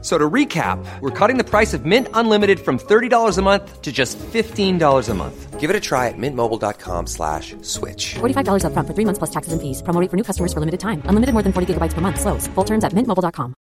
So 0.00 0.16
to 0.16 0.30
recap, 0.30 0.78
we're 1.00 1.10
cutting 1.10 1.38
the 1.38 1.44
price 1.44 1.74
of 1.74 1.84
Mint 1.84 2.06
Unlimited 2.14 2.60
from 2.60 2.78
$30 2.78 3.36
a 3.36 3.42
month 3.42 3.82
to 3.82 3.90
just 3.90 4.16
$15 4.18 5.08
a 5.08 5.14
month. 5.14 5.58
Give 5.58 5.70
it 5.70 5.74
a 5.74 5.80
try 5.80 6.06
at 6.06 6.14
mintmobile.com 6.16 7.08
slash 7.08 7.56
switch. 7.62 8.14
$45 8.20 8.62
upfront 8.62 8.86
for 8.86 8.94
three 8.94 9.04
months 9.04 9.18
plus 9.18 9.30
taxes 9.30 9.52
and 9.52 9.60
fees. 9.60 9.82
Promo 9.82 10.00
rate 10.00 10.08
for 10.08 10.16
new 10.16 10.22
customers 10.22 10.52
for 10.52 10.60
limited 10.60 10.78
time. 10.78 11.02
Unlimited 11.10 11.32
more 11.34 11.42
than 11.42 11.52
40 11.52 11.74
gigabytes 11.74 11.94
per 11.94 12.00
month. 12.00 12.20
Slows. 12.20 12.46
Full 12.54 12.64
terms 12.64 12.84
at 12.84 12.92
mintmobile.com. 12.94 13.54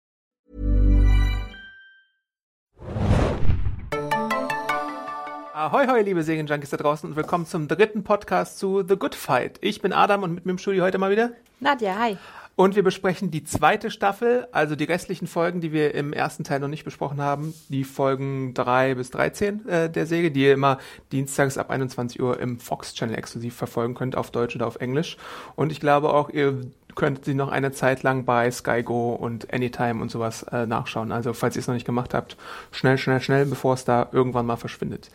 Ahoi, 5.55 5.87
hoi, 5.87 6.03
liebe 6.03 6.23
Serienjunkies 6.25 6.71
da 6.71 6.77
draußen 6.77 7.09
und 7.09 7.17
willkommen 7.17 7.47
zum 7.47 7.69
dritten 7.69 8.03
Podcast 8.03 8.59
zu 8.59 8.83
The 8.87 8.97
Good 8.97 9.15
Fight. 9.15 9.59
Ich 9.63 9.81
bin 9.81 9.93
Adam 9.93 10.25
und 10.25 10.35
mit 10.35 10.45
mir 10.45 10.51
im 10.53 10.59
Studio 10.59 10.83
heute 10.85 10.99
mal 10.99 11.11
wieder. 11.11 11.31
Nadja, 11.61 11.97
hi. 11.97 12.19
Und 12.57 12.77
wir 12.77 12.85
besprechen 12.85 13.31
die 13.31 13.43
zweite 13.43 13.91
Staffel, 13.91 14.47
also 14.53 14.77
die 14.77 14.85
restlichen 14.85 15.27
Folgen, 15.27 15.61
die 15.61 15.73
wir 15.73 15.95
im 15.95 16.13
ersten 16.13 16.45
Teil 16.45 16.61
noch 16.61 16.69
nicht 16.69 16.85
besprochen 16.85 17.21
haben. 17.21 17.53
Die 17.69 17.85
Folgen 17.85 18.55
3 18.55 18.95
bis 18.95 19.11
13 19.11 19.69
äh, 19.69 19.91
der 19.91 20.07
Serie, 20.07 20.31
die 20.31 20.43
ihr 20.43 20.55
immer 20.55 20.79
dienstags 21.11 21.59
ab 21.59 21.71
21 21.71 22.23
Uhr 22.23 22.39
im 22.39 22.61
Fox 22.61 22.95
Channel 22.95 23.17
exklusiv 23.17 23.57
verfolgen 23.57 23.95
könnt, 23.95 24.17
auf 24.17 24.31
Deutsch 24.31 24.55
oder 24.55 24.69
auf 24.69 24.77
Englisch. 24.77 25.17
Und 25.57 25.73
ich 25.73 25.81
glaube 25.81 26.13
auch, 26.13 26.31
ihr 26.31 26.61
könnt 26.95 27.25
sie 27.25 27.35
noch 27.35 27.49
eine 27.49 27.73
Zeit 27.73 28.05
lang 28.05 28.25
bei 28.25 28.49
Sky 28.51 28.85
Go 28.85 29.15
und 29.15 29.53
Anytime 29.53 30.01
und 30.01 30.11
sowas 30.11 30.45
äh, 30.45 30.67
nachschauen. 30.67 31.11
Also 31.11 31.33
falls 31.33 31.57
ihr 31.57 31.61
es 31.61 31.67
noch 31.67 31.75
nicht 31.75 31.87
gemacht 31.87 32.15
habt, 32.15 32.37
schnell, 32.71 32.99
schnell, 32.99 33.21
schnell, 33.21 33.47
bevor 33.47 33.75
es 33.75 33.85
da 33.85 34.09
irgendwann 34.13 34.47
mal 34.47 34.57
verschwindet. 34.57 35.11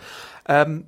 Ähm, 0.45 0.85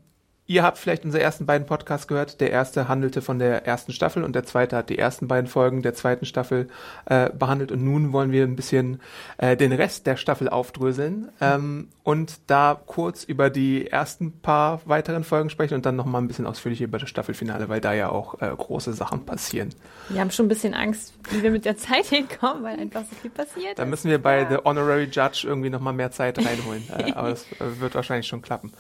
Ihr 0.51 0.63
habt 0.63 0.77
vielleicht 0.77 1.05
unsere 1.05 1.23
ersten 1.23 1.45
beiden 1.45 1.65
Podcasts 1.65 2.09
gehört. 2.09 2.41
Der 2.41 2.51
erste 2.51 2.89
handelte 2.89 3.21
von 3.21 3.39
der 3.39 3.65
ersten 3.65 3.93
Staffel 3.93 4.21
und 4.21 4.35
der 4.35 4.43
zweite 4.43 4.75
hat 4.75 4.89
die 4.89 4.97
ersten 4.97 5.29
beiden 5.29 5.47
Folgen 5.47 5.81
der 5.81 5.93
zweiten 5.93 6.25
Staffel 6.25 6.67
äh, 7.05 7.29
behandelt. 7.29 7.71
Und 7.71 7.85
nun 7.85 8.11
wollen 8.11 8.33
wir 8.33 8.43
ein 8.43 8.57
bisschen 8.57 8.99
äh, 9.37 9.55
den 9.55 9.71
Rest 9.71 10.07
der 10.07 10.17
Staffel 10.17 10.49
aufdröseln 10.49 11.29
ähm, 11.39 11.87
und 12.03 12.41
da 12.47 12.77
kurz 12.85 13.23
über 13.23 13.49
die 13.49 13.87
ersten 13.87 14.41
paar 14.41 14.81
weiteren 14.83 15.23
Folgen 15.23 15.49
sprechen 15.49 15.75
und 15.75 15.85
dann 15.85 15.95
nochmal 15.95 16.21
ein 16.21 16.27
bisschen 16.27 16.45
ausführlicher 16.45 16.83
über 16.83 16.99
das 16.99 17.07
Staffelfinale, 17.07 17.69
weil 17.69 17.79
da 17.79 17.93
ja 17.93 18.09
auch 18.09 18.41
äh, 18.41 18.53
große 18.53 18.91
Sachen 18.91 19.25
passieren. 19.25 19.69
Wir 20.09 20.19
haben 20.19 20.31
schon 20.31 20.47
ein 20.47 20.49
bisschen 20.49 20.73
Angst, 20.73 21.13
wie 21.29 21.43
wir 21.43 21.51
mit 21.51 21.63
der 21.63 21.77
Zeit 21.77 22.07
hinkommen, 22.07 22.63
weil 22.63 22.77
einfach 22.77 23.03
so 23.09 23.15
viel 23.21 23.31
passiert. 23.31 23.79
Da 23.79 23.85
müssen 23.85 24.09
wir 24.09 24.21
bei 24.21 24.41
ja. 24.41 24.49
The 24.49 24.57
Honorary 24.65 25.05
Judge 25.09 25.45
irgendwie 25.45 25.69
nochmal 25.69 25.93
mehr 25.93 26.11
Zeit 26.11 26.37
reinholen. 26.39 26.83
äh, 26.97 27.11
aber 27.15 27.29
das 27.29 27.45
äh, 27.53 27.79
wird 27.79 27.95
wahrscheinlich 27.95 28.27
schon 28.27 28.41
klappen. 28.41 28.73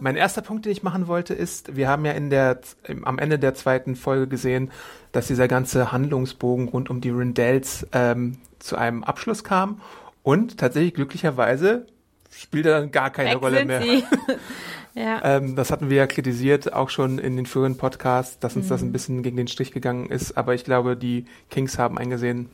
Mein 0.00 0.16
erster 0.16 0.42
Punkt, 0.42 0.64
den 0.64 0.72
ich 0.72 0.82
machen 0.82 1.06
wollte, 1.06 1.11
wollte, 1.12 1.34
ist, 1.34 1.76
wir 1.76 1.88
haben 1.88 2.06
ja 2.06 2.12
in 2.12 2.30
der, 2.30 2.58
am 3.02 3.18
Ende 3.18 3.38
der 3.38 3.52
zweiten 3.54 3.96
Folge 3.96 4.26
gesehen, 4.26 4.70
dass 5.12 5.26
dieser 5.26 5.46
ganze 5.46 5.92
Handlungsbogen 5.92 6.68
rund 6.68 6.88
um 6.88 7.02
die 7.02 7.10
Rindells 7.10 7.86
ähm, 7.92 8.38
zu 8.58 8.76
einem 8.76 9.04
Abschluss 9.04 9.44
kam 9.44 9.82
und 10.22 10.56
tatsächlich 10.56 10.94
glücklicherweise 10.94 11.86
spielt 12.30 12.64
er 12.64 12.80
dann 12.80 12.90
gar 12.90 13.10
keine 13.10 13.30
Weg 13.30 13.42
Rolle 13.42 13.64
mehr. 13.66 13.82
ja. 14.94 15.20
ähm, 15.22 15.54
das 15.54 15.70
hatten 15.70 15.90
wir 15.90 15.98
ja 15.98 16.06
kritisiert, 16.06 16.72
auch 16.72 16.88
schon 16.88 17.18
in 17.18 17.36
den 17.36 17.44
früheren 17.44 17.76
Podcasts, 17.76 18.38
dass 18.38 18.56
uns 18.56 18.66
mhm. 18.66 18.70
das 18.70 18.82
ein 18.82 18.92
bisschen 18.92 19.22
gegen 19.22 19.36
den 19.36 19.48
Strich 19.48 19.70
gegangen 19.72 20.08
ist. 20.08 20.38
Aber 20.38 20.54
ich 20.54 20.64
glaube, 20.64 20.96
die 20.96 21.26
Kings 21.50 21.78
haben 21.78 21.98
eingesehen, 21.98 22.48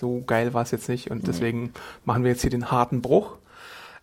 so 0.00 0.22
geil 0.26 0.54
war 0.54 0.62
es 0.62 0.70
jetzt 0.70 0.88
nicht 0.88 1.10
und 1.10 1.28
deswegen 1.28 1.74
machen 2.06 2.24
wir 2.24 2.30
jetzt 2.30 2.40
hier 2.40 2.50
den 2.50 2.70
harten 2.70 3.02
Bruch. 3.02 3.36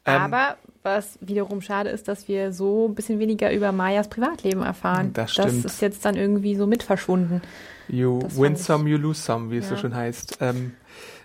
Ähm, 0.05 0.21
Aber 0.21 0.57
was 0.83 1.17
wiederum 1.19 1.61
schade 1.61 1.89
ist, 1.89 2.07
dass 2.07 2.27
wir 2.27 2.53
so 2.53 2.87
ein 2.87 2.95
bisschen 2.95 3.19
weniger 3.19 3.51
über 3.51 3.71
Mayas 3.71 4.07
Privatleben 4.07 4.61
erfahren. 4.61 5.11
Das 5.13 5.33
stimmt. 5.33 5.66
Das 5.66 5.73
ist 5.73 5.81
jetzt 5.81 6.05
dann 6.05 6.16
irgendwie 6.16 6.55
so 6.55 6.67
mit 6.67 6.83
verschwunden. 6.83 7.41
You 7.88 8.19
das 8.19 8.39
win 8.39 8.55
some, 8.55 8.89
you 8.89 8.97
lose 8.97 9.21
some, 9.21 9.51
wie 9.51 9.57
es 9.57 9.69
so 9.69 9.77
schon 9.77 9.95
heißt. 9.95 10.38
Ähm, 10.41 10.73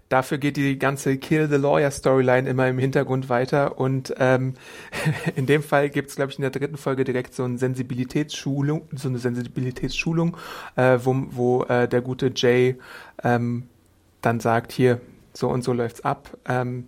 dafür 0.09 0.39
geht 0.39 0.57
die 0.57 0.79
ganze 0.79 1.19
Kill 1.19 1.49
the 1.49 1.57
Lawyer 1.57 1.91
Storyline 1.91 2.49
immer 2.49 2.69
im 2.69 2.79
Hintergrund 2.79 3.29
weiter 3.29 3.79
und 3.79 4.15
ähm, 4.19 4.55
in 5.37 5.47
dem 5.47 5.63
Fall 5.63 5.91
gibt 5.91 6.09
es, 6.11 6.17
glaube 6.17 6.33
ich, 6.33 6.39
in 6.39 6.43
der 6.43 6.51
dritten 6.51 6.77
Folge 6.77 7.05
direkt 7.05 7.35
so 7.35 7.45
eine 7.45 7.59
Sensibilitätsschulung, 7.59 8.89
so 8.95 9.09
eine 9.09 9.19
Sensibilitätsschulung, 9.19 10.37
äh, 10.77 10.99
wo, 11.03 11.27
wo 11.31 11.63
äh, 11.65 11.87
der 11.87 12.01
gute 12.01 12.33
Jay 12.35 12.77
ähm, 13.23 13.69
dann 14.23 14.41
sagt, 14.41 14.73
hier, 14.73 15.01
so 15.33 15.49
und 15.49 15.65
so 15.65 15.73
läuft's 15.73 16.01
ab. 16.03 16.37
Ähm, 16.47 16.87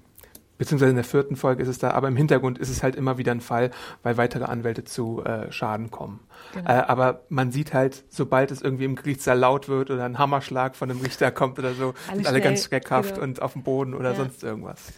beziehungsweise 0.63 0.91
in 0.91 0.97
der 0.97 1.05
vierten 1.05 1.35
Folge 1.35 1.61
ist 1.61 1.69
es 1.69 1.79
da, 1.79 1.91
aber 1.91 2.07
im 2.07 2.15
Hintergrund 2.15 2.57
ist 2.57 2.69
es 2.69 2.85
halt 2.85 2.95
immer 2.95 3.19
wieder 3.19 3.33
ein 3.33 3.41
Fall, 3.41 3.73
weil 4.05 4.17
weitere 4.17 4.45
Anwälte 4.45 4.85
zu 4.85 5.21
äh, 5.25 5.51
Schaden 5.51 5.91
kommen. 5.91 6.21
Genau. 6.55 6.71
Äh, 6.71 6.85
aber 6.87 7.23
man 7.29 7.51
sieht 7.51 7.75
halt, 7.75 8.05
sobald 8.09 8.53
es 8.53 8.63
irgendwie 8.63 8.85
im 8.85 8.95
Gerichtssaal 8.95 9.37
laut 9.37 9.69
wird 9.69 9.91
oder 9.91 10.05
ein 10.05 10.19
Hammerschlag 10.19 10.77
von 10.77 10.89
einem 10.89 11.01
Richter 11.01 11.33
kommt 11.33 11.59
oder 11.59 11.75
so, 11.75 11.95
alle 12.07 12.19
sind 12.19 12.27
alle 12.29 12.41
ganz 12.41 12.63
schreckhaft 12.63 13.15
genau. 13.15 13.25
und 13.25 13.43
auf 13.43 13.55
dem 13.55 13.65
Boden 13.65 13.93
oder 13.93 14.11
ja. 14.11 14.15
sonst 14.15 14.45
irgendwas. 14.45 14.93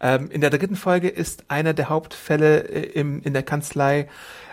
Ähm, 0.00 0.30
in 0.30 0.40
der 0.40 0.48
dritten 0.48 0.76
Folge 0.76 1.10
ist 1.10 1.44
einer 1.48 1.74
der 1.74 1.90
Hauptfälle 1.90 2.60
äh, 2.60 2.98
im, 2.98 3.20
in 3.22 3.34
der 3.34 3.42
Kanzlei 3.42 4.08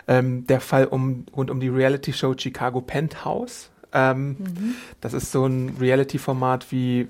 ähm, 0.09 0.45
der 0.45 0.59
Fall 0.59 0.87
um, 0.87 1.25
rund 1.33 1.49
um 1.51 1.61
die 1.61 1.69
Reality-Show 1.69 2.35
Chicago 2.37 2.81
Penthouse. 2.81 3.69
Ähm, 3.93 4.35
mhm. 4.39 4.75
Das 4.99 5.13
ist 5.13 5.31
so 5.31 5.45
ein 5.45 5.77
Reality-Format 5.79 6.69
wie 6.73 7.07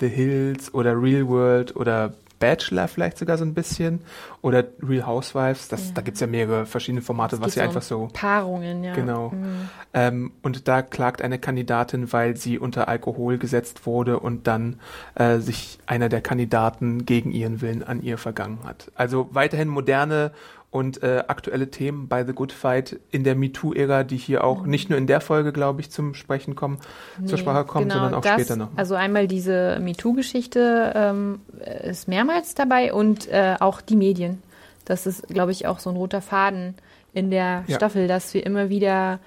The 0.00 0.08
Hills 0.08 0.72
oder 0.72 0.98
Real 0.98 1.28
World 1.28 1.76
oder 1.76 2.14
Bachelor 2.38 2.88
vielleicht 2.88 3.18
sogar 3.18 3.38
so 3.38 3.44
ein 3.44 3.54
bisschen 3.54 4.00
oder 4.42 4.64
Real 4.82 5.06
Housewives. 5.06 5.68
Das, 5.68 5.88
ja. 5.88 5.94
Da 5.94 6.02
gibt's 6.02 6.20
ja 6.20 6.26
mehrere 6.26 6.66
verschiedene 6.66 7.02
Formate, 7.02 7.40
was 7.40 7.54
ja 7.54 7.62
so 7.62 7.68
einfach 7.68 7.82
so. 7.82 8.08
Paarungen, 8.12 8.84
ja. 8.84 8.94
Genau. 8.94 9.30
Mhm. 9.30 9.68
Ähm, 9.94 10.32
und 10.42 10.68
da 10.68 10.82
klagt 10.82 11.22
eine 11.22 11.38
Kandidatin, 11.38 12.12
weil 12.12 12.36
sie 12.36 12.58
unter 12.58 12.88
Alkohol 12.88 13.38
gesetzt 13.38 13.86
wurde 13.86 14.20
und 14.20 14.46
dann 14.46 14.80
äh, 15.14 15.38
sich 15.38 15.78
einer 15.86 16.08
der 16.08 16.20
Kandidaten 16.20 17.06
gegen 17.06 17.32
ihren 17.32 17.60
Willen 17.60 17.82
an 17.82 18.02
ihr 18.02 18.18
vergangen 18.18 18.60
hat. 18.64 18.90
Also 18.94 19.28
weiterhin 19.32 19.68
moderne 19.68 20.32
und 20.70 21.02
äh, 21.02 21.24
aktuelle 21.28 21.70
Themen 21.70 22.08
bei 22.08 22.24
The 22.24 22.32
Good 22.32 22.52
Fight 22.52 22.98
in 23.10 23.24
der 23.24 23.34
MeToo-Ära, 23.34 24.04
die 24.04 24.16
hier 24.16 24.44
auch 24.44 24.62
mhm. 24.62 24.70
nicht 24.70 24.90
nur 24.90 24.98
in 24.98 25.06
der 25.06 25.20
Folge, 25.20 25.52
glaube 25.52 25.80
ich, 25.80 25.90
zum 25.90 26.14
Sprechen 26.14 26.54
kommen, 26.54 26.78
nee, 27.18 27.26
zur 27.26 27.38
Sprache 27.38 27.64
kommen, 27.64 27.88
genau, 27.88 28.00
sondern 28.00 28.14
auch 28.14 28.22
das, 28.22 28.34
später 28.34 28.56
noch. 28.56 28.68
Also 28.76 28.94
einmal 28.94 29.26
diese 29.26 29.78
MeToo-Geschichte 29.80 30.92
ähm, 30.94 31.40
ist 31.82 32.08
mehrmals 32.08 32.54
dabei 32.54 32.92
und 32.92 33.28
äh, 33.28 33.56
auch 33.60 33.80
die 33.80 33.96
Medien. 33.96 34.42
Das 34.84 35.06
ist, 35.06 35.26
glaube 35.28 35.52
ich, 35.52 35.66
auch 35.66 35.78
so 35.78 35.90
ein 35.90 35.96
roter 35.96 36.20
Faden 36.20 36.74
in 37.12 37.30
der 37.30 37.64
ja. 37.66 37.76
Staffel, 37.76 38.08
dass 38.08 38.34
wir 38.34 38.44
immer 38.44 38.68
wieder 38.68 39.18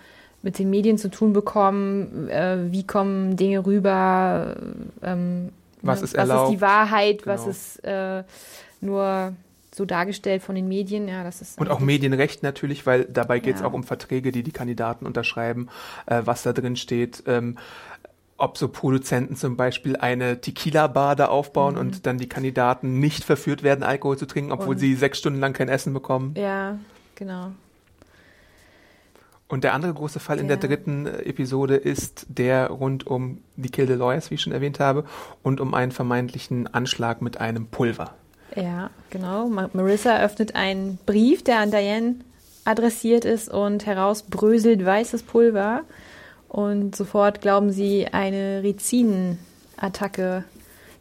mit 0.42 0.58
den 0.60 0.70
Medien 0.70 0.98
zu 0.98 1.10
tun 1.10 1.34
bekommen, 1.34 2.30
äh, 2.30 2.72
wie 2.72 2.86
kommen 2.86 3.36
Dinge 3.36 3.66
rüber, 3.66 4.56
ähm, 5.04 5.50
was, 5.82 6.00
ne, 6.00 6.06
ist, 6.06 6.18
was 6.18 6.44
ist 6.44 6.52
die 6.52 6.62
Wahrheit, 6.62 7.24
genau. 7.24 7.34
was 7.34 7.48
ist 7.48 7.84
äh, 7.84 8.24
nur 8.82 9.34
so 9.80 9.86
dargestellt 9.86 10.44
von 10.44 10.56
den 10.56 10.68
Medien. 10.68 11.08
Ja, 11.08 11.24
das 11.24 11.42
ist 11.42 11.58
und 11.58 11.70
auch 11.70 11.80
Medienrecht 11.80 12.44
natürlich, 12.44 12.86
weil 12.86 13.06
dabei 13.06 13.40
geht 13.40 13.56
es 13.56 13.62
ja. 13.62 13.68
auch 13.68 13.74
um 13.74 13.86
Verträge, 13.86 14.34
die 14.34 14.44
die 14.44 14.52
Kandidaten 14.52 15.06
unterschreiben, 15.06 15.70
äh, 16.06 16.22
was 16.26 16.44
da 16.44 16.52
drin 16.52 16.76
steht. 16.76 17.24
Ähm, 17.26 17.58
ob 18.38 18.58
so 18.58 18.68
Produzenten 18.68 19.36
zum 19.36 19.58
Beispiel 19.58 19.96
eine 19.96 20.42
Tequila-Bar 20.42 21.16
da 21.16 21.28
aufbauen 21.28 21.76
mhm. 21.76 21.80
und 21.80 22.06
dann 22.06 22.18
die 22.18 22.30
Kandidaten 22.30 23.00
nicht 23.00 23.24
verführt 23.24 23.64
werden, 23.64 23.84
Alkohol 23.84 24.18
zu 24.18 24.26
trinken, 24.26 24.52
obwohl 24.52 24.76
und 24.76 24.80
sie 24.80 24.96
sechs 24.96 25.18
Stunden 25.18 25.40
lang 25.40 25.54
kein 25.54 25.70
Essen 25.70 25.94
bekommen. 25.94 26.36
Ja, 26.38 26.78
genau. 27.16 27.52
Und 29.48 29.64
der 29.64 29.74
andere 29.74 29.94
große 29.94 30.20
Fall 30.20 30.38
ja. 30.38 30.42
in 30.42 30.48
der 30.50 30.58
dritten 30.58 31.08
Episode 31.08 31.76
ist 31.76 32.26
der 32.30 32.70
rund 32.70 33.08
um 33.08 33.40
die 33.56 33.70
Kill 33.70 33.88
the 33.88 33.94
Lawyers, 33.94 34.30
wie 34.30 34.36
ich 34.36 34.42
schon 34.42 34.54
erwähnt 34.54 34.80
habe, 34.80 35.06
und 35.42 35.60
um 35.60 35.74
einen 35.74 35.92
vermeintlichen 35.92 36.68
Anschlag 36.68 37.22
mit 37.22 37.40
einem 37.40 37.66
Pulver. 37.68 38.14
Ja, 38.56 38.90
genau. 39.10 39.48
Marissa 39.48 40.22
öffnet 40.24 40.56
einen 40.56 40.98
Brief, 41.06 41.44
der 41.44 41.60
an 41.60 41.72
Diane 41.72 42.16
adressiert 42.66 43.26
ist 43.26 43.50
und 43.50 43.86
herausbröselt 43.86 44.86
weißes 44.86 45.24
Pulver. 45.24 45.84
Und 46.48 46.96
sofort 46.96 47.42
glauben 47.42 47.72
sie, 47.72 48.08
eine 48.08 48.64
Rizin-Attacke 48.64 50.44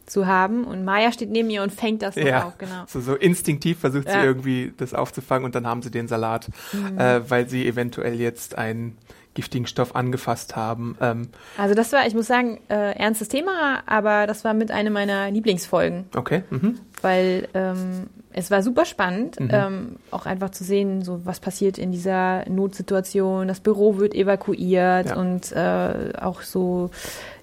zu 0.05 0.27
haben. 0.27 0.63
Und 0.63 0.83
Maya 0.85 1.11
steht 1.11 1.29
neben 1.29 1.49
ihr 1.49 1.63
und 1.63 1.71
fängt 1.71 2.01
das 2.01 2.15
ja, 2.15 2.47
auf, 2.47 2.57
genau. 2.57 2.83
So, 2.87 2.99
so 2.99 3.15
instinktiv 3.15 3.79
versucht 3.79 4.07
ja. 4.07 4.21
sie 4.21 4.27
irgendwie 4.27 4.73
das 4.77 4.93
aufzufangen 4.93 5.45
und 5.45 5.55
dann 5.55 5.65
haben 5.65 5.81
sie 5.81 5.91
den 5.91 6.07
Salat, 6.07 6.49
mhm. 6.73 6.99
äh, 6.99 7.29
weil 7.29 7.47
sie 7.47 7.67
eventuell 7.67 8.19
jetzt 8.19 8.57
einen 8.57 8.97
giftigen 9.39 9.67
Stoff 9.67 9.95
angefasst 9.95 10.57
haben. 10.57 10.97
Ähm, 10.99 11.29
also 11.57 11.73
das 11.73 11.93
war, 11.93 12.05
ich 12.05 12.13
muss 12.13 12.27
sagen, 12.27 12.59
äh, 12.67 12.97
ernstes 12.97 13.29
Thema, 13.29 13.83
aber 13.85 14.27
das 14.27 14.43
war 14.43 14.53
mit 14.53 14.69
einer 14.69 14.89
meiner 14.89 15.31
Lieblingsfolgen. 15.31 16.05
Okay. 16.13 16.43
Mhm. 16.49 16.79
Weil 17.01 17.47
ähm, 17.53 18.07
es 18.33 18.51
war 18.51 18.61
super 18.61 18.83
spannend, 18.83 19.39
mhm. 19.39 19.49
ähm, 19.51 19.95
auch 20.11 20.25
einfach 20.25 20.49
zu 20.49 20.65
sehen, 20.65 21.03
so 21.03 21.25
was 21.25 21.39
passiert 21.39 21.77
in 21.77 21.93
dieser 21.93 22.47
Notsituation. 22.49 23.47
Das 23.47 23.61
Büro 23.61 23.97
wird 23.97 24.13
evakuiert 24.13 25.09
ja. 25.09 25.15
und 25.15 25.53
äh, 25.53 26.13
auch 26.19 26.41
so, 26.41 26.89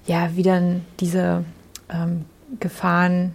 ja, 0.07 0.31
wie 0.35 0.43
dann 0.43 0.85
diese 1.01 1.45
ähm, 1.89 2.27
Gefahren 2.61 3.35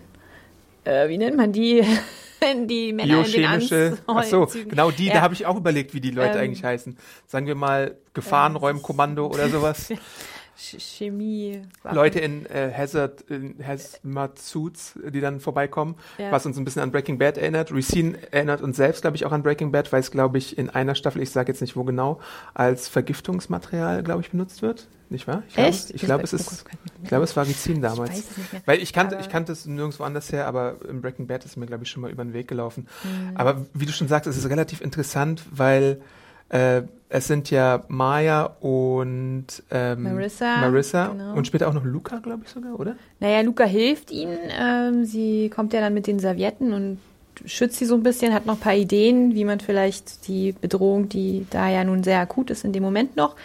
äh, 0.84 1.10
wie 1.10 1.18
nennt 1.18 1.38
man 1.38 1.52
die? 1.52 1.84
die 2.68 2.92
Männer 2.94 3.18
in 3.26 3.32
Biochemische, 3.32 3.98
ach 4.08 4.24
so, 4.24 4.48
genau 4.68 4.92
die, 4.92 5.08
Ja. 5.08 5.16
da 5.16 5.22
habe 5.22 5.34
ich 5.34 5.46
auch 5.46 5.56
überlegt, 5.58 5.94
wie 5.94 6.02
die 6.02 6.12
Leute 6.12 6.38
Ähm, 6.40 6.46
eigentlich 6.46 6.64
heißen. 6.64 6.98
Sagen 7.28 7.46
wir 7.48 7.56
mal 7.56 7.98
Gefahrenräumkommando 8.14 9.28
oder 9.28 9.50
sowas. 9.50 9.90
Ch- 10.62 10.80
Chemie. 10.80 11.63
Leute 11.92 12.19
in 12.19 12.46
äh, 12.46 12.72
Hazard, 12.75 13.22
in 13.30 13.56
Hazmat 13.66 14.38
Suits, 14.38 14.94
die 15.10 15.19
dann 15.19 15.40
vorbeikommen, 15.40 15.96
Ja. 16.19 16.31
was 16.31 16.46
uns 16.46 16.58
ein 16.58 16.66
bisschen 16.66 16.84
an 16.84 16.92
Breaking 16.92 17.18
Bad 17.18 17.38
erinnert. 17.40 17.72
Racine 17.74 18.16
erinnert 18.31 18.62
uns 18.62 18.78
selbst, 18.78 19.02
glaube 19.02 19.16
ich, 19.18 19.25
auch 19.25 19.31
an 19.31 19.42
Breaking 19.44 19.72
Bad, 19.72 19.92
weil 19.92 20.02
es, 20.02 20.12
glaube 20.12 20.38
ich, 20.38 20.58
in 20.58 20.69
einer 20.69 20.94
Staffel, 20.94 21.22
ich 21.22 21.31
sage 21.31 21.52
jetzt 21.52 21.62
nicht 21.62 21.75
wo 21.75 21.84
genau, 21.84 22.19
als 22.54 22.88
Vergiftungsmaterial, 22.88 24.04
glaube 24.04 24.22
ich, 24.22 24.31
benutzt 24.31 24.62
wird. 24.62 24.88
Nicht 25.10 25.28
wahr? 25.28 25.44
Ich 25.50 25.58
Echt? 25.58 25.88
Glaube, 25.88 25.96
ich 25.96 26.02
glaube, 26.04 26.24
es 26.24 26.34
ist, 26.34 26.52
ich 26.52 26.78
ich 27.04 27.10
glaube, 27.10 27.24
es 27.25 27.36
war 27.36 27.46
Ricin 27.46 27.75
Ich 27.75 27.81
damals. 27.81 28.12
mehr. 28.52 28.62
Weil 28.66 28.80
ich 28.81 28.94
kannte, 28.94 29.16
Aber- 29.18 29.25
ich 29.25 29.30
kannte 29.31 29.52
es 29.52 29.66
nirgendwo 29.66 30.04
anders 30.04 30.31
her, 30.31 30.48
aber 30.48 30.75
im 30.88 31.02
Breaking 31.02 31.28
Bad 31.28 31.44
ist 31.44 31.58
mir, 31.58 31.66
glaube 31.66 31.84
ich, 31.84 31.90
schon 31.90 32.02
mal 32.02 32.12
über 32.12 32.24
den 32.24 32.34
Weg 32.34 32.48
gelaufen. 32.48 32.88
Mhm. 33.04 33.36
Aber 33.36 33.66
wie 33.74 33.86
du 33.86 33.92
schon 33.92 34.08
sagst, 34.08 34.28
es 34.28 34.38
ist 34.38 34.50
relativ 34.50 34.80
interessant, 34.80 35.44
weil 35.52 36.02
äh, 36.51 36.83
es 37.13 37.27
sind 37.27 37.51
ja 37.51 37.83
Maya 37.89 38.44
und 38.62 39.48
ähm, 39.69 40.03
Marissa, 40.03 40.57
Marissa 40.57 41.07
genau. 41.07 41.33
und 41.33 41.45
später 41.45 41.68
auch 41.68 41.74
noch 41.74 41.83
Luca, 41.83 42.19
glaube 42.19 42.44
ich 42.45 42.50
sogar, 42.50 42.80
oder? 42.80 42.95
Naja, 43.19 43.42
Luca 43.42 43.65
hilft 43.65 44.12
ihnen. 44.12 44.38
Ähm, 44.57 45.03
sie 45.03 45.50
kommt 45.50 45.74
ja 45.74 45.81
dann 45.81 45.94
mit 45.94 46.07
den 46.07 46.19
Servietten 46.19 46.71
und 46.71 47.00
schützt 47.45 47.77
sie 47.77 47.86
so 47.86 47.95
ein 47.95 48.03
bisschen, 48.03 48.33
hat 48.33 48.45
noch 48.45 48.56
ein 48.56 48.62
paar 48.62 48.75
Ideen, 48.75 49.36
wie 49.36 49.44
man 49.44 49.59
vielleicht 49.59 50.27
die 50.27 50.53
Bedrohung, 50.53 51.09
die 51.09 51.45
da 51.50 51.69
ja 51.69 51.83
nun 51.83 52.03
sehr 52.03 52.19
akut 52.19 52.50
ist, 52.50 52.63
in 52.63 52.71
dem 52.71 52.83
Moment 52.83 53.18
noch 53.18 53.36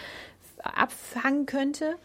abfangen 0.63 1.45
könnte. 1.45 1.95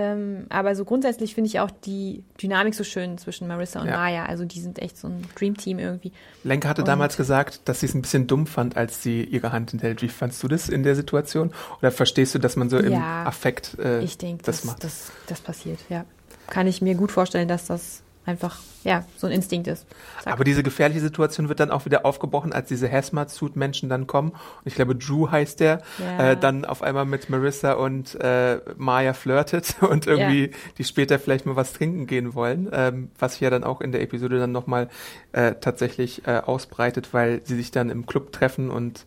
Ähm, 0.00 0.46
aber 0.48 0.76
so 0.76 0.84
grundsätzlich 0.84 1.34
finde 1.34 1.48
ich 1.48 1.58
auch 1.58 1.72
die 1.72 2.22
Dynamik 2.40 2.74
so 2.76 2.84
schön 2.84 3.18
zwischen 3.18 3.48
Marissa 3.48 3.80
und 3.80 3.88
Ja. 3.88 3.96
Maya. 3.96 4.26
Also 4.26 4.44
die 4.44 4.60
sind 4.60 4.78
echt 4.78 4.96
so 4.96 5.08
ein 5.08 5.22
Dreamteam 5.36 5.80
irgendwie. 5.80 6.12
Lenke 6.44 6.68
hatte 6.68 6.82
Und- 6.82 6.88
damals 6.88 7.16
gesagt, 7.16 7.62
dass 7.64 7.80
sie 7.80 7.86
es 7.86 7.94
ein 7.94 8.02
bisschen 8.02 8.28
dumm 8.28 8.46
fand, 8.46 8.76
als 8.76 9.02
sie 9.02 9.24
ihre 9.24 9.50
Hand 9.50 9.72
enthält. 9.72 10.00
Wie 10.00 10.08
fandst 10.08 10.40
du 10.42 10.46
das 10.46 10.68
in 10.68 10.84
der 10.84 10.94
Situation? 10.94 11.52
Oder 11.80 11.90
verstehst 11.90 12.32
du, 12.36 12.38
dass 12.38 12.54
man 12.54 12.70
so 12.70 12.78
im 12.78 12.92
Ja, 12.92 13.24
Affekt 13.24 13.76
äh, 13.80 14.00
Ich 14.04 14.18
denke, 14.18 14.44
das 14.44 14.58
das, 14.58 14.64
macht? 14.66 14.84
das, 14.84 15.10
das 15.26 15.40
passiert, 15.40 15.80
ja. 15.88 16.04
Kann 16.46 16.68
ich 16.68 16.80
mir 16.80 16.94
gut 16.94 17.10
vorstellen, 17.10 17.48
dass 17.48 17.66
das 17.66 18.02
einfach, 18.28 18.58
ja, 18.84 19.04
so 19.16 19.26
ein 19.26 19.32
Instinkt 19.32 19.66
ist. 19.66 19.86
Zack. 20.22 20.32
Aber 20.34 20.44
diese 20.44 20.62
gefährliche 20.62 21.00
Situation 21.00 21.48
wird 21.48 21.60
dann 21.60 21.70
auch 21.70 21.86
wieder 21.86 22.04
aufgebrochen, 22.04 22.52
als 22.52 22.68
diese 22.68 22.90
Hazmat-Suit-Menschen 22.90 23.88
dann 23.88 24.06
kommen. 24.06 24.30
Und 24.30 24.66
ich 24.66 24.74
glaube, 24.74 24.94
Drew 24.94 25.30
heißt 25.30 25.60
der, 25.60 25.80
Ja. 25.98 26.32
äh, 26.32 26.36
dann 26.36 26.64
auf 26.64 26.82
einmal 26.82 27.06
mit 27.06 27.30
Marissa 27.30 27.72
und 27.72 28.14
äh, 28.20 28.60
Maya 28.76 29.14
flirtet 29.14 29.76
und 29.80 30.06
irgendwie 30.06 30.50
die 30.76 30.84
später 30.84 31.18
vielleicht 31.18 31.46
mal 31.46 31.56
was 31.56 31.72
trinken 31.72 32.06
gehen 32.06 32.34
wollen, 32.34 32.68
ähm, 32.70 33.10
was 33.18 33.32
sich 33.32 33.40
ja 33.40 33.50
dann 33.50 33.64
auch 33.64 33.80
in 33.80 33.92
der 33.92 34.02
Episode 34.02 34.38
dann 34.38 34.52
nochmal 34.52 34.88
äh, 35.32 35.54
tatsächlich 35.60 36.26
äh, 36.26 36.42
ausbreitet, 36.44 37.08
weil 37.12 37.40
sie 37.44 37.56
sich 37.56 37.70
dann 37.70 37.88
im 37.88 38.04
Club 38.06 38.32
treffen 38.32 38.70
und 38.70 39.06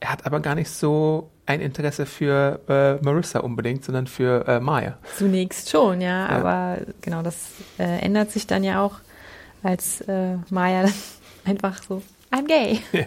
er 0.00 0.10
hat 0.10 0.26
aber 0.26 0.40
gar 0.40 0.54
nicht 0.54 0.70
so 0.70 1.30
ein 1.46 1.60
Interesse 1.60 2.06
für 2.06 2.60
äh, 2.68 3.04
Marissa 3.04 3.40
unbedingt, 3.40 3.84
sondern 3.84 4.06
für 4.06 4.46
äh, 4.48 4.60
Maya. 4.60 4.96
Zunächst 5.16 5.70
schon, 5.70 6.00
ja, 6.00 6.28
Ja. 6.30 6.38
aber 6.38 6.78
genau, 7.02 7.22
das 7.22 7.50
äh, 7.78 7.98
ändert 8.00 8.30
sich 8.30 8.46
dann 8.46 8.64
ja 8.64 8.82
auch, 8.82 8.96
als 9.62 10.00
äh, 10.02 10.36
Maya 10.50 10.86
einfach 11.44 11.82
so, 11.82 12.02
I'm 12.30 12.46
gay. 12.46 12.80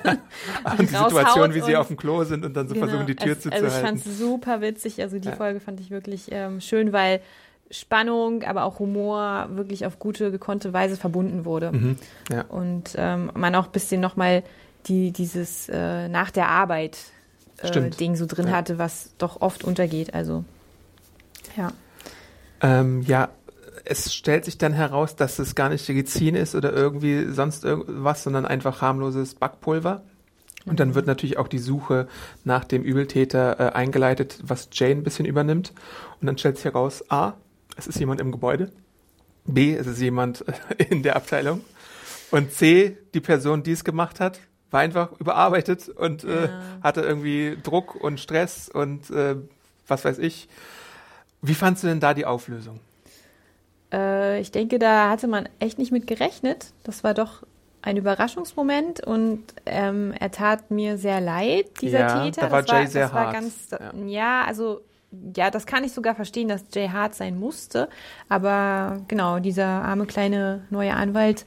Und 0.64 0.80
die 0.80 0.86
Situation, 0.86 1.54
wie 1.54 1.62
sie 1.62 1.76
auf 1.76 1.88
dem 1.88 1.98
Klo 1.98 2.24
sind 2.24 2.46
und 2.46 2.56
dann 2.56 2.68
so 2.68 2.74
Genau. 2.76 2.88
versuchen, 2.88 3.08
die 3.08 3.16
Tür 3.16 3.30
also, 3.36 3.42
zuzuhalten. 3.42 3.66
Also 3.66 3.78
ich 3.78 3.84
fand 3.86 4.06
es 4.06 4.18
super 4.20 4.62
witzig, 4.62 5.02
also 5.02 5.20
die 5.20 5.30
Ja. 5.30 5.36
Folge 5.36 5.60
fand 5.60 5.80
ich 5.80 5.90
wirklich 5.92 6.28
ähm, 6.32 6.62
schön, 6.62 6.94
weil 6.94 7.20
Spannung, 7.70 8.44
aber 8.44 8.64
auch 8.64 8.80
Humor 8.80 9.48
wirklich 9.52 9.86
auf 9.86 10.00
gute, 10.00 10.32
gekonnte 10.32 10.72
Weise 10.72 10.96
verbunden 10.96 11.44
wurde. 11.44 11.72
Mhm, 11.74 11.98
ja. 12.32 12.42
Und 12.48 12.92
ähm, 12.96 13.30
man 13.36 13.54
auch 13.56 13.66
ein 13.66 13.72
bisschen 13.74 14.00
nochmal 14.00 14.44
die, 14.86 15.12
dieses 15.12 15.70
äh, 15.70 16.08
nach 16.08 16.32
der 16.32 16.50
Arbeit 16.50 16.98
äh. 17.58 17.90
Ding 17.90 18.16
so 18.16 18.26
drin 18.26 18.48
Ja. 18.48 18.54
hatte, 18.54 18.78
was 18.78 19.12
doch 19.18 19.42
oft 19.42 19.64
untergeht. 19.64 20.14
Also 20.14 20.46
ja. 21.56 21.72
Ähm, 22.62 23.02
ja, 23.02 23.30
es 23.86 24.14
stellt 24.14 24.46
sich 24.46 24.58
dann 24.58 24.74
heraus, 24.74 25.16
dass 25.16 25.40
es 25.40 25.56
gar 25.56 25.70
nicht 25.70 25.88
Rizin 25.90 26.36
ist 26.36 26.56
oder 26.56 26.74
irgendwie 26.74 27.32
sonst 27.32 27.64
irgendwas, 27.64 28.24
sondern 28.24 28.46
einfach 28.46 28.82
harmloses 28.82 29.36
Backpulver. 29.36 30.04
Und 30.66 30.82
dann 30.82 30.96
wird 30.96 31.08
natürlich 31.08 31.38
auch 31.38 31.48
die 31.48 31.60
Suche 31.60 32.08
nach 32.44 32.66
dem 32.66 32.84
Übeltäter 32.84 33.60
äh, 33.60 33.74
eingeleitet, 33.74 34.40
was 34.44 34.68
Jane 34.74 34.96
ein 34.96 35.04
bisschen 35.04 35.26
übernimmt. 35.26 35.74
Und 36.20 36.28
dann 36.28 36.38
stellt 36.38 36.58
sich 36.58 36.66
heraus, 36.66 37.10
A, 37.10 37.34
es 37.78 37.88
ist 37.88 38.00
jemand 38.00 38.20
im 38.20 38.32
Gebäude. 38.34 38.72
B, 39.46 39.74
es 39.74 39.88
ist 39.88 40.02
jemand 40.02 40.46
äh, 40.48 40.84
in 40.90 41.04
der 41.04 41.16
Abteilung. 41.16 41.62
Und 42.32 42.52
C, 42.52 42.98
die 43.14 43.22
Person, 43.22 43.64
die 43.64 43.72
es 43.72 43.86
gemacht 43.86 44.20
hat, 44.20 44.42
war 44.72 44.82
einfach 44.82 45.12
überarbeitet 45.20 45.90
und 45.90 46.24
äh, 46.24 46.50
hatte 46.84 47.02
irgendwie 47.02 47.58
Druck 47.64 47.96
und 47.96 48.20
Stress 48.20 48.70
und 48.70 49.10
äh, 49.10 49.36
was 49.88 50.04
weiß 50.06 50.18
ich. 50.20 50.48
Wie 51.42 51.54
fandst 51.56 51.84
du 51.84 51.88
denn 51.88 52.00
da 52.00 52.14
die 52.14 52.26
Auflösung? 52.26 52.80
Äh, 53.94 54.40
ich 54.42 54.52
denke, 54.52 54.80
da 54.80 55.10
hatte 55.10 55.28
man 55.28 55.48
echt 55.60 55.80
nicht 55.80 55.92
mit 55.92 56.08
gerechnet. 56.08 56.74
Das 56.84 57.04
war 57.04 57.14
doch 57.14 57.44
ein 57.82 57.96
Überraschungsmoment 57.96 59.06
und 59.06 59.44
ähm, 59.66 60.14
er 60.20 60.32
tat 60.32 60.72
mir 60.72 60.98
sehr 60.98 61.22
leid, 61.22 61.68
dieser 61.82 62.00
Ja, 62.00 62.24
Täter. 62.24 62.42
da 62.42 62.52
war 62.52 62.62
das 62.64 62.72
Jay 62.72 62.80
war, 62.80 62.88
sehr 62.88 63.04
das 63.04 63.14
hart. 63.14 63.34
Ganz, 63.34 63.54
Ja. 63.72 63.94
ja. 64.06 64.44
also 64.46 64.82
ja, 65.36 65.50
das 65.50 65.66
kann 65.66 65.86
ich 65.86 65.94
sogar 65.94 66.16
verstehen, 66.16 66.50
dass 66.50 66.66
Jay 66.74 66.90
hart 66.90 67.16
sein 67.16 67.40
musste. 67.40 67.88
Aber 68.28 69.00
genau, 69.08 69.40
dieser 69.40 69.66
arme 69.66 70.06
kleine 70.06 70.66
neue 70.70 70.94
Anwalt, 70.94 71.46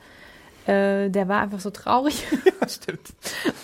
äh, 0.70 1.10
der 1.10 1.28
war 1.28 1.40
einfach 1.40 1.60
so 1.60 1.70
traurig 1.70 2.24
Stimmt. 2.68 3.00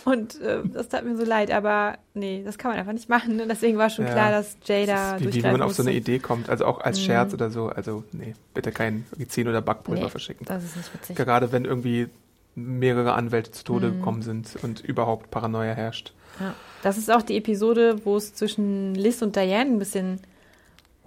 und 0.04 0.40
äh, 0.40 0.60
das 0.64 0.88
tat 0.88 1.04
mir 1.04 1.16
so 1.16 1.24
leid. 1.24 1.50
Aber 1.50 1.98
nee, 2.14 2.42
das 2.44 2.58
kann 2.58 2.70
man 2.70 2.78
einfach 2.80 2.92
nicht 2.92 3.08
machen. 3.08 3.36
Ne? 3.36 3.46
Deswegen 3.48 3.78
war 3.78 3.90
schon 3.90 4.06
Ja. 4.06 4.12
klar, 4.12 4.30
dass 4.30 4.56
Jay 4.64 4.86
da 4.86 5.16
wie, 5.20 5.32
wie 5.32 5.42
man 5.42 5.62
auf 5.62 5.74
so 5.74 5.82
eine. 5.82 5.92
Idee 5.92 6.18
kommt, 6.18 6.48
also 6.50 6.64
auch 6.66 6.80
als 6.80 7.00
Scherz 7.00 7.32
oder 7.34 7.50
so. 7.50 7.68
Also 7.68 8.02
nee, 8.12 8.34
bitte 8.54 8.72
kein 8.72 9.06
Rizin 9.18 9.48
oder 9.48 9.62
Backpulver 9.62 10.04
Nee, 10.04 10.10
verschicken. 10.10 10.46
das 10.46 10.64
ist 10.64 10.76
nicht 10.76 10.94
witzig. 10.94 11.16
Gerade 11.16 11.52
wenn 11.52 11.64
irgendwie 11.64 12.08
mehrere 12.54 13.12
Anwälte 13.12 13.50
zu 13.52 13.64
Tode 13.64 13.88
Mhm. 13.88 13.98
gekommen 13.98 14.22
sind 14.22 14.56
und 14.62 14.80
überhaupt 14.80 15.30
Paranoia 15.30 15.74
herrscht. 15.74 16.12
Ja. 16.40 16.54
Das 16.82 16.98
ist 16.98 17.10
auch 17.10 17.22
die 17.22 17.36
Episode, 17.36 18.04
wo 18.04 18.16
es 18.16 18.34
zwischen 18.34 18.94
Liz 18.94 19.22
und 19.22 19.36
Diane 19.36 19.70
ein 19.70 19.78
bisschen 19.78 20.20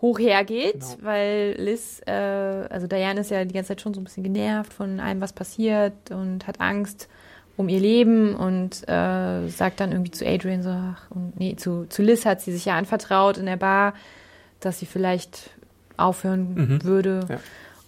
hoch 0.02 0.20
hergeht, 0.20 0.74
Genau. 0.80 0.96
weil 1.02 1.56
Liz, 1.58 2.02
äh, 2.06 2.12
also 2.12 2.88
Diane 2.88 3.22
ist 3.22 3.32
ja 3.32 3.44
die 3.46 3.54
ganze 3.54 3.70
Zeit 3.70 3.82
schon 3.82 3.94
so 3.94 4.02
ein 4.02 4.06
bisschen 4.06 4.24
genervt 4.24 4.74
von 4.74 5.00
allem, 5.00 5.20
was 5.22 5.34
passiert 5.34 5.94
und 6.12 6.48
hat 6.48 6.62
Angst 6.62 7.08
um 7.58 7.68
ihr 7.68 7.80
Leben 7.82 8.36
und 8.36 8.88
äh, 8.88 9.48
sagt 9.50 9.82
dann 9.82 9.92
irgendwie 9.92 10.12
zu 10.12 10.26
Adrian 10.26 10.64
so, 10.64 10.70
ach, 10.70 11.12
und 11.12 11.38
nee, 11.38 11.56
zu, 11.58 11.86
zu 11.90 12.02
Liz 12.02 12.26
hat 12.26 12.40
sie 12.40 12.54
sich 12.54 12.64
ja 12.66 12.78
anvertraut 12.78 13.38
in 13.38 13.46
der 13.46 13.58
Bar, 13.58 13.94
dass 14.62 14.80
sie 14.80 14.86
vielleicht 14.86 15.50
aufhören 15.98 16.54
Mhm. 16.54 16.84
würde. 16.86 17.20
Ja. 17.30 17.40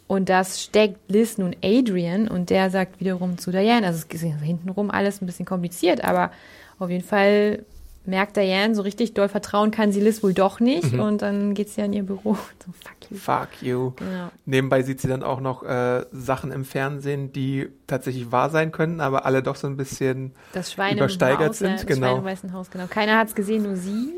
Und 0.07 0.27
das 0.27 0.61
steckt 0.61 0.99
Liz 1.09 1.37
nun 1.37 1.55
Adrian 1.63 2.27
und 2.27 2.49
der 2.49 2.69
sagt 2.69 2.99
wiederum 2.99 3.37
zu 3.37 3.51
Diane, 3.51 3.87
also 3.87 4.03
es 4.09 4.21
ist 4.21 4.21
hintenrum 4.43 4.91
alles 4.91 5.21
ein 5.21 5.25
bisschen 5.25 5.45
kompliziert, 5.45 6.03
aber 6.03 6.31
auf 6.79 6.89
jeden 6.89 7.05
Fall 7.05 7.63
merkt 8.05 8.35
Diane, 8.35 8.73
so 8.73 8.81
richtig 8.81 9.13
doll 9.13 9.29
vertrauen 9.29 9.69
kann 9.71 9.91
sie 9.91 10.01
Liz 10.01 10.23
wohl 10.23 10.33
doch 10.33 10.59
nicht 10.59 10.93
und 10.93 11.21
dann 11.21 11.53
geht 11.53 11.69
sie 11.69 11.81
an 11.81 11.93
ihr 11.93 12.03
Büro. 12.03 12.35
So, 12.65 12.71
fuck 12.71 13.09
you. 13.11 13.17
Fuck 13.17 13.61
you. 13.61 13.91
Genau. 13.97 14.29
Nebenbei 14.45 14.81
sieht 14.83 15.01
sie 15.01 15.07
dann 15.07 15.23
auch 15.23 15.39
noch 15.41 15.63
äh, 15.63 16.05
Sachen 16.11 16.51
im 16.51 16.63
Fernsehen, 16.65 17.31
die 17.33 17.69
tatsächlich 17.87 18.31
wahr 18.31 18.49
sein 18.49 18.71
können, 18.71 19.01
aber 19.01 19.25
alle 19.25 19.43
doch 19.43 19.55
so 19.55 19.67
ein 19.67 19.77
bisschen 19.77 20.33
Das 20.53 20.71
Schwein 20.71 20.97
Übersteigert 20.97 21.41
im 21.41 21.47
Haus, 21.49 21.57
sind, 21.59 21.67
ja, 21.69 21.75
das 21.75 21.85
genau. 21.85 22.07
Schwein 22.07 22.17
im 22.19 22.23
Weißen 22.25 22.53
Haus, 22.53 22.71
genau. 22.71 22.85
Keiner 22.87 23.17
hat 23.17 23.27
es 23.29 23.35
gesehen, 23.35 23.63
nur 23.63 23.75
sie. 23.75 24.13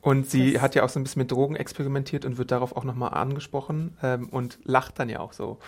Und 0.00 0.28
sie 0.28 0.54
Das- 0.54 0.62
hat 0.62 0.74
ja 0.74 0.82
auch 0.82 0.88
so 0.88 0.98
ein 0.98 1.04
bisschen 1.04 1.20
mit 1.22 1.30
Drogen 1.30 1.54
experimentiert 1.56 2.24
und 2.24 2.38
wird 2.38 2.50
darauf 2.50 2.76
auch 2.76 2.84
nochmal 2.84 3.14
angesprochen 3.14 3.96
ähm, 4.02 4.28
und 4.30 4.58
lacht 4.64 4.98
dann 4.98 5.08
ja 5.08 5.20
auch 5.20 5.32
so. 5.32 5.58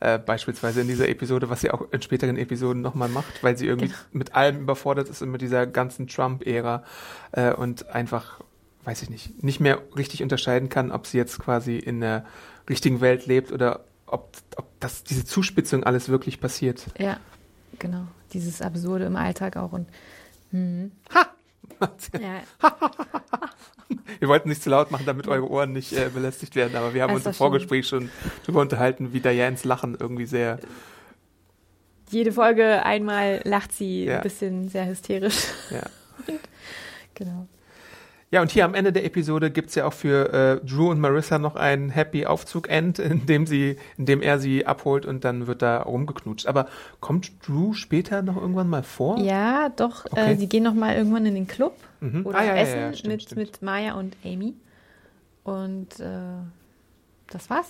Äh, 0.00 0.18
beispielsweise 0.18 0.82
in 0.82 0.86
dieser 0.86 1.08
Episode, 1.08 1.50
was 1.50 1.60
sie 1.60 1.70
auch 1.72 1.82
in 1.90 2.00
späteren 2.02 2.36
Episoden 2.36 2.82
nochmal 2.82 3.08
macht, 3.08 3.42
weil 3.42 3.58
sie 3.58 3.66
irgendwie 3.66 3.88
Genau. 3.88 3.98
mit 4.12 4.34
allem 4.34 4.60
überfordert 4.60 5.08
ist 5.08 5.22
und 5.22 5.30
mit 5.30 5.40
dieser 5.42 5.66
ganzen 5.66 6.06
Trump-Ära 6.06 6.84
äh, 7.32 7.52
und 7.52 7.88
einfach, 7.88 8.40
weiß 8.84 9.02
ich 9.02 9.10
nicht, 9.10 9.42
nicht 9.42 9.58
mehr 9.58 9.80
richtig 9.96 10.22
unterscheiden 10.22 10.68
kann, 10.68 10.92
ob 10.92 11.06
sie 11.06 11.18
jetzt 11.18 11.40
quasi 11.40 11.76
in 11.78 12.00
der 12.00 12.24
richtigen 12.68 13.00
Welt 13.00 13.26
lebt 13.26 13.50
oder 13.50 13.80
ob, 14.06 14.36
ob 14.56 14.66
das, 14.78 15.02
diese 15.02 15.24
Zuspitzung 15.24 15.82
alles 15.82 16.08
wirklich 16.08 16.40
passiert. 16.40 16.86
Ja, 16.96 17.18
genau. 17.80 18.06
Dieses 18.32 18.62
Absurde 18.62 19.06
im 19.06 19.16
Alltag 19.16 19.56
auch. 19.56 19.72
Und, 19.72 19.88
hm. 20.52 20.92
Ja, 22.20 22.42
Wir 24.18 24.28
wollten 24.28 24.48
nicht 24.48 24.62
zu 24.62 24.70
laut 24.70 24.90
machen, 24.90 25.06
damit 25.06 25.28
eure 25.28 25.48
Ohren 25.48 25.72
nicht 25.72 25.92
äh, 25.92 26.10
belästigt 26.12 26.56
werden, 26.56 26.76
aber 26.76 26.92
wir 26.94 27.02
haben 27.02 27.10
Das 27.14 27.18
uns 27.18 27.26
im 27.26 27.32
Vorgespräch 27.34 27.86
schon 27.88 28.10
drüber 28.44 28.60
unterhalten, 28.60 29.12
wie 29.12 29.20
Dianes 29.20 29.64
Lachen 29.64 29.96
irgendwie 29.98 30.26
sehr 30.26 30.58
jede 32.10 32.32
Folge 32.32 32.84
einmal 32.84 33.40
lacht 33.44 33.72
sie 33.72 34.04
Ja. 34.04 34.16
ein 34.16 34.22
bisschen 34.22 34.68
sehr 34.68 34.86
hysterisch. 34.86 35.44
Ja. 35.70 35.82
Genau. 37.14 37.48
Ja, 38.30 38.42
und 38.42 38.50
hier 38.50 38.66
am 38.66 38.74
Ende 38.74 38.92
der 38.92 39.04
Episode 39.06 39.50
gibt's 39.50 39.74
ja 39.74 39.86
auch 39.86 39.92
für 39.94 40.32
äh, 40.62 40.66
Drew 40.66 40.90
und 40.90 41.00
Marissa 41.00 41.38
noch 41.38 41.56
ein 41.56 41.88
Happy 41.88 42.26
Aufzug-End, 42.26 42.98
in 42.98 43.24
dem 43.24 43.46
sie, 43.46 43.76
in 43.96 44.04
dem 44.04 44.20
er 44.20 44.38
sie 44.38 44.66
abholt 44.66 45.06
und 45.06 45.24
dann 45.24 45.46
wird 45.46 45.62
da 45.62 45.80
rumgeknutscht. 45.82 46.46
Aber 46.46 46.66
kommt 47.00 47.32
Drew 47.46 47.72
später 47.72 48.20
noch 48.22 48.36
irgendwann 48.36 48.68
mal 48.68 48.82
vor? 48.82 49.18
Ja, 49.18 49.70
doch. 49.70 50.04
Okay. 50.04 50.32
Äh, 50.32 50.36
sie 50.36 50.46
gehen 50.48 50.62
noch 50.64 50.74
mal 50.74 50.94
irgendwann 50.94 51.24
in 51.26 51.34
den 51.34 51.46
Club 51.48 51.74
Mhm. 52.00 52.26
oder 52.26 52.38
Ah, 52.38 52.44
ja, 52.44 52.54
ja, 52.54 52.62
essen 52.62 52.78
ja, 52.80 52.92
stimmt, 52.92 53.12
mit, 53.12 53.22
stimmt. 53.22 53.38
mit 53.40 53.62
Maya 53.62 53.94
und 53.94 54.16
Amy. 54.24 54.54
Und 55.42 55.98
äh, 55.98 56.04
das 57.30 57.50
war's. 57.50 57.66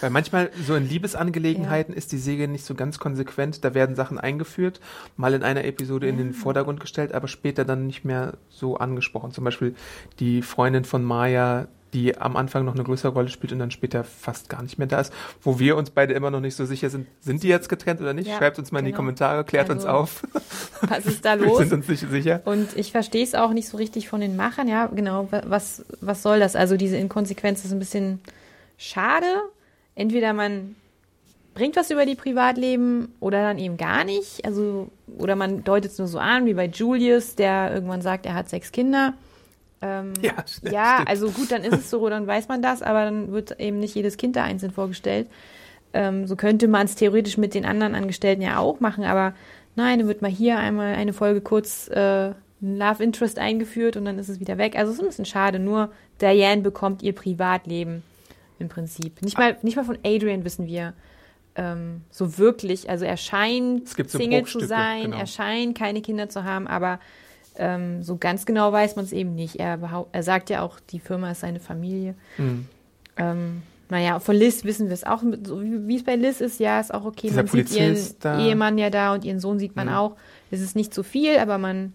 Weil 0.00 0.10
manchmal 0.10 0.50
so 0.66 0.74
in 0.74 0.88
Liebesangelegenheiten 0.88 1.94
ist 1.94 2.12
die 2.12 2.18
Serie 2.18 2.48
nicht 2.48 2.64
so 2.64 2.74
ganz 2.74 2.98
konsequent. 2.98 3.64
Da 3.64 3.74
werden 3.74 3.94
Sachen 3.96 4.18
eingeführt, 4.18 4.80
mal 5.16 5.34
in 5.34 5.42
einer 5.42 5.64
Episode 5.64 6.08
in 6.08 6.18
den 6.18 6.32
Vordergrund 6.32 6.80
gestellt, 6.80 7.12
aber 7.12 7.28
später 7.28 7.64
dann 7.64 7.86
nicht 7.86 8.04
mehr 8.04 8.34
so 8.48 8.76
angesprochen. 8.76 9.32
Zum 9.32 9.44
Beispiel 9.44 9.74
die 10.18 10.42
Freundin 10.42 10.84
von 10.84 11.04
Maya, 11.04 11.68
die 11.92 12.16
am 12.16 12.36
Anfang 12.38 12.64
noch 12.64 12.72
eine 12.74 12.84
größere 12.84 13.12
Rolle 13.12 13.28
spielt 13.28 13.52
und 13.52 13.58
dann 13.58 13.70
später 13.70 14.02
fast 14.02 14.48
gar 14.48 14.62
nicht 14.62 14.78
mehr 14.78 14.86
da 14.86 15.00
ist, 15.02 15.12
wo 15.42 15.58
wir 15.58 15.76
uns 15.76 15.90
beide 15.90 16.14
immer 16.14 16.30
noch 16.30 16.40
nicht 16.40 16.54
so 16.56 16.64
sicher 16.64 16.88
sind, 16.88 17.06
sind 17.20 17.42
die 17.42 17.48
jetzt 17.48 17.68
getrennt 17.68 18.00
oder 18.00 18.14
nicht? 18.14 18.28
Ja, 18.28 18.38
Schreibt 18.38 18.58
uns 18.58 18.72
mal 18.72 18.78
in 18.78 18.86
die 18.86 18.92
genau. 18.92 19.00
Kommentare, 19.00 19.44
klärt 19.44 19.68
uns 19.68 19.84
Also, 19.84 19.98
auf. 19.98 20.22
Was 20.80 21.04
ist 21.04 21.22
da 21.22 21.36
Wir 21.38 21.46
los? 21.48 21.58
sind 21.58 21.72
uns 21.74 21.88
nicht 21.88 22.08
sicher. 22.10 22.40
Und 22.46 22.74
ich 22.78 22.92
verstehe 22.92 23.22
es 23.22 23.34
auch 23.34 23.52
nicht 23.52 23.68
so 23.68 23.76
richtig 23.76 24.08
von 24.08 24.22
den 24.22 24.36
Machern. 24.36 24.68
Ja, 24.68 24.86
genau. 24.86 25.28
wa- 25.30 25.42
Was, 25.44 25.84
was 26.00 26.22
soll 26.22 26.40
das? 26.40 26.56
Also 26.56 26.78
diese 26.78 26.96
Inkonsequenz 26.96 27.62
ist 27.62 27.72
ein 27.72 27.78
bisschen 27.78 28.20
schade. 28.82 29.26
Entweder 29.94 30.32
man 30.32 30.76
bringt 31.54 31.76
was 31.76 31.90
über 31.90 32.06
die 32.06 32.14
Privatleben 32.14 33.14
oder 33.20 33.42
dann 33.42 33.58
eben 33.58 33.76
gar 33.76 34.04
nicht. 34.04 34.44
Also, 34.44 34.88
oder 35.18 35.36
man 35.36 35.64
deutet 35.64 35.92
es 35.92 35.98
nur 35.98 36.08
so 36.08 36.18
an, 36.18 36.46
wie 36.46 36.54
bei 36.54 36.66
Julius, 36.66 37.34
der 37.34 37.72
irgendwann 37.72 38.02
sagt, 38.02 38.26
er 38.26 38.34
hat 38.34 38.48
sechs 38.48 38.72
Kinder. 38.72 39.14
Ähm, 39.80 40.12
Ja, 40.22 40.34
stimmt. 40.46 40.72
ja, 40.72 41.02
also 41.06 41.30
gut, 41.30 41.52
dann 41.52 41.62
ist 41.62 41.74
es 41.74 41.90
so, 41.90 42.08
dann 42.08 42.26
weiß 42.26 42.48
man 42.48 42.62
das, 42.62 42.82
aber 42.82 43.04
dann 43.04 43.32
wird 43.32 43.60
eben 43.60 43.78
nicht 43.78 43.94
jedes 43.94 44.16
Kind 44.16 44.36
da 44.36 44.44
einzeln 44.44 44.72
vorgestellt. 44.72 45.28
Ähm, 45.92 46.26
so 46.26 46.36
könnte 46.36 46.68
man 46.68 46.86
es 46.86 46.94
theoretisch 46.94 47.36
mit 47.36 47.52
den 47.54 47.66
anderen 47.66 47.94
Angestellten 47.94 48.40
ja 48.40 48.58
auch 48.58 48.80
machen, 48.80 49.04
aber 49.04 49.34
nein, 49.76 49.98
dann 49.98 50.08
wird 50.08 50.22
mal 50.22 50.30
hier 50.30 50.58
einmal 50.58 50.94
eine 50.94 51.12
Folge 51.12 51.42
kurz 51.42 51.88
äh, 51.88 52.30
ein 52.62 52.76
Love 52.78 53.02
Interest 53.02 53.38
eingeführt 53.38 53.96
und 53.98 54.06
dann 54.06 54.18
ist 54.18 54.30
es 54.30 54.40
wieder 54.40 54.56
weg. 54.56 54.76
Also 54.76 54.90
es 54.90 54.96
ist 54.98 55.02
ein 55.02 55.08
bisschen 55.08 55.26
schade, 55.26 55.58
nur 55.58 55.90
Diane 56.20 56.62
bekommt 56.62 57.02
ihr 57.02 57.14
Privatleben 57.14 58.02
im 58.62 58.68
Prinzip. 58.68 59.20
Nicht 59.22 59.36
mal, 59.36 59.56
nicht 59.62 59.76
mal 59.76 59.84
von 59.84 59.98
Adrian 60.04 60.44
wissen 60.44 60.66
wir 60.66 60.94
ähm, 61.54 62.02
so 62.10 62.38
wirklich. 62.38 62.88
Also 62.88 63.04
er 63.04 63.16
scheint 63.16 63.94
gibt 63.94 64.10
so 64.10 64.18
Single 64.18 64.44
zu 64.44 64.60
sein, 64.60 65.04
genau. 65.04 65.18
er 65.18 65.26
scheint 65.26 65.76
keine 65.76 66.00
Kinder 66.00 66.28
zu 66.28 66.44
haben, 66.44 66.66
aber 66.66 66.98
ähm, 67.56 68.02
so 68.02 68.16
ganz 68.16 68.46
genau 68.46 68.72
weiß 68.72 68.96
man 68.96 69.04
es 69.04 69.12
eben 69.12 69.34
nicht. 69.34 69.56
Er, 69.56 70.06
er 70.12 70.22
sagt 70.22 70.48
ja 70.48 70.62
auch, 70.62 70.80
die 70.80 71.00
Firma 71.00 71.32
ist 71.32 71.40
seine 71.40 71.60
Familie. 71.60 72.14
Mhm. 72.38 72.66
Ähm, 73.18 73.62
naja, 73.90 74.20
von 74.20 74.34
Liz 74.34 74.64
wissen 74.64 74.88
wir 74.88 74.94
es 74.94 75.04
auch. 75.04 75.22
So 75.44 75.60
wie 75.62 75.96
es 75.96 76.02
bei 76.02 76.16
Liz 76.16 76.40
ist, 76.40 76.58
ja, 76.60 76.80
ist 76.80 76.94
auch 76.94 77.04
okay. 77.04 77.28
Dieser 77.28 77.42
man 77.42 77.48
sieht 77.48 77.70
ihren 77.72 77.88
Polizist 77.88 78.24
da. 78.24 78.40
Ehemann 78.40 78.78
ja 78.78 78.88
da 78.88 79.12
und 79.12 79.22
ihren 79.24 79.38
Sohn 79.38 79.58
sieht 79.58 79.76
man 79.76 79.88
Mhm. 79.88 79.94
auch. 79.94 80.16
Es 80.50 80.62
ist 80.62 80.74
nicht 80.76 80.94
so 80.94 81.02
viel, 81.02 81.36
aber 81.36 81.58
man 81.58 81.92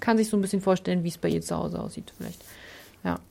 kann 0.00 0.18
sich 0.18 0.28
so 0.28 0.36
ein 0.36 0.42
bisschen 0.42 0.60
vorstellen, 0.60 1.04
wie 1.04 1.08
es 1.08 1.16
bei 1.16 1.28
ihr 1.30 1.40
zu 1.40 1.56
Hause 1.56 1.80
aussieht, 1.80 2.12
vielleicht. 2.16 2.44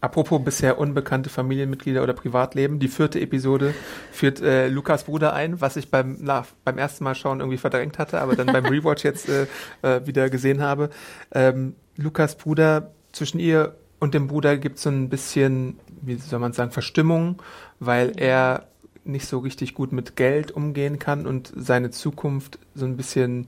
Apropos 0.01 0.41
bisher 0.43 0.79
unbekannte 0.79 1.29
Familienmitglieder 1.29 2.01
oder 2.01 2.13
Privatleben, 2.13 2.79
die 2.79 2.87
vierte 2.87 3.19
Episode 3.19 3.73
führt 4.11 4.41
äh, 4.41 4.67
Lukas 4.67 5.03
Bruder 5.03 5.33
ein, 5.33 5.59
was 5.61 5.75
ich 5.75 5.91
beim, 5.91 6.17
na, 6.21 6.45
beim 6.63 6.77
ersten 6.77 7.03
Mal 7.03 7.15
schauen 7.15 7.39
irgendwie 7.39 7.57
verdrängt 7.57 7.99
hatte, 7.99 8.21
aber 8.21 8.35
dann 8.35 8.47
beim 8.47 8.65
Rewatch 8.67 9.03
jetzt 9.03 9.29
äh, 9.29 9.47
äh, 9.81 10.05
wieder 10.07 10.29
gesehen 10.29 10.61
habe. 10.61 10.89
Ähm, 11.33 11.75
Lukas 11.97 12.35
Bruder, 12.35 12.91
zwischen 13.11 13.39
ihr 13.39 13.75
und 13.99 14.13
dem 14.13 14.27
Bruder 14.27 14.57
gibt 14.57 14.77
es 14.77 14.83
so 14.83 14.89
ein 14.89 15.09
bisschen, 15.09 15.79
wie 16.01 16.15
soll 16.15 16.39
man 16.39 16.53
sagen, 16.53 16.71
Verstimmung, 16.71 17.41
weil 17.79 18.13
er 18.15 18.67
nicht 19.03 19.25
so 19.25 19.39
richtig 19.39 19.73
gut 19.73 19.91
mit 19.91 20.15
Geld 20.15 20.51
umgehen 20.51 20.99
kann 20.99 21.25
und 21.25 21.51
seine 21.55 21.91
Zukunft 21.91 22.59
so 22.75 22.85
ein 22.85 22.97
bisschen 22.97 23.47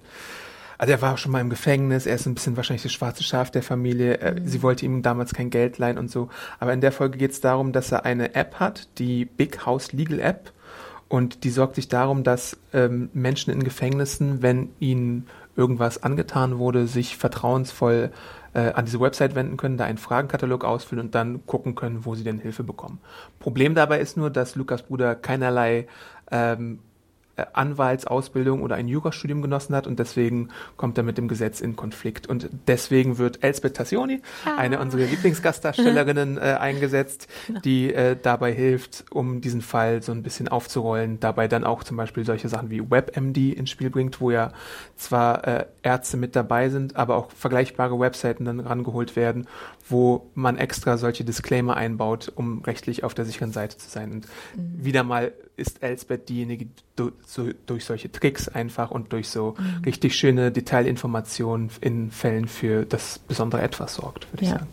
also 0.80 0.94
er 0.94 1.02
war 1.02 1.14
auch 1.14 1.18
schon 1.18 1.34
mal 1.34 1.42
im 1.42 1.50
Gefängnis, 1.50 2.06
er 2.06 2.16
ist 2.16 2.26
ein 2.26 2.36
bisschen 2.36 2.56
wahrscheinlich 2.56 2.84
das 2.84 2.94
schwarze 2.94 3.22
Schaf 3.22 3.52
der 3.52 3.62
Familie. 3.62 4.14
Er, 4.16 4.36
Sie 4.46 4.64
wollte 4.64 4.86
ihm 4.86 5.02
damals 5.02 5.34
kein 5.34 5.50
Geld 5.50 5.78
leihen 5.78 5.98
und 5.98 6.10
so. 6.10 6.30
Aber 6.58 6.72
in 6.72 6.80
der 6.80 6.94
Folge 6.94 7.18
geht 7.18 7.32
es 7.32 7.42
darum, 7.42 7.74
dass 7.74 7.92
er 7.92 8.06
eine 8.06 8.34
App 8.34 8.56
hat, 8.56 8.88
die 8.98 9.26
Big 9.26 9.66
House 9.66 9.92
Legal 9.92 10.22
App. 10.22 10.54
Und 11.10 11.44
die 11.44 11.50
sorgt 11.50 11.76
sich 11.76 11.90
darum, 11.90 12.24
dass 12.24 12.58
ähm, 12.72 13.10
Menschen 13.14 13.52
in 13.52 13.64
Gefängnissen, 13.64 14.42
wenn 14.42 14.70
ihnen 14.80 15.28
irgendwas 15.58 16.02
angetan 16.02 16.60
wurde, 16.60 16.88
sich 16.88 17.18
vertrauensvoll 17.18 18.12
äh, 18.54 18.72
an 18.72 18.86
diese 18.86 19.02
Website 19.02 19.36
wenden 19.36 19.58
können, 19.58 19.76
da 19.76 19.84
einen 19.84 19.98
Fragenkatalog 19.98 20.64
ausfüllen 20.64 21.08
und 21.08 21.14
dann 21.14 21.46
gucken 21.46 21.76
können, 21.76 22.06
wo 22.06 22.16
sie 22.16 22.24
denn 22.24 22.40
Hilfe 22.40 22.64
bekommen. 22.64 23.00
Problem 23.40 23.76
dabei 23.76 24.00
ist 24.00 24.16
nur, 24.16 24.30
dass 24.30 24.56
Lukas 24.56 24.84
Bruder 24.84 25.16
keinerlei 25.16 25.88
ähm, 26.32 26.76
äh, 26.76 26.89
Anwaltsausbildung 27.54 28.62
oder 28.62 28.76
ein 28.76 28.88
Jurastudium 28.88 29.42
genossen 29.42 29.76
hat 29.76 29.88
und 29.88 30.00
deswegen 30.00 30.50
kommt 30.78 30.98
er 30.98 31.04
mit 31.04 31.18
dem 31.18 31.28
Gesetz 31.28 31.62
in 31.62 31.76
Konflikt. 31.76 32.28
Und 32.28 32.50
deswegen 32.68 33.18
wird 33.18 33.44
Elsbeth 33.44 33.76
Tassioni, 33.76 34.22
eine 34.58 34.80
unserer 34.80 35.04
Lieblingsgastdarstellerinnen, 35.04 36.38
äh, 36.38 36.58
eingesetzt, 36.60 37.28
die 37.64 37.94
äh, 37.94 38.16
dabei 38.22 38.54
hilft, 38.54 39.06
um 39.12 39.42
diesen 39.42 39.62
Fall 39.62 40.02
so 40.02 40.12
ein 40.12 40.24
bisschen 40.24 40.48
aufzurollen, 40.48 41.20
dabei 41.20 41.48
dann 41.48 41.64
auch 41.64 41.84
zum 41.84 41.98
Beispiel 41.98 42.26
solche 42.26 42.50
Sachen 42.50 42.70
wie 42.70 42.90
WebMD 42.90 43.54
ins 43.54 43.70
Spiel 43.70 43.90
bringt, 43.90 44.22
wo 44.22 44.32
ja 44.32 44.52
zwar 44.96 45.48
äh, 45.48 45.66
Ärzte 45.84 46.18
mit 46.18 46.36
dabei 46.36 46.70
sind, 46.70 46.96
aber 46.96 47.16
auch 47.16 47.32
vergleichbare 47.32 48.00
Webseiten 48.00 48.46
dann 48.46 48.60
rangeholt 48.60 49.16
werden, 49.16 49.48
wo 49.88 50.30
man 50.36 50.58
extra 50.58 50.98
solche 50.98 51.24
Disclaimer 51.24 51.76
einbaut, 51.76 52.32
um 52.36 52.62
rechtlich 52.64 53.04
auf 53.04 53.14
der 53.14 53.26
sicheren 53.26 53.52
Seite 53.52 53.78
zu 53.78 53.90
sein. 53.90 54.12
Und 54.12 54.28
wieder 54.56 55.04
mal 55.04 55.34
ist 55.60 55.84
Elsbeth 55.84 56.30
diejenige, 56.30 56.66
die 56.98 57.10
so, 57.26 57.50
durch 57.68 57.86
solche 57.86 58.12
Tricks 58.12 58.48
einfach 58.48 58.90
und 58.92 59.14
durch 59.14 59.30
so 59.30 59.56
richtig 59.86 60.16
schöne 60.16 60.52
Detailinformationen 60.52 61.70
in 61.82 62.12
Fällen 62.12 62.48
für 62.48 62.86
das 62.86 63.20
besondere 63.20 63.62
Etwas 63.62 63.96
sorgt, 63.96 64.32
würde 64.34 64.44
ich 64.44 64.50
Ja. 64.50 64.56
sagen. 64.60 64.68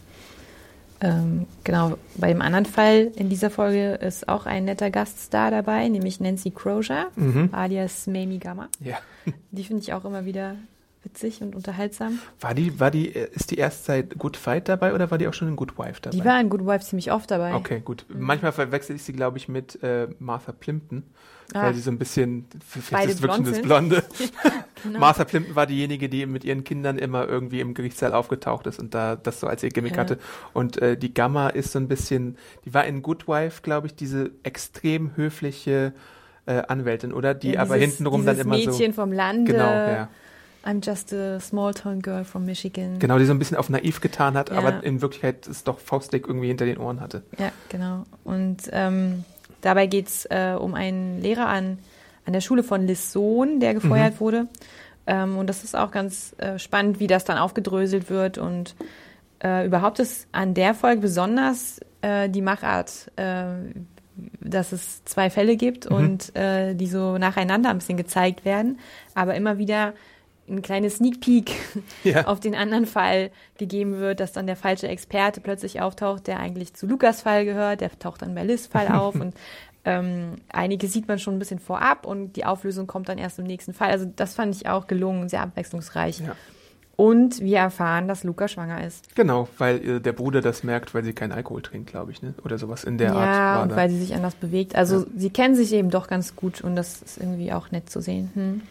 Ähm, 0.98 1.46
genau, 1.62 1.98
bei 2.14 2.28
dem 2.28 2.40
anderen 2.40 2.64
Fall 2.64 3.12
in 3.16 3.28
dieser 3.28 3.50
Folge 3.50 3.92
ist 3.96 4.30
auch 4.30 4.46
ein 4.46 4.64
netter 4.64 4.90
Gaststar 4.90 5.50
dabei, 5.50 5.86
nämlich 5.88 6.20
Nancy 6.20 6.50
Crozier, 6.50 7.08
Mhm. 7.16 7.50
alias 7.52 8.06
Mamie 8.06 8.38
Gamma. 8.38 8.68
Ja. 8.80 8.96
Die 9.50 9.64
finde 9.64 9.82
ich 9.82 9.92
auch 9.92 10.06
immer 10.06 10.24
wieder 10.24 10.56
witzig 11.06 11.40
und 11.40 11.54
unterhaltsam. 11.54 12.18
War 12.40 12.52
die, 12.54 12.78
war 12.78 12.90
die, 12.90 13.14
äh, 13.14 13.28
ist 13.32 13.50
die 13.50 13.56
erst 13.56 13.86
seit 13.86 14.18
Good 14.18 14.36
Fight 14.36 14.68
dabei 14.68 14.92
oder 14.92 15.10
war 15.10 15.16
die 15.18 15.26
auch 15.28 15.34
schon 15.34 15.48
in 15.48 15.56
Good 15.56 15.78
Wife 15.78 16.00
dabei? 16.02 16.16
Die 16.16 16.24
war 16.24 16.38
in 16.40 16.50
Good 16.50 16.66
Wife 16.66 16.84
ziemlich 16.84 17.10
oft 17.12 17.30
dabei. 17.30 17.54
Okay, 17.54 17.80
gut. 17.84 18.04
Manchmal 18.08 18.52
verwechsel 18.52 18.96
ich 18.96 19.02
sie, 19.02 19.12
glaube 19.14 19.38
ich, 19.38 19.48
mit 19.48 19.82
äh, 19.82 20.08
Martha 20.18 20.52
Plimpton, 20.52 21.04
Ah. 21.54 21.62
weil 21.62 21.74
sie 21.74 21.80
so 21.80 21.92
ein 21.92 21.98
bisschen, 21.98 22.44
vielleicht 22.68 23.08
ist 23.08 23.22
wirklich 23.22 23.48
das. 23.48 23.62
Blonde. 23.62 24.02
Genau. 24.82 24.98
Martha 25.00 25.24
Plimpton 25.24 25.56
war 25.56 25.66
diejenige, 25.66 26.08
die 26.08 26.26
mit 26.26 26.44
ihren 26.44 26.62
Kindern 26.62 26.98
immer 26.98 27.26
irgendwie 27.26 27.60
im 27.60 27.72
Gerichtssaal 27.72 28.12
aufgetaucht 28.12 28.66
ist 28.66 28.78
und 28.78 28.94
da 28.94 29.16
das 29.16 29.40
so 29.40 29.46
als 29.46 29.62
ihr 29.62 29.70
Gimmick 29.70 29.92
Ja. 29.94 29.98
hatte. 30.02 30.18
Und 30.52 30.80
äh, 30.82 30.96
die 30.98 31.12
Gamma 31.14 31.48
ist 31.48 31.72
so 31.72 31.78
ein 31.78 31.88
bisschen, 31.88 32.36
die 32.66 32.74
war 32.74 32.84
in 32.84 33.02
Good 33.02 33.26
Wife, 33.26 33.62
glaube 33.62 33.86
ich, 33.86 33.94
diese 33.94 34.30
extrem 34.42 35.16
höfliche 35.16 35.92
äh, 36.44 36.62
Anwältin, 36.68 37.12
oder? 37.12 37.32
Die 37.34 37.52
Ja, 37.52 37.62
aber 37.62 37.78
dieses- 37.78 37.96
hintenrum 37.96 38.26
dann 38.26 38.38
immer 38.38 38.54
Mädchen 38.54 38.92
so. 38.92 39.00
vom 39.02 39.12
Lande. 39.12 39.50
Genau, 39.50 39.64
ja. 39.64 40.08
I'm 40.66 40.80
just 40.84 41.12
a 41.12 41.38
small 41.38 41.72
town 41.72 42.00
girl 42.00 42.24
from 42.24 42.44
Michigan. 42.44 42.98
Genau, 42.98 43.18
die 43.18 43.24
so 43.24 43.32
ein 43.32 43.38
bisschen 43.38 43.56
auf 43.56 43.68
naiv 43.70 44.00
getan 44.00 44.34
hat, 44.36 44.50
Ja. 44.50 44.58
aber 44.58 44.82
in 44.82 45.00
Wirklichkeit 45.00 45.46
es 45.46 45.62
doch 45.62 45.78
faustdick 45.78 46.26
irgendwie 46.26 46.48
hinter 46.48 46.64
den 46.66 46.78
Ohren 46.78 47.00
hatte. 47.00 47.22
Ja, 47.38 47.52
genau. 47.68 48.02
Und 48.24 48.62
ähm, 48.72 49.24
dabei 49.60 49.86
geht 49.86 50.08
es 50.08 50.24
äh, 50.26 50.56
um 50.58 50.74
einen 50.74 51.22
Lehrer 51.22 51.46
an, 51.46 51.78
an 52.24 52.32
der 52.32 52.40
Schule 52.40 52.64
von 52.64 52.86
Liz 52.86 53.12
Sohn, 53.12 53.60
der 53.60 53.74
gefeuert 53.74 54.14
Mhm. 54.14 54.20
wurde. 54.20 54.48
Ähm, 55.06 55.38
und 55.38 55.46
das 55.46 55.62
ist 55.62 55.76
auch 55.76 55.92
ganz 55.92 56.34
äh, 56.38 56.58
spannend, 56.58 56.98
wie 56.98 57.06
das 57.06 57.24
dann 57.24 57.38
aufgedröselt 57.38 58.10
wird. 58.10 58.36
Und 58.38 58.74
äh, 59.44 59.64
überhaupt 59.64 60.00
ist 60.00 60.26
an 60.32 60.54
der 60.54 60.74
Folge 60.74 61.00
besonders 61.00 61.78
äh, 62.00 62.28
die 62.28 62.42
Machart, 62.42 63.12
äh, 63.14 63.44
dass 64.40 64.72
es 64.72 65.04
zwei 65.04 65.30
Fälle 65.30 65.56
gibt 65.56 65.88
Mhm. 65.88 65.96
und 65.96 66.34
äh, 66.36 66.74
die 66.74 66.88
so 66.88 67.18
nacheinander 67.18 67.70
ein 67.70 67.78
bisschen 67.78 67.96
gezeigt 67.98 68.44
werden, 68.44 68.80
aber 69.14 69.34
immer 69.36 69.58
wieder 69.58 69.92
ein 70.48 70.62
kleines 70.62 70.96
Sneak 70.96 71.20
Peek 71.20 71.52
Ja. 72.04 72.26
auf 72.26 72.40
den 72.40 72.54
anderen 72.54 72.86
Fall 72.86 73.30
gegeben 73.58 73.98
wird, 73.98 74.20
dass 74.20 74.32
dann 74.32 74.46
der 74.46 74.56
falsche 74.56 74.88
Experte 74.88 75.40
plötzlich 75.40 75.80
auftaucht, 75.80 76.26
der 76.26 76.40
eigentlich 76.40 76.74
zu 76.74 76.86
Lukas 76.86 77.22
Fall 77.22 77.44
gehört, 77.44 77.80
der 77.80 77.96
taucht 77.98 78.22
dann 78.22 78.34
bei 78.34 78.44
Liz 78.44 78.66
Fall 78.66 78.88
auf 78.92 79.14
und 79.14 79.34
ähm, 79.84 80.36
einige 80.52 80.88
sieht 80.88 81.06
man 81.06 81.18
schon 81.20 81.36
ein 81.36 81.38
bisschen 81.38 81.60
vorab 81.60 82.06
und 82.06 82.34
die 82.34 82.44
Auflösung 82.44 82.86
kommt 82.88 83.08
dann 83.08 83.18
erst 83.18 83.38
im 83.38 83.44
nächsten 83.46 83.72
Fall. 83.72 83.90
Also 83.90 84.04
das 84.04 84.34
fand 84.34 84.54
ich 84.54 84.68
auch 84.68 84.88
gelungen, 84.88 85.28
sehr 85.28 85.42
abwechslungsreich. 85.42 86.20
Ja. 86.20 86.34
Und 86.96 87.40
wir 87.40 87.58
erfahren, 87.58 88.08
dass 88.08 88.24
Luca 88.24 88.48
schwanger 88.48 88.82
ist. 88.84 89.14
Genau, 89.14 89.48
weil 89.58 89.88
äh, 89.88 90.00
der 90.00 90.12
Bruder 90.14 90.40
das 90.40 90.64
merkt, 90.64 90.94
weil 90.94 91.04
sie 91.04 91.12
keinen 91.12 91.32
Alkohol 91.32 91.60
trinkt, 91.60 91.90
glaube 91.90 92.10
ich, 92.10 92.22
ne? 92.22 92.34
Oder 92.42 92.56
sowas 92.56 92.84
in 92.84 92.96
der 92.96 93.12
Art. 93.14 93.36
ja, 93.36 93.62
und 93.62 93.72
da. 93.72 93.76
weil 93.76 93.90
sie 93.90 93.98
sich 93.98 94.14
anders 94.14 94.34
bewegt. 94.34 94.74
Also 94.74 95.04
sie 95.14 95.30
kennen 95.30 95.54
sich 95.54 95.72
eben 95.74 95.90
doch 95.90 96.08
ganz 96.08 96.34
gut 96.36 96.62
und 96.62 96.74
das 96.74 97.02
ist 97.02 97.18
irgendwie 97.18 97.52
auch 97.52 97.70
nett 97.70 97.90
zu 97.90 98.00
sehen. 98.00 98.30
Hm. 98.34 98.62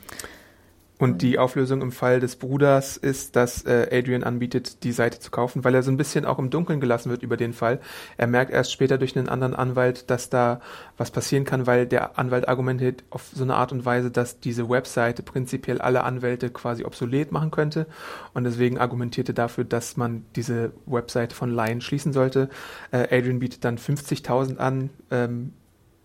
Und 0.97 1.21
die 1.21 1.37
Auflösung 1.37 1.81
im 1.81 1.91
Fall 1.91 2.21
des 2.21 2.37
Bruders 2.37 2.95
ist, 2.95 3.35
dass 3.35 3.65
äh, 3.65 3.87
Adrian 3.91 4.23
anbietet, 4.23 4.83
die 4.83 4.93
Seite 4.93 5.19
zu 5.19 5.29
kaufen, 5.29 5.65
weil 5.65 5.75
er 5.75 5.83
so 5.83 5.91
ein 5.91 5.97
bisschen 5.97 6.23
auch 6.25 6.39
im 6.39 6.49
Dunkeln 6.49 6.79
gelassen 6.79 7.09
wird 7.09 7.21
über 7.21 7.35
den 7.35 7.51
Fall. 7.51 7.81
Er 8.17 8.27
merkt 8.27 8.51
erst 8.51 8.71
später 8.71 8.97
durch 8.97 9.17
einen 9.17 9.27
anderen 9.27 9.55
Anwalt, 9.55 10.09
dass 10.09 10.29
da 10.29 10.61
was 10.97 11.11
passieren 11.11 11.43
kann, 11.43 11.67
weil 11.67 11.85
der 11.85 12.17
Anwalt 12.17 12.47
argumentiert 12.47 13.03
auf 13.09 13.23
so 13.33 13.43
eine 13.43 13.55
Art 13.55 13.73
und 13.73 13.83
Weise, 13.83 14.09
dass 14.09 14.39
diese 14.39 14.69
Webseite 14.69 15.21
prinzipiell 15.21 15.81
alle 15.81 16.03
Anwälte 16.05 16.49
quasi 16.49 16.85
obsolet 16.85 17.31
machen 17.31 17.51
könnte. 17.51 17.87
Und 18.33 18.45
deswegen 18.45 18.77
argumentierte 18.77 19.33
dafür, 19.33 19.65
dass 19.65 19.97
man 19.97 20.25
diese 20.37 20.71
Webseite 20.85 21.35
von 21.35 21.53
Lion 21.53 21.81
schließen 21.81 22.13
sollte. 22.13 22.49
Äh, 22.91 23.17
Adrian 23.17 23.39
bietet 23.39 23.65
dann 23.65 23.77
50.000 23.77 24.57
an. 24.57 24.91
Ähm, 25.11 25.51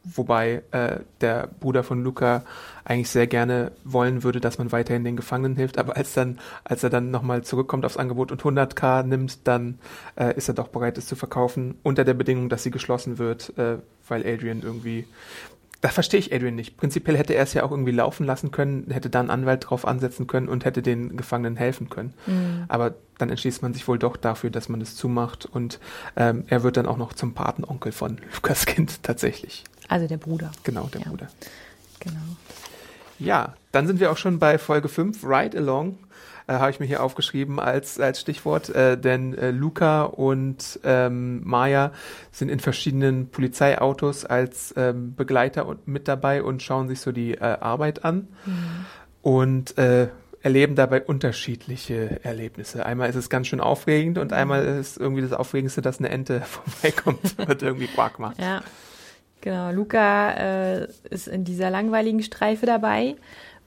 wobei 0.04 0.62
äh, 0.71 1.00
der 1.21 1.49
Bruder 1.61 1.83
von 1.83 2.02
Luca 2.02 2.45
eigentlich 2.85 3.11
sehr 3.11 3.26
gerne 3.26 3.73
wollen 3.85 4.23
würde, 4.23 4.40
dass 4.40 4.59
man 4.59 4.73
weiterhin 4.73 5.04
den 5.04 5.16
Gefangenen 5.16 5.57
hilft, 5.57 5.78
aber 5.78 5.97
als 5.97 6.14
dann, 6.14 6.38
als 6.64 6.83
er 6.83 6.90
dann 6.90 7.11
nochmal 7.11 7.42
zurückkommt 7.42 7.85
aufs 7.85 7.97
Angebot 7.97 8.33
und 8.33 8.42
100k 8.42 9.02
nimmt, 9.02 9.47
dann 9.47 9.78
äh, 10.16 10.37
ist 10.37 10.49
er 10.49 10.54
doch 10.54 10.69
bereit, 10.69 10.99
es 10.99 11.07
zu 11.07 11.16
verkaufen, 11.16 11.76
unter 11.83 12.04
der 12.04 12.14
Bedingung, 12.14 12.49
dass 12.49 12.62
sie 12.62 12.71
geschlossen 12.71 13.19
wird, 13.19 13.57
äh, 13.59 13.78
weil 14.09 14.26
Adrian 14.26 14.62
irgendwie, 14.62 15.07
da 15.81 15.89
verstehe 15.89 16.21
ich 16.21 16.33
Adrian 16.33 16.55
nicht. 16.55 16.77
Prinzipiell 16.77 17.17
hätte 17.17 17.35
er 17.35 17.43
es 17.43 17.55
ja 17.55 17.63
auch 17.63 17.71
irgendwie 17.71 17.93
laufen 17.93 18.27
lassen 18.27 18.51
können, 18.51 18.91
hätte 18.91 19.09
da 19.09 19.21
einen 19.21 19.31
Anwalt 19.31 19.71
drauf 19.71 19.87
ansetzen 19.87 20.27
können 20.27 20.49
und 20.49 20.65
hätte 20.65 20.83
den 20.83 21.17
Gefangenen 21.17 21.57
helfen 21.57 21.89
können. 21.89 22.13
Mhm. 22.27 22.65
Aber 22.69 22.95
dann 23.19 23.31
entschließt 23.31 23.63
man 23.63 23.73
sich 23.73 23.89
wohl 23.89 23.99
doch 23.99 24.17
dafür, 24.17 24.51
dass 24.51 24.69
man 24.69 24.81
es 24.81 24.97
zumacht 24.97 25.47
und 25.47 25.81
ähm, 26.17 26.45
er 26.49 26.63
wird 26.63 26.77
dann 26.77 26.87
auch 26.87 26.99
noch 26.99 27.15
zum 27.15 27.33
Patenonkel 27.33 27.93
von 27.93 28.19
Lukas 28.35 28.67
Kind 28.67 29.03
tatsächlich. 29.03 29.65
Also 29.89 30.07
der 30.07 30.19
Bruder. 30.19 30.53
Genau, 30.65 30.89
der 30.93 31.01
ja. 31.01 31.09
Bruder. 31.09 31.29
Genau. 31.99 32.21
Ja, 33.19 33.55
dann 33.73 33.87
sind 33.87 34.01
wir 34.01 34.11
auch 34.11 34.17
schon 34.17 34.39
bei 34.39 34.59
Folge 34.59 34.89
5, 34.89 35.25
Ride 35.25 35.59
Along. 35.59 35.99
Äh, 36.50 36.54
Habe 36.54 36.71
ich 36.73 36.80
mir 36.80 36.87
hier 36.87 37.02
aufgeschrieben 37.02 37.61
als, 37.61 38.00
als 38.00 38.21
Stichwort, 38.21 38.71
äh, 38.71 38.99
denn 38.99 39.38
äh, 39.38 39.52
Luca 39.52 40.02
und 40.02 40.80
ähm, 40.83 41.42
Maya 41.45 41.92
sind 42.33 42.49
in 42.49 42.59
verschiedenen 42.59 43.28
Polizeiautos 43.28 44.25
als 44.25 44.75
ähm, 44.76 45.14
Begleiter 45.14 45.66
und 45.66 45.87
mit 45.87 46.09
dabei 46.09 46.42
und 46.42 46.61
schauen 46.61 46.88
sich 46.88 47.00
so 47.00 47.12
die 47.12 47.35
äh, 47.35 47.38
Arbeit 47.38 48.04
an 48.04 48.26
mhm. 48.45 48.87
und 49.23 49.78
äh, 49.78 50.09
erleben 50.42 50.75
dabei 50.75 51.02
unterschiedliche 51.02 52.25
Erlebnisse. 52.25 52.85
Einmal 52.85 53.11
ist 53.11 53.16
es 53.16 53.30
ganz 53.30 53.47
schön 53.47 53.61
aufregend 53.61 54.19
und 54.19 54.33
einmal 54.33 54.64
ist 54.64 54.97
irgendwie 54.99 55.23
das 55.23 55.33
Aufregendste, 55.33 55.83
dass 55.83 56.00
eine 56.00 56.09
Ente 56.09 56.40
vorbeikommt 56.45 57.37
und 57.38 57.62
irgendwie 57.62 57.87
Quark 57.87 58.19
macht. 58.19 58.40
Ja. 58.40 58.62
Genau, 59.42 59.71
Luca 59.71 60.33
äh, 60.33 60.88
ist 61.09 61.26
in 61.26 61.45
dieser 61.45 61.71
langweiligen 61.71 62.23
Streife 62.23 62.66
dabei, 62.66 63.16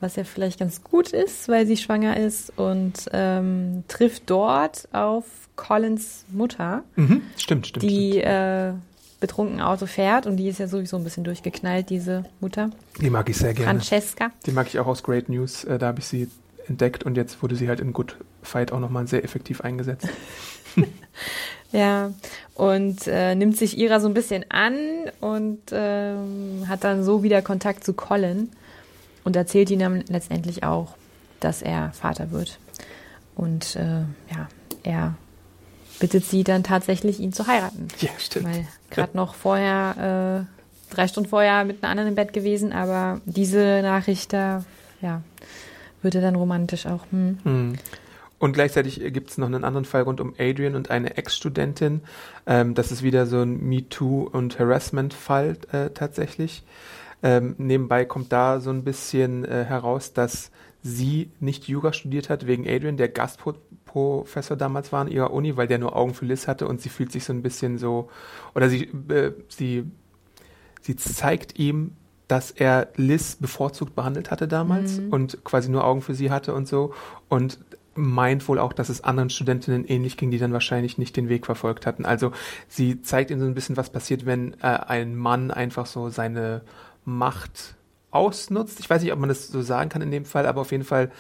was 0.04 0.16
ja 0.16 0.24
vielleicht 0.24 0.60
ganz 0.60 0.84
gut 0.84 1.12
ist, 1.12 1.50
weil 1.50 1.66
sie 1.66 1.78
schwanger 1.78 2.18
ist 2.18 2.56
und 2.58 3.10
ähm, 3.12 3.84
trifft 3.88 4.30
dort 4.30 4.88
auf 4.92 5.26
Collins 5.56 6.26
Mutter, 6.30 6.84
mhm, 6.96 7.22
stimmt, 7.38 7.68
stimmt, 7.68 7.84
die 7.84 8.12
stimmt. 8.12 8.26
Äh, 8.26 8.74
betrunken 9.20 9.62
Auto 9.62 9.86
fährt 9.86 10.28
und 10.28 10.38
die 10.38 10.50
ist 10.50 10.60
ja 10.60 10.68
sowieso 10.68 10.98
ein 10.98 11.04
bisschen 11.04 11.24
durchgeknallt, 11.24 11.90
diese 11.90 12.26
Mutter. 12.42 12.70
Die 13.00 13.10
mag 13.10 13.30
ich 13.30 13.38
sehr 13.38 13.54
gerne. 13.54 13.80
Francesca. 13.80 14.32
Die 14.46 14.52
mag 14.52 14.68
ich 14.68 14.80
auch 14.80 14.88
aus 14.88 15.02
Great 15.02 15.30
News, 15.30 15.64
äh, 15.64 15.80
da 15.80 15.88
habe 15.88 16.00
ich 16.00 16.06
sie 16.06 16.30
entdeckt 16.68 17.04
und 17.04 17.16
jetzt 17.16 17.42
wurde 17.42 17.56
sie 17.56 17.70
halt 17.70 17.80
in 17.80 17.94
Good 17.94 18.18
Fight 18.42 18.72
auch 18.72 18.80
nochmal 18.80 19.08
sehr 19.08 19.24
effektiv 19.24 19.62
eingesetzt. 19.62 20.08
Ja, 21.74 22.12
und 22.54 23.08
äh, 23.08 23.34
nimmt 23.34 23.58
sich 23.58 23.80
ihrer 23.80 24.00
so 24.00 24.08
ein 24.08 24.14
bisschen 24.14 24.46
an 24.50 24.76
und 25.22 25.60
ähm, 25.72 26.66
hat 26.68 26.84
dann 26.84 27.04
so 27.04 27.24
wieder 27.24 27.42
Kontakt 27.42 27.84
zu 27.84 27.94
Colin 27.94 28.52
und 29.24 29.36
erzählt 29.36 29.70
ihm 29.70 29.80
dann 29.80 30.04
letztendlich 30.08 30.64
auch, 30.64 30.96
dass 31.40 31.62
er 31.62 31.92
Vater 31.94 32.32
wird. 32.32 32.60
Und 33.36 33.76
äh, 33.76 34.02
ja, 34.34 34.48
er 34.84 35.16
bittet 36.00 36.26
sie 36.26 36.44
dann 36.44 36.64
tatsächlich, 36.64 37.20
ihn 37.20 37.34
zu 37.34 37.48
heiraten. 37.48 37.88
Ja, 38.00 38.10
stimmt. 38.18 38.46
Weil 38.46 38.68
gerade 38.90 39.16
noch 39.16 39.36
vorher, 39.36 40.46
äh, 40.92 40.94
drei 40.94 41.08
Stunden 41.08 41.30
vorher 41.30 41.66
mit 41.66 41.84
einer 41.84 41.92
anderen 41.92 42.10
im 42.10 42.16
Bett 42.16 42.34
gewesen, 42.34 42.74
aber 42.74 43.22
diese 43.26 43.82
Nachricht 43.82 44.34
da, 44.34 44.66
ja, 45.02 45.22
wird 46.02 46.16
er 46.16 46.22
dann 46.22 46.36
romantisch 46.36 46.86
auch. 46.86 47.02
Hm. 47.12 47.40
Hm. 47.44 47.74
Und 48.40 48.52
gleichzeitig 48.52 49.00
gibt 49.14 49.30
es 49.30 49.38
noch 49.38 49.48
einen 49.48 49.64
anderen 49.64 49.86
Fall 49.86 50.02
rund 50.02 50.20
um 50.20 50.34
Adrian 50.38 50.76
und 50.76 50.92
eine 50.92 51.16
Ex-Studentin. 51.16 52.02
Ähm, 52.46 52.74
das 52.76 52.92
ist 52.92 53.02
wieder 53.02 53.26
so 53.26 53.42
ein 53.42 53.62
MeToo- 53.70 54.30
und 54.30 54.60
Harassment-Fall 54.60 55.58
äh, 55.72 55.90
tatsächlich. 55.92 56.64
Ähm, 57.24 57.56
nebenbei 57.58 58.06
kommt 58.06 58.32
da 58.32 58.60
so 58.60 58.70
ein 58.70 58.84
bisschen 58.84 59.46
äh, 59.46 59.64
heraus, 59.64 60.14
dass 60.14 60.52
sie 60.82 61.32
nicht 61.40 61.68
Jura 61.68 61.94
studiert 61.94 62.30
hat 62.30 62.46
wegen 62.46 62.68
Adrian, 62.68 62.98
der 62.98 63.08
Gastprofessor 63.08 64.58
damals 64.58 64.92
war 64.92 65.02
an 65.02 65.08
ihrer 65.08 65.32
Uni, 65.32 65.56
weil 65.56 65.68
der 65.68 65.80
nur 65.80 65.96
Augen 65.96 66.14
für 66.14 66.26
Liz 66.26 66.48
hatte 66.48 66.68
und 66.68 66.82
sie 66.82 66.90
fühlt 66.90 67.12
sich 67.12 67.24
so 67.24 67.32
ein 67.32 67.42
bisschen 67.42 67.78
so, 67.78 68.10
oder 68.54 68.70
sie, 68.70 68.84
äh, 69.10 69.32
sie, 69.48 69.90
sie 70.82 70.96
zeigt 70.98 71.58
ihm, 71.58 71.94
dass 72.28 72.52
er 72.52 72.90
Liz 72.98 73.38
bevorzugt 73.38 73.96
behandelt 73.96 74.30
hatte 74.30 74.48
damals 74.48 75.00
mhm. 75.00 75.10
und 75.10 75.44
quasi 75.44 75.70
nur 75.70 75.86
Augen 75.86 76.02
für 76.02 76.16
sie 76.16 76.32
hatte 76.32 76.54
und 76.54 76.68
so. 76.68 76.94
Und 77.30 77.60
meint 77.96 78.48
wohl 78.48 78.60
auch, 78.60 78.74
dass 78.74 78.90
es 78.90 79.04
anderen 79.04 79.30
Studentinnen 79.30 79.86
ähnlich 79.86 80.18
ging, 80.18 80.32
die 80.32 80.40
dann 80.40 80.54
wahrscheinlich 80.54 80.98
nicht 80.98 81.16
den 81.16 81.30
Weg 81.30 81.46
verfolgt 81.46 81.86
hatten. 81.86 82.06
Also 82.06 82.32
sie 82.68 83.02
zeigt 83.02 83.30
ihnen 83.30 83.40
so 83.40 83.46
ein 83.46 83.54
bisschen, 83.54 83.78
was 83.78 83.92
passiert, 83.92 84.26
wenn 84.26 84.54
äh, 84.62 84.68
ein 84.68 85.16
Mann 85.16 85.52
einfach 85.52 85.86
so 85.86 86.10
seine 86.10 86.62
Macht 87.06 87.76
ausnutzt. 88.12 88.80
Ich 88.80 88.90
weiß 88.90 89.02
nicht, 89.02 89.12
ob 89.12 89.20
man 89.20 89.30
das 89.30 89.48
so 89.48 89.62
sagen 89.62 89.90
kann 89.90 90.02
in 90.02 90.12
dem 90.12 90.26
Fall, 90.26 90.46
aber 90.46 90.62
auf 90.62 90.72
jeden 90.72 90.84
Fall 90.84 91.12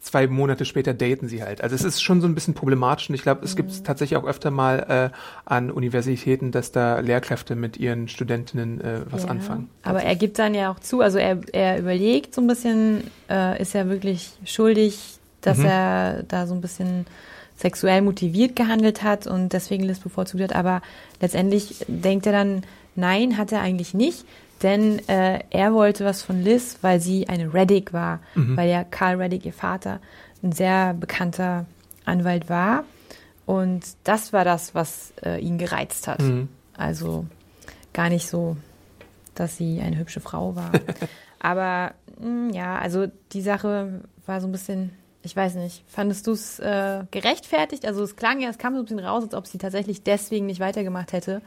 zwei 0.00 0.26
Monate 0.26 0.64
später 0.64 0.94
daten 0.94 1.28
sie 1.28 1.42
halt. 1.42 1.60
Also 1.60 1.74
es 1.74 1.84
ist 1.84 2.02
schon 2.02 2.20
so 2.20 2.28
ein 2.28 2.34
bisschen 2.34 2.54
problematisch 2.54 3.08
und 3.08 3.14
ich 3.14 3.22
glaube, 3.22 3.44
es 3.44 3.56
gibt 3.56 3.70
es 3.70 3.80
mhm. 3.80 3.84
tatsächlich 3.84 4.16
auch 4.16 4.24
öfter 4.24 4.50
mal 4.50 5.10
äh, 5.12 5.16
an 5.44 5.70
Universitäten, 5.70 6.52
dass 6.52 6.72
da 6.72 7.00
Lehrkräfte 7.00 7.56
mit 7.56 7.76
ihren 7.76 8.08
Studentinnen 8.08 8.80
äh, 8.80 9.00
was 9.10 9.24
ja, 9.24 9.30
anfangen. 9.30 9.68
Aber 9.82 10.02
er 10.02 10.14
gibt 10.14 10.38
dann 10.38 10.54
ja 10.54 10.70
auch 10.70 10.78
zu, 10.78 11.00
also 11.00 11.18
er, 11.18 11.40
er 11.52 11.78
überlegt 11.78 12.34
so 12.34 12.40
ein 12.40 12.46
bisschen, 12.46 13.10
äh, 13.28 13.60
ist 13.60 13.74
er 13.74 13.88
wirklich 13.88 14.32
schuldig, 14.44 15.18
dass 15.40 15.58
mhm. 15.58 15.66
er 15.66 16.22
da 16.24 16.46
so 16.46 16.54
ein 16.54 16.60
bisschen 16.60 17.06
sexuell 17.56 18.02
motiviert 18.02 18.54
gehandelt 18.54 19.02
hat 19.02 19.26
und 19.26 19.52
deswegen 19.52 19.82
Liz 19.82 19.98
bevorzugt 19.98 20.42
hat. 20.42 20.54
Aber 20.54 20.80
letztendlich 21.20 21.84
denkt 21.88 22.26
er 22.26 22.32
dann, 22.32 22.62
nein, 22.94 23.36
hat 23.36 23.50
er 23.50 23.60
eigentlich 23.60 23.94
nicht. 23.94 24.24
Denn 24.62 25.06
äh, 25.08 25.40
er 25.50 25.72
wollte 25.72 26.04
was 26.04 26.22
von 26.22 26.42
Liz, 26.42 26.78
weil 26.82 27.00
sie 27.00 27.28
eine 27.28 27.52
Reddick 27.54 27.92
war, 27.92 28.20
mhm. 28.34 28.56
weil 28.56 28.68
ja 28.68 28.84
Karl 28.84 29.16
Reddick, 29.16 29.44
ihr 29.44 29.52
Vater, 29.52 30.00
ein 30.42 30.52
sehr 30.52 30.94
bekannter 30.94 31.66
Anwalt 32.04 32.48
war. 32.48 32.84
Und 33.46 33.84
das 34.04 34.32
war 34.32 34.44
das, 34.44 34.74
was 34.74 35.12
äh, 35.24 35.40
ihn 35.40 35.58
gereizt 35.58 36.08
hat. 36.08 36.20
Mhm. 36.20 36.48
Also 36.76 37.26
gar 37.92 38.08
nicht 38.08 38.28
so, 38.28 38.56
dass 39.34 39.56
sie 39.56 39.80
eine 39.80 39.98
hübsche 39.98 40.20
Frau 40.20 40.54
war. 40.56 40.72
Aber 41.38 41.94
mh, 42.20 42.26
hm, 42.26 42.50
ja, 42.50 42.78
also 42.78 43.06
die 43.32 43.42
Sache 43.42 44.02
war 44.26 44.40
so 44.40 44.48
ein 44.48 44.52
bisschen 44.52 44.90
ich 45.22 45.36
weiß 45.36 45.56
nicht, 45.56 45.84
fandest 45.88 46.26
du 46.26 46.32
es 46.32 46.58
äh, 46.58 47.04
gerechtfertigt? 47.10 47.84
Also 47.84 48.02
es 48.02 48.16
klang 48.16 48.40
ja, 48.40 48.48
es 48.48 48.58
kam 48.58 48.74
so 48.74 48.80
ein 48.80 48.84
bisschen 48.84 49.00
raus, 49.00 49.24
als 49.24 49.34
ob 49.34 49.46
sie 49.46 49.58
tatsächlich 49.58 50.02
deswegen 50.02 50.46
nicht 50.46 50.60
weitergemacht 50.60 51.12
hätte. 51.12 51.42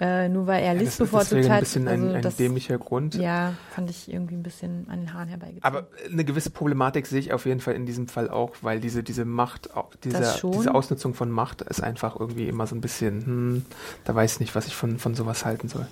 Äh, 0.00 0.28
nur 0.28 0.48
weil 0.48 0.64
er 0.64 0.72
ja, 0.72 0.80
Liz 0.80 0.96
bevorzugt 0.96 1.44
hat. 1.44 1.50
ein 1.50 1.60
bisschen 1.60 1.86
also 1.86 2.06
ein, 2.06 2.16
ein 2.16 2.22
das, 2.22 2.36
dämlicher 2.36 2.78
Grund. 2.78 3.14
Ja, 3.14 3.54
fand 3.70 3.90
ich 3.90 4.12
irgendwie 4.12 4.34
ein 4.34 4.42
bisschen 4.42 4.86
an 4.90 5.00
den 5.00 5.14
Haaren 5.14 5.28
herbeigezogen. 5.28 5.62
Aber 5.62 5.86
eine 6.10 6.24
gewisse 6.24 6.50
Problematik 6.50 7.06
sehe 7.06 7.20
ich 7.20 7.32
auf 7.32 7.46
jeden 7.46 7.60
Fall 7.60 7.74
in 7.74 7.86
diesem 7.86 8.08
Fall 8.08 8.28
auch, 8.28 8.56
weil 8.62 8.80
diese, 8.80 9.04
diese 9.04 9.24
Macht, 9.24 9.68
dieser, 10.02 10.34
diese 10.50 10.74
Ausnutzung 10.74 11.14
von 11.14 11.30
Macht 11.30 11.62
ist 11.62 11.80
einfach 11.80 12.18
irgendwie 12.18 12.48
immer 12.48 12.66
so 12.66 12.74
ein 12.74 12.80
bisschen, 12.80 13.24
hm, 13.24 13.64
da 14.04 14.14
weiß 14.14 14.34
ich 14.34 14.40
nicht, 14.40 14.54
was 14.56 14.66
ich 14.66 14.74
von, 14.74 14.98
von 14.98 15.14
sowas 15.14 15.44
halten 15.44 15.68
soll. 15.68 15.86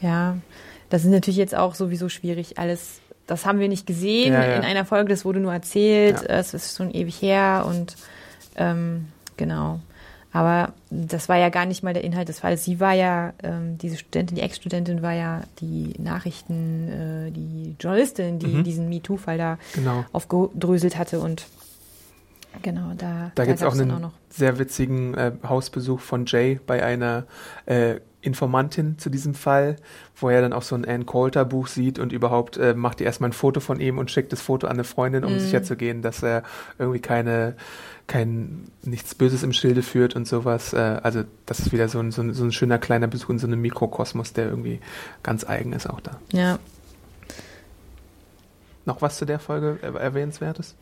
Ja, 0.00 0.38
das 0.88 1.04
ist 1.04 1.10
natürlich 1.10 1.36
jetzt 1.36 1.54
auch 1.54 1.74
sowieso 1.74 2.08
schwierig, 2.08 2.58
alles 2.58 3.00
das 3.26 3.46
haben 3.46 3.60
wir 3.60 3.68
nicht 3.68 3.86
gesehen 3.86 4.32
ja, 4.32 4.44
ja. 4.44 4.56
in 4.56 4.64
einer 4.64 4.84
Folge, 4.84 5.10
das 5.10 5.24
wurde 5.24 5.38
nur 5.38 5.52
erzählt, 5.52 6.28
es 6.28 6.52
ist 6.52 6.76
schon 6.76 6.90
ewig 6.90 7.22
her 7.22 7.64
und 7.68 7.94
ähm, 8.56 9.06
genau. 9.36 9.78
Aber 10.32 10.72
das 10.90 11.28
war 11.28 11.36
ja 11.38 11.48
gar 11.48 11.66
nicht 11.66 11.82
mal 11.82 11.92
der 11.92 12.04
Inhalt 12.04 12.28
des 12.28 12.38
Falles. 12.38 12.64
Sie 12.64 12.78
war 12.78 12.92
ja, 12.92 13.32
ähm, 13.42 13.78
diese 13.78 13.96
Studentin, 13.96 14.36
die 14.36 14.42
Ex-Studentin 14.42 15.02
war 15.02 15.12
ja 15.12 15.42
die 15.60 15.94
Nachrichten, 15.98 16.88
äh, 16.88 17.30
die 17.32 17.74
Journalistin, 17.80 18.38
die 18.38 18.46
mhm. 18.46 18.64
diesen 18.64 18.88
MeToo-Fall 18.88 19.38
da 19.38 19.58
genau. 19.74 20.04
aufgedröselt 20.12 20.96
hatte 20.96 21.20
und 21.20 21.46
Genau, 22.62 22.90
da, 22.96 22.96
da, 22.96 23.32
da 23.36 23.44
gibt 23.44 23.58
es 23.58 23.64
auch 23.64 23.74
einen 23.74 24.04
auch 24.04 24.10
sehr 24.28 24.58
witzigen 24.58 25.14
äh, 25.14 25.32
Hausbesuch 25.48 26.00
von 26.00 26.26
Jay 26.26 26.58
bei 26.66 26.82
einer 26.82 27.24
äh, 27.66 28.00
Informantin 28.22 28.98
zu 28.98 29.08
diesem 29.08 29.34
Fall, 29.34 29.76
wo 30.16 30.28
er 30.28 30.42
dann 30.42 30.52
auch 30.52 30.62
so 30.62 30.74
ein 30.74 30.84
Ann 30.84 31.06
Coulter 31.06 31.44
Buch 31.44 31.68
sieht 31.68 31.98
und 31.98 32.12
überhaupt 32.12 32.56
äh, 32.56 32.74
macht 32.74 33.00
ihr 33.00 33.06
erstmal 33.06 33.30
ein 33.30 33.34
Foto 33.34 33.60
von 33.60 33.80
ihm 33.80 33.98
und 33.98 34.10
schickt 34.10 34.32
das 34.32 34.42
Foto 34.42 34.66
an 34.66 34.74
eine 34.74 34.84
Freundin, 34.84 35.24
um 35.24 35.34
mm. 35.34 35.40
sicherzugehen, 35.40 36.02
dass 36.02 36.22
er 36.22 36.42
irgendwie 36.78 37.00
keine, 37.00 37.56
kein, 38.06 38.68
nichts 38.82 39.14
Böses 39.14 39.42
im 39.42 39.52
Schilde 39.52 39.82
führt 39.82 40.14
und 40.16 40.28
sowas. 40.28 40.72
Äh, 40.74 41.00
also 41.02 41.22
das 41.46 41.60
ist 41.60 41.72
wieder 41.72 41.88
so 41.88 41.98
ein, 41.98 42.10
so, 42.10 42.22
ein, 42.22 42.34
so 42.34 42.44
ein 42.44 42.52
schöner 42.52 42.78
kleiner 42.78 43.06
Besuch 43.06 43.30
in 43.30 43.38
so 43.38 43.46
einem 43.46 43.60
Mikrokosmos, 43.60 44.34
der 44.34 44.48
irgendwie 44.48 44.80
ganz 45.22 45.48
eigen 45.48 45.72
ist 45.72 45.88
auch 45.88 46.00
da. 46.00 46.18
Ja. 46.32 46.58
Noch 48.84 49.02
was 49.02 49.16
zu 49.16 49.24
der 49.24 49.38
Folge 49.38 49.78
erwähnenswertes? 49.82 50.74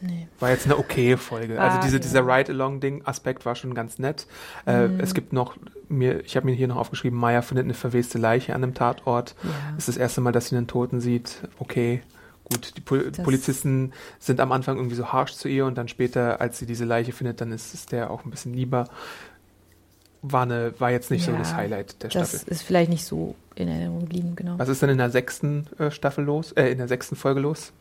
Nee. 0.00 0.28
War 0.38 0.50
jetzt 0.50 0.64
eine 0.66 0.78
okay 0.78 1.16
Folge. 1.16 1.60
Ah, 1.60 1.68
also 1.68 1.80
diese, 1.82 1.96
ja. 1.96 2.02
dieser 2.02 2.26
Ride-Along-Ding-Aspekt 2.26 3.44
war 3.46 3.54
schon 3.56 3.74
ganz 3.74 3.98
nett. 3.98 4.26
Äh, 4.66 4.86
Mhm. 4.88 5.00
es 5.00 5.12
gibt 5.14 5.32
noch, 5.32 5.56
mir, 5.88 6.24
ich 6.24 6.36
habe 6.36 6.46
mir 6.46 6.54
hier 6.54 6.68
noch 6.68 6.76
aufgeschrieben, 6.76 7.18
Maya 7.18 7.42
findet 7.42 7.64
eine 7.64 7.74
verweste 7.74 8.18
Leiche 8.18 8.54
an 8.54 8.62
einem 8.62 8.74
Tatort. 8.74 9.34
Ja. 9.42 9.50
Das 9.74 9.78
ist 9.80 9.88
das 9.88 9.96
erste 9.96 10.20
Mal, 10.20 10.32
dass 10.32 10.48
sie 10.48 10.56
einen 10.56 10.66
Toten 10.68 11.00
sieht. 11.00 11.38
Okay, 11.58 12.02
gut. 12.44 12.74
Die 12.76 12.80
Pol 12.80 13.10
Das- 13.10 13.24
Polizisten 13.24 13.92
sind 14.20 14.38
am 14.40 14.52
Anfang 14.52 14.76
irgendwie 14.76 14.94
so 14.96 15.12
harsh 15.12 15.34
zu 15.34 15.48
ihr 15.48 15.66
und 15.66 15.76
dann 15.76 15.88
später, 15.88 16.40
als 16.40 16.58
sie 16.58 16.66
diese 16.66 16.84
Leiche 16.84 17.12
findet, 17.12 17.40
dann 17.40 17.50
ist 17.50 17.74
es 17.74 17.86
der 17.86 18.10
auch 18.10 18.24
ein 18.24 18.30
bisschen 18.30 18.54
lieber. 18.54 18.88
War, 20.20 20.42
eine, 20.42 20.74
war 20.80 20.90
jetzt 20.90 21.12
nicht 21.12 21.24
so 21.24 21.30
Ja, 21.30 21.38
das 21.38 21.54
Highlight 21.54 22.02
der 22.02 22.10
Das 22.10 22.28
Staffel. 22.30 22.52
ist 22.52 22.62
vielleicht 22.62 22.90
nicht 22.90 23.04
so 23.04 23.36
in 23.54 23.68
Erinnerung 23.68 24.00
geblieben, 24.00 24.34
genau. 24.34 24.58
Was 24.58 24.68
ist 24.68 24.82
denn 24.82 24.90
in 24.90 24.98
der 24.98 25.10
sechsten 25.10 25.66
äh, 25.78 25.90
Staffel 25.92 26.24
los? 26.24 26.50
Äh, 26.52 26.70
in 26.72 26.78
der 26.78 26.88
sechsten 26.88 27.14
Folge 27.14 27.38
los? 27.40 27.72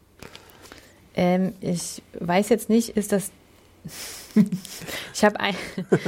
Ähm, 1.17 1.53
ich 1.62 2.03
weiß 2.19 2.49
jetzt 2.49 2.69
nicht, 2.69 2.95
ist 2.95 3.12
das. 3.12 3.32
ich 5.13 5.25
habe 5.25 5.39
ein, 5.39 5.56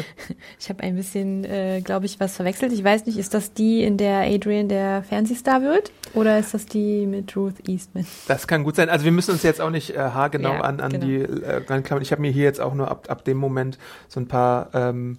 ich 0.60 0.70
habe 0.70 0.84
ein 0.84 0.96
bisschen, 0.96 1.44
äh, 1.46 1.82
glaube 1.84 2.06
ich, 2.06 2.20
was 2.20 2.36
verwechselt. 2.36 2.72
Ich 2.74 2.84
weiß 2.84 3.08
nicht, 3.08 3.18
ist 3.18 3.34
das 3.34 3.54
die, 3.54 3.84
in 3.84 3.98
der 3.98 4.22
Adrian 4.22 4.70
der 4.70 5.02
Fernsehstar 5.02 5.64
wird? 5.64 5.92
Oder 6.14 6.38
ist 6.38 6.54
das 6.54 6.68
die 6.68 7.08
mit 7.08 7.36
Ruth 7.36 7.68
Eastman? 7.68 8.06
Das 8.28 8.48
kann 8.48 8.64
gut 8.64 8.76
sein. 8.76 8.88
Also 8.90 9.04
wir 9.04 9.12
müssen 9.12 9.32
uns 9.32 9.42
jetzt 9.42 9.62
auch 9.62 9.72
nicht 9.72 9.96
äh, 9.96 9.98
haargenau 9.98 10.54
Ja, 10.54 10.62
an, 10.62 10.80
an 10.80 10.92
genau. 10.92 11.06
die 11.06 11.22
äh, 11.22 11.64
ranklammern. 11.68 12.04
Ich 12.04 12.12
habe 12.12 12.22
mir 12.22 12.32
hier 12.32 12.44
jetzt 12.44 12.62
auch 12.62 12.76
nur 12.76 12.92
ab, 12.92 13.08
ab 13.10 13.26
dem 13.26 13.38
Moment 13.38 13.80
so 14.10 14.20
ein 14.20 14.28
paar 14.28 14.70
ähm, 14.74 15.18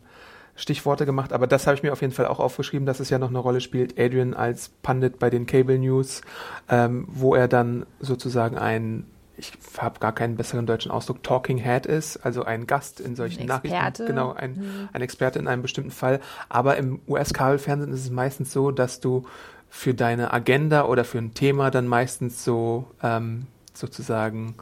Stichworte 0.54 1.04
gemacht, 1.04 1.32
aber 1.32 1.46
das 1.48 1.66
habe 1.66 1.74
ich 1.74 1.82
mir 1.82 1.92
auf 1.92 2.02
jeden 2.02 2.12
Fall 2.12 2.26
auch 2.26 2.38
aufgeschrieben, 2.38 2.86
dass 2.86 3.00
es 3.00 3.10
ja 3.10 3.18
noch 3.18 3.30
eine 3.30 3.38
Rolle 3.38 3.60
spielt. 3.60 3.98
Adrian 3.98 4.34
als 4.34 4.68
Pundit 4.68 5.18
bei 5.18 5.30
den 5.30 5.46
Cable 5.46 5.78
News, 5.78 6.20
ähm, 6.68 7.08
wo 7.08 7.34
er 7.34 7.48
dann 7.48 7.86
sozusagen 7.98 8.56
ein 8.56 9.06
ich 9.40 9.52
habe 9.78 9.98
gar 10.00 10.12
keinen 10.14 10.36
besseren 10.36 10.66
deutschen 10.66 10.90
Ausdruck, 10.92 11.22
Talking 11.22 11.58
Head 11.58 11.86
ist, 11.86 12.18
also 12.18 12.44
ein 12.44 12.66
Gast 12.66 13.00
in 13.00 13.16
solchen 13.16 13.40
Ein 13.40 13.46
Nachrichten. 13.46 13.74
Experte. 13.76 14.04
Genau, 14.04 14.32
ein, 14.32 14.52
Mhm. 14.52 14.88
ein 14.92 15.02
Experte 15.02 15.38
in 15.38 15.48
einem 15.48 15.62
bestimmten 15.62 15.90
Fall. 15.90 16.20
Aber 16.48 16.76
im 16.76 17.00
US-Kabelfernsehen 17.08 17.92
ist 17.92 18.04
es 18.04 18.10
meistens 18.10 18.52
so, 18.52 18.70
dass 18.70 19.00
du 19.00 19.26
für 19.68 19.94
deine 19.94 20.32
Agenda 20.32 20.84
oder 20.84 21.04
für 21.04 21.18
ein 21.18 21.32
Thema 21.34 21.70
dann 21.70 21.86
meistens 21.88 22.44
so 22.44 22.86
ähm, 23.02 23.46
sozusagen 23.72 24.54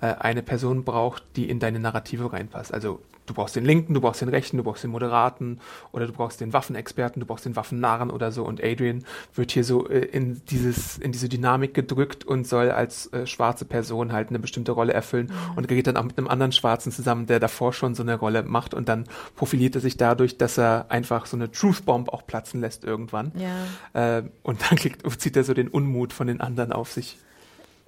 äh, 0.00 0.06
eine 0.18 0.42
Person 0.42 0.84
braucht, 0.84 1.22
die 1.36 1.48
in 1.48 1.58
deine 1.60 1.78
Narrative 1.78 2.32
reinpasst. 2.32 2.72
Also 2.74 3.00
du 3.30 3.34
brauchst 3.34 3.56
den 3.56 3.64
Linken, 3.64 3.94
du 3.94 4.00
brauchst 4.00 4.20
den 4.20 4.28
Rechten, 4.28 4.56
du 4.56 4.64
brauchst 4.64 4.82
den 4.84 4.90
Moderaten 4.90 5.60
oder 5.92 6.06
du 6.06 6.12
brauchst 6.12 6.40
den 6.40 6.52
Waffenexperten, 6.52 7.20
du 7.20 7.26
brauchst 7.26 7.44
den 7.44 7.56
Waffennarren 7.56 8.10
oder 8.10 8.32
so. 8.32 8.44
Und 8.44 8.62
Adrian 8.62 9.04
wird 9.34 9.52
hier 9.52 9.64
so 9.64 9.88
äh, 9.88 10.00
in 10.00 10.42
dieses 10.50 10.98
in 10.98 11.12
diese 11.12 11.28
Dynamik 11.28 11.72
gedrückt 11.72 12.24
und 12.24 12.46
soll 12.46 12.70
als 12.70 13.12
äh, 13.12 13.26
schwarze 13.26 13.64
Person 13.64 14.12
halt 14.12 14.28
eine 14.28 14.38
bestimmte 14.38 14.72
Rolle 14.72 14.92
erfüllen 14.92 15.32
und 15.56 15.68
gerät 15.68 15.86
dann 15.86 15.96
auch 15.96 16.04
mit 16.04 16.18
einem 16.18 16.28
anderen 16.28 16.52
Schwarzen 16.52 16.92
zusammen, 16.92 17.26
der 17.26 17.40
davor 17.40 17.72
schon 17.72 17.94
so 17.94 18.02
eine 18.02 18.16
Rolle 18.16 18.42
macht 18.42 18.74
und 18.74 18.88
dann 18.88 19.04
profiliert 19.36 19.74
er 19.76 19.80
sich 19.80 19.96
dadurch, 19.96 20.36
dass 20.36 20.58
er 20.58 20.86
einfach 20.88 21.26
so 21.26 21.36
eine 21.36 21.50
Truth 21.50 21.84
Bomb 21.86 22.08
auch 22.08 22.26
platzen 22.26 22.60
lässt 22.60 22.84
irgendwann. 22.84 23.32
Ja, 23.36 24.18
Äh, 24.18 24.22
und 24.42 24.60
dann 24.62 24.76
kriegt, 24.76 25.08
zieht 25.20 25.36
er 25.36 25.44
so 25.44 25.54
den 25.54 25.68
Unmut 25.68 26.12
von 26.12 26.26
den 26.26 26.40
anderen 26.40 26.72
auf 26.72 26.92
sich. 26.92 27.18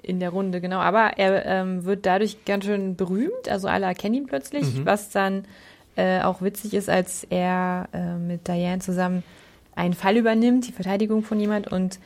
In 0.03 0.19
der 0.21 0.31
Runde, 0.31 0.61
genau. 0.61 0.79
Aber 0.79 1.12
er 1.19 1.47
ähm, 1.47 1.85
wird 1.85 2.07
dadurch 2.07 2.45
ganz 2.45 2.65
schön 2.65 2.97
berühmt. 2.97 3.49
Also 3.49 3.69
alle 3.69 3.87
erkennen 3.87 4.15
ihn 4.17 4.27
plötzlich, 4.27 4.65
Mhm. 4.75 4.87
was 4.87 5.11
dann 5.11 5.45
äh, 5.97 6.23
auch 6.23 6.43
witzig 6.43 6.75
ist, 6.75 6.88
als 6.88 7.25
er 7.31 7.88
äh, 7.93 8.15
mit 8.17 8.49
Diane 8.49 8.81
zusammen 8.81 9.23
einen 9.75 9.95
Fall 9.95 10.17
übernimmt, 10.17 10.67
die 10.67 10.73
Verteidigung 10.73 11.23
von 11.23 11.38
jemand 11.38 11.71
und 11.71 11.99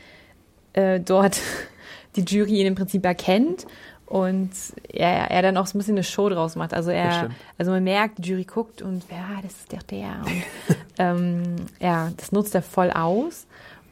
äh, 0.73 1.01
dort 1.01 1.41
die 2.17 2.23
Jury 2.23 2.61
ihn 2.61 2.67
im 2.67 2.75
Prinzip 2.75 3.05
erkennt 3.05 3.67
und 4.07 4.51
er, 4.93 5.31
er 5.31 5.43
dann 5.43 5.57
auch 5.57 5.67
so 5.67 5.77
ein 5.77 5.81
bisschen 5.81 5.95
eine 5.95 6.05
Show 6.05 6.29
draus 6.29 6.55
macht. 6.55 6.75
Also 6.75 6.91
er, 6.91 7.31
also 7.59 7.73
man 7.73 7.83
merkt, 7.83 8.19
die 8.19 8.31
Jury 8.31 8.45
guckt 8.45 8.83
und 8.83 9.03
ja, 9.11 9.41
das 9.43 9.53
ist 9.53 9.73
doch 9.73 9.83
der. 9.83 10.21
Und, 10.25 10.77
ähm, 10.99 11.43
ja, 11.81 12.11
das 12.17 12.31
nutzt 12.33 12.55
er 12.55 12.63
voll 12.63 12.91
aus. 12.91 13.47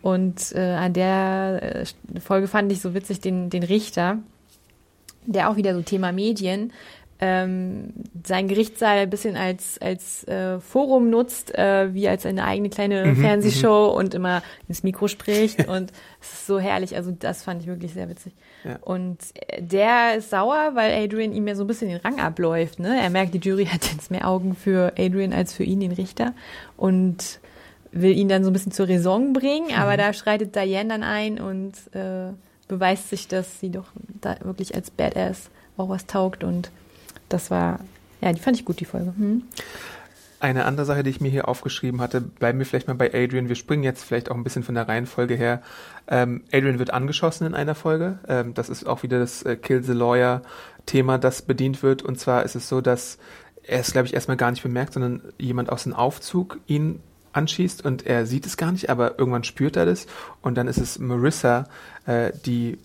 Und 0.05 0.53
äh, 0.55 0.61
an 0.61 0.93
der 0.93 1.61
äh, 1.62 2.21
Folge 2.21 2.47
fand 2.47 2.71
ich 2.71 2.83
so 2.83 2.93
witzig 2.93 3.21
den, 3.21 3.49
den 3.49 3.62
Richter, 3.62 4.19
der 5.25 5.49
auch 5.49 5.57
wieder 5.57 5.75
so 5.75 5.81
Thema 5.81 6.12
Medien 6.12 6.73
ähm, 7.21 7.95
sein 8.23 8.49
Gerichtssaal 8.49 8.99
ein 8.99 9.09
bisschen 9.09 9.37
als, 9.37 9.79
als 9.81 10.25
äh, 10.25 10.61
Forum 10.61 11.09
nutzt, 11.09 11.57
äh, 11.57 11.95
wie 11.95 12.07
als 12.07 12.27
eine 12.27 12.45
eigene 12.45 12.69
kleine 12.69 13.07
Mhm, 13.07 13.17
Fernsehshow 13.17 13.87
und 13.97 14.12
immer 14.12 14.43
ins 14.69 14.83
Mikro 14.83 15.09
spricht. 15.09 15.67
und 15.69 15.90
es 16.21 16.33
ist 16.33 16.47
so 16.47 16.59
herrlich. 16.59 16.97
Also 16.97 17.12
das 17.19 17.43
fand 17.43 17.62
ich 17.62 17.69
wirklich 17.69 17.95
sehr 17.95 18.11
witzig. 18.11 18.35
Ja. 18.64 18.77
Und 18.83 19.19
äh, 19.47 19.62
der 19.62 20.17
ist 20.17 20.29
sauer, 20.29 20.73
weil 20.75 20.93
Adrian 21.03 21.33
ihm 21.33 21.49
ja 21.49 21.55
so 21.55 21.64
ein 21.64 21.67
bisschen 21.67 21.88
den 21.88 22.01
Rang 22.01 22.21
abläuft. 22.21 22.79
Ne? 22.79 23.01
Er 23.01 23.09
merkt, 23.09 23.33
die 23.33 23.38
Jury 23.38 23.67
hat 23.67 23.90
jetzt 23.90 24.11
mehr 24.11 24.29
Augen 24.29 24.55
für 24.55 24.93
Adrian 24.99 25.33
als 25.33 25.55
für 25.55 25.64
ihn, 25.64 25.81
den 25.81 25.93
Richter. 25.93 26.35
Und 26.77 27.40
will 27.94 28.12
ihn 28.16 28.28
dann 28.28 28.44
so 28.44 28.50
ein 28.50 28.52
bisschen 28.52 28.72
zur 28.72 28.88
Raison 28.88 29.33
bringen, 29.33 29.68
Mhm. 29.68 29.74
aber 29.78 29.96
da 29.96 30.12
schreitet 30.12 30.54
Diane 30.57 30.88
dann 30.88 31.02
ein 31.02 31.40
und 31.40 31.72
äh, 31.94 32.33
beweist 32.68 33.11
sich, 33.11 33.28
dass 33.28 33.61
sie 33.61 33.70
doch 33.70 33.87
da 34.20 34.37
wirklich 34.42 34.74
als 34.74 34.90
Badass 34.90 35.50
auch 35.76 35.88
was 35.88 36.07
taugt 36.07 36.44
und 36.44 36.70
das 37.28 37.50
war, 37.50 37.80
ja, 38.20 38.33
die 38.33 38.40
fand 38.40 38.59
ich 38.59 38.64
gut, 38.64 38.80
die 38.80 38.85
Folge. 38.85 39.12
Hm? 39.16 39.42
Eine 40.40 40.66
andere 40.66 40.85
Sache, 40.85 41.02
die 41.02 41.11
ich 41.11 41.20
mir 41.22 41.30
hier 41.30 41.48
aufgeschrieben 41.48 42.00
hatte, 42.02 42.20
bleiben 42.20 42.59
wir 42.59 42.66
vielleicht 42.66 42.87
mal 42.87 42.94
bei 42.94 43.14
Adrian. 43.14 43.48
Wir 43.48 43.54
springen 43.57 43.83
jetzt 43.83 44.04
vielleicht 44.04 44.30
auch 44.30 44.35
ein 44.35 44.44
bisschen 44.44 44.62
von 44.62 44.74
der 44.74 44.87
Reihenfolge 44.87 45.35
her. 45.37 45.62
Ähm, 46.07 46.42
Adrian 46.52 46.78
wird 46.78 46.92
angeschossen 46.92 47.46
in 47.46 47.54
einer 47.54 47.74
Folge. 47.74 48.18
Ähm, 48.28 48.52
das 48.52 48.68
ist 48.68 48.87
auch 48.87 49.02
wieder 49.02 49.18
das 49.18 49.42
äh, 49.44 49.57
Kill 49.57 49.83
the 49.83 49.92
Lawyer 49.94 50.42
Thema, 50.85 51.16
das 51.16 51.40
bedient 51.42 51.83
wird. 51.83 52.02
Und 52.02 52.20
zwar 52.20 52.42
ist 52.42 52.57
es 52.57 52.68
so, 52.68 52.83
dass 52.83 53.16
er 53.62 53.80
es, 53.80 53.92
glaube 53.92 54.07
ich, 54.07 54.12
erstmal 54.12 54.37
gar 54.37 54.50
nicht 54.50 54.62
bemerkt, 54.62 54.92
sondern 54.92 55.22
jemand 55.38 55.70
aus 55.70 55.85
dem 55.85 55.94
Aufzug 55.94 56.59
ihn 56.66 57.00
anschießt 57.35 57.85
und 57.85 58.07
er 58.07 58.27
sieht 58.27 58.47
es 58.47 58.57
gar 58.57 58.73
nicht, 58.73 58.90
aber 58.90 59.18
irgendwann 59.18 59.44
spürt 59.44 59.77
er 59.77 59.87
das 59.87 60.07
und 60.40 60.57
dann 60.57 60.68
ist 60.68 60.79
es 60.79 60.99
Marissa, 60.99 61.66
äh, 62.07 62.33
die 62.47 62.79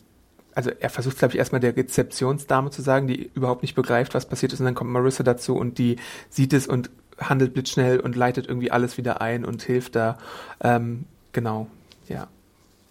also 0.55 0.71
er 0.77 0.89
versucht, 0.89 1.17
glaube 1.17 1.33
ich, 1.33 1.39
erstmal 1.39 1.61
der 1.61 1.77
Rezeptionsdame 1.77 2.69
zu 2.69 2.81
sagen, 2.81 3.07
die 3.07 3.31
überhaupt 3.33 3.61
nicht 3.61 3.75
begreift, 3.75 4.13
was 4.13 4.25
passiert 4.25 4.51
ist. 4.51 4.59
Und 4.59 4.65
dann 4.65 4.75
kommt 4.75 4.91
Marissa 4.91 5.23
dazu 5.23 5.55
und 5.55 5.77
die 5.77 5.95
sieht 6.29 6.51
es 6.51 6.67
und 6.67 6.89
handelt 7.17 7.53
blitzschnell 7.53 7.99
und 8.01 8.17
leitet 8.17 8.47
irgendwie 8.47 8.69
alles 8.69 8.97
wieder 8.97 9.21
ein 9.21 9.45
und 9.45 9.61
hilft 9.61 9.95
da. 9.95 10.17
Ähm, 10.59 11.05
genau, 11.31 11.67
ja. 12.09 12.27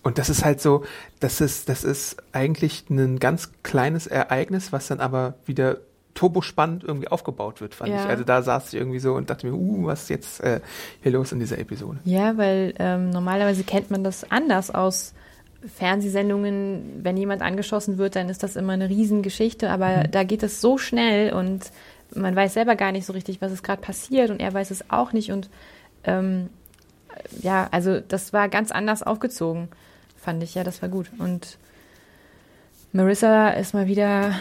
Und 0.02 0.16
das 0.16 0.30
ist 0.30 0.44
halt 0.44 0.62
so, 0.62 0.84
das 1.20 1.42
ist, 1.42 1.68
das 1.68 1.84
ist 1.84 2.16
eigentlich 2.32 2.88
ein 2.88 3.18
ganz 3.18 3.50
kleines 3.62 4.06
Ereignis, 4.06 4.72
was 4.72 4.86
dann 4.86 5.00
aber 5.00 5.34
wieder 5.44 5.78
turbospannend 6.14 6.82
irgendwie 6.84 7.08
aufgebaut 7.08 7.60
wird, 7.60 7.74
fand 7.74 7.90
Ja. 7.90 8.02
ich. 8.04 8.08
Also 8.10 8.24
da 8.24 8.42
saß 8.42 8.72
ich 8.72 8.78
irgendwie 8.78 8.98
so 8.98 9.14
und 9.14 9.30
dachte 9.30 9.46
mir, 9.46 9.54
uh, 9.54 9.86
was 9.86 10.02
ist 10.02 10.08
jetzt 10.10 10.40
äh, 10.40 10.60
hier 11.02 11.12
los 11.12 11.32
in 11.32 11.38
dieser 11.38 11.58
Episode? 11.58 11.98
Ja, 12.04 12.36
weil 12.36 12.74
ähm, 12.78 13.10
normalerweise 13.10 13.62
kennt 13.64 13.90
man 13.90 14.02
das 14.02 14.30
anders 14.30 14.74
aus 14.74 15.14
Fernsehsendungen. 15.76 17.00
Wenn 17.02 17.16
jemand 17.16 17.42
angeschossen 17.42 17.98
wird, 17.98 18.16
dann 18.16 18.28
ist 18.28 18.42
das 18.42 18.56
immer 18.56 18.72
eine 18.72 18.88
Riesengeschichte, 18.88 19.70
aber 19.70 20.04
da 20.10 20.24
geht 20.24 20.42
es 20.42 20.60
so 20.60 20.78
schnell 20.78 21.32
und 21.32 21.70
man 22.14 22.34
weiß 22.34 22.54
selber 22.54 22.74
gar 22.74 22.92
nicht 22.92 23.06
so 23.06 23.12
richtig, 23.12 23.40
was 23.40 23.52
ist 23.52 23.62
gerade 23.62 23.82
passiert 23.82 24.30
und 24.30 24.40
er 24.40 24.52
weiß 24.54 24.70
es 24.70 24.90
auch 24.90 25.12
nicht 25.12 25.30
und 25.30 25.50
ähm, 26.04 26.48
ja, 27.42 27.68
also 27.70 28.00
das 28.00 28.32
war 28.32 28.48
ganz 28.48 28.70
anders 28.70 29.02
aufgezogen, 29.02 29.68
fand 30.16 30.42
ich. 30.42 30.54
Ja, 30.54 30.64
das 30.64 30.80
war 30.82 30.88
gut. 30.88 31.10
Und 31.18 31.58
Marissa 32.92 33.50
ist 33.50 33.74
mal 33.74 33.88
wieder 33.88 34.32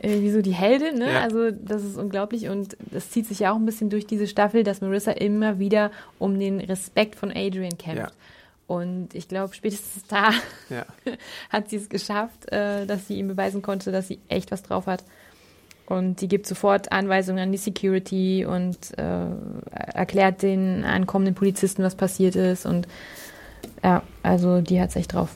irgendwie 0.00 0.30
so 0.30 0.42
die 0.42 0.52
Heldin, 0.52 0.98
ne? 0.98 1.12
Ja. 1.12 1.20
Also 1.20 1.50
das 1.50 1.84
ist 1.84 1.96
unglaublich 1.96 2.48
und 2.48 2.76
das 2.80 3.10
zieht 3.10 3.26
sich 3.26 3.40
ja 3.40 3.52
auch 3.52 3.56
ein 3.56 3.66
bisschen 3.66 3.90
durch 3.90 4.06
diese 4.06 4.26
Staffel, 4.26 4.62
dass 4.64 4.80
Marissa 4.80 5.12
immer 5.12 5.58
wieder 5.58 5.90
um 6.18 6.38
den 6.38 6.60
Respekt 6.60 7.16
von 7.16 7.30
Adrian 7.30 7.78
kämpft. 7.78 8.12
Ja. 8.12 8.12
Und 8.66 9.14
ich 9.14 9.28
glaube, 9.28 9.54
spätestens 9.54 10.06
da 10.06 10.30
Ja. 10.70 10.86
hat 11.50 11.68
sie 11.68 11.76
es 11.76 11.88
geschafft, 11.88 12.50
äh, 12.50 12.86
dass 12.86 13.08
sie 13.08 13.18
ihm 13.18 13.28
beweisen 13.28 13.60
konnte, 13.62 13.92
dass 13.92 14.08
sie 14.08 14.18
echt 14.28 14.50
was 14.50 14.62
drauf 14.62 14.86
hat. 14.86 15.04
Und 15.86 16.20
die 16.20 16.28
gibt 16.28 16.46
sofort 16.46 16.90
Anweisungen 16.90 17.40
an 17.42 17.52
die 17.52 17.58
Security 17.58 18.46
und 18.46 18.76
äh, 18.96 19.26
erklärt 19.92 20.42
den 20.42 20.84
ankommenden 20.84 21.34
Polizisten, 21.34 21.82
was 21.82 21.96
passiert 21.96 22.34
ist. 22.36 22.64
Und 22.64 22.86
ja, 23.82 24.02
also 24.22 24.60
die 24.60 24.80
hat 24.80 24.90
es 24.90 24.96
echt 24.96 25.12
drauf. 25.12 25.34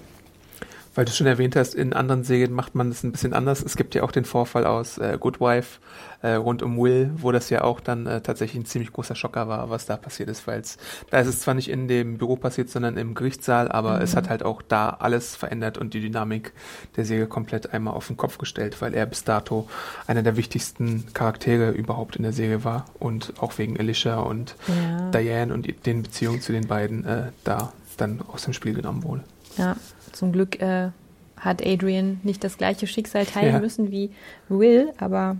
Weil 0.96 1.04
du 1.04 1.12
schon 1.12 1.26
erwähnt 1.26 1.54
hast, 1.56 1.74
in 1.74 1.92
anderen 1.92 2.24
Serien 2.24 2.52
macht 2.52 2.74
man 2.74 2.88
das 2.88 3.04
ein 3.04 3.12
bisschen 3.12 3.34
anders. 3.34 3.62
Es 3.62 3.76
gibt 3.76 3.94
ja 3.94 4.02
auch 4.02 4.10
den 4.10 4.24
Vorfall 4.24 4.64
aus 4.66 4.96
äh, 4.96 5.18
Good 5.20 5.40
Wife 5.40 5.78
äh, 6.22 6.32
rund 6.32 6.62
um 6.62 6.78
Will, 6.78 7.10
wo 7.18 7.32
das 7.32 7.50
ja 7.50 7.62
auch 7.62 7.80
dann 7.80 8.06
äh, 8.06 8.22
tatsächlich 8.22 8.62
ein 8.62 8.64
ziemlich 8.66 8.92
großer 8.92 9.14
Schocker 9.14 9.46
war, 9.46 9.68
was 9.68 9.84
da 9.84 9.98
passiert 9.98 10.30
ist, 10.30 10.46
weil 10.46 10.60
es 10.60 10.78
da 11.10 11.18
ist 11.20 11.26
es 11.28 11.40
zwar 11.40 11.52
nicht 11.52 11.68
in 11.68 11.86
dem 11.86 12.16
Büro 12.16 12.36
passiert, 12.36 12.70
sondern 12.70 12.96
im 12.96 13.14
Gerichtssaal, 13.14 13.70
aber 13.70 14.00
es 14.00 14.16
hat 14.16 14.30
halt 14.30 14.42
auch 14.42 14.62
da 14.62 14.88
alles 14.88 15.36
verändert 15.36 15.76
und 15.76 15.92
die 15.92 16.00
Dynamik 16.00 16.52
der 16.96 17.04
Serie 17.04 17.26
komplett 17.26 17.74
einmal 17.74 17.92
auf 17.92 18.06
den 18.06 18.16
Kopf 18.16 18.38
gestellt, 18.38 18.80
weil 18.80 18.94
er 18.94 19.04
bis 19.04 19.22
dato 19.22 19.68
einer 20.06 20.22
der 20.22 20.36
wichtigsten 20.38 21.04
Charaktere 21.12 21.72
überhaupt 21.72 22.16
in 22.16 22.22
der 22.22 22.32
Serie 22.32 22.64
war 22.64 22.86
und 22.98 23.34
auch 23.38 23.58
wegen 23.58 23.78
Alicia 23.78 24.16
und 24.16 24.56
Ja. 24.66 25.10
Diane 25.10 25.52
und 25.52 25.86
den 25.86 26.02
Beziehungen 26.02 26.40
zu 26.40 26.52
den 26.52 26.66
beiden 26.66 27.04
äh, 27.04 27.26
da 27.44 27.72
dann 27.98 28.22
aus 28.32 28.44
dem 28.44 28.54
Spiel 28.54 28.72
genommen 28.72 29.02
wurde. 29.04 29.22
Ja, 29.58 29.76
zum 30.16 30.32
Glück 30.32 30.60
äh, 30.60 30.90
hat 31.36 31.64
Adrian 31.64 32.20
nicht 32.22 32.42
das 32.42 32.56
gleiche 32.58 32.86
Schicksal 32.86 33.26
teilen 33.26 33.54
Ja. 33.54 33.60
müssen 33.60 33.90
wie 33.90 34.10
Will, 34.48 34.92
aber 34.98 35.36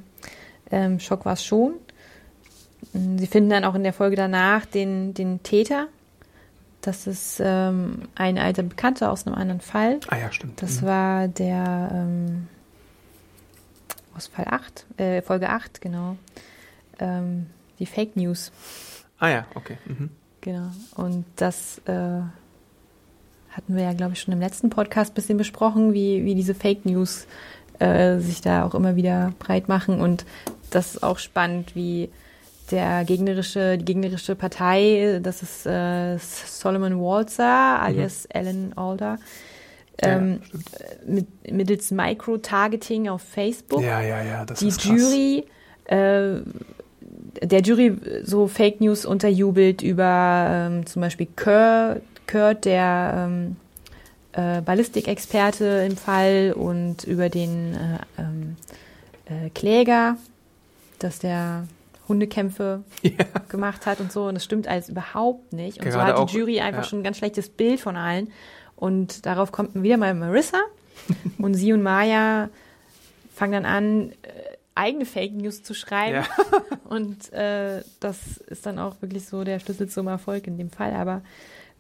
ähm, 0.71 1.01
Schock 1.01 1.25
war 1.25 1.33
es 1.35 1.45
schon. 1.45 1.75
Sie 2.93 3.27
finden 3.27 3.51
dann 3.51 3.65
auch 3.65 3.75
in 3.75 3.83
der 3.83 3.93
Folge 3.93 4.17
danach 4.17 4.65
den, 4.67 5.15
den 5.15 5.43
Täter. 5.43 5.87
Das 6.83 7.07
ist 7.07 7.41
ähm, 7.45 8.03
ein 8.15 8.39
alter 8.39 8.62
Bekannter 8.62 9.11
aus 9.11 9.27
einem 9.27 9.35
anderen 9.37 9.61
Fall. 9.61 9.99
Ah 10.09 10.17
ja, 10.19 10.31
stimmt. 10.33 10.62
Das 10.62 10.83
Mhm. 10.83 10.87
war 10.87 11.29
der 11.29 11.91
ähm, 11.93 12.49
aus 14.17 14.29
Fall 14.29 14.47
8, 14.49 14.87
äh, 14.99 15.23
Folge 15.23 15.49
8, 15.51 15.81
genau. 15.81 16.17
Ähm, 17.01 17.47
die 17.79 17.87
Fake 17.87 18.17
News, 18.17 18.53
Ah 19.19 19.29
ja, 19.29 19.47
okay. 19.55 19.79
Mhm. 19.87 20.11
genau. 20.43 20.71
Und 20.95 21.25
das 21.37 21.79
äh, 21.87 22.21
hatten 23.57 23.75
wir 23.77 23.85
ja, 23.85 23.92
glaube 23.92 24.12
ich, 24.12 24.21
schon 24.21 24.35
im 24.35 24.40
letzten 24.40 24.71
Podcast 24.71 25.12
ein 25.12 25.14
bisschen 25.14 25.38
besprochen, 25.38 25.92
wie, 25.95 26.25
wie 26.25 26.35
diese 26.35 26.55
Fake 26.55 26.85
News 26.85 27.27
äh, 27.79 28.19
sich 28.19 28.40
da 28.40 28.64
auch 28.64 28.75
immer 28.75 28.97
wieder 28.97 29.33
breit 29.38 29.69
machen. 29.69 30.01
Und 30.01 30.25
das 30.71 30.95
ist 30.97 31.03
auch 31.03 31.19
spannend, 31.19 31.75
wie 31.75 32.11
der 32.71 33.05
gegnerische, 33.05 33.79
die 33.79 33.85
gegnerische 33.85 34.35
Partei, 34.35 35.21
das 35.23 35.42
ist 35.42 35.66
äh, 35.66 36.19
Solomon 36.19 37.01
Walzer, 37.01 37.81
alias 37.81 38.27
Alan 38.35 38.73
Alder, 38.77 39.19
Ja, 40.03 40.16
ähm, 40.16 40.40
stimmt. 40.45 40.64
mit, 41.07 41.53
mittels 41.53 41.90
Micro-Targeting 41.92 43.09
auf 43.09 43.23
Facebook 43.23 43.83
ja, 43.83 44.01
ja, 44.03 44.23
ja, 44.23 44.45
das 44.45 44.59
die 44.59 44.69
ist 44.69 44.81
krass. 44.81 44.90
Jury, 45.01 45.45
äh, 45.85 46.40
der 47.42 47.61
Jury 47.62 47.97
so 48.25 48.49
Fake 48.49 48.81
News 48.81 49.07
unterjubelt 49.07 49.83
über 49.83 50.47
ähm, 50.51 50.87
zum 50.87 51.03
Beispiel 51.03 51.29
Kurt, 51.37 52.03
Kurt 52.27 52.65
der 52.65 53.29
ähm, 53.29 53.57
äh, 54.33 54.61
Ballistikexperte 54.61 55.87
im 55.89 55.97
Fall 55.97 56.55
und 56.57 57.05
über 57.05 57.29
den 57.29 57.75
äh, 57.75 57.99
ähm, 58.19 58.57
äh, 59.27 59.51
Kläger, 59.51 60.17
dass 60.99 61.19
der 61.19 61.67
Hundekämpfe 62.09 62.83
gemacht 63.49 63.87
hat 63.87 64.01
und 64.01 64.12
so. 64.12 64.27
Und 64.27 64.35
das 64.35 64.45
stimmt 64.45 64.69
alles 64.69 64.89
überhaupt 64.89 65.53
nicht. 65.53 65.79
Und 65.79 65.91
so 65.91 65.99
Gerade 65.99 66.21
hat 66.21 66.31
die 66.31 66.37
Jury 66.37 66.61
einfach 66.61 66.83
ja. 66.83 66.89
schon 66.89 67.01
ein 67.01 67.05
ganz 67.05 67.19
schlechtes 67.19 67.49
Bild 67.49 67.81
von 67.81 67.97
allen. 67.97 68.33
Und 68.77 69.27
darauf 69.27 69.53
kommt 69.53 69.83
wieder 69.83 69.97
mal 69.97 70.15
Marissa. 70.15 70.61
und 71.39 71.55
sie 71.55 71.73
und 71.73 71.83
Maya 71.83 72.49
fangen 73.35 73.53
dann 73.53 73.65
an, 73.67 74.11
äh, 74.11 74.57
eigene 74.75 75.07
Fake 75.07 75.33
News 75.33 75.62
zu 75.62 75.75
schreiben. 75.75 76.25
Ja. 76.25 76.59
Und 76.89 77.33
äh, 77.33 77.83
das 77.99 78.39
ist 78.39 78.67
dann 78.67 78.79
auch 78.79 79.01
wirklich 79.03 79.27
so 79.27 79.43
der 79.43 79.59
Schlüssel 79.59 79.89
zum 79.89 80.07
Erfolg 80.07 80.47
in 80.47 80.59
dem 80.59 80.71
Fall. 80.71 80.95
Aber 80.95 81.23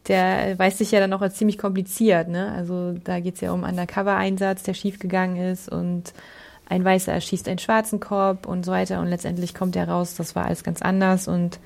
der 0.08 0.58
weiß 0.58 0.78
sich 0.78 0.90
ja 0.92 1.00
dann 1.00 1.12
auch 1.12 1.20
als 1.22 1.34
ziemlich 1.36 1.58
kompliziert. 1.58 2.28
Ne? 2.28 2.52
Also 2.52 2.92
da 3.04 3.20
geht 3.20 3.34
es 3.36 3.40
ja 3.40 3.52
um 3.52 3.64
Undercover-Einsatz, 3.64 4.62
der 4.62 4.74
schiefgegangen 4.74 5.36
ist 5.36 5.68
und 5.68 6.12
ein 6.68 6.84
Weißer 6.84 7.12
erschießt 7.12 7.48
einen 7.48 7.58
schwarzen 7.58 8.00
Korb 8.00 8.46
und 8.46 8.64
so 8.64 8.72
weiter. 8.72 9.00
Und 9.00 9.06
letztendlich 9.08 9.54
kommt 9.54 9.76
er 9.76 9.88
raus, 9.88 10.14
das 10.16 10.34
war 10.34 10.46
alles 10.46 10.64
ganz 10.64 10.82
anders. 10.82 11.28
Und 11.28 11.60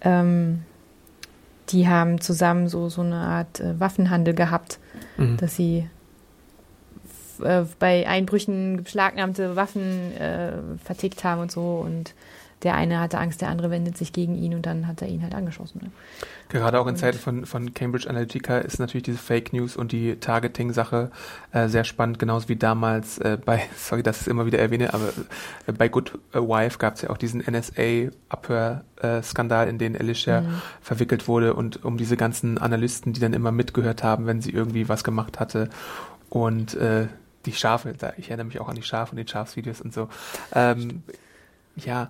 ähm, 0.00 0.62
die 1.70 1.88
haben 1.88 2.20
zusammen 2.20 2.68
so, 2.68 2.88
so 2.88 3.02
eine 3.02 3.16
Art 3.16 3.60
äh, 3.60 3.78
Waffenhandel 3.78 4.34
gehabt, 4.34 4.78
Mhm. 5.16 5.36
dass 5.36 5.56
sie 5.56 5.88
äh, 7.42 7.62
bei 7.78 8.08
Einbrüchen 8.08 8.82
beschlagnahmte 8.84 9.56
Waffen 9.56 10.12
äh, 10.16 10.52
vertickt 10.84 11.24
haben 11.24 11.40
und 11.42 11.52
so. 11.52 11.82
Und 11.84 12.14
der 12.64 12.74
eine 12.74 12.98
hatte 12.98 13.18
Angst, 13.18 13.40
der 13.42 13.48
andere 13.48 13.70
wendet 13.70 13.96
sich 13.96 14.12
gegen 14.12 14.34
ihn 14.36 14.54
und 14.54 14.66
dann 14.66 14.86
hat 14.88 15.00
er 15.02 15.08
ihn 15.08 15.22
halt 15.22 15.34
angeschossen. 15.34 15.80
Ne? 15.84 15.90
Gerade 16.48 16.80
auch 16.80 16.86
in 16.86 16.94
Und- 16.94 16.98
Zeiten 16.98 17.18
von, 17.18 17.46
von 17.46 17.72
Cambridge 17.74 18.08
Analytica 18.10 18.58
ist 18.58 18.78
natürlich 18.78 19.04
diese 19.04 19.18
Fake 19.18 19.52
News 19.52 19.76
und 19.76 19.92
die 19.92 20.16
Targeting-Sache 20.16 21.10
äh, 21.52 21.68
sehr 21.68 21.84
spannend, 21.84 22.18
genauso 22.18 22.48
wie 22.48 22.56
damals 22.56 23.18
äh, 23.18 23.38
bei, 23.42 23.62
sorry, 23.76 24.02
dass 24.02 24.16
ich 24.16 24.22
es 24.22 24.28
immer 24.28 24.46
wieder 24.46 24.58
erwähne, 24.58 24.92
aber 24.94 25.08
äh, 25.66 25.72
bei 25.72 25.88
Good 25.88 26.18
Wife 26.32 26.78
gab 26.78 26.94
es 26.96 27.02
ja 27.02 27.10
auch 27.10 27.18
diesen 27.18 27.40
NSA-Abhör-Skandal, 27.40 29.68
in 29.68 29.78
den 29.78 29.96
Alicia 29.96 30.40
Mhm. 30.42 30.60
verwickelt 30.80 31.28
wurde 31.28 31.54
und 31.54 31.84
um 31.84 31.96
diese 31.96 32.16
ganzen 32.16 32.58
Analysten, 32.58 33.12
die 33.12 33.20
dann 33.20 33.32
immer 33.32 33.52
mitgehört 33.52 34.02
haben, 34.02 34.26
wenn 34.26 34.40
sie 34.40 34.50
irgendwie 34.50 34.88
was 34.88 35.04
gemacht 35.04 35.38
hatte 35.40 35.68
und 36.30 36.74
äh, 36.74 37.06
die 37.46 37.52
Schafe, 37.52 37.94
ich 38.16 38.28
erinnere 38.30 38.46
mich 38.46 38.58
auch 38.60 38.68
an 38.68 38.74
die 38.74 38.82
Schafe 38.82 39.12
und 39.12 39.18
die 39.18 39.30
Schafsvideos 39.30 39.80
und 39.82 39.92
so. 39.92 40.08
Ähm, 40.54 41.02
ja, 41.76 42.08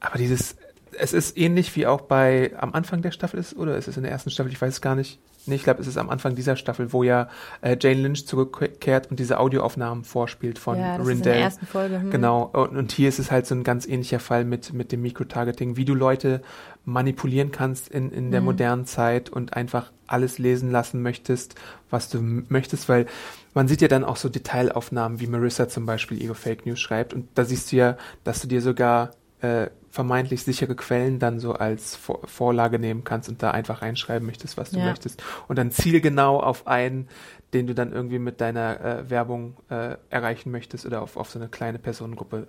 aber 0.00 0.18
dieses, 0.18 0.56
es 0.98 1.12
ist 1.12 1.36
ähnlich 1.36 1.74
wie 1.76 1.86
auch 1.86 2.02
bei 2.02 2.52
am 2.58 2.72
Anfang 2.72 3.02
der 3.02 3.10
Staffel 3.10 3.38
ist, 3.40 3.56
oder 3.56 3.76
ist 3.76 3.88
es 3.88 3.96
in 3.96 4.02
der 4.02 4.12
ersten 4.12 4.30
Staffel? 4.30 4.52
Ich 4.52 4.60
weiß 4.60 4.74
es 4.74 4.80
gar 4.80 4.94
nicht. 4.94 5.18
Nee, 5.48 5.54
ich 5.54 5.62
glaube, 5.62 5.80
es 5.80 5.86
ist 5.86 5.96
am 5.96 6.10
Anfang 6.10 6.34
dieser 6.34 6.56
Staffel, 6.56 6.92
wo 6.92 7.04
ja 7.04 7.28
äh, 7.60 7.76
Jane 7.80 8.00
Lynch 8.02 8.26
zurückkehrt 8.26 9.10
und 9.12 9.20
diese 9.20 9.38
Audioaufnahmen 9.38 10.02
vorspielt 10.02 10.58
von 10.58 10.76
ja, 10.76 10.96
das 10.98 11.06
ist 11.06 11.12
in 11.12 11.16
Rindell. 11.18 11.32
der 11.34 11.42
ersten 11.42 11.66
Folge. 11.66 12.00
Hm. 12.00 12.10
Genau, 12.10 12.50
und, 12.52 12.76
und 12.76 12.90
hier 12.90 13.08
ist 13.08 13.20
es 13.20 13.30
halt 13.30 13.46
so 13.46 13.54
ein 13.54 13.62
ganz 13.62 13.86
ähnlicher 13.86 14.18
Fall 14.18 14.44
mit, 14.44 14.72
mit 14.72 14.90
dem 14.90 15.02
Mikrotargeting, 15.02 15.76
wie 15.76 15.84
du 15.84 15.94
Leute 15.94 16.42
manipulieren 16.84 17.52
kannst 17.52 17.88
in, 17.88 18.10
in 18.10 18.32
der 18.32 18.40
Mhm. 18.40 18.46
modernen 18.46 18.86
Zeit 18.86 19.30
und 19.30 19.54
einfach 19.54 19.92
alles 20.08 20.38
lesen 20.38 20.72
lassen 20.72 21.00
möchtest, 21.02 21.54
was 21.90 22.08
du 22.08 22.18
möchtest, 22.48 22.88
weil 22.88 23.06
man 23.54 23.68
sieht 23.68 23.80
ja 23.82 23.88
dann 23.88 24.02
auch 24.04 24.16
so 24.16 24.28
Detailaufnahmen, 24.28 25.20
wie 25.20 25.26
Marissa 25.28 25.68
zum 25.68 25.86
Beispiel 25.86 26.20
ihre 26.20 26.34
Fake 26.34 26.66
News 26.66 26.80
schreibt 26.80 27.14
und 27.14 27.28
da 27.36 27.44
siehst 27.44 27.70
du 27.70 27.76
ja, 27.76 27.96
dass 28.24 28.40
du 28.40 28.48
dir 28.48 28.60
sogar 28.62 29.12
äh, 29.40 29.68
vermeintlich 29.90 30.42
sichere 30.42 30.74
Quellen 30.74 31.18
dann 31.18 31.40
so 31.40 31.54
als 31.54 31.96
Vor 31.96 32.20
Vorlage 32.26 32.78
nehmen 32.78 33.04
kannst 33.04 33.28
und 33.28 33.42
da 33.42 33.50
einfach 33.50 33.82
reinschreiben 33.82 34.26
möchtest, 34.26 34.56
was 34.56 34.70
du 34.70 34.78
Ja. 34.80 34.84
möchtest 34.86 35.22
und 35.48 35.56
dann 35.58 35.70
zielgenau 35.70 36.40
auf 36.40 36.66
einen, 36.66 37.08
den 37.54 37.66
du 37.66 37.74
dann 37.74 37.92
irgendwie 37.92 38.18
mit 38.18 38.40
deiner 38.40 38.80
äh, 38.80 39.10
Werbung 39.10 39.56
äh, 39.70 39.96
erreichen 40.10 40.50
möchtest 40.50 40.84
oder 40.86 41.02
auf, 41.02 41.16
auf 41.16 41.30
so 41.30 41.38
eine 41.38 41.48
kleine 41.48 41.78
Personengruppe, 41.78 42.46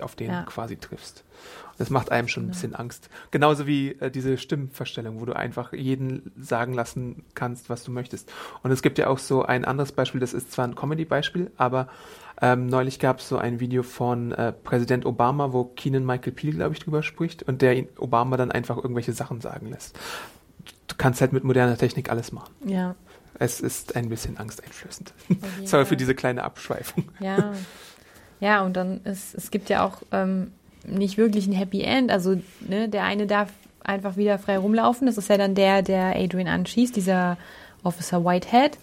auf 0.00 0.14
den 0.16 0.30
Ja. 0.30 0.40
du 0.40 0.46
quasi 0.46 0.76
triffst. 0.76 1.24
Das 1.78 1.90
macht 1.90 2.10
einem 2.12 2.28
schon 2.28 2.44
ein 2.44 2.46
Genau. 2.46 2.54
bisschen 2.54 2.74
Angst. 2.74 3.08
Genauso 3.30 3.66
wie 3.66 3.92
äh, 4.00 4.10
diese 4.10 4.36
Stimmverstellung, 4.38 5.20
wo 5.20 5.24
du 5.26 5.34
einfach 5.34 5.72
jeden 5.72 6.32
sagen 6.38 6.74
lassen 6.74 7.24
kannst, 7.34 7.70
was 7.70 7.84
du 7.84 7.90
möchtest. 7.90 8.32
Und 8.62 8.70
es 8.70 8.82
gibt 8.82 8.98
ja 8.98 9.08
auch 9.08 9.18
so 9.18 9.42
ein 9.44 9.64
anderes 9.64 9.92
Beispiel, 9.92 10.20
das 10.20 10.32
ist 10.34 10.52
zwar 10.52 10.66
ein 10.66 10.74
Comedy-Beispiel, 10.74 11.50
aber 11.56 11.88
ähm, 12.42 12.66
neulich 12.66 12.98
gab 12.98 13.18
es 13.18 13.28
so 13.28 13.38
ein 13.38 13.60
Video 13.60 13.82
von 13.82 14.32
äh, 14.32 14.52
Präsident 14.52 15.04
Obama, 15.04 15.52
wo 15.52 15.64
Keenan 15.64 16.04
Michael 16.04 16.32
Peel, 16.32 16.54
glaube 16.54 16.74
ich, 16.74 16.80
drüber 16.80 17.02
spricht 17.02 17.42
und 17.42 17.62
der 17.62 17.76
ihn, 17.76 17.88
Obama 17.98 18.36
dann 18.36 18.50
einfach 18.50 18.76
irgendwelche 18.76 19.12
Sachen 19.12 19.40
sagen 19.40 19.68
lässt. 19.70 19.98
Du 20.88 20.94
kannst 20.96 21.20
halt 21.20 21.32
mit 21.32 21.44
moderner 21.44 21.76
Technik 21.76 22.10
alles 22.10 22.32
machen. 22.32 22.52
Ja. 22.64 22.94
Es 23.38 23.60
ist 23.60 23.96
ein 23.96 24.08
bisschen 24.08 24.36
angsteinflößend. 24.38 25.12
jeden 25.28 25.42
Sorry 25.66 25.84
für 25.84 25.90
Fall. 25.90 25.96
diese 25.96 26.14
kleine 26.14 26.44
Abschweifung. 26.44 27.04
Ja. 27.20 27.52
Ja, 28.40 28.62
und 28.62 28.74
dann 28.74 29.02
ist, 29.04 29.34
es 29.34 29.50
gibt 29.50 29.68
ja 29.68 29.84
auch 29.84 30.02
ähm, 30.12 30.52
nicht 30.86 31.18
wirklich 31.18 31.46
ein 31.46 31.52
Happy 31.52 31.82
End. 31.82 32.10
Also, 32.10 32.40
ne, 32.60 32.88
der 32.88 33.04
eine 33.04 33.26
darf 33.26 33.50
einfach 33.84 34.16
wieder 34.16 34.38
frei 34.38 34.56
rumlaufen. 34.58 35.06
Das 35.06 35.18
ist 35.18 35.28
ja 35.28 35.36
dann 35.36 35.54
der, 35.54 35.82
der 35.82 36.16
Adrian 36.16 36.48
anschießt, 36.48 36.96
dieser 36.96 37.36
Officer 37.82 38.24
Whitehead. 38.24 38.78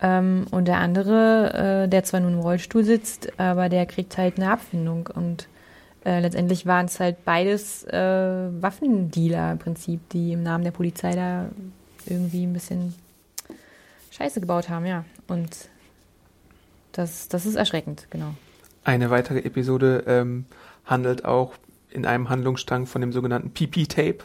Ähm, 0.00 0.46
und 0.50 0.68
der 0.68 0.78
andere, 0.78 1.84
äh, 1.84 1.88
der 1.88 2.04
zwar 2.04 2.20
nun 2.20 2.34
im 2.34 2.40
Rollstuhl 2.40 2.84
sitzt, 2.84 3.38
aber 3.38 3.68
der 3.68 3.86
kriegt 3.86 4.16
halt 4.16 4.36
eine 4.36 4.50
Abfindung. 4.50 5.08
Und 5.12 5.48
äh, 6.04 6.20
letztendlich 6.20 6.66
waren 6.66 6.86
es 6.86 7.00
halt 7.00 7.24
beides 7.24 7.84
äh, 7.84 8.48
Waffendealer 8.62 9.52
im 9.52 9.58
Prinzip, 9.58 10.08
die 10.10 10.32
im 10.32 10.42
Namen 10.42 10.64
der 10.64 10.70
Polizei 10.70 11.14
da 11.14 11.46
irgendwie 12.06 12.44
ein 12.44 12.52
bisschen 12.52 12.94
Scheiße 14.12 14.40
gebaut 14.40 14.68
haben, 14.68 14.86
ja. 14.86 15.04
Und 15.26 15.68
das, 16.92 17.28
das 17.28 17.46
ist 17.46 17.56
erschreckend, 17.56 18.06
genau. 18.10 18.34
Eine 18.84 19.10
weitere 19.10 19.40
Episode 19.40 20.04
ähm, 20.06 20.46
handelt 20.84 21.24
auch 21.24 21.52
in 21.98 22.06
einem 22.06 22.28
Handlungsstrang 22.28 22.86
von 22.86 23.00
dem 23.00 23.12
sogenannten 23.12 23.50
PP-Tape, 23.50 24.18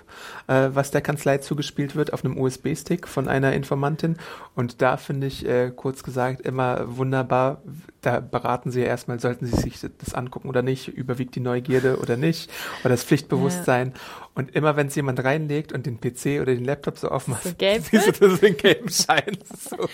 äh, 0.48 0.70
was 0.74 0.92
der 0.92 1.02
Kanzlei 1.02 1.40
zugespielt 1.40 1.96
wird 1.96 2.14
auf 2.14 2.24
einem 2.24 2.38
USB-Stick 2.38 3.08
von 3.08 3.28
einer 3.28 3.54
Informantin. 3.54 4.18
Und 4.56 4.82
da 4.82 4.98
finde 4.98 5.28
ich, 5.28 5.46
äh, 5.46 5.72
kurz 5.76 6.04
gesagt, 6.04 6.42
immer 6.42 6.98
wunderbar, 6.98 7.62
da 8.02 8.20
beraten 8.20 8.70
sie 8.72 8.82
ja 8.82 8.88
erstmal, 8.88 9.20
sollten 9.20 9.48
sie 9.48 9.56
sich 9.56 9.80
das 9.98 10.14
angucken 10.14 10.48
oder 10.50 10.62
nicht, 10.62 10.88
überwiegt 10.88 11.36
die 11.36 11.40
Neugierde 11.40 11.98
oder 11.98 12.16
nicht, 12.16 12.52
oder 12.82 12.92
das 12.92 13.04
Pflichtbewusstsein. 13.04 13.94
Und 14.36 14.56
immer 14.56 14.76
wenn 14.76 14.88
es 14.88 14.96
jemand 14.96 15.24
reinlegt 15.24 15.74
und 15.74 15.86
den 15.86 16.00
PC 16.00 16.42
oder 16.42 16.54
den 16.54 16.66
Laptop 16.66 16.98
so 16.98 17.10
aufmacht, 17.10 17.44
So 17.44 17.52
siehst 17.60 18.22
du 18.22 18.30
das 18.30 18.40
den 18.40 18.56
gelben 18.58 18.90
Schein. 18.90 19.38
So, 19.56 19.90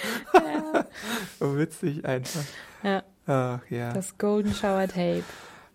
so 1.39 1.57
witzig 1.57 2.03
einfach. 2.05 2.43
Ja, 2.83 3.03
Ach 3.27 3.59
ja. 3.69 3.93
das 3.93 4.17
Golden 4.17 4.53
Shower 4.53 4.87
Tape. 4.87 5.23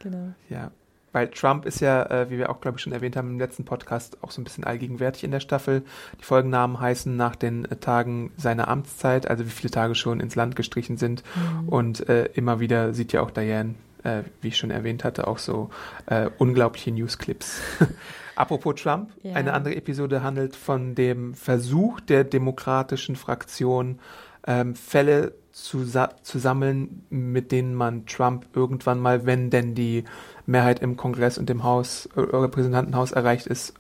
Genau. 0.01 0.35
Ja, 0.51 0.71
weil 1.15 1.29
Trump 1.29 1.65
ist 1.65 1.81
ja, 1.81 2.03
äh, 2.11 2.29
wie 2.31 2.37
wir 2.37 2.51
auch, 2.51 2.61
glaube 2.61 2.77
ich, 2.77 2.83
schon 2.83 2.93
erwähnt 2.93 3.17
haben 3.17 3.31
im 3.31 3.39
letzten 3.39 3.65
Podcast, 3.65 4.19
auch 4.23 4.31
so 4.31 4.41
ein 4.41 4.45
bisschen 4.45 4.65
allgegenwärtig 4.65 5.25
in 5.25 5.31
der 5.31 5.41
Staffel. 5.41 5.83
Die 6.21 6.25
Folgennamen 6.25 6.79
heißen 6.81 7.17
nach 7.17 7.37
den 7.37 7.65
äh, 7.65 7.77
Tagen 7.77 8.33
seiner 8.37 8.69
Amtszeit, 8.69 9.29
also 9.31 9.47
wie 9.47 9.51
viele 9.51 9.71
Tage 9.71 9.95
schon 9.95 10.21
ins 10.21 10.35
Land 10.35 10.57
gestrichen 10.57 10.97
sind. 10.99 11.23
Und 11.67 12.09
äh, 12.09 12.27
immer 12.35 12.61
wieder 12.61 12.93
sieht 12.93 13.13
ja 13.13 13.23
auch 13.23 13.31
Diane, 13.31 13.75
äh, 14.03 14.23
wie 14.43 14.49
ich 14.49 14.57
schon 14.59 14.71
erwähnt 14.71 15.05
hatte, 15.05 15.27
auch 15.27 15.39
so 15.39 15.71
äh, 16.07 16.29
unglaubliche 16.39 16.91
Newsclips. 16.91 17.61
Apropos 18.37 18.75
Trump, 18.83 19.11
Ja. 19.23 19.35
eine 19.35 19.53
andere 19.53 19.77
Episode 19.77 20.23
handelt 20.25 20.57
von 20.57 20.95
dem 20.97 21.35
Versuch 21.35 22.01
der 22.01 22.25
demokratischen 22.25 23.15
Fraktion, 23.17 24.01
ähm, 24.47 24.75
Fälle 24.75 25.33
zu, 25.55 25.85
zu 25.85 26.39
sammeln, 26.39 27.05
mit 27.11 27.53
denen 27.53 27.77
man 27.77 28.07
Trump 28.07 28.49
irgendwann 28.55 28.99
mal, 28.99 29.25
wenn 29.25 29.51
denn 29.51 29.77
die 29.77 30.03
Mehrheit 30.47 30.81
im 30.81 30.97
Kongress 30.97 31.39
und 31.39 31.49
im 31.49 31.63
Haus, 31.63 32.09
äh, 32.17 32.21
Repräsentantenhaus 32.21 33.13
erreicht 33.13 33.47
ist, 33.47 33.73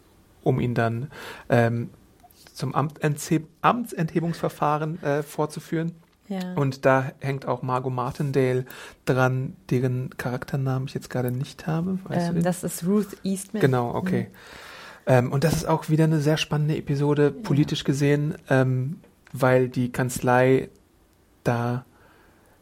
um 0.44 0.60
ihn 0.60 0.74
dann 0.74 1.10
ähm, 1.48 1.90
zum 2.52 2.76
Amtsenthebungsverfahren 2.76 5.02
äh, 5.02 5.24
vorzuführen. 5.24 5.90
Ja. 6.28 6.54
Und 6.54 6.86
da 6.86 7.10
hängt 7.18 7.46
auch 7.46 7.62
Margot 7.62 7.92
Martindale 7.92 8.66
dran, 9.04 9.56
deren 9.68 10.16
Charakternamen 10.16 10.86
ich 10.86 10.94
jetzt 10.94 11.10
gerade 11.10 11.32
nicht 11.32 11.66
habe. 11.66 11.98
Ähm, 12.08 12.44
das 12.44 12.62
ist 12.62 12.86
Ruth 12.86 13.16
Eastman. 13.24 13.60
Genau, 13.60 13.96
okay. 13.96 14.28
Mhm. 14.30 14.34
Ähm, 15.06 15.32
und 15.32 15.42
das 15.42 15.54
ist 15.54 15.66
auch 15.66 15.88
wieder 15.88 16.04
eine 16.04 16.20
sehr 16.20 16.36
spannende 16.36 16.76
Episode, 16.76 17.32
politisch 17.32 17.80
ja. 17.80 17.86
gesehen, 17.86 18.36
ähm, 18.48 19.00
weil 19.32 19.68
die 19.68 19.90
Kanzlei 19.90 20.68
da 21.44 21.84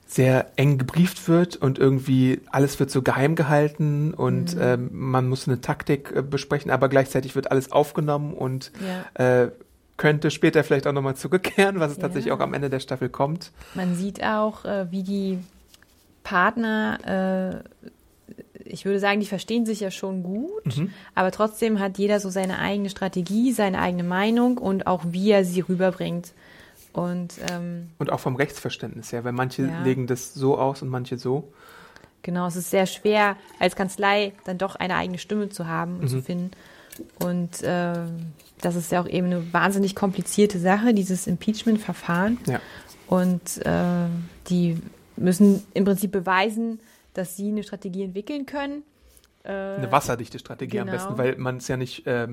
sehr 0.06 0.52
eng 0.56 0.76
gebrieft 0.76 1.26
wird 1.26 1.56
und 1.56 1.78
irgendwie 1.78 2.42
alles 2.50 2.78
wird 2.78 2.90
so 2.90 3.00
geheim 3.00 3.34
gehalten 3.34 4.12
und 4.12 4.54
mhm. 4.54 4.62
ähm, 4.62 4.90
man 4.92 5.28
muss 5.28 5.48
eine 5.48 5.62
Taktik 5.62 6.12
äh, 6.14 6.22
besprechen, 6.22 6.70
aber 6.70 6.88
gleichzeitig 6.88 7.34
wird 7.34 7.50
alles 7.50 7.72
aufgenommen 7.72 8.34
und 8.34 8.72
ja. 9.16 9.44
äh, 9.44 9.50
könnte 9.96 10.30
später 10.30 10.64
vielleicht 10.64 10.86
auch 10.86 10.92
nochmal 10.92 11.16
zurückkehren, 11.16 11.80
was 11.80 11.92
es 11.92 11.96
ja. 11.96 12.02
tatsächlich 12.02 12.32
auch 12.32 12.40
am 12.40 12.52
Ende 12.52 12.68
der 12.68 12.80
Staffel 12.80 13.08
kommt. 13.08 13.52
Man 13.74 13.94
sieht 13.94 14.22
auch, 14.22 14.64
äh, 14.64 14.90
wie 14.90 15.02
die 15.02 15.38
Partner, 16.24 17.62
äh, 17.64 17.88
ich 18.64 18.84
würde 18.84 18.98
sagen, 18.98 19.20
die 19.20 19.26
verstehen 19.26 19.64
sich 19.64 19.80
ja 19.80 19.90
schon 19.90 20.22
gut, 20.22 20.76
mhm. 20.76 20.90
aber 21.14 21.30
trotzdem 21.30 21.80
hat 21.80 21.98
jeder 21.98 22.20
so 22.20 22.28
seine 22.28 22.58
eigene 22.58 22.90
Strategie, 22.90 23.52
seine 23.52 23.80
eigene 23.80 24.04
Meinung 24.04 24.58
und 24.58 24.86
auch 24.86 25.04
wie 25.08 25.30
er 25.30 25.44
sie 25.44 25.60
rüberbringt. 25.60 26.32
Und, 26.92 27.34
ähm, 27.50 27.88
und 27.98 28.12
auch 28.12 28.20
vom 28.20 28.36
Rechtsverständnis 28.36 29.12
her, 29.12 29.24
weil 29.24 29.32
manche 29.32 29.62
ja. 29.62 29.82
legen 29.82 30.06
das 30.06 30.34
so 30.34 30.58
aus 30.58 30.82
und 30.82 30.88
manche 30.88 31.16
so. 31.16 31.52
Genau, 32.22 32.46
es 32.46 32.56
ist 32.56 32.70
sehr 32.70 32.86
schwer, 32.86 33.36
als 33.58 33.76
Kanzlei 33.76 34.32
dann 34.44 34.58
doch 34.58 34.76
eine 34.76 34.94
eigene 34.96 35.18
Stimme 35.18 35.48
zu 35.48 35.66
haben 35.66 35.96
und 35.96 36.02
mhm. 36.02 36.08
zu 36.08 36.22
finden. 36.22 36.50
Und 37.18 37.62
äh, 37.62 37.94
das 38.60 38.76
ist 38.76 38.92
ja 38.92 39.00
auch 39.00 39.08
eben 39.08 39.26
eine 39.26 39.52
wahnsinnig 39.52 39.94
komplizierte 39.94 40.58
Sache, 40.58 40.94
dieses 40.94 41.26
Impeachment-Verfahren. 41.26 42.38
Ja. 42.46 42.60
Und 43.06 43.64
äh, 43.66 44.06
die 44.48 44.78
müssen 45.16 45.62
im 45.74 45.84
Prinzip 45.84 46.12
beweisen, 46.12 46.80
dass 47.14 47.36
sie 47.36 47.48
eine 47.48 47.62
Strategie 47.62 48.04
entwickeln 48.04 48.46
können. 48.46 48.84
Äh, 49.44 49.50
eine 49.50 49.90
wasserdichte 49.90 50.38
Strategie 50.38 50.78
genau. 50.78 50.92
am 50.92 50.96
besten, 50.96 51.18
weil 51.18 51.36
man 51.36 51.56
es 51.56 51.68
ja 51.68 51.76
nicht, 51.76 52.06
äh, 52.06 52.28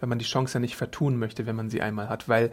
wenn 0.00 0.08
man 0.08 0.18
die 0.18 0.24
Chance 0.24 0.54
ja 0.54 0.60
nicht 0.60 0.76
vertun 0.76 1.18
möchte, 1.18 1.46
wenn 1.46 1.56
man 1.56 1.70
sie 1.70 1.82
einmal 1.82 2.08
hat, 2.08 2.28
weil 2.28 2.50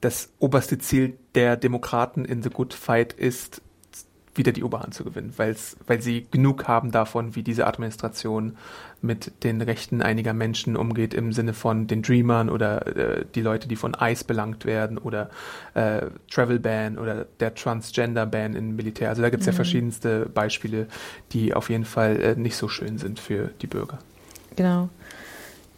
das 0.00 0.30
oberste 0.38 0.78
Ziel 0.78 1.18
der 1.34 1.56
Demokraten 1.56 2.24
in 2.24 2.42
The 2.42 2.50
Good 2.50 2.74
Fight 2.74 3.12
ist, 3.12 3.62
wieder 4.34 4.52
die 4.52 4.62
Oberhand 4.62 4.94
zu 4.94 5.04
gewinnen, 5.04 5.32
weil's, 5.36 5.76
weil 5.86 6.00
sie 6.00 6.26
genug 6.30 6.68
haben 6.68 6.92
davon, 6.92 7.34
wie 7.34 7.42
diese 7.42 7.66
Administration 7.66 8.56
mit 9.02 9.44
den 9.44 9.60
Rechten 9.60 10.02
einiger 10.02 10.32
Menschen 10.32 10.76
umgeht, 10.76 11.14
im 11.14 11.32
Sinne 11.32 11.52
von 11.52 11.86
den 11.86 12.02
Dreamern 12.02 12.48
oder 12.48 12.86
äh, 12.86 13.24
die 13.34 13.40
Leute, 13.40 13.66
die 13.66 13.76
von 13.76 13.96
ICE 14.00 14.24
belangt 14.24 14.64
werden 14.64 14.98
oder 14.98 15.30
äh, 15.74 16.06
Travel 16.30 16.60
Ban 16.60 16.96
oder 16.96 17.26
der 17.40 17.54
Transgender 17.54 18.24
Ban 18.24 18.54
im 18.54 18.76
Militär. 18.76 19.08
Also 19.08 19.20
da 19.20 19.30
gibt 19.30 19.40
es 19.40 19.46
mhm. 19.46 19.52
ja 19.52 19.56
verschiedenste 19.56 20.26
Beispiele, 20.26 20.86
die 21.32 21.52
auf 21.52 21.68
jeden 21.68 21.84
Fall 21.84 22.20
äh, 22.20 22.36
nicht 22.36 22.56
so 22.56 22.68
schön 22.68 22.98
sind 22.98 23.18
für 23.18 23.50
die 23.60 23.66
Bürger. 23.66 23.98
Genau. 24.56 24.90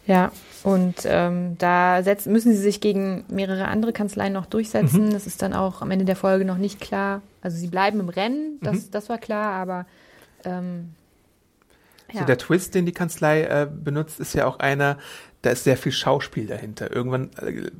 Ja, 0.05 0.31
und 0.63 0.95
ähm, 1.05 1.57
da 1.57 2.03
setzen, 2.03 2.33
müssen 2.33 2.51
sie 2.51 2.61
sich 2.61 2.81
gegen 2.81 3.23
mehrere 3.29 3.67
andere 3.67 3.93
Kanzleien 3.93 4.33
noch 4.33 4.45
durchsetzen. 4.45 5.07
Mhm. 5.07 5.13
Das 5.13 5.27
ist 5.27 5.41
dann 5.41 5.53
auch 5.53 5.81
am 5.81 5.91
Ende 5.91 6.05
der 6.05 6.15
Folge 6.15 6.45
noch 6.45 6.57
nicht 6.57 6.81
klar. 6.81 7.21
Also 7.41 7.57
sie 7.57 7.67
bleiben 7.67 7.99
im 7.99 8.09
Rennen, 8.09 8.59
das, 8.61 8.75
mhm. 8.75 8.91
das 8.91 9.09
war 9.09 9.17
klar, 9.17 9.53
aber 9.53 9.85
ähm, 10.45 10.93
ja. 12.11 12.21
So 12.21 12.25
der 12.25 12.37
Twist, 12.37 12.75
den 12.75 12.85
die 12.85 12.91
Kanzlei 12.91 13.43
äh, 13.43 13.67
benutzt, 13.67 14.19
ist 14.19 14.33
ja 14.35 14.45
auch 14.45 14.59
einer, 14.59 14.97
da 15.41 15.49
ist 15.49 15.63
sehr 15.63 15.77
viel 15.77 15.91
Schauspiel 15.91 16.45
dahinter. 16.47 16.91
Irgendwann 16.91 17.31
äh, 17.41 17.71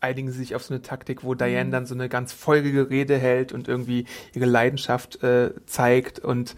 einigen 0.00 0.32
sie 0.32 0.38
sich 0.38 0.56
auf 0.56 0.64
so 0.64 0.74
eine 0.74 0.82
Taktik, 0.82 1.22
wo 1.22 1.34
Diane 1.34 1.66
mhm. 1.66 1.70
dann 1.70 1.86
so 1.86 1.94
eine 1.94 2.08
ganz 2.08 2.32
folgige 2.32 2.90
Rede 2.90 3.16
hält 3.16 3.52
und 3.52 3.68
irgendwie 3.68 4.06
ihre 4.34 4.46
Leidenschaft 4.46 5.22
äh, 5.22 5.52
zeigt. 5.66 6.18
Und 6.18 6.56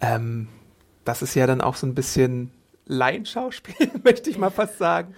ähm, 0.00 0.48
das 1.04 1.22
ist 1.22 1.34
ja 1.34 1.46
dann 1.46 1.62
auch 1.62 1.76
so 1.76 1.86
ein 1.86 1.94
bisschen 1.94 2.50
Laienschauspiel, 2.86 3.90
möchte 4.04 4.30
ich 4.30 4.38
mal 4.38 4.50
fast 4.50 4.78
sagen. 4.78 5.14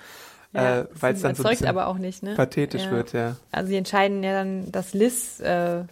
Ja, 0.52 0.80
äh, 0.80 0.86
weil 0.98 1.14
es 1.14 1.22
dann 1.22 1.34
so 1.34 1.42
ein 1.42 1.50
bisschen 1.50 1.66
aber 1.66 1.86
auch 1.86 1.98
nicht, 1.98 2.22
ne? 2.22 2.34
pathetisch 2.34 2.84
ja. 2.84 2.90
wird, 2.90 3.12
ja. 3.12 3.36
Also 3.52 3.68
sie 3.68 3.76
entscheiden 3.76 4.22
ja 4.22 4.32
dann, 4.32 4.72
dass 4.72 4.94
Liz, 4.94 5.40
äh, 5.40 5.82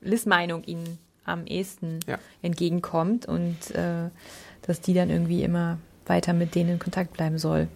Liz 0.00 0.26
Meinung 0.26 0.64
ihnen 0.64 0.98
am 1.24 1.46
ehesten 1.46 2.00
ja. 2.06 2.18
entgegenkommt 2.42 3.26
und 3.26 3.70
äh, 3.72 4.08
dass 4.62 4.80
die 4.80 4.94
dann 4.94 5.10
irgendwie 5.10 5.42
immer 5.42 5.78
weiter 6.06 6.32
mit 6.32 6.54
denen 6.54 6.70
in 6.70 6.78
Kontakt 6.78 7.12
bleiben 7.12 7.38
soll. 7.38 7.68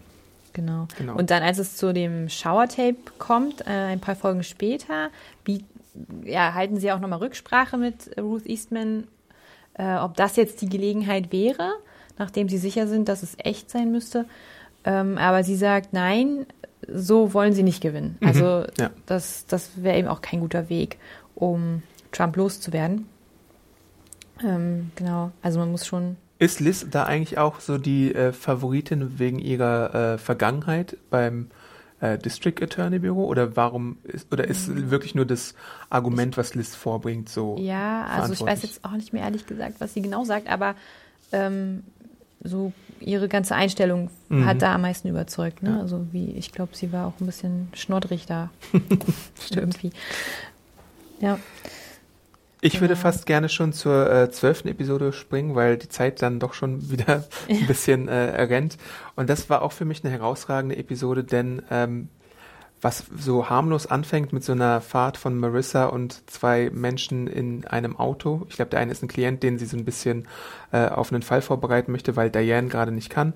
Genau. 0.55 0.87
genau. 0.97 1.17
Und 1.17 1.31
dann, 1.31 1.43
als 1.43 1.59
es 1.59 1.77
zu 1.77 1.93
dem 1.93 2.29
Shower-Tape 2.29 2.97
kommt, 3.19 3.63
äh, 3.63 3.71
ein 3.71 4.01
paar 4.01 4.17
Folgen 4.17 4.45
später, 4.45 5.11
wie, 5.45 5.65
ja, 6.25 6.55
halten 6.55 6.79
sie 6.79 6.93
auch 6.93 7.01
nochmal 7.01 7.19
Rücksprache 7.19 7.77
mit 7.77 8.17
Ruth 8.19 8.47
Eastman, 8.47 9.09
äh, 9.75 9.97
ob 9.97 10.17
das 10.17 10.37
jetzt 10.37 10.63
die 10.63 10.69
Gelegenheit 10.69 11.33
wäre 11.33 11.73
nachdem 12.19 12.49
sie 12.49 12.59
sicher 12.59 12.87
sind, 12.87 13.09
dass 13.09 13.23
es 13.23 13.37
echt 13.39 13.71
sein 13.71 13.91
müsste. 13.91 14.27
Ähm, 14.85 15.19
aber 15.19 15.45
sie 15.45 15.57
sagt, 15.57 15.93
nein, 15.93 16.47
so 16.87 17.35
wollen 17.35 17.53
sie 17.53 17.63
nicht 17.63 17.81
gewinnen. 17.81 18.17
Mhm. 18.21 18.29
Also 18.29 18.65
ja. 18.79 18.91
das, 19.07 19.47
das 19.47 19.71
wäre 19.83 19.99
eben 19.99 20.09
auch 20.09 20.21
kein 20.21 20.41
guter 20.41 20.69
Weg, 20.69 20.99
um 21.35 21.83
Trump 22.13 22.37
loszuwerden. 22.37 23.07
Ähm, 24.43 24.91
genau, 24.97 25.33
also 25.43 25.59
man 25.59 25.71
muss 25.71 25.87
schon. 25.87 26.17
Ist 26.39 26.61
Liz 26.61 26.87
da 26.91 27.05
eigentlich 27.05 27.39
auch 27.39 27.61
so 27.61 27.79
die 27.79 28.15
äh, 28.15 28.33
Favoritin 28.33 29.19
wegen 29.19 29.39
ihrer 29.39 30.15
äh, 30.15 30.19
Vergangenheit 30.19 30.97
beim 31.09 31.49
äh, 32.01 32.19
District 32.19 32.61
Attorney 32.61 32.99
Büro 32.99 33.27
oder 33.27 33.57
warum 33.57 33.99
ist, 34.03 34.33
oder 34.33 34.47
ist 34.47 34.69
mhm. 34.69 34.91
wirklich 34.91 35.15
nur 35.15 35.25
das 35.25 35.55
Argument, 35.91 36.37
was 36.37 36.55
Liz 36.55 36.75
vorbringt, 36.75 37.29
so? 37.29 37.57
Ja, 37.59 38.07
also 38.07 38.33
ich 38.33 38.43
weiß 38.43 38.63
jetzt 38.63 38.85
auch 38.85 38.93
nicht 38.93 39.13
mehr 39.13 39.23
ehrlich 39.23 39.47
gesagt, 39.47 39.77
was 39.79 39.95
sie 39.95 40.03
genau 40.03 40.25
sagt, 40.25 40.49
aber 40.49 40.75
ähm, 41.33 41.85
so 42.45 42.73
ihre 43.01 43.29
ganze 43.29 43.55
Einstellung 43.55 44.11
mhm. 44.29 44.47
hat 44.47 44.63
da 44.63 44.75
am 44.75 44.83
meisten 44.83 45.09
überzeugt. 45.09 45.63
Ne? 45.63 45.71
Ja. 45.71 45.81
Also 45.81 46.07
wie, 46.13 46.33
ich 46.33 46.53
glaube, 46.53 46.77
sie 46.77 46.93
war 46.93 47.09
auch 47.09 47.21
ein 47.21 47.27
bisschen 47.27 47.69
schnoddrig 47.75 48.27
da. 48.27 48.51
Irgendwie. 49.55 49.91
Ja. 51.21 51.39
Ich 52.61 52.73
genau. 52.73 52.83
würde 52.83 52.97
fast 52.97 53.27
gerne 53.27 53.51
schon 53.51 53.73
zur 53.75 54.11
äh, 54.11 54.31
zwölften 54.31 54.69
äh, 54.69 54.71
Episode 54.71 55.13
springen, 55.13 55.55
weil 55.55 55.77
die 55.77 55.89
Zeit 55.89 56.23
dann 56.23 56.41
doch 56.41 56.55
schon 56.55 56.91
wieder 56.91 57.25
ein 57.49 57.67
bisschen 57.67 58.09
äh, 58.09 58.43
rennt. 58.43 58.79
Und 59.17 59.29
das 59.29 59.51
war 59.51 59.63
auch 59.63 59.73
für 59.73 59.85
mich 59.85 60.05
eine 60.05 60.13
herausragende 60.13 60.77
Episode, 60.77 61.25
denn 61.25 61.63
ähm, 61.71 62.09
was 62.85 63.03
so 63.19 63.49
harmlos 63.49 63.87
anfängt 63.87 64.35
mit 64.35 64.45
so 64.45 64.53
einer 64.53 64.83
Fahrt 64.83 65.17
von 65.17 65.39
Marissa 65.39 65.87
und 65.87 66.31
zwei 66.31 66.71
Menschen 66.71 67.27
in 67.27 67.67
einem 67.67 67.97
Auto. 67.97 68.47
Ich 68.51 68.57
glaube, 68.57 68.71
der 68.71 68.81
eine 68.81 68.93
ist 68.93 69.03
ein 69.03 69.09
Klient, 69.09 69.43
den 69.43 69.59
sie 69.59 69.65
so 69.65 69.77
ein 69.79 69.87
bisschen 69.87 70.29
äh, 70.71 70.89
auf 70.89 71.11
einen 71.11 71.23
Fall 71.23 71.41
vorbereiten 71.41 71.93
möchte, 71.93 72.15
weil 72.15 72.31
Diane 72.31 72.69
gerade 72.69 72.93
nicht 72.93 73.09
kann. 73.09 73.33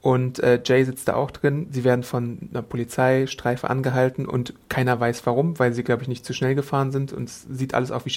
Und 0.00 0.38
äh, 0.38 0.60
Jay 0.64 0.82
sitzt 0.84 1.08
da 1.08 1.14
auch 1.14 1.30
drin. 1.30 1.68
Sie 1.72 1.84
werden 1.84 2.04
von 2.04 2.48
einer 2.50 2.62
Polizeistreife 2.62 3.68
angehalten 3.68 4.26
und 4.26 4.54
keiner 4.70 4.98
weiß 4.98 5.26
warum, 5.26 5.58
weil 5.58 5.74
sie, 5.74 5.84
glaube 5.84 6.02
ich, 6.02 6.08
nicht 6.08 6.24
zu 6.24 6.32
schnell 6.32 6.54
gefahren 6.54 6.90
sind 6.90 7.12
und 7.12 7.28
es 7.28 7.42
sieht 7.42 7.74
alles 7.74 7.90
auch 7.90 8.06
wie. 8.06 8.14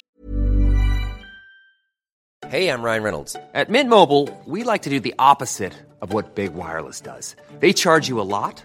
Hey, 2.48 2.68
I'm 2.68 2.82
Ryan 2.82 3.02
Reynolds. 3.04 3.36
At 3.52 3.68
Mint 3.68 3.90
Mobile, 3.90 4.28
we 4.46 4.64
like 4.64 4.82
to 4.82 4.90
do 4.90 4.98
the 4.98 5.14
opposite 5.18 5.74
of 6.00 6.14
what 6.14 6.34
Big 6.34 6.54
Wireless 6.54 7.02
does. 7.02 7.36
They 7.60 7.74
charge 7.74 8.08
you 8.08 8.18
a 8.18 8.24
lot. 8.24 8.64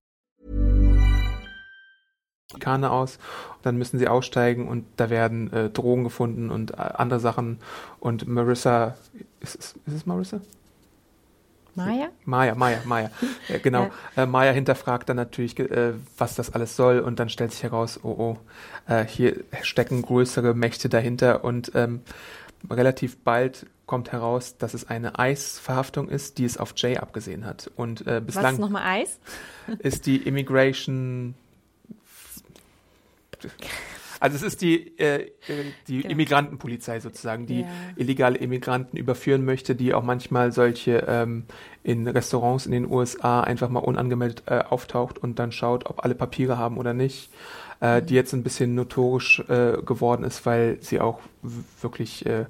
Kana 2.59 2.89
aus. 2.89 3.17
Und 3.57 3.65
dann 3.65 3.77
müssen 3.77 3.99
sie 3.99 4.07
aussteigen 4.07 4.67
und 4.67 4.85
da 4.97 5.09
werden 5.09 5.51
äh, 5.53 5.69
Drogen 5.69 6.03
gefunden 6.03 6.49
und 6.49 6.71
äh, 6.71 6.75
andere 6.77 7.19
Sachen. 7.19 7.59
Und 7.99 8.27
Marissa, 8.27 8.95
ist, 9.39 9.55
ist, 9.55 9.75
ist 9.85 9.93
es 9.93 10.05
Marissa? 10.05 10.41
Maya? 11.75 12.09
Maya, 12.25 12.55
Maya, 12.55 12.81
Maya. 12.85 13.11
Ja, 13.47 13.57
genau. 13.59 13.89
Ja. 14.15 14.23
Äh, 14.23 14.25
Maya 14.25 14.51
hinterfragt 14.51 15.07
dann 15.09 15.15
natürlich, 15.15 15.57
äh, 15.59 15.93
was 16.17 16.35
das 16.35 16.53
alles 16.53 16.75
soll 16.75 16.99
und 16.99 17.19
dann 17.19 17.29
stellt 17.29 17.51
sich 17.51 17.63
heraus, 17.63 17.99
oh 18.03 18.09
oh, 18.09 18.37
äh, 18.91 19.05
hier 19.05 19.37
stecken 19.61 20.01
größere 20.01 20.53
Mächte 20.53 20.89
dahinter 20.89 21.43
und 21.45 21.71
ähm, 21.75 22.01
relativ 22.69 23.17
bald 23.19 23.67
kommt 23.85 24.11
heraus, 24.11 24.57
dass 24.57 24.73
es 24.73 24.89
eine 24.89 25.19
Eisverhaftung 25.19 26.09
ist, 26.09 26.37
die 26.37 26.45
es 26.45 26.57
auf 26.57 26.73
Jay 26.75 26.97
abgesehen 26.97 27.45
hat. 27.45 27.69
Und 27.75 28.05
äh, 28.07 28.17
Was 28.17 28.25
bislang 28.25 28.53
ist 28.53 28.59
nochmal 28.59 28.83
Eis? 28.85 29.19
ist 29.79 30.05
die 30.05 30.17
Immigration. 30.17 31.35
Also 34.19 34.35
es 34.35 34.43
ist 34.43 34.61
die, 34.61 34.95
äh, 34.99 35.21
äh, 35.21 35.29
die 35.87 36.01
Genau. 36.01 36.11
Immigrantenpolizei 36.11 36.99
sozusagen, 36.99 37.47
die 37.47 37.61
Ja. 37.61 37.67
illegale 37.95 38.37
Immigranten 38.37 38.95
überführen 38.97 39.43
möchte, 39.45 39.73
die 39.73 39.95
auch 39.95 40.03
manchmal 40.03 40.51
solche 40.51 41.05
ähm, 41.07 41.45
in 41.83 42.07
Restaurants 42.07 42.67
in 42.67 42.71
den 42.71 42.85
USA 42.89 43.41
einfach 43.41 43.69
mal 43.69 43.79
unangemeldet 43.79 44.43
äh, 44.45 44.59
auftaucht 44.59 45.17
und 45.17 45.39
dann 45.39 45.51
schaut, 45.51 45.87
ob 45.89 46.03
alle 46.05 46.13
Papiere 46.13 46.59
haben 46.59 46.77
oder 46.77 46.93
nicht. 46.93 47.31
Äh, 47.79 48.03
Die 48.03 48.13
jetzt 48.13 48.31
ein 48.33 48.43
bisschen 48.43 48.75
notorisch 48.75 49.39
äh, 49.49 49.81
geworden 49.83 50.23
ist, 50.23 50.45
weil 50.45 50.77
sie 50.81 50.99
auch 50.99 51.19
wirklich 51.81 52.23
äh, 52.27 52.45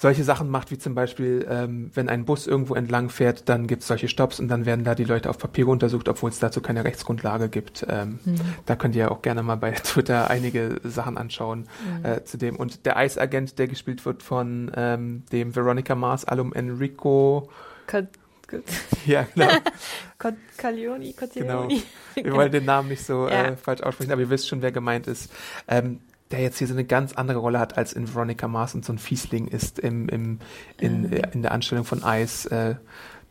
solche 0.00 0.22
Sachen 0.22 0.48
macht, 0.48 0.70
wie 0.70 0.78
zum 0.78 0.94
Beispiel, 0.94 1.44
ähm, 1.50 1.90
wenn 1.92 2.08
ein 2.08 2.24
Bus 2.24 2.46
irgendwo 2.46 2.76
entlang 2.76 3.10
fährt, 3.10 3.48
dann 3.48 3.66
gibt 3.66 3.82
es 3.82 3.88
solche 3.88 4.06
Stops 4.06 4.38
und 4.38 4.46
dann 4.46 4.64
werden 4.64 4.84
da 4.84 4.94
die 4.94 5.02
Leute 5.02 5.28
auf 5.28 5.38
Papiere 5.38 5.70
untersucht, 5.70 6.08
obwohl 6.08 6.30
es 6.30 6.38
dazu 6.38 6.60
keine 6.60 6.84
Rechtsgrundlage 6.84 7.48
gibt. 7.48 7.84
Ähm, 7.88 8.20
Da 8.64 8.76
könnt 8.76 8.94
ihr 8.94 9.10
auch 9.10 9.22
gerne 9.22 9.42
mal 9.42 9.56
bei 9.56 9.70
Twitter 9.84 10.30
einige 10.30 10.80
Sachen 10.84 11.18
anschauen 11.18 11.68
äh, 12.04 12.22
zu 12.22 12.38
dem. 12.38 12.54
Und 12.56 12.86
der 12.86 12.96
Eisagent, 12.96 13.58
der 13.58 13.66
gespielt 13.66 14.06
wird 14.06 14.22
von 14.22 14.70
ähm, 14.76 15.24
dem 15.32 15.56
Veronica 15.56 15.96
Mars 15.96 16.24
Alum 16.24 16.52
Enrico, 16.52 17.48
Ko- 17.88 18.06
ja 19.06 19.26
genau, 19.34 19.48
Ko- 20.18 20.28
Corleone, 20.58 21.12
genau. 21.34 21.68
Wir 22.14 22.32
wollen 22.32 22.50
den 22.52 22.64
Namen 22.64 22.88
nicht 22.88 23.04
so 23.04 23.28
Ja. 23.28 23.46
äh, 23.48 23.56
falsch 23.56 23.82
aussprechen, 23.82 24.12
aber 24.12 24.22
ihr 24.22 24.30
wisst 24.30 24.48
schon, 24.48 24.62
wer 24.62 24.72
gemeint 24.72 25.06
ist. 25.06 25.30
Ähm, 25.66 26.00
der 26.30 26.40
jetzt 26.40 26.58
hier 26.58 26.66
so 26.66 26.74
eine 26.74 26.84
ganz 26.84 27.14
andere 27.14 27.38
Rolle 27.38 27.58
hat, 27.58 27.78
als 27.78 27.92
in 27.92 28.12
Veronica 28.12 28.48
Mars 28.48 28.74
und 28.74 28.84
so 28.84 28.92
ein 28.92 28.98
Fiesling 28.98 29.48
ist 29.48 29.78
im, 29.78 30.08
im, 30.08 30.38
in, 30.78 31.02
Mhm. 31.02 31.12
äh, 31.12 31.22
in 31.32 31.42
der 31.42 31.52
Anstellung 31.52 31.84
von 31.84 32.02
Ice, 32.04 32.50
äh, 32.50 32.74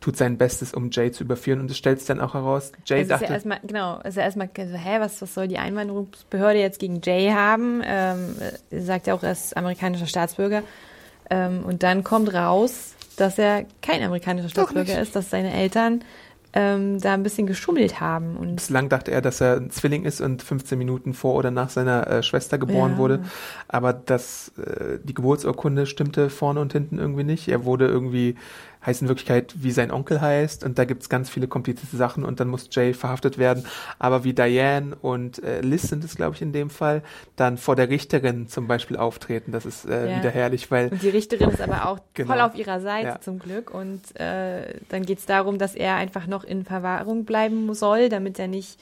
tut 0.00 0.16
sein 0.16 0.38
Bestes, 0.38 0.72
um 0.74 0.90
Jay 0.92 1.10
zu 1.10 1.24
überführen 1.24 1.60
und 1.60 1.70
es 1.70 1.76
stellt 1.76 1.98
sich 1.98 2.06
dann 2.06 2.20
auch 2.20 2.34
heraus, 2.34 2.70
Jay 2.86 2.98
Es 3.00 3.04
ist 3.04 3.10
ja 3.10 3.18
dachte, 3.18 3.32
erstmal, 3.32 3.58
genau, 3.66 4.00
ist 4.00 4.16
ja 4.16 4.22
erstmal 4.22 4.48
so, 4.56 4.62
hä, 4.76 5.00
was, 5.00 5.20
was 5.20 5.34
soll 5.34 5.48
die 5.48 5.58
Einwanderungsbehörde 5.58 6.60
jetzt 6.60 6.78
gegen 6.78 7.00
Jay 7.02 7.30
haben? 7.30 7.82
Ähm, 7.84 8.36
er 8.70 8.82
sagt 8.82 9.08
ja 9.08 9.14
auch, 9.14 9.22
er 9.22 9.32
ist 9.32 9.56
amerikanischer 9.56 10.06
Staatsbürger. 10.06 10.62
Ähm, 11.30 11.64
und 11.64 11.82
dann 11.82 12.04
kommt 12.04 12.32
raus, 12.32 12.94
dass 13.16 13.38
er 13.38 13.64
kein 13.82 14.02
amerikanischer 14.02 14.48
Staatsbürger 14.48 15.00
ist, 15.00 15.16
dass 15.16 15.30
seine 15.30 15.52
Eltern 15.52 16.02
ähm, 16.60 16.98
da 17.00 17.14
ein 17.14 17.22
bisschen 17.22 17.46
geschummelt 17.46 18.00
haben. 18.00 18.36
Und 18.36 18.56
bislang 18.56 18.88
dachte 18.88 19.12
er, 19.12 19.22
dass 19.22 19.40
er 19.40 19.58
ein 19.58 19.70
Zwilling 19.70 20.04
ist 20.04 20.20
und 20.20 20.42
15 20.42 20.76
Minuten 20.76 21.14
vor 21.14 21.36
oder 21.36 21.52
nach 21.52 21.70
seiner 21.70 22.04
äh, 22.08 22.22
Schwester 22.24 22.58
geboren 22.58 22.92
Ja. 22.92 22.98
wurde. 22.98 23.20
Aber 23.68 23.92
das, 23.92 24.50
äh, 24.58 24.98
die 25.04 25.14
Geburtsurkunde 25.14 25.86
stimmte 25.86 26.30
vorne 26.30 26.60
und 26.60 26.72
hinten 26.72 26.98
irgendwie 26.98 27.22
nicht. 27.22 27.46
Er 27.46 27.64
wurde 27.64 27.86
irgendwie, 27.86 28.34
heißt 28.84 29.02
in 29.02 29.08
Wirklichkeit, 29.08 29.54
wie 29.58 29.70
sein 29.70 29.90
Onkel 29.90 30.20
heißt. 30.20 30.64
Und 30.64 30.78
da 30.78 30.84
gibt's 30.84 31.08
ganz 31.08 31.28
viele 31.30 31.48
komplizierte 31.48 31.96
Sachen 31.96 32.24
und 32.24 32.40
dann 32.40 32.48
muss 32.48 32.68
Jay 32.70 32.94
verhaftet 32.94 33.36
werden. 33.38 33.64
Aber 33.98 34.24
wie 34.24 34.32
Diane 34.32 34.96
und 35.02 35.42
äh, 35.42 35.60
Liz 35.60 35.82
sind 35.82 36.04
es, 36.04 36.14
glaube 36.16 36.36
ich, 36.36 36.42
in 36.42 36.52
dem 36.52 36.70
Fall, 36.70 37.02
dann 37.36 37.58
vor 37.58 37.76
der 37.76 37.88
Richterin 37.88 38.48
zum 38.48 38.66
Beispiel 38.66 38.96
auftreten. 38.96 39.52
Das 39.52 39.66
ist 39.66 39.84
äh, 39.84 40.10
Ja. 40.10 40.18
wieder 40.18 40.30
herrlich, 40.30 40.70
weil 40.70 40.88
Und 40.88 41.02
die 41.02 41.08
Richterin 41.10 41.50
ist 41.50 41.60
aber 41.60 41.86
auch 41.88 41.98
Genau. 42.14 42.32
voll 42.32 42.40
auf 42.40 42.54
ihrer 42.54 42.80
Seite 42.80 43.06
Ja. 43.08 43.20
zum 43.20 43.38
Glück. 43.38 43.72
Und 43.72 44.18
äh, 44.20 44.74
dann 44.88 45.04
geht 45.04 45.18
es 45.18 45.26
darum, 45.26 45.58
dass 45.58 45.74
er 45.74 45.96
einfach 45.96 46.26
noch 46.26 46.44
in 46.44 46.64
Verwahrung 46.64 47.24
bleiben 47.24 47.72
soll, 47.74 48.08
damit 48.08 48.38
er 48.38 48.48
nicht 48.48 48.78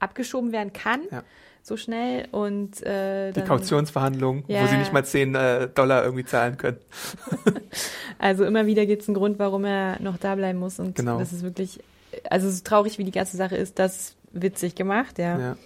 abgeschoben 0.00 0.52
werden 0.52 0.72
kann 0.72 1.00
Ja. 1.10 1.22
So 1.68 1.76
schnell. 1.76 2.26
Und 2.32 2.82
äh, 2.84 3.30
die 3.32 3.40
dann, 3.40 3.48
Kautionsverhandlungen, 3.48 4.44
wo 4.48 4.52
Ja. 4.52 4.66
sie 4.66 4.76
nicht 4.76 4.92
mal 4.92 5.04
10 5.04 5.34
äh, 5.34 5.68
Dollar 5.68 6.02
irgendwie 6.04 6.24
zahlen 6.24 6.56
können. 6.56 6.78
Also 8.20 8.44
immer 8.44 8.66
wieder 8.66 8.84
gibt 8.84 9.02
es 9.02 9.08
einen 9.08 9.14
Grund, 9.14 9.38
warum 9.38 9.64
er 9.64 10.02
noch 10.02 10.16
da 10.18 10.34
bleiben 10.34 10.58
muss. 10.58 10.80
Und 10.80 10.96
Genau. 10.96 11.20
das 11.20 11.32
ist 11.32 11.44
wirklich, 11.44 11.78
also 12.28 12.50
so 12.50 12.62
traurig 12.64 12.98
wie 12.98 13.04
die 13.04 13.12
ganze 13.12 13.36
Sache 13.36 13.56
ist, 13.56 13.78
das 13.78 14.16
witzig 14.32 14.74
gemacht, 14.74 15.18
ja. 15.18 15.38
Ja. 15.38 15.56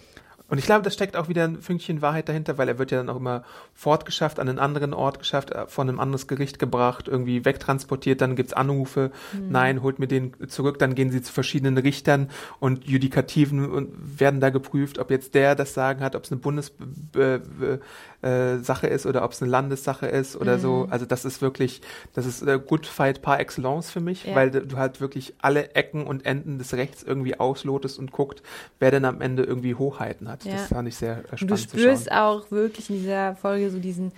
Und 0.53 0.59
ich 0.59 0.67
glaube, 0.67 0.83
da 0.83 0.91
steckt 0.91 1.17
auch 1.17 1.31
wieder 1.31 1.45
ein 1.45 1.63
Fünkchen 1.63 2.03
Wahrheit 2.03 2.29
dahinter, 2.29 2.59
weil 2.59 2.69
er 2.69 2.79
wird 2.79 2.91
ja 2.91 2.99
dann 2.99 3.09
auch 3.09 3.17
immer 3.17 3.43
fortgeschafft, 3.73 4.39
an 4.39 4.51
einen 4.51 4.59
anderen 4.59 4.93
Ort 4.93 5.19
geschafft, 5.19 5.51
äh, 5.51 5.67
von 5.67 5.89
einem 5.89 5.99
anderes 5.99 6.27
Gericht 6.27 6.59
gebracht, 6.59 7.09
irgendwie 7.09 7.47
wegtransportiert, 7.47 8.21
dann 8.21 8.37
gibt's 8.37 8.53
Anrufe, 8.53 9.13
nein, 9.49 9.83
holt 9.83 9.99
mir 9.99 10.09
den 10.09 10.35
zurück, 10.49 10.79
dann 10.79 10.95
gehen 10.95 11.11
sie 11.11 11.23
zu 11.23 11.33
verschiedenen 11.33 11.79
Richtern 11.79 12.29
und 12.61 12.85
Judikativen 12.87 13.71
und 13.73 14.21
werden 14.21 14.41
da 14.41 14.51
geprüft, 14.51 14.99
ob 14.99 15.11
jetzt 15.11 15.35
der 15.35 15.55
das 15.55 15.73
Sagen 15.73 16.01
hat, 16.01 16.15
ob 16.15 16.25
es 16.25 16.31
eine 16.31 16.39
Bundessache 16.43 17.81
äh, 18.21 18.59
Sache 18.59 18.87
ist 18.87 19.07
oder 19.07 19.25
ob 19.25 19.33
es 19.33 19.43
eine 19.43 19.51
Landessache 19.51 20.07
ist 20.07 20.37
oder 20.37 20.59
so. 20.59 20.87
Also 20.91 21.07
das 21.07 21.25
ist 21.25 21.43
wirklich, 21.43 21.81
das 22.13 22.27
ist 22.27 22.43
äh, 22.43 22.59
Good 22.65 22.87
Fight 22.87 23.21
par 23.23 23.41
excellence 23.41 23.91
für 23.91 24.01
mich, 24.01 24.25
Ja. 24.27 24.35
weil 24.35 24.51
du 24.51 24.77
halt 24.77 25.01
wirklich 25.01 25.35
alle 25.39 25.75
Ecken 25.75 26.07
und 26.07 26.25
Enden 26.25 26.59
des 26.59 26.75
Rechts 26.75 27.03
irgendwie 27.03 27.41
auslotest 27.41 27.99
und 27.99 28.13
guckt, 28.13 28.43
wer 28.79 28.91
denn 28.91 29.05
am 29.07 29.21
Ende 29.21 29.43
irgendwie 29.43 29.75
Hochheiten 29.75 30.29
hat. 30.29 30.42
Ja. 30.45 30.53
Das 30.53 30.69
fand 30.69 30.89
ich 30.89 30.97
sehr 30.97 31.19
äh, 31.19 31.31
Und 31.31 31.39
spannend 31.39 31.51
du 31.51 31.57
spürst 31.79 32.13
auch 32.13 32.51
wirklich 32.51 32.91
in 32.91 32.97
dieser 32.97 33.37
Folge 33.37 33.71
so 33.71 33.79
diesen, 33.79 34.13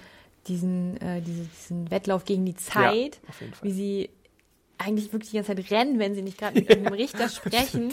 diesen, 0.46 1.00
äh, 1.00 1.20
diese, 1.20 1.44
diesen 1.44 1.90
Wettlauf 1.90 2.24
gegen 2.24 2.44
die 2.44 2.56
Zeit, 2.56 3.20
Fall. 3.30 3.48
wie 3.62 3.72
sie 3.72 4.10
eigentlich 4.78 5.12
wirklich 5.12 5.30
die 5.30 5.36
ganze 5.36 5.54
Zeit 5.54 5.70
rennen, 5.70 5.98
wenn 5.98 6.14
sie 6.14 6.22
nicht 6.22 6.38
gerade 6.38 6.54
mit 6.58 6.68
irgendeinem 6.68 6.94
Richter 6.94 7.28
sprechen. 7.28 7.90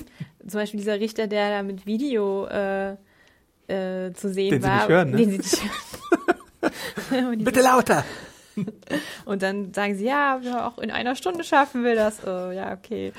Zum 0.47 0.59
Beispiel 0.59 0.79
dieser 0.79 0.99
Richter, 0.99 1.27
der 1.27 1.49
da 1.49 1.63
mit 1.63 1.85
Video 1.85 2.45
äh, 2.47 2.91
äh, 3.67 4.13
zu 4.13 4.33
sehen 4.33 4.51
Den 4.51 4.61
sie 4.61 4.67
war. 4.67 4.77
nicht 4.77 4.89
hören, 4.89 5.11
ne? 5.11 5.17
Den 5.17 5.31
sie 5.31 5.37
nicht 5.37 5.61
hören. 7.11 7.37
Bitte 7.43 7.61
lauter! 7.61 8.03
Und 9.25 9.41
dann 9.41 9.73
sagen 9.73 9.95
sie, 9.95 10.05
ja, 10.05 10.67
auch 10.67 10.77
in 10.79 10.91
einer 10.91 11.15
Stunde 11.15 11.43
schaffen 11.43 11.83
wir 11.83 11.95
das. 11.95 12.19
Oh, 12.25 12.51
ja, 12.51 12.73
okay. 12.73 13.13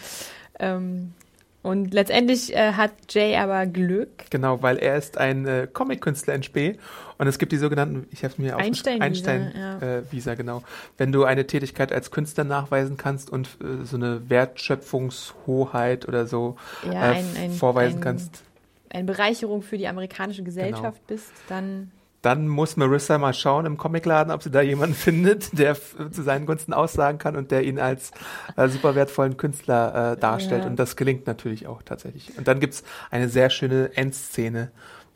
Ähm, 0.58 1.14
und 1.62 1.94
letztendlich 1.94 2.54
äh, 2.54 2.72
hat 2.72 2.92
Jay 3.10 3.36
aber 3.36 3.66
Glück. 3.66 4.24
Genau, 4.30 4.62
weil 4.62 4.78
er 4.78 4.96
ist 4.96 5.18
ein 5.18 5.46
äh, 5.46 5.68
Comic-Künstler 5.72 6.34
in 6.34 6.42
Spee 6.42 6.76
und 7.18 7.26
es 7.28 7.38
gibt 7.38 7.52
die 7.52 7.56
sogenannten, 7.56 8.06
ich 8.10 8.24
habe 8.24 8.34
mir 8.38 8.56
aufgeschrieben, 8.56 9.00
Einstein-Visa, 9.02 9.30
Einstein, 9.32 9.80
ja. 9.82 9.98
äh, 9.98 10.02
Visa, 10.12 10.34
genau. 10.34 10.62
Wenn 10.98 11.12
du 11.12 11.24
eine 11.24 11.46
Tätigkeit 11.46 11.92
als 11.92 12.10
Künstler 12.10 12.44
nachweisen 12.44 12.96
kannst 12.96 13.30
und 13.30 13.46
äh, 13.62 13.84
so 13.84 13.96
eine 13.96 14.28
Wertschöpfungshoheit 14.28 16.06
oder 16.08 16.26
so 16.26 16.56
Ja, 16.84 17.12
äh, 17.12 17.16
ein- 17.16 17.26
ein- 17.38 17.50
vorweisen 17.52 17.98
ein- 17.98 18.02
kannst, 18.02 18.42
Eine 18.90 19.04
Bereicherung 19.04 19.62
für 19.62 19.78
die 19.78 19.88
amerikanische 19.88 20.42
Gesellschaft 20.42 20.98
Genau. 21.06 21.06
bist, 21.08 21.32
dann 21.48 21.90
dann 22.22 22.46
muss 22.46 22.76
Marissa 22.76 23.18
mal 23.18 23.34
schauen 23.34 23.66
im 23.66 23.76
Comicladen, 23.76 24.32
ob 24.32 24.42
sie 24.42 24.50
da 24.50 24.60
jemanden 24.60 24.94
findet, 24.94 25.58
der 25.58 25.74
zu 25.74 26.22
seinen 26.22 26.46
Gunsten 26.46 26.72
aussagen 26.72 27.18
kann 27.18 27.36
und 27.36 27.50
der 27.50 27.64
ihn 27.64 27.78
als 27.78 28.12
äh, 28.56 28.68
super 28.68 28.94
wertvollen 28.94 29.36
Künstler 29.36 30.12
äh, 30.12 30.16
darstellt. 30.16 30.62
Ja. 30.62 30.70
Und 30.70 30.76
das 30.78 30.96
gelingt 30.96 31.26
natürlich 31.26 31.66
auch 31.66 31.82
tatsächlich. 31.82 32.38
Und 32.38 32.46
dann 32.46 32.60
gibt's 32.60 32.84
eine 33.10 33.28
sehr 33.28 33.50
schöne 33.50 33.90
Endszene, 33.96 34.70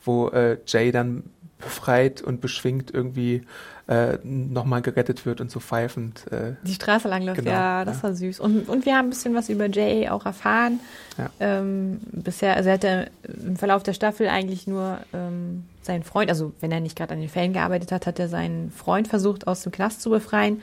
wo 0.04 0.28
äh, 0.28 0.59
Jay 0.66 0.90
dann 0.90 1.24
befreit 1.59 2.22
und 2.22 2.40
beschwingt 2.40 2.92
irgendwie 2.92 3.42
äh, 3.88 4.18
nochmal 4.24 4.82
gerettet 4.82 5.24
wird 5.26 5.40
und 5.40 5.50
so 5.50 5.61
pfeifend. 5.61 6.30
Äh, 6.30 6.54
die 6.62 6.74
Straße 6.74 7.09
langläuft. 7.09 7.38
Genau, 7.38 7.50
ja, 7.50 7.84
das 7.84 7.98
ja. 7.98 8.02
war 8.04 8.14
süß. 8.14 8.40
Und, 8.40 8.68
und 8.68 8.84
wir 8.84 8.96
haben 8.96 9.07
ein 9.07 9.11
bisschen 9.11 9.34
was 9.34 9.48
über 9.48 9.66
Jay 9.68 10.09
auch 10.09 10.26
erfahren. 10.26 10.80
Ja. 11.16 11.30
Ähm, 11.40 12.00
bisher, 12.12 12.57
also 12.57 12.68
er 12.68 12.74
hatte 12.74 13.11
im 13.22 13.57
Verlauf 13.57 13.82
der 13.82 13.94
Staffel 13.94 14.28
eigentlich 14.28 14.66
nur 14.66 14.98
ähm, 15.14 15.64
seinen 15.82 16.02
Freund, 16.02 16.30
also 16.30 16.52
wenn 16.61 16.72
er 16.72 16.80
nicht 16.80 16.96
gerade 16.96 17.14
an 17.14 17.20
den 17.20 17.28
Fällen 17.28 17.52
gearbeitet 17.52 17.92
hat, 17.92 18.07
hat 18.07 18.18
er 18.18 18.28
seinen 18.28 18.70
Freund 18.70 19.09
versucht, 19.09 19.46
aus 19.46 19.62
dem 19.62 19.72
Knast 19.72 20.02
zu 20.02 20.11
befreien, 20.11 20.61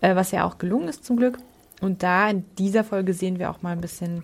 äh, 0.00 0.14
was 0.14 0.30
ja 0.30 0.44
auch 0.44 0.58
gelungen 0.58 0.88
ist 0.88 1.04
zum 1.04 1.16
Glück. 1.16 1.38
Und 1.80 2.02
da 2.04 2.30
in 2.30 2.44
dieser 2.58 2.84
Folge 2.84 3.12
sehen 3.12 3.40
wir 3.40 3.50
auch 3.50 3.62
mal 3.62 3.72
ein 3.72 3.80
bisschen 3.80 4.22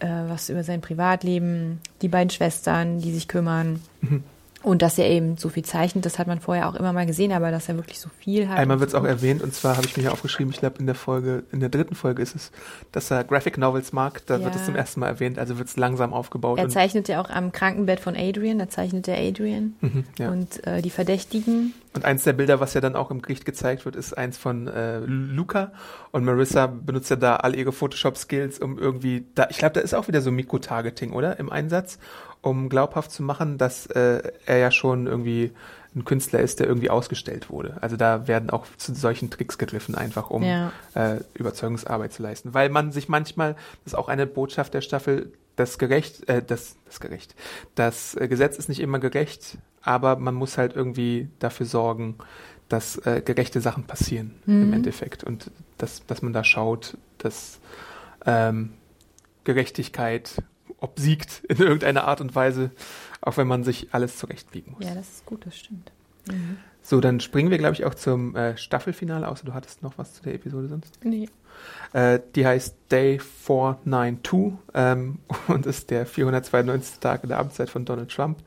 äh, 0.00 0.08
was 0.28 0.48
über 0.48 0.64
sein 0.64 0.80
Privatleben, 0.80 1.78
die 2.02 2.08
beiden 2.08 2.30
Schwestern, 2.30 3.00
die 3.00 3.12
sich 3.12 3.28
kümmern. 3.28 3.80
Mhm. 4.00 4.24
Und 4.62 4.82
dass 4.82 4.98
er 4.98 5.08
eben 5.08 5.38
so 5.38 5.48
viel 5.48 5.64
zeichnet, 5.64 6.04
das 6.04 6.18
hat 6.18 6.26
man 6.26 6.38
vorher 6.40 6.68
auch 6.68 6.74
immer 6.74 6.92
mal 6.92 7.06
gesehen, 7.06 7.32
aber 7.32 7.50
dass 7.50 7.68
er 7.70 7.76
wirklich 7.76 7.98
so 7.98 8.10
viel 8.18 8.46
hat. 8.46 8.58
Einmal 8.58 8.78
wird 8.80 8.88
es 8.88 8.92
so 8.92 8.98
auch 8.98 9.04
erwähnt, 9.04 9.42
und 9.42 9.54
zwar 9.54 9.76
habe 9.78 9.86
ich 9.86 9.96
mir 9.96 10.02
hier 10.02 10.12
aufgeschrieben, 10.12 10.52
ich 10.52 10.58
glaube 10.60 10.78
in 10.80 10.86
der 10.86 10.94
Folge, 10.94 11.44
in 11.50 11.60
der 11.60 11.70
dritten 11.70 11.94
Folge 11.94 12.20
ist 12.20 12.34
es, 12.36 12.50
dass 12.92 13.10
er 13.10 13.24
Graphic 13.24 13.56
Novels 13.56 13.92
mag, 13.94 14.20
da 14.26 14.38
wird 14.42 14.54
Ja. 14.54 14.60
es 14.60 14.66
zum 14.66 14.76
ersten 14.76 15.00
Mal 15.00 15.06
erwähnt, 15.06 15.38
also 15.38 15.56
wird 15.56 15.68
es 15.68 15.76
langsam 15.78 16.12
aufgebaut. 16.12 16.58
Er 16.58 16.68
zeichnet 16.68 17.08
ja 17.08 17.22
auch 17.22 17.30
am 17.30 17.52
Krankenbett 17.52 18.00
von 18.00 18.14
Adrian, 18.16 18.58
da 18.58 18.68
zeichnet 18.68 19.08
er 19.08 19.16
Adrian 19.18 19.76
Mhm, 19.80 20.04
ja. 20.18 20.30
und 20.30 20.66
äh, 20.66 20.82
die 20.82 20.90
Verdächtigen. 20.90 21.72
Und 21.94 22.04
eins 22.04 22.22
der 22.24 22.34
Bilder, 22.34 22.60
was 22.60 22.74
ja 22.74 22.80
dann 22.82 22.94
auch 22.96 23.10
im 23.10 23.20
Gericht 23.22 23.44
gezeigt 23.46 23.84
wird, 23.86 23.96
ist 23.96 24.16
eins 24.16 24.36
von 24.38 24.68
äh, 24.68 24.98
Luca. 25.00 25.72
Und 26.12 26.24
Marissa 26.24 26.66
benutzt 26.68 27.10
ja 27.10 27.16
da 27.16 27.36
all 27.36 27.56
ihre 27.56 27.72
Photoshop-Skills, 27.72 28.60
um 28.60 28.78
irgendwie, 28.78 29.24
da, 29.34 29.48
ich 29.50 29.58
glaube, 29.58 29.72
da 29.72 29.80
ist 29.80 29.94
auch 29.94 30.06
wieder 30.06 30.20
so 30.20 30.30
Mikro-Targeting, 30.30 31.12
oder? 31.12 31.40
Im 31.40 31.50
Einsatz, 31.50 31.98
um 32.42 32.68
glaubhaft 32.68 33.10
zu 33.10 33.22
machen, 33.22 33.58
dass 33.58 33.86
äh, 33.86 34.32
er 34.46 34.58
ja 34.58 34.70
schon 34.70 35.06
irgendwie 35.06 35.52
ein 35.94 36.04
Künstler 36.04 36.40
ist, 36.40 36.60
der 36.60 36.68
irgendwie 36.68 36.90
ausgestellt 36.90 37.50
wurde. 37.50 37.76
Also 37.80 37.96
da 37.96 38.28
werden 38.28 38.50
auch 38.50 38.64
zu 38.76 38.94
solchen 38.94 39.28
Tricks 39.30 39.58
gegriffen, 39.58 39.94
einfach 39.96 40.30
um 40.30 40.42
Ja. 40.44 40.72
äh, 40.94 41.20
Überzeugungsarbeit 41.34 42.12
zu 42.12 42.22
leisten. 42.22 42.54
Weil 42.54 42.68
man 42.68 42.92
sich 42.92 43.08
manchmal, 43.08 43.54
das 43.84 43.92
ist 43.92 43.98
auch 43.98 44.08
eine 44.08 44.26
Botschaft 44.26 44.72
der 44.72 44.82
Staffel, 44.82 45.32
das 45.56 45.78
gerecht, 45.78 46.28
äh, 46.28 46.42
das, 46.42 46.76
das 46.86 47.00
gerecht, 47.00 47.34
das 47.74 48.16
Gesetz 48.18 48.56
ist 48.56 48.68
nicht 48.68 48.80
immer 48.80 49.00
gerecht, 49.00 49.58
aber 49.82 50.16
man 50.16 50.34
muss 50.34 50.58
halt 50.58 50.76
irgendwie 50.76 51.28
dafür 51.40 51.66
sorgen, 51.66 52.16
dass 52.68 52.98
äh, 52.98 53.20
gerechte 53.24 53.60
Sachen 53.60 53.84
passieren 53.84 54.36
mhm. 54.46 54.62
im 54.62 54.72
Endeffekt 54.72 55.24
und 55.24 55.50
dass, 55.76 56.06
dass 56.06 56.22
man 56.22 56.32
da 56.32 56.44
schaut, 56.44 56.96
dass 57.18 57.58
ähm, 58.24 58.74
Gerechtigkeit 59.44 60.42
obsiegt 60.80 61.44
in 61.48 61.58
irgendeiner 61.58 62.04
Art 62.04 62.20
und 62.20 62.34
Weise, 62.34 62.70
auch 63.20 63.36
wenn 63.36 63.46
man 63.46 63.64
sich 63.64 63.88
alles 63.92 64.16
zurechtbiegen 64.16 64.72
muss. 64.72 64.84
Ja, 64.84 64.94
das 64.94 65.08
ist 65.08 65.26
gut, 65.26 65.46
das 65.46 65.56
stimmt. 65.56 65.92
Mhm. 66.26 66.58
So, 66.82 67.00
dann 67.00 67.20
springen 67.20 67.50
wir, 67.50 67.58
glaube 67.58 67.74
ich, 67.74 67.84
auch 67.84 67.94
zum 67.94 68.34
äh, 68.34 68.56
Staffelfinale, 68.56 69.28
außer 69.28 69.44
du 69.44 69.54
hattest 69.54 69.82
noch 69.82 69.98
was 69.98 70.14
zu 70.14 70.22
der 70.22 70.34
Episode 70.34 70.68
sonst? 70.68 70.98
Nee. 71.04 71.28
Äh, 71.92 72.20
die 72.34 72.46
heißt 72.46 72.74
Day 72.90 73.18
492 73.18 74.58
ähm, 74.74 75.18
und 75.48 75.66
ist 75.66 75.90
der 75.90 76.06
492. 76.06 77.00
Tag 77.00 77.22
in 77.22 77.28
der 77.28 77.38
Amtszeit 77.38 77.68
von 77.68 77.84
Donald 77.84 78.10
Trump 78.10 78.38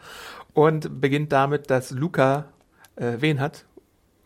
und 0.53 0.99
beginnt 0.99 1.31
damit, 1.31 1.69
dass 1.69 1.91
Luca 1.91 2.45
äh, 2.95 3.13
wen 3.19 3.39
hat 3.39 3.65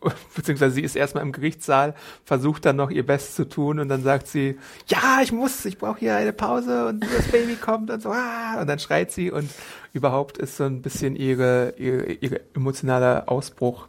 beziehungsweise 0.35 0.75
sie 0.75 0.81
ist 0.81 0.95
erstmal 0.95 1.23
im 1.23 1.31
Gerichtssaal, 1.31 1.95
versucht 2.23 2.65
dann 2.65 2.75
noch 2.75 2.91
ihr 2.91 3.05
Bestes 3.05 3.35
zu 3.35 3.49
tun 3.49 3.79
und 3.79 3.89
dann 3.89 4.03
sagt 4.03 4.27
sie, 4.27 4.57
ja, 4.87 5.19
ich 5.21 5.31
muss, 5.31 5.65
ich 5.65 5.77
brauche 5.77 5.99
hier 5.99 6.15
eine 6.15 6.33
Pause 6.33 6.87
und 6.87 7.03
das 7.03 7.27
Baby 7.29 7.55
kommt 7.55 7.89
und 7.89 8.01
so, 8.01 8.11
ah, 8.11 8.61
und 8.61 8.67
dann 8.67 8.79
schreit 8.79 9.11
sie 9.11 9.31
und 9.31 9.49
überhaupt 9.93 10.37
ist 10.37 10.57
so 10.57 10.65
ein 10.65 10.81
bisschen 10.81 11.15
ihre, 11.15 11.73
ihre, 11.77 12.11
ihre 12.13 12.41
emotionaler 12.53 13.23
Ausbruch 13.27 13.87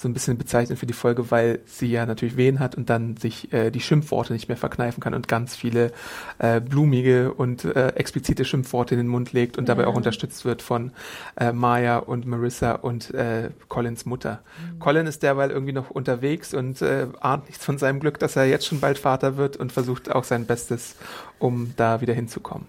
so 0.00 0.08
ein 0.08 0.12
bisschen 0.12 0.38
bezeichnet 0.38 0.78
für 0.78 0.86
die 0.86 0.92
Folge, 0.92 1.30
weil 1.30 1.60
sie 1.66 1.90
ja 1.90 2.06
natürlich 2.06 2.36
Wehen 2.36 2.60
hat 2.60 2.76
und 2.76 2.88
dann 2.88 3.16
sich 3.16 3.52
äh, 3.52 3.70
die 3.70 3.80
Schimpfworte 3.80 4.32
nicht 4.32 4.48
mehr 4.48 4.56
verkneifen 4.56 5.02
kann 5.02 5.14
und 5.14 5.28
ganz 5.28 5.56
viele 5.56 5.92
äh, 6.38 6.60
blumige 6.60 7.32
und 7.34 7.64
äh, 7.64 7.88
explizite 7.88 8.44
Schimpfworte 8.44 8.94
in 8.94 9.00
den 9.00 9.08
Mund 9.08 9.32
legt 9.32 9.58
und 9.58 9.68
ja. 9.68 9.74
dabei 9.74 9.88
auch 9.88 9.96
unterstützt 9.96 10.44
wird 10.44 10.62
von 10.62 10.92
äh, 11.36 11.52
Maya 11.52 11.98
und 11.98 12.26
Marissa 12.26 12.72
und 12.72 13.12
äh, 13.14 13.50
Collins 13.68 14.06
Mutter. 14.06 14.40
Mhm. 14.74 14.78
Colin 14.78 15.06
ist 15.06 15.22
derweil 15.22 15.50
irgendwie 15.50 15.72
noch 15.72 15.90
unterwegs 15.90 16.54
und 16.54 16.80
äh, 16.80 17.08
ahnt 17.20 17.46
nichts 17.46 17.64
von 17.64 17.78
seinem 17.78 18.00
Glück, 18.00 18.18
dass 18.18 18.36
er 18.36 18.44
jetzt 18.44 18.66
schon 18.66 18.80
bald 18.80 18.98
Vater 18.98 19.36
wird 19.36 19.56
und 19.56 19.72
versucht 19.72 20.10
auch 20.10 20.24
sein 20.24 20.46
Bestes, 20.46 20.94
um 21.38 21.72
da 21.76 22.00
wieder 22.00 22.14
hinzukommen. 22.14 22.66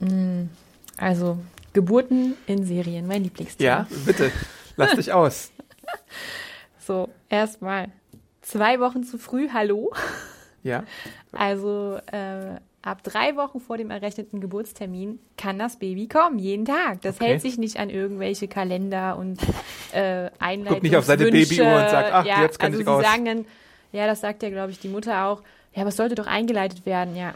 Mhm. 0.00 0.50
Also 0.98 1.38
Geburten 1.72 2.34
in 2.46 2.64
Serien, 2.64 3.06
mein 3.06 3.22
Lieblingsthema. 3.22 3.68
Ja, 3.68 3.86
bitte, 4.04 4.30
lass 4.76 4.94
dich 4.96 5.12
aus. 5.12 5.50
So, 6.86 7.08
erstmal 7.28 7.88
zwei 8.42 8.78
Wochen 8.78 9.02
zu 9.02 9.18
früh, 9.18 9.48
hallo. 9.52 9.92
Ja. 10.62 10.84
Also 11.32 11.98
äh, 12.12 12.60
ab 12.80 13.02
drei 13.02 13.34
Wochen 13.34 13.58
vor 13.58 13.76
dem 13.76 13.90
errechneten 13.90 14.40
Geburtstermin 14.40 15.18
kann 15.36 15.58
das 15.58 15.80
Baby 15.80 16.06
kommen, 16.06 16.38
jeden 16.38 16.64
Tag. 16.64 17.00
Das 17.02 17.16
okay. 17.16 17.26
hält 17.26 17.42
sich 17.42 17.58
nicht 17.58 17.78
an 17.78 17.90
irgendwelche 17.90 18.46
Kalender 18.46 19.18
und 19.18 19.40
äh, 19.92 20.30
Einleitungen. 20.38 20.66
Guckt 20.66 20.82
nicht 20.84 20.96
auf 20.96 21.04
seine 21.04 21.24
Babyuhr 21.24 21.66
und 21.66 21.90
sagt, 21.90 22.12
ach, 22.12 22.24
ja, 22.24 22.42
jetzt 22.42 22.60
kann 22.60 22.70
also 22.70 22.80
ich 22.80 22.86
raus. 22.86 23.02
Sie 23.02 23.10
sagen 23.10 23.24
dann, 23.24 23.44
ja, 23.90 24.06
das 24.06 24.20
sagt 24.20 24.44
ja, 24.44 24.50
glaube 24.50 24.70
ich, 24.70 24.78
die 24.78 24.88
Mutter 24.88 25.26
auch, 25.26 25.42
ja, 25.74 25.82
aber 25.82 25.88
es 25.88 25.96
sollte 25.96 26.14
doch 26.14 26.28
eingeleitet 26.28 26.86
werden. 26.86 27.16
Ja, 27.16 27.34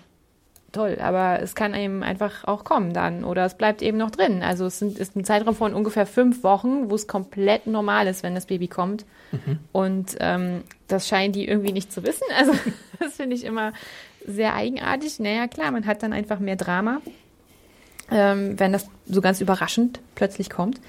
toll, 0.73 0.99
aber 1.01 1.41
es 1.43 1.55
kann 1.55 1.75
eben 1.75 2.03
einfach 2.03 2.45
auch 2.45 2.65
kommen 2.65 2.93
dann 2.93 3.25
oder 3.25 3.45
es 3.45 3.55
bleibt 3.55 3.83
eben 3.83 3.99
noch 3.99 4.11
drin. 4.11 4.43
Also 4.43 4.67
es 4.67 4.79
sind, 4.79 4.99
ist 4.99 5.17
ein 5.17 5.25
Zeitraum 5.25 5.55
von 5.55 5.75
ungefähr 5.75 6.07
fünf 6.07 6.43
Wochen, 6.43 6.91
wo 6.91 6.95
es 6.95 7.07
komplett 7.07 7.67
normal 7.67 8.07
ist, 8.07 8.23
wenn 8.23 8.35
das 8.35 8.47
Baby 8.47 8.69
kommt. 8.69 9.05
Mhm. 9.33 9.59
Und 9.73 10.17
ähm, 10.21 10.63
das 10.89 11.09
scheinen 11.09 11.33
die 11.33 11.47
irgendwie 11.47 11.73
nicht 11.73 11.93
zu 11.93 12.05
wissen. 12.05 12.25
Also 12.37 12.53
das 12.99 13.15
finde 13.15 13.37
ich 13.37 13.45
immer 13.45 13.73
sehr 14.27 14.55
eigenartig. 14.55 15.19
Naja, 15.21 15.47
klar, 15.49 15.71
man 15.71 15.87
hat 15.87 16.03
dann 16.03 16.13
einfach 16.13 16.39
mehr 16.39 16.57
Drama, 16.57 17.01
ähm, 18.11 18.59
wenn 18.59 18.73
das 18.73 18.89
so 19.07 19.21
ganz 19.21 19.41
überraschend 19.41 20.01
plötzlich 20.15 20.51
kommt. 20.51 20.81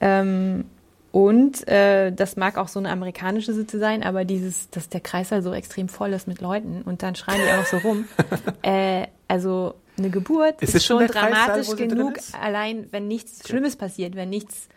Ähm, 0.00 0.64
und 1.12 1.66
äh, 1.66 2.12
das 2.12 2.36
mag 2.36 2.56
auch 2.56 2.68
so 2.68 2.78
eine 2.78 2.90
amerikanische 2.90 3.52
Sitte 3.52 3.78
sein, 3.78 4.02
aber 4.02 4.24
dieses, 4.24 4.70
dass 4.70 4.88
der 4.88 5.00
Kreißsaal 5.00 5.42
so 5.42 5.52
extrem 5.52 5.88
voll 5.88 6.12
ist 6.12 6.28
mit 6.28 6.40
Leuten 6.40 6.82
und 6.82 7.02
dann 7.02 7.16
schreien 7.16 7.40
die 7.44 7.52
auch 7.52 7.66
so 7.66 7.78
rum. 7.78 8.04
äh, 8.62 9.06
also 9.26 9.74
eine 9.98 10.10
Geburt 10.10 10.62
ist, 10.62 10.74
ist 10.74 10.86
schon 10.86 11.06
dramatisch 11.06 11.74
genug, 11.76 12.14
allein 12.40 12.86
wenn 12.92 13.08
nichts 13.08 13.40
okay. 13.40 13.48
Schlimmes 13.48 13.76
passiert, 13.76 14.14
wenn 14.14 14.30
nichts 14.30 14.68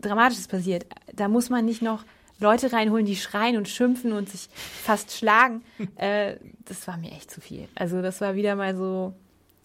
Dramatisches 0.00 0.48
passiert. 0.48 0.84
Da 1.12 1.28
muss 1.28 1.48
man 1.48 1.64
nicht 1.64 1.80
noch 1.80 2.04
Leute 2.38 2.72
reinholen, 2.72 3.06
die 3.06 3.16
schreien 3.16 3.56
und 3.56 3.68
schimpfen 3.68 4.12
und 4.12 4.28
sich 4.28 4.48
fast 4.52 5.12
schlagen. 5.12 5.62
Äh, 5.96 6.36
das 6.64 6.86
war 6.88 6.96
mir 6.96 7.12
echt 7.12 7.30
zu 7.30 7.40
viel. 7.40 7.68
Also 7.74 8.02
das 8.02 8.20
war 8.20 8.34
wieder 8.34 8.56
mal 8.56 8.74
so, 8.76 9.12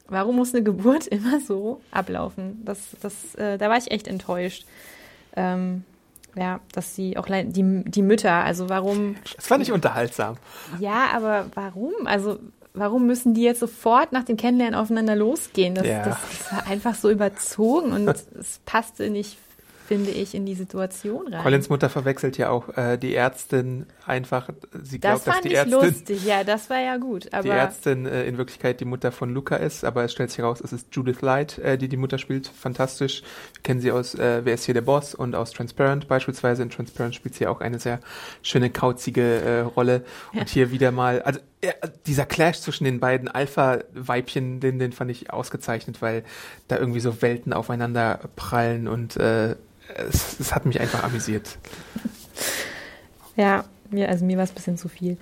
warum 0.07 0.35
muss 0.35 0.53
eine 0.53 0.63
Geburt 0.63 1.07
immer 1.07 1.39
so 1.39 1.81
ablaufen? 1.89 2.61
Das, 2.63 2.79
das, 3.01 3.33
äh, 3.35 3.57
da 3.57 3.69
war 3.69 3.77
ich 3.77 3.91
echt 3.91 4.07
enttäuscht. 4.07 4.65
Ähm, 5.35 5.83
ja, 6.37 6.59
dass 6.71 6.95
sie 6.95 7.17
auch 7.17 7.27
die, 7.27 7.83
die 7.85 8.01
Mütter, 8.01 8.31
also 8.31 8.69
warum. 8.69 9.15
Das 9.35 9.47
fand 9.47 9.63
ich 9.63 9.71
unterhaltsam. 9.71 10.37
Ja, 10.79 11.07
aber 11.13 11.47
warum? 11.53 11.93
Also, 12.05 12.39
warum 12.73 13.07
müssen 13.07 13.33
die 13.33 13.43
jetzt 13.43 13.59
sofort 13.59 14.11
nach 14.11 14.23
dem 14.23 14.37
Kennenlernen 14.37 14.75
aufeinander 14.75 15.15
losgehen? 15.15 15.75
Das, 15.75 15.87
ja. 15.87 16.03
das, 16.03 16.17
das 16.29 16.53
war 16.53 16.67
einfach 16.67 16.95
so 16.95 17.09
überzogen 17.09 17.91
und 17.91 18.07
es 18.07 18.59
passte 18.65 19.09
nicht 19.09 19.37
finde 19.87 20.11
ich, 20.11 20.35
in 20.35 20.45
die 20.45 20.53
Situation 20.53 21.33
rein. 21.33 21.41
Collins 21.41 21.69
Mutter 21.69 21.89
verwechselt 21.89 22.37
ja 22.37 22.49
auch 22.49 22.75
äh, 22.77 22.97
die 22.97 23.15
Ärztin 23.15 23.85
einfach. 24.05 24.49
Sie 24.83 24.99
glaubt, 24.99 25.25
das 25.25 25.35
dass 25.35 25.41
die 25.41 25.55
Ärztin. 25.55 25.71
lustig, 25.71 26.25
ja, 26.25 26.43
das 26.43 26.69
war 26.69 26.79
ja 26.79 26.97
gut. 26.97 27.29
die 27.43 27.47
Ärztin 27.47 28.05
äh, 28.05 28.25
in 28.25 28.37
Wirklichkeit 28.37 28.81
die 28.81 28.85
Mutter 28.85 29.13
von 29.13 29.33
Luca 29.33 29.55
ist, 29.55 29.85
aber 29.85 30.03
es 30.03 30.11
stellt 30.11 30.29
sich 30.29 30.39
heraus, 30.39 30.59
es 30.59 30.73
ist 30.73 30.93
Judith 30.93 31.21
Light, 31.21 31.57
äh, 31.59 31.77
die 31.77 31.87
die 31.87 31.95
Mutter 31.95 32.17
spielt. 32.17 32.47
Fantastisch. 32.47 33.23
Wir 33.53 33.63
kennen 33.63 33.79
sie 33.79 33.91
aus 33.91 34.13
äh, 34.15 34.41
Wer 34.43 34.55
ist 34.55 34.65
hier 34.65 34.73
der 34.73 34.81
Boss 34.81 35.15
und 35.15 35.35
aus 35.35 35.51
Transparent 35.51 36.09
beispielsweise. 36.09 36.63
In 36.63 36.69
Transparent 36.69 37.15
spielt 37.15 37.35
sie 37.35 37.47
auch 37.47 37.61
eine 37.61 37.79
sehr 37.79 38.01
schöne, 38.41 38.69
kauzige 38.69 39.21
äh, 39.21 39.59
Rolle. 39.61 40.03
Ja. 40.33 40.41
Und 40.41 40.49
hier 40.49 40.71
wieder 40.71 40.91
mal, 40.91 41.21
also 41.21 41.39
ja, 41.63 41.73
dieser 42.05 42.25
Clash 42.25 42.59
zwischen 42.59 42.83
den 42.83 42.99
beiden 42.99 43.27
Alpha-Weibchen, 43.27 44.59
den, 44.59 44.79
den 44.79 44.93
fand 44.93 45.09
ich 45.11 45.31
ausgezeichnet, 45.31 46.01
weil 46.01 46.23
da 46.67 46.77
irgendwie 46.77 46.99
so 46.99 47.21
Welten 47.21 47.53
aufeinander 47.53 48.19
prallen 48.35 48.87
und 48.87 49.17
äh, 49.17 49.55
es, 49.95 50.39
es 50.39 50.53
hat 50.53 50.65
mich 50.65 50.79
einfach 50.79 51.03
amüsiert. 51.03 51.57
Ja, 53.35 53.65
mir, 53.89 54.09
also 54.09 54.25
mir 54.25 54.37
war 54.37 54.43
es 54.43 54.51
ein 54.51 54.55
bisschen 54.55 54.77
zu 54.77 54.89
viel. 54.89 55.17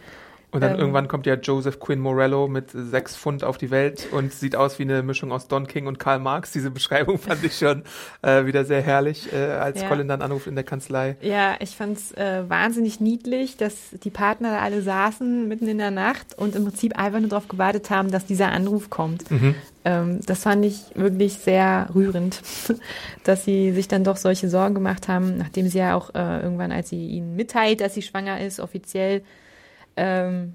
Und 0.56 0.62
dann 0.62 0.76
ähm, 0.76 0.80
irgendwann 0.80 1.10
kommt 1.10 1.26
ja 1.26 1.36
Joseph 1.36 1.82
Quinn 1.82 2.00
Morello 2.00 2.48
mit 2.48 2.72
sechs 2.72 3.18
Pfund 3.18 3.44
auf 3.44 3.58
die 3.58 3.72
Welt 3.72 4.08
und 4.14 4.32
sieht 4.32 4.56
aus 4.56 4.80
wie 4.80 4.84
eine 4.84 5.04
Mischung 5.04 5.34
aus 5.34 5.50
Don 5.50 5.68
King 5.68 5.88
und 5.88 6.00
Karl 6.00 6.20
Marx. 6.20 6.54
Diese 6.54 6.72
Beschreibung 6.72 7.20
fand 7.20 7.44
ich 7.44 7.58
schon 7.58 7.84
äh, 8.22 8.46
wieder 8.46 8.64
sehr 8.64 8.82
herrlich, 8.82 9.34
äh, 9.34 9.36
als 9.36 9.82
ja. 9.82 9.90
Colin 9.90 10.08
dann 10.08 10.22
anruft 10.22 10.48
in 10.48 10.56
der 10.56 10.64
Kanzlei. 10.64 11.18
Ja, 11.20 11.56
ich 11.60 11.76
fand 11.76 11.98
es 11.98 12.14
äh, 12.14 12.44
wahnsinnig 12.48 13.02
niedlich, 13.02 13.58
dass 13.58 13.76
die 14.02 14.10
Partner 14.10 14.52
da 14.52 14.60
alle 14.60 14.82
saßen 14.82 15.46
mitten 15.46 15.68
in 15.68 15.78
der 15.78 15.92
Nacht 15.92 16.38
und 16.38 16.56
im 16.56 16.64
Prinzip 16.64 16.98
einfach 16.98 17.20
nur 17.20 17.30
darauf 17.30 17.50
gewartet 17.50 17.90
haben, 17.90 18.10
dass 18.10 18.26
dieser 18.26 18.54
Anruf 18.54 18.90
kommt. 18.90 19.30
Mhm. 19.30 19.56
Ähm, 19.84 20.20
das 20.26 20.44
fand 20.44 20.64
ich 20.64 20.84
wirklich 20.96 21.34
sehr 21.34 21.90
rührend, 21.94 22.42
dass 23.26 23.44
sie 23.44 23.74
sich 23.74 23.90
dann 23.90 24.06
doch 24.06 24.16
solche 24.16 24.48
Sorgen 24.48 24.74
gemacht 24.74 25.10
haben, 25.10 25.38
nachdem 25.38 25.68
sie 25.68 25.80
ja 25.80 25.96
auch 25.96 26.16
äh, 26.16 26.40
irgendwann, 26.42 26.72
als 26.72 26.90
sie 26.90 27.08
ihnen 27.08 27.36
mitteilt, 27.36 27.82
dass 27.82 27.94
sie 27.94 28.02
schwanger 28.02 28.40
ist, 28.40 28.62
offiziell 28.62 29.22
ähm, 29.98 30.54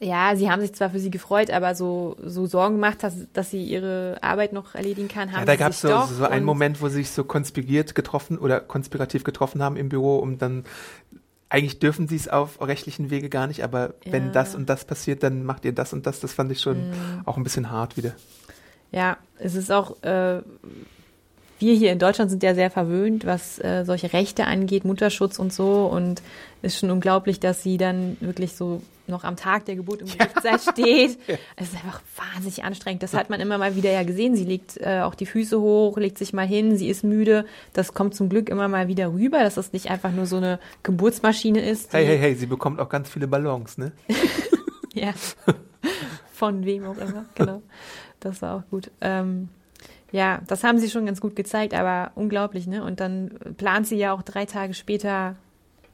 ja, 0.00 0.36
sie 0.36 0.50
haben 0.50 0.60
sich 0.60 0.74
zwar 0.74 0.90
für 0.90 0.98
sie 0.98 1.10
gefreut, 1.10 1.50
aber 1.50 1.74
so, 1.74 2.16
so 2.22 2.46
Sorgen 2.46 2.74
gemacht, 2.74 3.02
dass, 3.02 3.14
dass 3.32 3.50
sie 3.50 3.62
ihre 3.62 4.18
Arbeit 4.20 4.52
noch 4.52 4.74
erledigen 4.74 5.08
kann, 5.08 5.32
haben 5.32 5.40
ja, 5.40 5.44
da 5.44 5.56
gab 5.56 5.70
es 5.70 5.80
so, 5.80 6.04
so 6.04 6.24
einen 6.24 6.44
Moment, 6.44 6.80
wo 6.82 6.88
sie 6.88 6.96
sich 6.96 7.10
so 7.10 7.24
konspiriert 7.24 7.94
getroffen 7.94 8.38
oder 8.38 8.60
konspirativ 8.60 9.24
getroffen 9.24 9.62
haben 9.62 9.76
im 9.76 9.88
Büro, 9.88 10.18
um 10.18 10.38
dann 10.38 10.64
eigentlich 11.48 11.78
dürfen 11.78 12.08
sie 12.08 12.16
es 12.16 12.28
auf 12.28 12.60
rechtlichen 12.60 13.10
Wege 13.10 13.28
gar 13.28 13.46
nicht, 13.46 13.64
aber 13.64 13.94
ja. 14.04 14.12
wenn 14.12 14.32
das 14.32 14.54
und 14.54 14.68
das 14.68 14.84
passiert, 14.84 15.22
dann 15.22 15.44
macht 15.44 15.64
ihr 15.64 15.72
das 15.72 15.92
und 15.92 16.06
das. 16.06 16.20
Das 16.20 16.32
fand 16.32 16.52
ich 16.52 16.60
schon 16.60 16.90
mhm. 16.90 17.22
auch 17.24 17.36
ein 17.36 17.42
bisschen 17.42 17.70
hart 17.70 17.96
wieder. 17.96 18.12
Ja, 18.90 19.16
es 19.38 19.54
ist 19.54 19.70
auch, 19.72 20.02
äh, 20.02 20.42
wir 21.58 21.74
hier 21.74 21.92
in 21.92 21.98
Deutschland 21.98 22.30
sind 22.30 22.42
ja 22.42 22.54
sehr 22.54 22.70
verwöhnt, 22.70 23.26
was 23.26 23.58
äh, 23.58 23.84
solche 23.84 24.12
Rechte 24.12 24.46
angeht, 24.46 24.84
Mutterschutz 24.84 25.38
und 25.38 25.52
so. 25.52 25.86
Und 25.86 26.22
es 26.62 26.74
ist 26.74 26.80
schon 26.80 26.90
unglaublich, 26.90 27.40
dass 27.40 27.62
sie 27.62 27.78
dann 27.78 28.16
wirklich 28.20 28.54
so 28.54 28.82
noch 29.08 29.24
am 29.24 29.36
Tag 29.36 29.64
der 29.64 29.74
Geburt 29.74 30.02
im 30.02 30.06
Gerichtssaal 30.06 30.58
steht. 30.60 31.18
Es 31.56 31.68
ist 31.68 31.74
einfach 31.74 32.02
wahnsinnig 32.16 32.62
anstrengend. 32.62 33.02
Das 33.02 33.14
hat 33.14 33.30
man 33.30 33.40
immer 33.40 33.58
mal 33.58 33.74
wieder 33.74 33.90
ja 33.90 34.02
gesehen. 34.02 34.36
Sie 34.36 34.44
legt 34.44 34.76
äh, 34.78 35.00
auch 35.00 35.14
die 35.14 35.26
Füße 35.26 35.60
hoch, 35.60 35.96
legt 35.96 36.18
sich 36.18 36.32
mal 36.32 36.46
hin, 36.46 36.76
sie 36.76 36.88
ist 36.88 37.04
müde. 37.04 37.46
Das 37.72 37.94
kommt 37.94 38.14
zum 38.14 38.28
Glück 38.28 38.48
immer 38.48 38.68
mal 38.68 38.86
wieder 38.86 39.12
rüber, 39.12 39.40
dass 39.40 39.54
das 39.54 39.72
nicht 39.72 39.90
einfach 39.90 40.12
nur 40.12 40.26
so 40.26 40.36
eine 40.36 40.60
Geburtsmaschine 40.82 41.60
ist. 41.60 41.92
Hey, 41.92 42.06
hey, 42.06 42.18
hey, 42.18 42.34
sie 42.34 42.46
bekommt 42.46 42.80
auch 42.80 42.88
ganz 42.88 43.08
viele 43.08 43.26
Ballons, 43.26 43.78
ne? 43.78 43.92
ja. 44.94 45.12
Von 46.32 46.64
wem 46.64 46.84
auch 46.84 46.98
immer, 46.98 47.24
genau. 47.34 47.62
Das 48.20 48.42
war 48.42 48.56
auch 48.56 48.70
gut. 48.70 48.90
Ähm, 49.00 49.48
ja, 50.10 50.40
das 50.46 50.64
haben 50.64 50.78
sie 50.78 50.88
schon 50.88 51.06
ganz 51.06 51.20
gut 51.20 51.36
gezeigt, 51.36 51.74
aber 51.74 52.12
unglaublich, 52.14 52.66
ne? 52.66 52.82
Und 52.82 53.00
dann 53.00 53.30
plant 53.56 53.86
sie 53.86 53.96
ja 53.96 54.12
auch 54.12 54.22
drei 54.22 54.46
Tage 54.46 54.74
später 54.74 55.36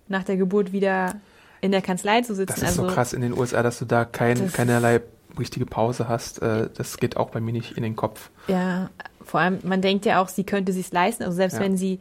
nach 0.09 0.25
der 0.25 0.37
Geburt 0.37 0.73
wieder 0.73 1.15
in 1.61 1.73
der 1.73 1.83
Kanzlei 1.83 2.21
zu 2.23 2.35
sitzen. 2.35 2.55
Das 2.55 2.59
ist 2.59 2.79
also, 2.79 2.89
so 2.89 2.95
krass 2.95 3.13
in 3.13 3.23
den 3.23 3.33
USA, 3.33 3.63
dass 3.63 3.79
du 3.79 3.87
da 3.87 4.05
kein, 4.05 4.53
keinerlei 4.53 5.01
richtige 5.39 5.67
Pause 5.67 6.09
hast. 6.09 6.43
Äh, 6.43 6.69
das 6.75 6.99
geht 6.99 7.17
auch 7.17 7.31
bei 7.31 7.41
mir 7.41 7.53
nicht 7.53 7.77
in 7.77 7.83
den 7.83 7.97
Kopf. 7.97 8.31
Ja, 8.49 8.91
vor 9.23 9.41
allem, 9.41 9.59
man 9.63 9.81
denkt 9.81 10.07
ja 10.07 10.23
auch, 10.23 10.29
sie 10.29 10.45
könnte 10.45 10.73
sich 10.73 10.93
leisten. 10.93 11.25
Also 11.25 11.37
selbst 11.37 11.55
ja. 11.55 11.61
wenn 11.61 11.77
sie 11.77 11.99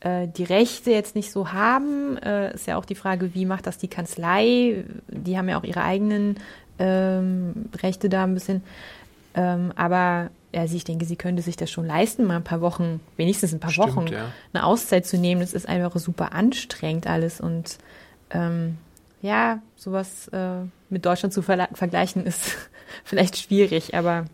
äh, 0.00 0.28
die 0.28 0.44
Rechte 0.44 0.90
jetzt 0.90 1.14
nicht 1.14 1.32
so 1.32 1.52
haben. 1.52 2.18
Äh, 2.18 2.54
ist 2.54 2.66
ja 2.66 2.76
auch 2.76 2.84
die 2.84 2.94
Frage, 2.94 3.34
wie 3.34 3.46
macht 3.46 3.66
das 3.66 3.78
die 3.78 3.88
Kanzlei? 3.88 4.84
Die 5.08 5.38
haben 5.38 5.48
ja 5.48 5.58
auch 5.58 5.64
ihre 5.64 5.82
eigenen 5.82 6.36
ähm, 6.78 7.70
Rechte 7.82 8.08
da 8.08 8.24
ein 8.24 8.34
bisschen. 8.34 8.62
Ähm, 9.34 9.72
aber 9.76 10.30
ja, 10.54 10.64
ich 10.64 10.84
denke, 10.84 11.04
sie 11.04 11.16
könnte 11.16 11.42
sich 11.42 11.56
das 11.56 11.68
schon 11.68 11.84
leisten, 11.84 12.24
mal 12.24 12.36
ein 12.36 12.44
paar 12.44 12.60
Wochen, 12.60 13.00
wenigstens 13.16 13.52
ein 13.52 13.58
paar 13.58 13.72
Stimmt, 13.72 13.96
Wochen, 13.96 14.06
ja. 14.06 14.30
eine 14.52 14.64
Auszeit 14.64 15.04
zu 15.04 15.18
nehmen. 15.18 15.40
Das 15.40 15.52
ist 15.52 15.68
einfach 15.68 15.98
super 15.98 16.32
anstrengend 16.32 17.08
alles. 17.08 17.40
Und 17.40 17.78
ähm, 18.30 18.78
ja, 19.20 19.60
sowas 19.74 20.28
äh, 20.28 20.60
mit 20.90 21.04
Deutschland 21.04 21.32
zu 21.32 21.42
vergleichen 21.42 22.24
ist 22.24 22.56
vielleicht 23.04 23.36
schwierig, 23.36 23.94
aber 23.94 24.26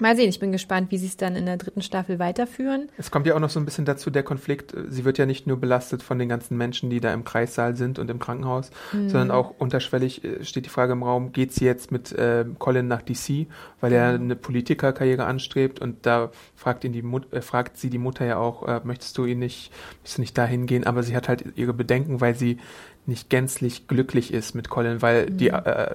mal 0.00 0.16
sehen. 0.16 0.28
Ich 0.28 0.40
bin 0.40 0.52
gespannt, 0.52 0.90
wie 0.90 0.98
sie 0.98 1.06
es 1.06 1.16
dann 1.16 1.36
in 1.36 1.46
der 1.46 1.56
dritten 1.56 1.82
Staffel 1.82 2.18
weiterführen. 2.18 2.88
Es 2.98 3.10
kommt 3.10 3.26
ja 3.26 3.34
auch 3.34 3.40
noch 3.40 3.50
so 3.50 3.58
ein 3.60 3.64
bisschen 3.64 3.84
dazu, 3.84 4.10
der 4.10 4.22
Konflikt, 4.22 4.74
äh, 4.74 4.84
sie 4.90 5.04
wird 5.04 5.18
ja 5.18 5.26
nicht 5.26 5.46
nur 5.46 5.58
belastet 5.60 6.02
von 6.02 6.18
den 6.18 6.28
ganzen 6.28 6.56
Menschen, 6.56 6.90
die 6.90 7.00
da 7.00 7.12
im 7.12 7.24
Kreissaal 7.24 7.76
sind 7.76 7.98
und 7.98 8.10
im 8.10 8.18
Krankenhaus, 8.18 8.70
Mhm. 8.92 9.08
sondern 9.08 9.30
auch 9.30 9.54
unterschwellig 9.58 10.24
äh, 10.24 10.44
steht 10.44 10.64
die 10.66 10.70
Frage 10.70 10.92
im 10.92 11.02
Raum, 11.02 11.32
geht 11.32 11.52
sie 11.52 11.64
jetzt 11.64 11.92
mit 11.92 12.12
äh, 12.12 12.44
Colin 12.58 12.88
nach 12.88 13.02
DC, 13.02 13.46
weil 13.80 13.92
er 13.92 14.12
Mhm. 14.18 14.24
eine 14.24 14.36
Politikerkarriere 14.36 15.24
anstrebt 15.24 15.80
und 15.80 16.06
da 16.06 16.30
fragt 16.56 16.84
ihn 16.84 16.92
die 16.92 17.02
Mut 17.02 17.32
äh, 17.32 17.40
fragt 17.42 17.76
sie 17.76 17.90
die 17.90 17.98
Mutter 17.98 18.24
ja 18.24 18.36
auch, 18.38 18.66
äh, 18.66 18.80
möchtest 18.84 19.16
du 19.18 19.24
ihn 19.24 19.38
nicht, 19.38 19.70
möchtest 20.00 20.18
du 20.18 20.22
nicht 20.22 20.38
dahin 20.38 20.66
gehen, 20.66 20.84
aber 20.86 21.02
sie 21.02 21.14
hat 21.16 21.28
halt 21.28 21.44
ihre 21.56 21.72
Bedenken, 21.74 22.20
weil 22.20 22.34
sie 22.34 22.58
nicht 23.06 23.28
gänzlich 23.30 23.86
glücklich 23.86 24.32
ist 24.32 24.54
mit 24.54 24.70
Colin, 24.70 25.02
weil 25.02 25.26
die 25.30 25.50
Mhm. 25.50 25.56
äh, 25.64 25.88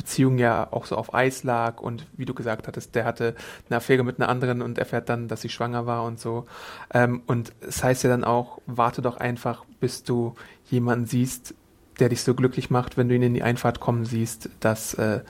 Beziehung 0.00 0.38
ja 0.38 0.66
auch 0.70 0.86
so 0.86 0.96
auf 0.96 1.12
Eis 1.12 1.44
lag 1.44 1.82
und 1.82 2.06
wie 2.16 2.24
du 2.24 2.32
gesagt 2.32 2.66
hattest, 2.66 2.94
der 2.94 3.04
hatte 3.04 3.34
eine 3.68 3.76
Affäre 3.76 4.02
mit 4.02 4.18
einer 4.18 4.30
anderen 4.30 4.62
und 4.62 4.78
erfährt 4.78 5.10
dann, 5.10 5.28
dass 5.28 5.42
sie 5.42 5.50
schwanger 5.50 5.84
war 5.84 6.04
und 6.04 6.18
so. 6.18 6.46
Ähm, 6.94 7.20
und 7.26 7.52
es 7.60 7.84
heißt 7.84 8.02
ja 8.02 8.08
dann 8.08 8.24
auch, 8.24 8.62
warte 8.64 9.02
doch 9.02 9.18
einfach, 9.18 9.66
bis 9.78 10.02
du 10.02 10.36
jemanden 10.70 11.04
siehst, 11.04 11.54
der 11.98 12.08
dich 12.08 12.22
so 12.22 12.34
glücklich 12.34 12.70
macht, 12.70 12.96
wenn 12.96 13.10
du 13.10 13.14
ihn 13.14 13.22
in 13.22 13.34
die 13.34 13.42
Einfahrt 13.42 13.78
kommen 13.78 14.06
siehst, 14.06 14.48
dass 14.60 14.94
äh, 14.94 15.20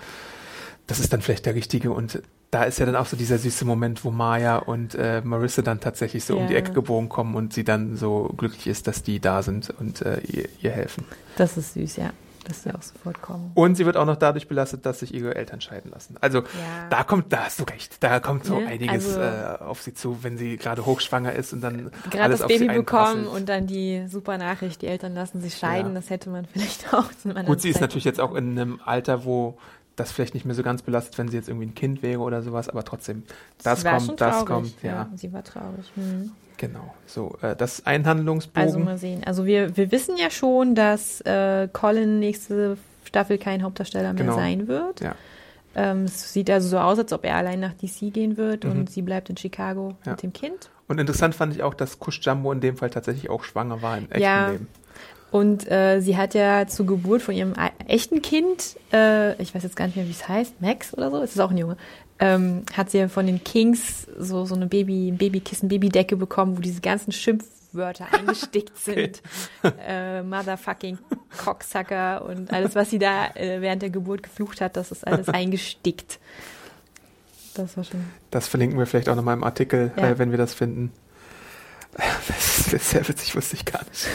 das 0.86 1.00
ist 1.00 1.12
dann 1.12 1.20
vielleicht 1.20 1.46
der 1.46 1.56
richtige 1.56 1.90
und 1.90 2.22
da 2.52 2.64
ist 2.64 2.78
ja 2.78 2.86
dann 2.86 2.96
auch 2.96 3.06
so 3.06 3.16
dieser 3.16 3.38
süße 3.38 3.64
Moment, 3.64 4.04
wo 4.04 4.12
Maya 4.12 4.58
und 4.58 4.94
äh, 4.94 5.20
Marissa 5.24 5.62
dann 5.62 5.80
tatsächlich 5.80 6.24
so 6.24 6.36
um 6.36 6.46
die. 6.46 6.54
Ecke 6.54 6.72
gebogen 6.72 7.08
kommen 7.08 7.34
und 7.34 7.52
sie 7.52 7.64
dann 7.64 7.96
so 7.96 8.32
glücklich 8.36 8.68
ist, 8.68 8.86
dass 8.86 9.02
die 9.02 9.18
da 9.18 9.42
sind 9.42 9.70
und 9.78 10.02
äh, 10.02 10.20
ihr, 10.20 10.48
ihr 10.60 10.70
helfen. 10.70 11.04
Das 11.36 11.56
ist 11.56 11.74
süß, 11.74 11.96
ja, 11.96 12.12
dass 12.50 12.62
die 12.62 12.70
auch 12.74 12.82
sofort 12.82 13.22
kommen. 13.22 13.50
Und 13.54 13.76
sie 13.76 13.86
wird 13.86 13.96
auch 13.96 14.04
noch 14.04 14.16
dadurch 14.16 14.46
belastet, 14.48 14.84
dass 14.84 15.00
sich 15.00 15.14
ihre 15.14 15.34
Eltern 15.34 15.60
scheiden 15.60 15.90
lassen. 15.90 16.16
Also 16.20 16.38
Ja. 16.40 16.44
da 16.90 17.04
kommt, 17.04 17.32
da 17.32 17.44
hast 17.44 17.60
du 17.60 17.64
recht, 17.64 18.02
da 18.02 18.20
kommt 18.20 18.44
so 18.44 18.58
Ne? 18.60 18.66
einiges 18.66 19.16
Also- 19.16 19.20
äh, 19.20 19.64
auf 19.64 19.80
sie 19.82 19.94
zu, 19.94 20.22
wenn 20.22 20.36
sie 20.36 20.56
gerade 20.58 20.84
hochschwanger 20.84 21.32
ist 21.32 21.52
und 21.52 21.62
dann 21.62 21.90
Gerade 22.10 22.36
das 22.36 22.46
Baby 22.46 22.68
bekommen 22.68 23.26
und 23.26 23.48
dann 23.48 23.66
die 23.66 24.06
super 24.08 24.36
Nachricht, 24.38 24.82
die 24.82 24.86
Eltern 24.86 25.14
lassen 25.14 25.40
sich 25.40 25.56
scheiden, 25.56 25.94
Ja. 25.94 26.00
das 26.00 26.10
hätte 26.10 26.28
man 26.30 26.44
vielleicht 26.52 26.92
auch 26.92 27.08
zu 27.22 27.28
Gut, 27.32 27.60
sie 27.60 27.70
ist 27.70 27.74
Zeitpunkt 27.74 27.80
natürlich 27.80 28.04
jetzt 28.04 28.20
auch 28.20 28.34
in 28.34 28.58
einem 28.58 28.80
Alter, 28.84 29.24
wo 29.24 29.56
das 29.96 30.12
vielleicht 30.12 30.34
nicht 30.34 30.46
mehr 30.46 30.54
so 30.54 30.62
ganz 30.62 30.80
belastet, 30.82 31.18
wenn 31.18 31.28
sie 31.28 31.36
jetzt 31.36 31.48
irgendwie 31.48 31.66
ein 31.66 31.74
Kind 31.74 32.02
wäre 32.02 32.20
oder 32.20 32.42
sowas, 32.42 32.68
aber 32.70 32.84
trotzdem, 32.84 33.22
das 33.62 33.84
kommt, 33.84 34.20
das 34.20 34.46
kommt, 34.46 34.82
ja, 34.82 35.08
Sie 35.14 35.30
war 35.32 35.44
traurig. 35.44 35.90
Hm. 35.94 36.30
Genau. 36.60 36.94
So, 37.06 37.36
äh, 37.42 37.56
das 37.56 37.84
Einhandlungsbogen. 37.86 38.62
Also 38.62 38.78
mal 38.78 38.98
sehen. 38.98 39.22
Also 39.24 39.44
wir, 39.46 39.76
wir 39.76 39.90
wissen 39.90 40.16
ja 40.16 40.30
schon, 40.30 40.76
dass 40.76 41.20
äh, 41.22 41.66
Colin 41.72 42.20
nächste 42.20 42.76
Staffel 43.04 43.38
kein 43.38 43.64
Hauptdarsteller 43.64 44.12
mehr 44.12 44.22
Genau. 44.24 44.36
sein 44.36 44.68
wird. 44.68 45.00
Ja. 45.00 45.16
Ähm, 45.74 46.04
es 46.04 46.32
sieht 46.32 46.50
also 46.50 46.68
so 46.68 46.78
aus, 46.78 46.98
als 46.98 47.12
ob 47.12 47.24
er 47.24 47.36
allein 47.36 47.58
nach 47.60 47.72
DC 47.72 48.12
gehen 48.12 48.36
wird 48.36 48.64
Mhm. 48.64 48.70
und 48.72 48.90
sie 48.90 49.02
bleibt 49.02 49.30
in 49.30 49.36
Chicago 49.36 49.94
Ja. 50.04 50.12
mit 50.12 50.22
dem 50.22 50.32
Kind. 50.32 50.70
Und 50.88 50.98
interessant 51.00 51.34
fand 51.34 51.54
ich 51.54 51.62
auch, 51.62 51.74
dass 51.74 51.98
Kush 51.98 52.20
Jumbo 52.22 52.52
in 52.52 52.60
dem 52.60 52.76
Fall 52.76 52.90
tatsächlich 52.90 53.30
auch 53.30 53.42
schwanger 53.44 53.80
war 53.82 53.96
im 53.98 54.04
echten 54.10 54.20
Ja. 54.22 54.48
Leben. 54.50 54.68
Und 55.30 55.70
äh, 55.70 56.00
sie 56.00 56.16
hat 56.16 56.34
ja 56.34 56.66
zur 56.66 56.86
Geburt 56.86 57.22
von 57.22 57.34
ihrem 57.36 57.52
e- 57.52 57.70
echten 57.86 58.20
Kind, 58.20 58.76
äh, 58.92 59.40
ich 59.40 59.54
weiß 59.54 59.62
jetzt 59.62 59.76
gar 59.76 59.86
nicht 59.86 59.94
mehr, 59.96 60.06
wie 60.06 60.10
es 60.10 60.28
heißt, 60.28 60.60
Max 60.60 60.92
oder 60.92 61.08
so, 61.12 61.22
es 61.22 61.30
ist 61.30 61.40
auch 61.40 61.52
ein 61.52 61.56
Junge, 61.58 61.76
ähm, 62.20 62.64
hat 62.74 62.90
sie 62.90 62.98
ja 62.98 63.08
von 63.08 63.26
den 63.26 63.42
Kings 63.42 64.06
so, 64.18 64.44
so 64.44 64.54
eine 64.54 64.66
Baby, 64.66 65.10
Babykissen, 65.12 65.68
Babydecke 65.68 66.16
bekommen, 66.16 66.56
wo 66.56 66.60
diese 66.60 66.80
ganzen 66.80 67.12
Schimpfwörter 67.12 68.06
eingestickt 68.12 68.78
sind. 68.78 69.22
Äh, 69.86 70.22
Motherfucking 70.22 70.98
Cocksucker 71.44 72.24
und 72.26 72.52
alles, 72.52 72.74
was 72.74 72.90
sie 72.90 72.98
da 72.98 73.28
äh, 73.34 73.60
während 73.60 73.82
der 73.82 73.90
Geburt 73.90 74.22
geflucht 74.22 74.60
hat, 74.60 74.76
das 74.76 74.92
ist 74.92 75.06
alles 75.06 75.28
eingestickt. 75.30 76.18
Das 77.54 77.76
war 77.76 77.84
schon. 77.84 78.04
Das 78.30 78.46
verlinken 78.46 78.78
wir 78.78 78.86
vielleicht 78.86 79.08
auch 79.08 79.16
nochmal 79.16 79.34
im 79.36 79.42
Artikel, 79.44 79.90
Ja. 79.96 80.10
äh, 80.10 80.18
wenn 80.18 80.30
wir 80.30 80.38
das 80.38 80.54
finden. 80.54 80.92
Das 82.28 82.72
ist 82.72 82.90
sehr 82.90 83.08
witzig, 83.08 83.34
wusste 83.34 83.56
ich 83.56 83.64
gar 83.64 83.80
nicht. 83.88 84.06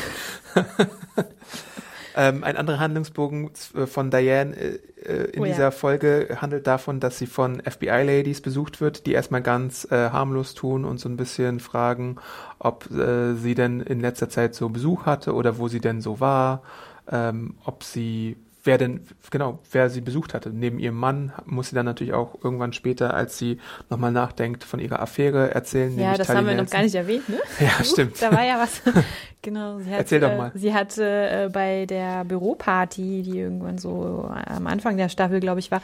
Ähm, 2.16 2.44
ein 2.44 2.56
anderer 2.56 2.80
Handlungsbogen 2.80 3.52
äh, 3.76 3.86
von 3.86 4.10
Diane 4.10 4.56
äh, 4.56 4.80
äh, 5.06 5.32
in 5.32 5.42
Oh 5.42 5.46
ja. 5.46 5.52
dieser 5.52 5.72
Folge 5.72 6.38
handelt 6.42 6.66
davon, 6.66 7.00
dass 7.00 7.18
sie 7.18 7.28
von 7.28 7.62
FBI-Ladies 7.62 8.42
besucht 8.42 8.80
wird, 8.82 9.06
die 9.06 9.12
erstmal 9.12 9.42
ganz 9.42 9.86
äh, 9.92 10.10
harmlos 10.10 10.54
tun 10.54 10.86
und 10.86 11.00
so 11.00 11.10
ein 11.10 11.18
bisschen 11.18 11.60
fragen, 11.60 12.16
ob 12.58 12.90
äh, 12.92 13.36
sie 13.36 13.54
denn 13.54 13.82
in 13.82 14.00
letzter 14.00 14.30
Zeit 14.30 14.56
so 14.56 14.70
Besuch 14.70 15.06
hatte 15.06 15.34
oder 15.34 15.58
wo 15.58 15.68
sie 15.68 15.82
denn 15.82 16.02
so 16.02 16.20
war, 16.20 16.64
ähm, 17.12 17.56
ob 17.66 17.84
sie 17.84 18.38
wer 18.66 18.78
denn, 18.78 19.02
genau, 19.32 19.60
wer 19.72 19.90
sie 19.90 20.02
besucht 20.02 20.34
hatte. 20.34 20.50
Neben 20.50 20.80
ihrem 20.80 20.96
Mann 20.96 21.32
muss 21.46 21.70
sie 21.70 21.76
dann 21.76 21.86
natürlich 21.86 22.14
auch 22.14 22.36
irgendwann 22.44 22.74
später, 22.74 23.14
als 23.14 23.38
sie 23.38 23.60
nochmal 23.90 24.12
nachdenkt, 24.12 24.64
von 24.64 24.80
ihrer 24.80 25.00
Affäre 25.02 25.54
erzählen. 25.56 25.98
Ja, 25.98 26.16
das 26.18 26.28
Tully 26.28 26.38
haben 26.40 26.46
wir 26.48 26.54
noch 26.54 26.60
Nelson. 26.62 26.78
gar 26.78 26.84
nicht 26.84 26.96
erwähnt, 26.96 27.30
ne? 27.30 27.38
Ja, 27.60 27.84
stimmt. 27.84 28.22
Da 28.22 28.32
war 28.32 28.44
ja 28.46 28.60
was. 28.60 28.82
genau. 29.42 29.80
Sie 29.80 29.90
hat, 29.90 30.00
Erzähl 30.00 30.20
doch 30.20 30.32
äh, 30.32 30.38
mal. 30.38 30.52
Sie 30.56 30.74
hatte 30.74 31.04
äh, 31.46 31.50
bei 31.52 31.86
der 31.86 32.26
Büroparty, 32.26 33.24
die 33.24 33.40
irgendwann 33.40 33.78
so 33.78 34.30
am 34.48 34.68
Anfang 34.68 34.98
der 34.98 35.10
Staffel, 35.10 35.40
glaube 35.40 35.60
ich, 35.60 35.72
war, 35.72 35.82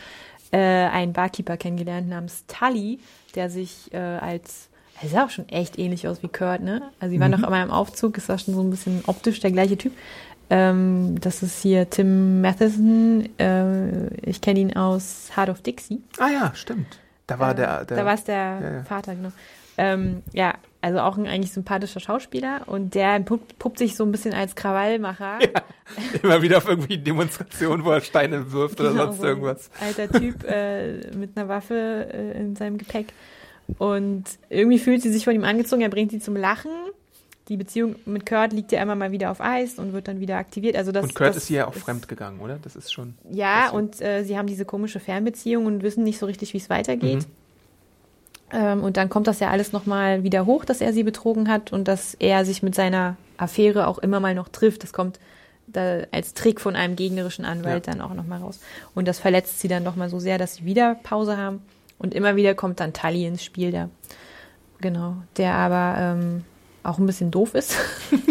äh, 0.51 0.57
einen 0.57 1.13
Barkeeper 1.13 1.57
kennengelernt 1.57 2.09
namens 2.09 2.45
Tully, 2.47 2.99
der 3.35 3.49
sich 3.49 3.93
äh, 3.93 3.97
als 3.97 4.67
er 5.03 5.09
sah 5.09 5.25
auch 5.25 5.29
schon 5.31 5.49
echt 5.49 5.79
ähnlich 5.79 6.07
aus 6.07 6.21
wie 6.21 6.27
Kurt, 6.27 6.61
ne? 6.61 6.83
Also, 6.99 7.11
die 7.13 7.19
waren 7.19 7.31
Mhm. 7.31 7.39
noch 7.41 7.47
immer 7.47 7.63
im 7.63 7.71
Aufzug, 7.71 8.17
ist 8.19 8.29
auch 8.29 8.37
schon 8.37 8.53
so 8.53 8.61
ein 8.61 8.69
bisschen 8.69 9.01
optisch 9.07 9.39
der 9.39 9.49
gleiche 9.51 9.75
Typ. 9.75 9.93
Ähm, 10.53 11.15
das 11.21 11.43
ist 11.43 11.61
hier 11.61 11.89
Tim 11.89 12.41
Matheson. 12.41 13.29
Äh, 13.39 14.13
ich 14.29 14.41
kenne 14.41 14.59
ihn 14.59 14.75
aus 14.75 15.31
Heart 15.35 15.49
of 15.49 15.61
Dixie. 15.61 16.01
Ah 16.19 16.27
ja, 16.29 16.51
stimmt. 16.53 16.99
Da 17.25 17.39
war 17.39 17.51
Äh, 17.51 17.55
der, 17.55 17.85
der 17.85 17.97
da 17.97 18.05
war 18.05 18.13
es 18.15 18.25
der 18.25 18.35
Ja, 18.35 18.71
ja. 18.73 18.83
Vater, 18.83 19.15
genau. 19.15 19.31
Ähm, 19.77 20.21
ja, 20.33 20.55
also 20.81 20.99
auch 20.99 21.17
ein 21.17 21.25
eigentlich 21.25 21.53
sympathischer 21.53 22.01
Schauspieler 22.01 22.63
und 22.65 22.93
der 22.95 23.21
puppt, 23.21 23.57
puppt 23.59 23.77
sich 23.77 23.95
so 23.95 24.03
ein 24.03 24.11
bisschen 24.11 24.33
als 24.33 24.55
Krawallmacher. 24.55 25.39
immer 26.21 26.41
wieder 26.41 26.57
auf 26.57 26.67
irgendwie 26.67 26.97
Demonstrationen, 26.97 27.85
wo 27.85 27.91
er 27.91 28.01
Steine 28.01 28.51
wirft 28.51 28.81
oder 28.81 28.91
Genau, 28.91 29.05
sonst 29.05 29.23
irgendwas. 29.23 29.71
Alter 29.79 30.09
Typ 30.11 30.43
äh, 30.47 31.15
mit 31.15 31.37
einer 31.37 31.47
Waffe 31.47 32.07
äh, 32.13 32.37
in 32.37 32.57
seinem 32.57 32.77
Gepäck. 32.77 33.13
Und 33.77 34.25
irgendwie 34.49 34.79
fühlt 34.79 35.01
sie 35.01 35.13
sich 35.13 35.23
von 35.23 35.33
ihm 35.33 35.45
angezogen, 35.45 35.81
er 35.81 35.89
bringt 35.89 36.11
sie 36.11 36.19
zum 36.19 36.35
Lachen. 36.35 36.71
Die 37.47 37.57
Beziehung 37.57 37.95
mit 38.05 38.25
Kurt 38.25 38.53
liegt 38.53 38.71
ja 38.71 38.81
immer 38.81 38.95
mal 38.95 39.11
wieder 39.11 39.31
auf 39.31 39.41
Eis 39.41 39.79
und 39.79 39.93
wird 39.93 40.07
dann 40.07 40.19
wieder 40.19 40.37
aktiviert. 40.37 40.75
Also 40.75 40.91
das, 40.91 41.03
Und 41.03 41.15
Kurt 41.15 41.29
das 41.29 41.37
ist 41.37 41.49
ja 41.49 41.67
auch 41.67 41.73
fremd 41.73 42.07
gegangen, 42.07 42.39
oder? 42.39 42.59
Das 42.61 42.75
ist 42.75 42.93
schon. 42.93 43.15
Ja, 43.29 43.71
und 43.71 43.99
äh, 44.01 44.23
sie 44.23 44.37
haben 44.37 44.47
diese 44.47 44.63
komische 44.63 44.99
Fernbeziehung 44.99 45.65
und 45.65 45.81
wissen 45.83 46.03
nicht 46.03 46.19
so 46.19 46.27
richtig, 46.27 46.53
wie 46.53 46.57
es 46.57 46.69
weitergeht. 46.69 47.19
Mhm. 47.19 47.25
Ähm, 48.53 48.83
und 48.83 48.97
dann 48.97 49.09
kommt 49.09 49.27
das 49.27 49.39
ja 49.39 49.49
alles 49.49 49.71
nochmal 49.71 50.23
wieder 50.23 50.45
hoch, 50.45 50.65
dass 50.65 50.81
er 50.81 50.93
sie 50.93 51.03
betrogen 51.03 51.49
hat 51.49 51.71
und 51.73 51.87
dass 51.87 52.15
er 52.15 52.45
sich 52.45 52.61
mit 52.63 52.75
seiner 52.75 53.17
Affäre 53.37 53.87
auch 53.87 53.97
immer 53.97 54.19
mal 54.19 54.35
noch 54.35 54.49
trifft. 54.49 54.83
Das 54.83 54.93
kommt 54.93 55.19
da 55.67 56.01
als 56.11 56.33
Trick 56.33 56.59
von 56.59 56.75
einem 56.75 56.95
gegnerischen 56.95 57.45
Anwalt 57.45 57.87
Ja. 57.87 57.93
dann 57.93 58.01
auch 58.01 58.13
nochmal 58.13 58.39
raus. 58.39 58.59
Und 58.93 59.07
das 59.07 59.19
verletzt 59.19 59.59
sie 59.61 59.67
dann 59.67 59.83
nochmal 59.83 60.09
so 60.09 60.19
sehr, 60.19 60.37
dass 60.37 60.55
sie 60.55 60.65
wieder 60.65 60.95
Pause 61.01 61.37
haben. 61.37 61.61
Und 61.97 62.13
immer 62.13 62.35
wieder 62.35 62.53
kommt 62.55 62.79
dann 62.79 62.93
Tully 62.93 63.25
ins 63.25 63.43
Spiel 63.43 63.71
da. 63.71 63.89
Genau. 64.81 65.15
Der 65.37 65.53
aber 65.53 65.95
ähm, 65.97 66.43
auch 66.83 66.97
ein 66.97 67.05
bisschen 67.05 67.31
doof 67.31 67.53
ist, 67.55 67.75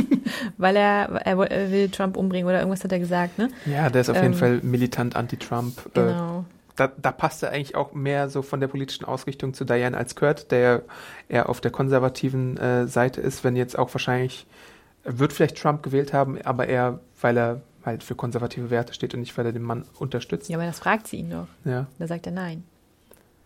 weil 0.58 0.76
er, 0.76 1.08
er 1.24 1.38
will 1.70 1.88
Trump 1.90 2.16
umbringen 2.16 2.46
oder 2.48 2.58
irgendwas 2.58 2.82
hat 2.84 2.92
er 2.92 2.98
gesagt, 2.98 3.38
ne? 3.38 3.48
Ja, 3.66 3.90
der 3.90 4.00
ist 4.00 4.10
auf 4.10 4.16
jeden 4.16 4.32
Ähm, 4.32 4.38
Fall 4.38 4.60
militant 4.62 5.16
anti-Trump. 5.16 5.78
Äh, 5.94 6.00
Genau. 6.00 6.44
da, 6.76 6.90
da 7.00 7.12
passt 7.12 7.42
er 7.42 7.50
eigentlich 7.52 7.74
auch 7.76 7.92
mehr 7.92 8.28
so 8.28 8.42
von 8.42 8.60
der 8.60 8.68
politischen 8.68 9.04
Ausrichtung 9.04 9.54
zu 9.54 9.64
Diane 9.64 9.96
als 9.96 10.16
Kurt, 10.16 10.50
der 10.50 10.82
eher 11.28 11.48
auf 11.48 11.60
der 11.60 11.70
konservativen 11.70 12.56
äh, 12.56 12.86
Seite 12.86 13.20
ist, 13.20 13.44
wenn 13.44 13.54
jetzt 13.56 13.78
auch 13.78 13.92
wahrscheinlich, 13.94 14.46
wird 15.04 15.32
vielleicht 15.32 15.56
Trump 15.56 15.82
gewählt 15.82 16.12
haben, 16.12 16.40
aber 16.42 16.66
eher, 16.68 17.00
weil 17.20 17.36
er 17.38 17.60
halt 17.84 18.02
für 18.02 18.14
konservative 18.14 18.68
Werte 18.70 18.92
steht 18.92 19.14
und 19.14 19.20
nicht, 19.20 19.36
weil 19.38 19.46
er 19.46 19.52
den 19.52 19.62
Mann 19.62 19.84
unterstützt. 19.98 20.48
Ja, 20.50 20.58
aber 20.58 20.66
das 20.66 20.78
fragt 20.80 21.06
sie 21.06 21.16
ihn 21.18 21.30
doch. 21.30 21.46
Ja. 21.64 21.86
Da 21.98 22.06
sagt 22.06 22.26
er 22.26 22.32
nein. 22.32 22.64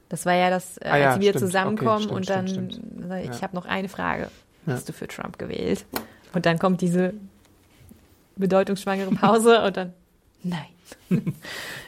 Das 0.08 0.26
war 0.26 0.34
ja 0.34 0.50
das, 0.50 0.76
äh, 0.78 0.88
Ah 0.88 0.96
ja, 0.98 1.10
als 1.12 1.20
wieder 1.20 1.30
stimmt. 1.30 1.44
zusammenkommen 1.46 1.90
Okay, 1.90 2.02
stimmt, 2.04 2.16
und 2.16 2.30
dann 2.30 2.48
stimmt, 2.48 2.72
stimmt. 2.74 3.12
ich 3.24 3.36
Ja. 3.36 3.42
habe 3.42 3.54
noch 3.56 3.66
eine 3.66 3.88
Frage. 3.88 4.28
Ja. 4.66 4.74
Hast 4.74 4.88
du 4.88 4.92
für 4.92 5.08
Trump 5.08 5.38
gewählt? 5.38 5.84
Und 6.32 6.46
dann 6.46 6.58
kommt 6.58 6.80
diese 6.80 7.14
bedeutungsschwangere 8.36 9.10
Pause 9.12 9.62
und 9.66 9.76
dann 9.76 9.92
nein. 10.42 10.66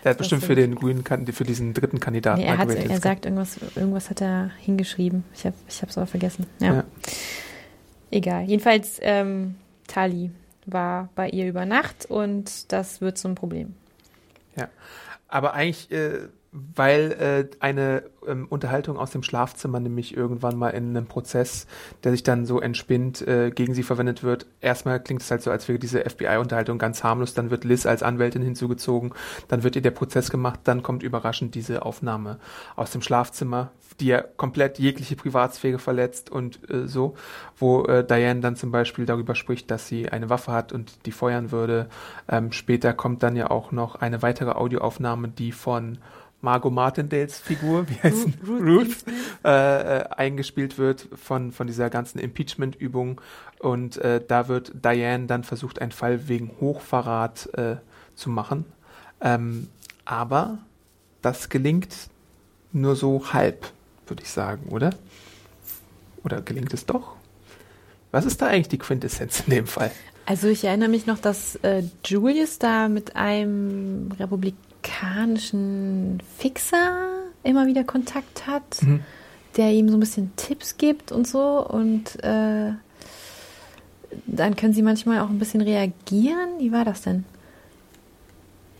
Der 0.05 0.11
hat 0.11 0.19
bestimmt 0.19 0.45
für 0.45 0.55
den 0.55 0.75
grünen, 0.75 1.05
für 1.05 1.45
diesen 1.45 1.75
dritten 1.75 2.01
Kandidaten 2.01 2.41
Nee, 2.41 2.47
er, 2.47 2.59
hat, 2.59 2.71
er 2.71 3.01
sagt 3.01 3.27
irgendwas, 3.27 3.59
irgendwas 3.75 4.09
hat 4.09 4.23
er 4.23 4.51
hingeschrieben. 4.61 5.25
Ich 5.35 5.45
habe 5.45 5.55
ich 5.69 5.83
es 5.83 5.99
aber 5.99 6.07
vergessen. 6.07 6.47
Ja. 6.61 6.75
Ja. 6.77 6.85
Egal. 8.11 8.45
Jedenfalls, 8.45 8.99
ähm, 9.03 9.57
Tali 9.87 10.31
war 10.65 11.09
bei 11.15 11.29
ihr 11.29 11.47
über 11.47 11.67
Nacht 11.67 12.07
und 12.07 12.73
das 12.73 13.01
wird 13.01 13.19
zum 13.19 13.35
Problem. 13.35 13.75
Ja. 14.57 14.69
Aber 15.29 15.55
eigentlich 15.55 15.91
äh, 15.91 16.29
weil 16.75 17.13
äh, 17.13 17.57
eine 17.61 18.05
ähm, 18.27 18.47
Unterhaltung 18.49 18.97
aus 18.97 19.11
dem 19.11 19.23
Schlafzimmer 19.23 19.81
nämlich 19.81 20.17
irgendwann 20.17 20.57
mal 20.57 20.71
in 20.71 20.97
einem 20.97 21.07
Prozess, 21.07 21.67
der 22.03 22.13
sich 22.13 22.23
dann 22.23 22.47
so 22.47 22.61
entspinnt, 22.61 23.27
äh, 23.27 23.51
gegen 23.51 23.75
sie 23.75 23.83
verwendet 23.83 24.23
wird. 24.23 24.47
Erstmal 24.61 25.01
klingt 25.03 25.23
es 25.23 25.31
halt 25.31 25.43
so, 25.43 25.51
als 25.51 25.69
wäre 25.69 25.79
diese 25.79 26.09
FBI-Unterhaltung 26.09 26.79
ganz 26.79 27.05
harmlos, 27.05 27.35
dann 27.35 27.51
wird 27.51 27.65
Liz 27.65 27.87
als 27.87 28.03
Anwältin 28.03 28.43
hinzugezogen, 28.43 29.13
dann 29.49 29.63
wird 29.63 29.77
ihr 29.77 29.83
der 29.83 29.91
Prozess 29.91 30.31
gemacht, 30.31 30.61
dann 30.65 30.83
kommt 30.83 31.03
überraschend 31.03 31.55
diese 31.55 31.83
Aufnahme 31.83 32.39
aus 32.75 32.91
dem 32.91 33.03
Schlafzimmer, 33.03 33.71
die 34.01 34.07
ja 34.07 34.23
komplett 34.23 34.79
jegliche 34.79 35.17
Privatsphäre 35.17 35.79
verletzt 35.79 36.31
und 36.31 36.71
äh, 36.71 36.87
so, 36.87 37.15
wo 37.57 37.85
äh, 37.85 38.07
Diane 38.07 38.41
dann 38.41 38.57
zum 38.57 38.71
Beispiel 38.71 39.07
darüber 39.07 39.35
spricht, 39.35 39.71
dass 39.71 39.89
sie 39.89 40.09
eine 40.09 40.31
Waffe 40.31 40.53
hat 40.53 40.73
und 40.73 41.07
die 41.07 41.13
feuern 41.13 41.51
würde. 41.51 41.89
Ähm, 42.29 42.53
später 42.53 42.93
kommt 42.93 43.23
dann 43.23 43.37
ja 43.37 43.51
auch 43.51 43.73
noch 43.73 43.97
eine 43.97 44.23
weitere 44.23 44.51
Audioaufnahme, 44.51 45.29
die 45.29 45.53
von 45.53 45.99
Margot 46.41 46.73
Martindales 46.73 47.39
Figur, 47.39 47.89
wie 47.89 47.95
heißt 48.03 48.29
Ruth, 48.47 48.61
Ruth 48.61 48.97
äh, 49.45 49.99
äh, 49.99 50.05
eingespielt 50.11 50.79
wird 50.79 51.09
von, 51.15 51.53
von 51.53 51.67
dieser 51.67 51.91
ganzen 51.91 52.19
Impeachment-Übung. 52.19 53.21
Und 53.59 53.97
äh, 53.99 54.21
da 54.27 54.49
wird 54.49 54.73
Diane 54.85 55.27
dann 55.27 55.45
versucht, 55.45 55.81
einen 55.81 55.93
Fall 55.93 56.29
wegen 56.29 56.51
Hochverrat 56.61 57.49
äh, 57.55 57.77
zu 58.15 58.31
machen. 58.31 58.65
Ähm, 59.21 59.69
aber 60.05 60.59
das 61.23 61.49
gelingt 61.49 61.95
nur 62.73 62.97
so 62.97 63.33
halb, 63.33 63.71
würde 64.07 64.23
ich 64.23 64.31
sagen, 64.31 64.69
oder? 64.71 64.91
Oder 66.23 66.43
gelingt 66.43 66.75
es 66.75 66.87
doch? 66.87 67.17
Was 68.13 68.25
ist 68.25 68.41
da 68.43 68.47
eigentlich 68.47 68.69
die 68.69 68.79
Quintessenz 68.79 69.41
in 69.47 69.51
dem 69.51 69.67
Fall? 69.67 69.91
Also 70.27 70.49
ich 70.49 70.65
erinnere 70.65 70.89
mich 70.89 71.07
noch, 71.07 71.19
dass 71.19 71.57
äh, 71.57 71.85
Julius 72.05 72.59
da 72.59 72.89
mit 72.89 73.15
einem 73.15 74.11
Republik 74.19 74.55
amerikanischen 74.87 76.23
Fixer 76.39 77.23
immer 77.43 77.67
wieder 77.67 77.85
Kontakt 77.85 78.47
hat, 78.47 78.83
mhm. 78.83 79.01
der 79.57 79.73
ihm 79.73 79.89
so 79.89 79.97
ein 79.97 80.01
bisschen 80.01 80.33
Tipps 80.37 80.77
gibt 80.77 81.13
und 81.13 81.27
so. 81.27 81.67
Und 81.67 82.23
äh, 82.25 82.73
dann 84.27 84.57
können 84.57 84.73
sie 84.73 84.83
manchmal 84.83 85.21
auch 85.21 85.31
ein 85.31 85.39
bisschen 85.39 85.61
reagieren. 85.61 86.59
Wie 86.59 86.73
war 86.73 86.85
das 86.85 87.03
denn? 87.03 87.25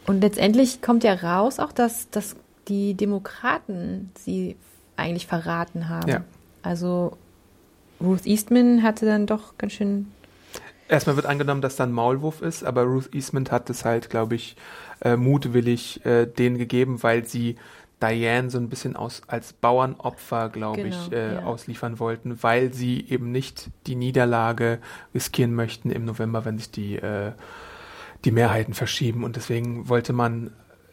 Und 0.07 0.21
letztendlich 0.21 0.83
kommt 0.83 1.05
ja 1.05 1.15
raus 1.15 1.59
auch, 1.59 1.73
dass, 1.73 2.11
dass 2.11 2.37
die 2.69 2.95
Demokraten 2.95 4.11
sie 4.19 4.57
eigentlich 4.97 5.27
verraten 5.27 5.89
haben. 5.89 6.09
Ja. 6.09 6.25
Also 6.63 7.17
Ruth 8.01 8.27
Eastman 8.27 8.83
hatte 8.83 9.07
dann 9.07 9.27
doch 9.27 9.59
ganz 9.59 9.73
schön. 9.73 10.13
Erstmal 10.89 11.17
wird 11.17 11.27
angenommen, 11.27 11.63
dass 11.63 11.77
da 11.77 11.85
ein 11.85 11.93
Maulwurf 11.93 12.43
ist, 12.43 12.65
aber 12.65 12.83
Ruth 12.83 13.13
Eastman 13.15 13.49
hat 13.51 13.69
es 13.71 13.85
halt, 13.85 14.09
glaube 14.09 14.37
ich, 14.37 14.57
äh, 15.01 15.17
mutwillig 15.17 16.05
äh, 16.07 16.27
denen 16.27 16.59
gegeben, 16.59 17.03
weil 17.03 17.27
sie 17.27 17.57
Diane 18.03 18.51
so 18.51 18.59
ein 18.59 18.69
bisschen 18.69 18.95
aus, 18.95 19.23
als 19.27 19.53
Bauernopfer, 19.55 20.51
glaube 20.51 20.83
genau, 20.83 21.07
ich, 21.07 21.13
äh, 21.13 21.35
ja. 21.35 21.45
ausliefern 21.45 21.99
wollten, 21.99 22.43
weil 22.43 22.73
sie 22.73 23.07
eben 23.09 23.33
nicht 23.33 23.71
die 23.87 23.95
Niederlage 23.95 24.79
riskieren 25.15 25.55
möchten 25.55 25.91
im 25.91 26.05
November, 26.05 26.45
wenn 26.45 26.59
sich 26.59 26.71
die, 26.71 26.97
äh, 26.97 27.33
die 28.25 28.33
Mehrheiten 28.33 28.75
verschieben. 28.75 29.25
Und 29.25 29.37
deswegen 29.37 29.89
wollte 29.89 30.13
man 30.13 30.49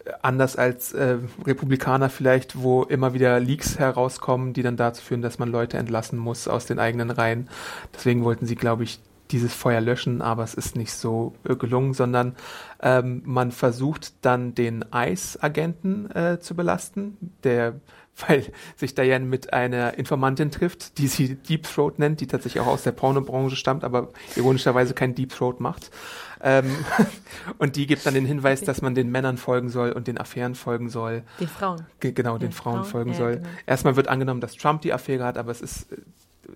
äh, 0.06 0.12
anders 0.22 0.56
als 0.56 0.94
äh, 0.94 1.18
Republikaner 1.46 2.10
vielleicht, 2.10 2.62
wo 2.62 2.84
immer 2.84 3.14
wieder 3.14 3.38
Leaks 3.42 3.78
herauskommen, 3.80 4.54
die 4.54 4.64
dann 4.64 4.78
dazu 4.78 5.04
führen, 5.04 5.22
dass 5.22 5.40
man 5.40 5.52
Leute 5.52 5.78
entlassen 5.78 6.18
muss 6.18 6.48
aus 6.48 6.66
den 6.66 6.80
eigenen 6.80 7.12
Reihen. 7.12 7.50
Deswegen 7.94 8.24
wollten 8.24 8.46
sie, 8.46 8.56
glaube 8.56 8.86
ich, 8.86 9.00
dieses 9.34 9.54
Feuer 9.54 9.82
löschen, 9.82 10.22
aber 10.22 10.44
es 10.44 10.54
ist 10.54 10.78
nicht 10.78 10.94
so 10.94 11.34
äh, 11.44 11.56
gelungen, 11.56 11.94
sondern 11.94 12.36
ähm, 12.82 13.24
man 13.26 13.52
versucht 13.52 14.14
dann 14.22 14.56
den 14.56 14.92
Eisagenten 14.94 16.10
äh, 16.12 16.40
zu 16.40 16.56
belasten, 16.56 17.18
der 17.44 17.76
weil 18.28 18.46
sich 18.76 18.94
Diane 18.94 19.26
mit 19.26 19.54
einer 19.54 19.98
Informantin 19.98 20.52
trifft, 20.52 21.00
die 21.00 21.08
sie 21.08 21.34
Deep 21.34 21.64
Throat 21.64 21.98
nennt, 21.98 22.22
die 22.22 22.28
tatsächlich 22.28 22.62
auch 22.62 22.68
aus 22.68 22.84
der 22.84 22.92
Pornobranche 22.92 23.56
stammt, 23.56 23.84
aber 23.84 24.10
ironischerweise 24.36 24.94
kein 24.94 25.16
Deep 25.16 25.34
Throat 25.34 25.60
macht. 25.60 25.90
Ähm, 26.40 26.66
und 27.58 27.76
die 27.76 27.88
gibt 27.88 28.06
dann 28.06 28.14
den 28.14 28.28
Hinweis, 28.28 28.62
dass 28.62 28.84
man 28.84 28.94
den 28.94 29.10
Männern 29.10 29.38
folgen 29.38 29.70
soll 29.70 29.94
und 29.94 30.06
den 30.06 30.20
Affären 30.20 30.54
folgen 30.54 30.90
soll. 30.90 31.24
Den 31.40 31.48
Frauen. 31.48 31.88
Ge 32.00 32.12
genau, 32.12 32.38
den, 32.38 32.50
den 32.50 32.52
Frauen, 32.52 32.82
Frauen, 32.82 32.86
folgen 32.86 33.12
ja, 33.14 33.18
soll. 33.18 33.36
Genau. 33.38 33.50
Erstmal 33.66 33.96
wird 33.96 34.10
angenommen, 34.10 34.42
dass 34.42 34.54
Trump 34.56 34.82
die 34.82 34.94
Affäre 34.94 35.24
hat, 35.24 35.40
aber 35.40 35.52
es 35.52 35.62
ist 35.62 35.88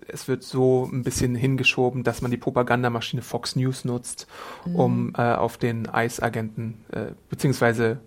es 0.06 0.28
wird 0.28 0.42
so 0.42 0.88
ein 0.92 1.02
bisschen 1.02 1.34
hingeschoben, 1.34 2.04
dass 2.04 2.22
man 2.22 2.30
die 2.30 2.36
Propagandamaschine 2.36 3.22
Fox 3.22 3.56
News 3.56 3.84
nutzt, 3.84 4.26
mhm. 4.64 4.76
um 4.76 5.12
äh, 5.16 5.22
auf 5.34 5.56
den 5.56 5.88
ICE-Agenten, 5.92 6.84
äh, 6.92 7.06
beziehungsweise 7.28 8.00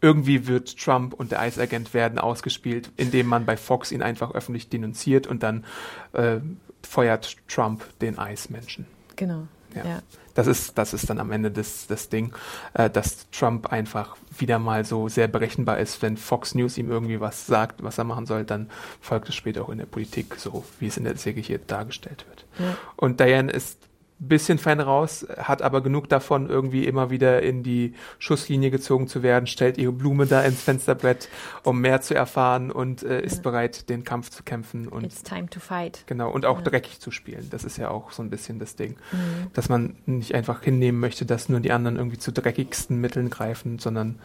irgendwie 0.00 0.46
wird 0.46 0.78
Trump 0.78 1.12
und 1.14 1.30
der 1.30 1.46
ICE-Agent 1.46 1.92
werden 1.94 2.18
ausgespielt, 2.18 2.90
indem 2.96 3.26
man 3.26 3.44
bei 3.44 3.56
Fox 3.56 3.92
ihn 3.92 4.02
einfach 4.02 4.32
öffentlich 4.34 4.68
denunziert 4.68 5.26
und 5.26 5.42
dann 5.42 5.64
äh, 6.12 6.38
feuert 6.82 7.36
Trump 7.48 7.84
den 8.00 8.16
ICE-Menschen. 8.18 8.86
Genau. 9.16 9.46
Ja. 9.74 9.84
ja. 9.84 10.02
Das 10.34 10.46
ist, 10.46 10.78
das 10.78 10.94
ist 10.94 11.10
dann 11.10 11.18
am 11.18 11.32
Ende 11.32 11.50
das, 11.50 11.86
das 11.86 12.08
Ding, 12.08 12.32
äh, 12.74 12.88
dass 12.88 13.28
Trump 13.30 13.72
einfach 13.72 14.16
wieder 14.38 14.58
mal 14.58 14.84
so 14.84 15.08
sehr 15.08 15.28
berechenbar 15.28 15.78
ist. 15.78 16.00
Wenn 16.02 16.16
Fox 16.16 16.54
News 16.54 16.78
ihm 16.78 16.90
irgendwie 16.90 17.20
was 17.20 17.46
sagt, 17.46 17.82
was 17.82 17.98
er 17.98 18.04
machen 18.04 18.26
soll, 18.26 18.44
dann 18.44 18.70
folgt 19.00 19.28
es 19.28 19.34
später 19.34 19.62
auch 19.62 19.68
in 19.70 19.78
der 19.78 19.86
Politik, 19.86 20.36
so 20.36 20.64
wie 20.78 20.86
es 20.86 20.96
in 20.96 21.04
der 21.04 21.16
Serie 21.16 21.42
hier 21.42 21.58
dargestellt 21.58 22.24
wird. 22.28 22.46
Ja. 22.58 22.76
Und 22.96 23.20
Diane 23.20 23.50
ist 23.50 23.78
bisschen 24.20 24.58
fein 24.58 24.80
raus, 24.80 25.26
hat 25.38 25.62
aber 25.62 25.82
genug 25.82 26.08
davon, 26.08 26.48
irgendwie 26.48 26.84
immer 26.84 27.10
wieder 27.10 27.42
in 27.42 27.62
die 27.62 27.94
Schusslinie 28.18 28.70
gezogen 28.70 29.08
zu 29.08 29.22
werden, 29.22 29.46
stellt 29.46 29.78
ihre 29.78 29.92
Blume 29.92 30.26
da 30.26 30.42
ins 30.42 30.62
Fensterbrett, 30.62 31.28
um 31.64 31.80
mehr 31.80 32.02
zu 32.02 32.14
erfahren 32.14 32.70
und 32.70 33.02
äh, 33.02 33.22
ist 33.22 33.36
ja. 33.36 33.42
bereit, 33.42 33.88
den 33.88 34.04
Kampf 34.04 34.28
zu 34.28 34.42
kämpfen. 34.42 34.88
Und, 34.88 35.04
It's 35.04 35.22
time 35.22 35.48
to 35.48 35.58
fight. 35.58 36.04
Genau, 36.06 36.30
und 36.30 36.44
auch 36.44 36.58
ja. 36.58 36.64
dreckig 36.64 37.00
zu 37.00 37.10
spielen. 37.10 37.48
Das 37.50 37.64
ist 37.64 37.78
ja 37.78 37.90
auch 37.90 38.12
so 38.12 38.22
ein 38.22 38.28
bisschen 38.28 38.58
das 38.58 38.76
Ding. 38.76 38.96
Mhm. 39.10 39.50
Dass 39.54 39.70
man 39.70 39.96
nicht 40.04 40.34
einfach 40.34 40.62
hinnehmen 40.62 41.00
möchte, 41.00 41.24
dass 41.24 41.48
nur 41.48 41.60
die 41.60 41.72
anderen 41.72 41.96
irgendwie 41.96 42.18
zu 42.18 42.30
dreckigsten 42.30 43.00
Mitteln 43.00 43.30
greifen, 43.30 43.78
sondern 43.78 44.18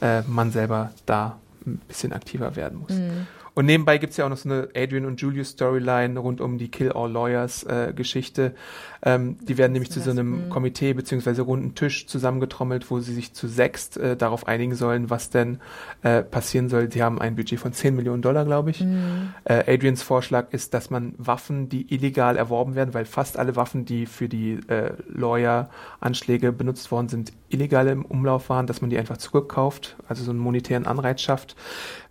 äh, 0.00 0.22
man 0.22 0.52
selber 0.52 0.92
da 1.06 1.38
ein 1.66 1.80
bisschen 1.88 2.12
aktiver 2.12 2.54
werden 2.54 2.78
muss. 2.78 2.92
Mhm. 2.92 3.26
Und 3.60 3.66
nebenbei 3.66 3.98
gibt's 3.98 4.16
ja 4.16 4.24
auch 4.24 4.30
noch 4.30 4.38
so 4.38 4.48
eine 4.48 4.70
Adrian 4.74 5.04
und 5.04 5.20
Julius 5.20 5.50
Storyline 5.50 6.18
rund 6.18 6.40
um 6.40 6.56
die 6.56 6.70
Kill 6.70 6.92
All 6.92 7.12
Lawyers 7.12 7.62
äh, 7.64 7.92
Geschichte. 7.94 8.54
Ähm, 9.02 9.36
die 9.42 9.58
werden 9.58 9.72
nämlich 9.72 9.90
zu 9.90 10.00
so 10.00 10.10
einem 10.10 10.46
mhm. 10.46 10.48
Komitee 10.48 10.94
beziehungsweise 10.94 11.42
runden 11.42 11.74
Tisch 11.74 12.06
zusammengetrommelt, 12.06 12.90
wo 12.90 13.00
sie 13.00 13.12
sich 13.12 13.34
zu 13.34 13.48
sechst 13.48 13.98
äh, 13.98 14.16
darauf 14.16 14.48
einigen 14.48 14.74
sollen, 14.74 15.10
was 15.10 15.28
denn 15.28 15.60
äh, 16.00 16.22
passieren 16.22 16.70
soll. 16.70 16.90
Sie 16.90 17.02
haben 17.02 17.20
ein 17.20 17.36
Budget 17.36 17.60
von 17.60 17.74
10 17.74 17.94
Millionen 17.94 18.22
Dollar, 18.22 18.46
glaube 18.46 18.70
ich. 18.70 18.80
Mhm. 18.80 19.34
Äh, 19.44 19.74
Adrians 19.74 20.02
Vorschlag 20.02 20.54
ist, 20.54 20.72
dass 20.72 20.88
man 20.88 21.12
Waffen, 21.18 21.68
die 21.68 21.94
illegal 21.94 22.38
erworben 22.38 22.76
werden, 22.76 22.94
weil 22.94 23.04
fast 23.04 23.38
alle 23.38 23.56
Waffen, 23.56 23.84
die 23.84 24.06
für 24.06 24.30
die 24.30 24.58
äh, 24.68 24.94
Lawyer-Anschläge 25.06 26.52
benutzt 26.52 26.90
worden 26.90 27.10
sind, 27.10 27.34
illegal 27.50 27.88
im 27.88 28.06
Umlauf 28.06 28.48
waren, 28.48 28.66
dass 28.66 28.80
man 28.80 28.88
die 28.88 28.96
einfach 28.96 29.18
zurückkauft, 29.18 29.96
also 30.08 30.24
so 30.24 30.30
einen 30.30 30.40
monetären 30.40 30.86
Anreiz 30.86 31.20
schafft. 31.20 31.56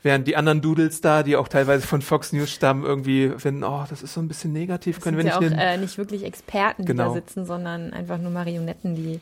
Während 0.02 0.28
die 0.28 0.38
anderen 0.38 0.62
Doodles 0.62 1.02
da, 1.02 1.24
die 1.24 1.36
auch 1.36 1.50
teilweise 1.50 1.86
von 1.86 2.02
Fox 2.02 2.32
News 2.32 2.52
stammen, 2.52 2.86
irgendwie 2.86 3.34
finden, 3.38 3.64
oh, 3.64 3.84
das 3.90 4.02
ist 4.02 4.14
so 4.14 4.22
ein 4.22 4.30
bisschen 4.30 4.54
negativ, 4.54 4.96
das 4.96 5.04
können 5.04 5.18
wir 5.18 5.26
nicht. 5.26 5.42
Ja 5.42 5.48
auch 5.48 5.60
äh, 5.60 5.78
nicht 5.78 5.98
wirklich 5.98 6.24
Experten, 6.24 6.86
genau. 6.86 7.04
die 7.04 7.10
da 7.10 7.14
sitzen, 7.16 7.46
sondern 7.46 7.92
einfach 7.92 8.18
nur 8.18 8.32
Marionetten, 8.32 8.96
die 8.96 9.20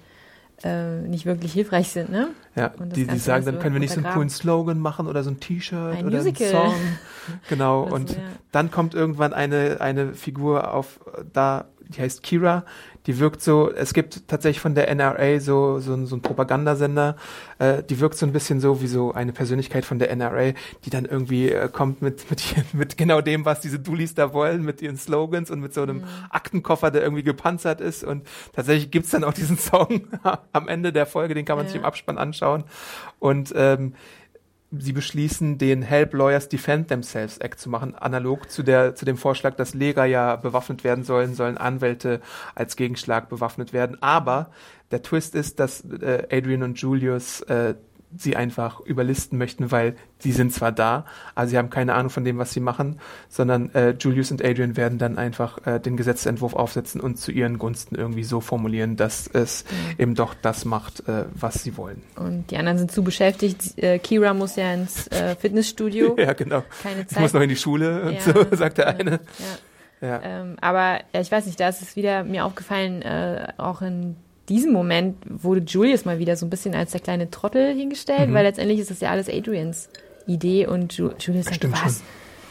äh, 0.63 1.01
nicht 1.01 1.25
wirklich 1.25 1.53
hilfreich 1.53 1.89
sind, 1.89 2.11
ne? 2.11 2.29
Ja, 2.55 2.69
die, 2.79 3.05
die 3.05 3.17
sagen, 3.17 3.45
dann 3.45 3.59
können 3.59 3.75
wir 3.75 3.79
nicht 3.79 3.93
so 3.93 4.01
einen 4.01 4.11
coolen 4.13 4.29
Slogan 4.29 4.79
machen 4.79 5.07
oder 5.07 5.23
so 5.23 5.29
ein 5.29 5.39
T-Shirt 5.39 6.03
oder 6.03 6.17
Musical. 6.17 6.47
einen 6.47 6.71
Song. 6.71 6.75
Genau. 7.49 7.83
Und 7.83 8.11
ja. 8.11 8.17
dann 8.53 8.71
kommt 8.71 8.93
irgendwann 8.93 9.33
eine, 9.33 9.81
eine 9.81 10.13
Figur 10.13 10.73
auf 10.73 10.99
da, 11.33 11.65
die 11.89 12.01
heißt 12.01 12.23
Kira, 12.23 12.63
die 13.07 13.19
wirkt 13.19 13.41
so, 13.41 13.71
es 13.71 13.93
gibt 13.93 14.27
tatsächlich 14.27 14.59
von 14.59 14.75
der 14.75 14.93
NRA 14.93 15.39
so, 15.39 15.79
so, 15.79 16.05
so 16.05 16.15
einen 16.15 16.21
Propagandasender, 16.21 17.15
äh, 17.57 17.81
die 17.81 17.99
wirkt 18.01 18.17
so 18.17 18.25
ein 18.25 18.33
bisschen 18.33 18.59
so 18.59 18.81
wie 18.81 18.87
so 18.87 19.13
eine 19.13 19.31
Persönlichkeit 19.31 19.85
von 19.85 19.97
der 19.97 20.13
NRA, 20.15 20.51
die 20.83 20.89
dann 20.89 21.05
irgendwie 21.05 21.49
äh, 21.49 21.69
kommt 21.69 22.01
mit, 22.01 22.29
mit, 22.29 22.43
mit 22.73 22.97
genau 22.97 23.21
dem, 23.21 23.45
was 23.45 23.61
diese 23.61 23.79
Dullis 23.79 24.13
da 24.13 24.33
wollen, 24.33 24.63
mit 24.63 24.81
ihren 24.81 24.97
Slogans 24.97 25.49
und 25.49 25.61
mit 25.61 25.73
so 25.73 25.83
einem 25.83 25.99
mhm. 25.99 26.05
Aktenkoffer, 26.29 26.91
der 26.91 27.01
irgendwie 27.01 27.23
gepanzert 27.23 27.79
ist. 27.79 28.03
Und 28.03 28.27
tatsächlich 28.53 28.91
gibt's 28.91 29.11
dann 29.11 29.23
auch 29.23 29.33
diesen 29.33 29.57
Song 29.57 30.07
am 30.51 30.67
Ende 30.67 30.91
der 30.91 31.05
Folge, 31.05 31.33
den 31.33 31.45
kann 31.45 31.55
man 31.55 31.65
ja. 31.65 31.71
sich 31.71 31.79
im 31.79 31.85
Abspann 31.85 32.17
anschauen. 32.17 32.65
Und 33.19 33.53
ähm, 33.55 33.93
sie 34.71 34.91
beschließen, 34.91 35.57
den 35.57 35.81
Help 35.81 36.13
Lawyers 36.13 36.49
Defend 36.49 36.89
Themselves 36.89 37.37
Act 37.37 37.59
zu 37.59 37.69
machen, 37.69 37.95
analog 37.95 38.51
zu 38.51 38.63
der 38.63 38.95
zu 38.95 39.05
dem 39.05 39.17
Vorschlag, 39.17 39.55
dass 39.55 39.73
Lehrer 39.73 40.05
ja 40.05 40.35
bewaffnet 40.35 40.83
werden 40.83 41.03
sollen, 41.03 41.35
sollen 41.35 41.57
Anwälte 41.57 42.21
als 42.53 42.75
Gegenschlag 42.75 43.29
bewaffnet 43.29 43.71
werden. 43.71 44.01
Aber 44.01 44.51
der 44.91 45.01
Twist 45.01 45.35
ist, 45.35 45.59
dass 45.59 45.81
äh, 45.81 46.27
Adrian 46.31 46.63
und 46.63 46.79
Julius 46.79 47.41
äh, 47.41 47.75
sie 48.15 48.35
einfach 48.35 48.79
überlisten 48.79 49.37
möchten, 49.37 49.71
weil 49.71 49.95
sie 50.19 50.31
sind 50.31 50.53
zwar 50.53 50.71
da, 50.71 51.05
aber 51.35 51.47
sie 51.47 51.57
haben 51.57 51.69
keine 51.69 51.93
Ahnung 51.93 52.09
von 52.09 52.23
dem, 52.23 52.37
was 52.37 52.53
sie 52.53 52.59
machen, 52.59 52.99
sondern 53.27 53.73
äh, 53.75 53.91
Julius 53.99 54.31
und 54.31 54.43
Adrian 54.43 54.77
werden 54.77 54.97
dann 54.97 55.17
einfach 55.17 55.65
äh, 55.67 55.79
den 55.79 55.97
Gesetzentwurf 55.97 56.53
aufsetzen 56.53 57.01
und 57.01 57.17
zu 57.19 57.31
ihren 57.31 57.57
Gunsten 57.57 57.95
irgendwie 57.95 58.23
so 58.23 58.39
formulieren, 58.39 58.95
dass 58.95 59.27
es 59.27 59.65
mhm. 59.65 60.01
eben 60.01 60.15
doch 60.15 60.33
das 60.33 60.65
macht, 60.65 61.07
äh, 61.07 61.25
was 61.33 61.63
sie 61.63 61.75
wollen. 61.77 62.01
Und 62.15 62.49
die 62.51 62.57
anderen 62.57 62.77
sind 62.77 62.91
zu 62.91 63.03
beschäftigt. 63.03 63.77
Äh, 63.77 63.99
Kira 63.99 64.33
muss 64.33 64.55
ja 64.55 64.73
ins 64.73 65.07
äh, 65.07 65.35
Fitnessstudio. 65.35 66.15
ja, 66.19 66.33
genau. 66.33 66.63
Keine 66.81 67.07
Zeit. 67.07 67.11
Ich 67.11 67.19
muss 67.19 67.33
noch 67.33 67.41
in 67.41 67.49
die 67.49 67.55
Schule 67.55 68.03
und 68.03 68.13
Ja. 68.13 68.21
so, 68.21 68.45
sagt 68.55 68.77
der 68.77 68.87
eine. 68.87 69.11
Ja. 69.11 69.19
Ja. 69.99 70.21
Ähm, 70.23 70.57
aber 70.61 70.99
ich 71.11 71.31
weiß 71.31 71.47
nicht, 71.47 71.59
da 71.59 71.69
ist 71.69 71.81
es 71.81 71.95
wieder 71.95 72.23
mir 72.23 72.45
aufgefallen, 72.45 73.01
äh, 73.01 73.53
auch 73.57 73.81
in 73.81 74.15
diesem 74.49 74.71
Moment 74.73 75.17
wurde 75.27 75.61
Julius 75.61 76.05
mal 76.05 76.19
wieder 76.19 76.35
so 76.35 76.45
ein 76.45 76.49
bisschen 76.49 76.73
als 76.75 76.91
der 76.91 77.01
kleine 77.01 77.29
Trottel 77.31 77.73
Mhm. 77.73 77.79
hingestellt, 77.79 78.33
weil 78.33 78.43
letztendlich 78.45 78.79
ist 78.79 78.91
das 78.91 78.99
ja 79.01 79.09
alles 79.11 79.29
Adrians 79.29 79.89
Idee 80.25 80.67
und 80.67 80.93
Ju 80.97 81.11
Julius 81.19 81.45
sagt, 81.45 81.57
Stimmt 81.57 81.81
was? 81.85 82.01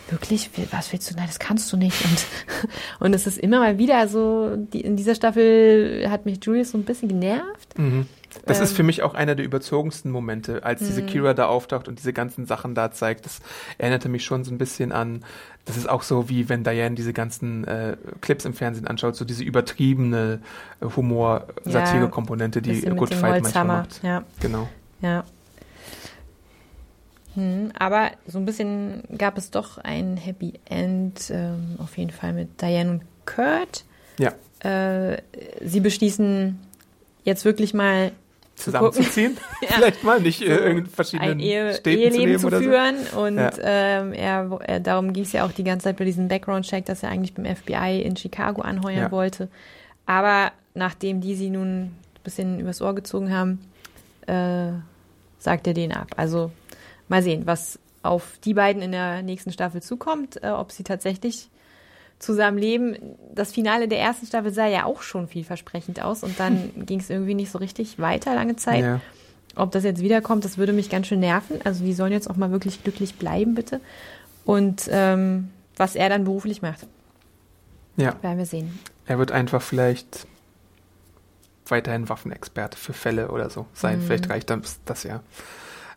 Wirklich? 0.09 0.51
Wie- 0.55 0.67
Was 0.71 0.93
willst 0.93 1.11
du? 1.11 1.15
Nein, 1.17 1.27
das 1.27 1.39
kannst 1.39 1.73
du 1.73 1.77
nicht. 1.77 2.01
Und, 2.05 2.27
und 3.01 3.15
es 3.15 3.27
ist 3.27 3.39
immer 3.39 3.59
mal 3.59 3.77
wieder 3.79 4.07
so, 4.09 4.55
die, 4.57 4.81
in 4.83 4.97
dieser 4.97 5.15
Staffel 5.15 6.07
hat 6.09 6.27
mich 6.27 6.39
Julius 6.43 6.71
so 6.71 6.79
ein 6.79 6.85
bisschen 6.85 7.09
genervt. 7.09 7.77
Mhm. 7.77 8.07
Das 8.45 8.61
ist 8.61 8.71
Ähm. 8.71 8.77
für 8.77 8.83
mich 8.83 9.03
auch 9.03 9.15
einer 9.15 9.35
der 9.35 9.45
überzogensten 9.45 10.11
Momente, 10.11 10.65
als 10.65 10.81
diese 10.81 11.03
Mhm. 11.03 11.07
Kira 11.07 11.35
da 11.35 11.47
auftaucht 11.47 11.89
und 11.89 11.99
diese 11.99 12.13
ganzen 12.13 12.47
Sachen 12.47 12.75
da 12.75 12.91
zeigt. 12.91 13.25
Das 13.25 13.41
erinnerte 13.79 14.09
mich 14.09 14.25
schon 14.25 14.45
so 14.45 14.53
ein 14.53 14.59
bisschen 14.59 14.93
an, 14.93 15.25
das 15.65 15.77
ist 15.77 15.89
auch 15.89 16.03
so 16.03 16.29
wie 16.29 16.49
wenn 16.49 16.63
Diane 16.63 16.95
diese 16.95 17.13
ganzen 17.13 17.65
äh, 17.65 17.97
Clips 18.21 18.45
im 18.45 18.55
Fernsehen 18.55 18.87
anschaut, 18.87 19.17
so 19.17 19.25
diese 19.25 19.43
übertriebene 19.43 20.41
äh, 20.81 20.87
Humor-Satire-Komponente, 20.95 22.63
die 22.63 22.83
Good 22.83 23.15
Fight 23.15 23.43
manchmal 23.43 23.65
macht. 23.65 24.01
Ja. 24.03 24.23
Genau. 24.41 24.69
Ja. 25.01 25.25
Hm, 27.35 27.73
aber 27.79 28.13
so 28.27 28.39
ein 28.39 28.45
bisschen 28.47 29.03
gab 29.19 29.37
es 29.37 29.51
doch 29.51 29.79
ein 29.79 30.17
Happy 30.17 30.55
End, 30.65 31.31
ähm, 31.31 31.77
auf 31.79 31.99
jeden 31.99 32.11
Fall 32.11 32.33
mit 32.33 32.61
Diane 32.63 32.91
und 32.93 33.03
Kurt. 33.27 33.85
Ja. 34.19 34.33
Äh, 34.61 35.21
sie 35.63 35.81
beschließen 35.81 36.59
jetzt 37.25 37.45
wirklich 37.45 37.75
mal 37.75 38.13
Zusammenzuziehen? 38.57 39.37
Ja. 39.63 39.69
Vielleicht 39.77 40.03
mal 40.05 40.21
nicht 40.21 40.43
äh, 40.43 40.55
So 40.57 40.63
in 40.65 40.87
verschiedenen 40.87 41.31
ein 41.33 41.41
Ehe, 41.41 41.75
Städten 41.75 41.89
Eheleben 42.01 42.39
zu 42.39 42.49
leben 42.49 42.63
zu 42.63 42.63
führen. 42.63 42.97
Und 43.17 43.37
Ja. 43.39 43.51
ähm, 43.63 44.13
er, 44.13 44.59
er, 44.65 44.81
darum 44.81 45.13
ging 45.13 45.23
es 45.25 45.33
ja 45.33 45.45
auch 45.47 45.53
die 45.53 45.65
ganze 45.65 45.85
Zeit 45.85 45.97
bei 45.97 46.05
diesem 46.05 46.29
Background-Check, 46.29 46.85
dass 46.87 47.03
er 47.03 47.11
eigentlich 47.11 47.35
beim 47.35 47.45
FBI 47.55 48.03
in 48.03 48.17
Chicago 48.17 48.63
anheuern 48.63 49.05
Ja. 49.05 49.11
wollte. 49.11 49.49
Aber 50.07 50.53
nachdem 50.75 51.21
die 51.21 51.35
sie 51.37 51.51
nun 51.51 51.69
ein 51.85 51.97
bisschen 52.25 52.61
übers 52.61 52.83
Ohr 52.83 52.95
gezogen 52.95 53.33
haben, 53.33 53.61
äh, 54.27 54.73
sagt 55.39 55.67
er 55.67 55.75
den 55.75 55.93
ab. 55.93 56.09
Also 56.17 56.51
mal 57.09 57.23
sehen, 57.23 57.43
was 57.47 57.79
auf 58.03 58.39
die 58.45 58.55
beiden 58.55 58.83
in 58.83 58.93
der 58.93 59.23
nächsten 59.23 59.53
Staffel 59.53 59.83
zukommt, 59.83 60.43
äh, 60.43 60.49
ob 60.51 60.73
sie 60.73 60.83
tatsächlich 60.85 61.49
zusammen 62.19 62.59
leben. 62.59 62.97
Das 63.35 63.53
Finale 63.53 63.89
der 63.89 64.01
ersten 64.01 64.27
Staffel 64.27 64.53
sah 64.53 64.67
ja 64.67 64.85
auch 64.85 65.03
schon 65.03 65.29
vielversprechend 65.29 66.03
aus 66.03 66.23
und 66.23 66.39
dann 66.41 66.71
ging 66.87 67.01
es 67.01 67.11
irgendwie 67.11 67.35
nicht 67.35 67.51
so 67.51 67.59
richtig 67.59 67.99
weiter 67.99 68.35
lange. 68.35 68.57
Zeit. 68.57 68.83
Ja. 68.83 69.01
Ob 69.55 69.73
das 69.73 69.85
jetzt 69.85 70.03
wiederkommt, 70.03 70.45
das 70.45 70.59
würde 70.59 70.73
mich 70.73 70.91
ganz 70.91 71.07
schön 71.07 71.21
nerven. 71.21 71.61
Also 71.65 71.85
die 71.85 71.95
sollen 71.95 72.13
jetzt 72.13 72.29
auch 72.29 72.37
mal 72.37 72.51
wirklich 72.51 72.83
glücklich 72.83 73.15
bleiben, 73.15 73.55
bitte. 73.55 73.81
Und 74.45 74.89
ähm, 74.91 75.51
was 75.77 75.97
er 75.97 76.09
dann 76.09 76.25
beruflich 76.25 76.63
macht, 76.63 76.87
ja, 77.97 78.15
werden 78.23 78.39
wir 78.39 78.47
sehen. 78.47 78.79
er 79.07 79.19
wird 79.19 79.33
einfach 79.33 79.63
vielleicht 79.63 80.27
weiterhin 81.67 82.09
Waffenexperte 82.09 82.77
für 82.77 82.93
Fälle 82.93 83.31
oder 83.31 83.51
so 83.51 83.67
sein. 83.73 84.01
Vielleicht 84.01 84.31
reicht 84.31 84.51
das, 84.51 84.79
das 84.85 85.03
ja. 85.03 85.23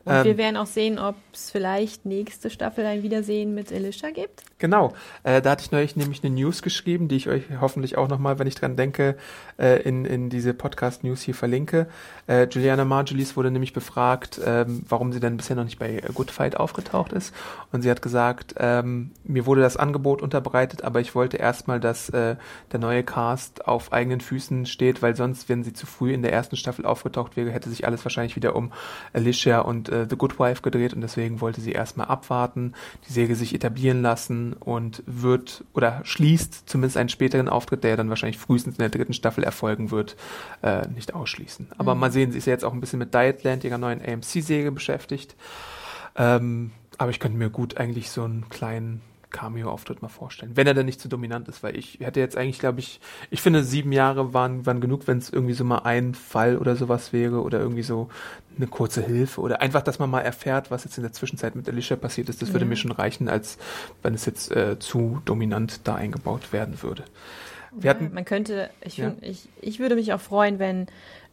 Und 0.05 0.13
Ähm, 0.13 0.23
wir 0.23 0.37
werden 0.37 0.57
auch 0.57 0.65
sehen, 0.65 0.97
ob 0.97 1.15
es 1.33 1.51
vielleicht 1.51 2.05
nächste 2.05 2.49
Staffel 2.49 2.85
ein 2.85 3.03
Wiedersehen 3.03 3.53
mit 3.53 3.71
Alicia 3.71 4.09
gibt. 4.11 4.43
Genau, 4.59 4.91
äh, 5.23 5.41
da 5.41 5.51
hatte 5.51 5.63
ich 5.63 5.71
neulich 5.71 5.95
nämlich 5.95 6.21
eine 6.21 6.35
News 6.35 6.61
geschrieben, 6.61 7.07
die 7.07 7.15
ich 7.15 7.29
euch 7.29 7.43
hoffentlich 7.61 7.97
auch 7.97 8.09
nochmal, 8.09 8.39
wenn 8.39 8.47
ich 8.47 8.55
dran 8.55 8.75
denke, 8.75 9.15
äh, 9.57 9.81
in, 9.83 10.03
in 10.03 10.29
diese 10.29 10.53
Podcast-News 10.53 11.21
hier 11.21 11.33
verlinke. 11.33 11.87
Äh, 12.27 12.47
Juliana 12.51 12.83
Margulies 12.83 13.37
wurde 13.37 13.51
nämlich 13.51 13.71
befragt, 13.71 14.39
ähm, 14.45 14.83
warum 14.89 15.13
sie 15.13 15.21
denn 15.21 15.37
bisher 15.37 15.55
noch 15.55 15.63
nicht 15.63 15.79
bei 15.79 16.01
Good 16.13 16.29
Fight 16.29 16.57
aufgetaucht 16.57 17.13
ist. 17.13 17.33
Und 17.71 17.83
sie 17.83 17.89
hat 17.89 18.01
gesagt, 18.01 18.55
ähm, 18.57 19.11
mir 19.23 19.45
wurde 19.45 19.61
das 19.61 19.77
Angebot 19.77 20.21
unterbreitet, 20.21 20.83
aber 20.83 20.99
ich 20.99 21.15
wollte 21.15 21.37
erstmal, 21.37 21.79
dass 21.79 22.09
äh, 22.09 22.35
der 22.73 22.79
neue 22.79 23.03
Cast 23.03 23.65
auf 23.65 23.93
eigenen 23.93 24.19
Füßen 24.19 24.65
steht, 24.65 25.01
weil 25.01 25.15
sonst, 25.15 25.47
wenn 25.47 25.63
sie 25.63 25.71
zu 25.71 25.85
früh 25.85 26.11
in 26.11 26.21
der 26.21 26.33
ersten 26.33 26.57
Staffel 26.57 26.85
aufgetaucht 26.85 27.37
wäre, 27.37 27.51
hätte 27.51 27.69
sich 27.69 27.87
alles 27.87 28.03
wahrscheinlich 28.03 28.35
wieder 28.35 28.57
um 28.57 28.73
Alicia 29.13 29.61
und 29.61 29.87
äh, 29.87 30.05
The 30.09 30.17
Good 30.17 30.37
Wife 30.37 30.63
gedreht 30.63 30.93
und 30.93 30.99
deswegen 30.99 31.39
wollte 31.39 31.61
sie 31.61 31.71
erstmal 31.71 32.07
abwarten, 32.07 32.73
die 33.07 33.13
Serie 33.13 33.35
sich 33.35 33.55
etablieren 33.55 34.01
lassen 34.01 34.48
und 34.53 35.03
wird 35.05 35.63
oder 35.73 36.01
schließt 36.03 36.69
zumindest 36.69 36.97
einen 36.97 37.09
späteren 37.09 37.49
Auftritt, 37.49 37.83
der 37.83 37.97
dann 37.97 38.09
wahrscheinlich 38.09 38.37
frühestens 38.37 38.75
in 38.75 38.79
der 38.79 38.89
dritten 38.89 39.13
Staffel 39.13 39.43
erfolgen 39.43 39.91
wird, 39.91 40.15
äh, 40.61 40.87
nicht 40.89 41.13
ausschließen. 41.13 41.67
Aber 41.77 41.95
mal 41.95 42.11
sehen, 42.11 42.31
sie 42.31 42.37
ist 42.37 42.45
ja 42.45 42.53
jetzt 42.53 42.65
auch 42.65 42.73
ein 42.73 42.81
bisschen 42.81 42.99
mit 42.99 43.13
Dietland, 43.13 43.63
ihrer 43.63 43.77
neuen 43.77 44.01
AMC-Serie 44.01 44.71
beschäftigt. 44.71 45.35
Ähm, 46.15 46.71
aber 46.97 47.11
ich 47.11 47.19
könnte 47.19 47.37
mir 47.37 47.49
gut 47.49 47.77
eigentlich 47.77 48.09
so 48.09 48.23
einen 48.23 48.49
kleinen 48.49 49.01
Cameo-Auftritt 49.31 50.01
mal 50.01 50.07
vorstellen, 50.09 50.51
wenn 50.55 50.65
er 50.67 50.73
dann 50.73 50.85
nicht 50.85 50.99
zu 50.99 51.07
dominant 51.07 51.47
ist, 51.47 51.61
weil 51.63 51.75
ich 51.77 51.99
hätte 52.01 52.19
jetzt 52.19 52.35
eigentlich, 52.37 52.59
glaube 52.59 52.79
ich, 52.79 52.99
ich 53.29 53.41
finde 53.41 53.63
sieben 53.63 53.91
Jahre 53.91 54.33
waren, 54.33 54.65
waren 54.65 54.81
genug, 54.81 55.07
wenn 55.07 55.17
es 55.19 55.29
irgendwie 55.29 55.53
so 55.53 55.63
mal 55.63 55.79
ein 55.79 56.15
Fall 56.15 56.57
oder 56.57 56.75
sowas 56.75 57.13
wäre 57.13 57.41
oder 57.41 57.59
irgendwie 57.59 57.83
so 57.83 58.09
eine 58.57 58.67
kurze 58.67 59.01
Hilfe 59.01 59.41
oder 59.41 59.61
einfach, 59.61 59.81
dass 59.81 59.99
man 59.99 60.09
mal 60.09 60.21
erfährt, 60.21 60.71
was 60.71 60.83
jetzt 60.83 60.97
in 60.97 61.03
der 61.03 61.13
Zwischenzeit 61.13 61.55
mit 61.55 61.69
Alicia 61.69 61.95
passiert 61.95 62.29
ist. 62.29 62.41
Das 62.41 62.53
würde 62.53 62.65
Ja. 62.65 62.69
mir 62.69 62.75
schon 62.75 62.91
reichen, 62.91 63.29
als 63.29 63.57
wenn 64.01 64.13
es 64.13 64.25
jetzt 64.25 64.51
äh, 64.51 64.77
zu 64.79 65.21
dominant 65.25 65.81
da 65.87 65.95
eingebaut 65.95 66.51
werden 66.51 66.81
würde. 66.81 67.03
Wir 67.71 67.91
hatten, 67.91 68.11
Man 68.13 68.25
könnte, 68.25 68.69
ich, 68.83 68.97
Ja. 68.97 69.11
find, 69.11 69.23
ich, 69.23 69.47
ich 69.61 69.79
würde 69.79 69.95
mich 69.95 70.11
auch 70.13 70.19
freuen, 70.21 70.57
wenn 70.59 70.87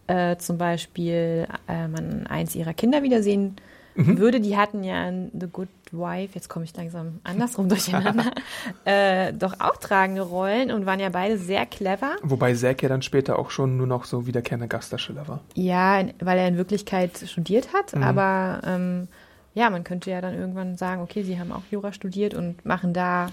äh, 0.07 0.36
zum 0.36 0.59
Beispiel 0.59 1.49
äh, 1.66 1.88
man 1.88 2.26
eins 2.26 2.55
ihrer 2.55 2.74
Kinder 2.74 3.03
wiedersehen 3.03 3.57
Mhm. 3.99 4.18
würde. 4.18 4.40
Die 4.40 4.57
hatten 4.59 4.84
ja 4.84 5.09
in 5.09 5.30
The 5.32 5.47
Good 5.51 5.68
Wife, 5.93 6.34
jetzt 6.34 6.49
komme 6.49 6.64
ich 6.64 6.76
langsam 6.76 7.20
andersrum 7.24 7.68
durcheinander, 7.70 8.30
äh, 8.84 9.32
doch 9.32 9.61
auch 9.61 9.76
tragende 9.76 10.22
Rollen 10.22 10.70
und 10.72 10.87
waren 10.87 11.01
ja 11.01 11.09
beide 11.09 11.39
sehr 11.39 11.66
clever. 11.66 12.16
wobei 12.22 12.55
Zack 12.55 12.82
ja 12.82 12.89
dann 12.89 13.03
später 13.03 13.39
auch 13.39 13.51
schon 13.51 13.76
nur 13.76 13.87
noch 13.87 14.05
so 14.05 14.26
wiederkehrender 14.26 14.66
Gastdarsteller 14.68 15.28
war. 15.28 15.41
Ja, 15.55 16.03
weil 16.20 16.39
er 16.39 16.49
in 16.49 16.57
Wirklichkeit 16.57 17.16
studiert 17.26 17.72
hat, 17.72 17.95
Mhm. 17.95 18.03
aber 18.03 18.61
ähm, 18.64 19.09
ja, 19.55 19.70
man 19.70 19.84
könnte 19.84 20.11
ja 20.11 20.20
dann 20.20 20.34
irgendwann 20.34 20.76
sagen, 20.76 21.01
okay, 21.03 21.22
sie 21.22 21.39
haben 21.39 21.51
auch 21.53 21.62
Jura 21.70 21.93
studiert 21.93 22.34
und 22.34 22.64
machen 22.66 22.93
da 22.93 23.28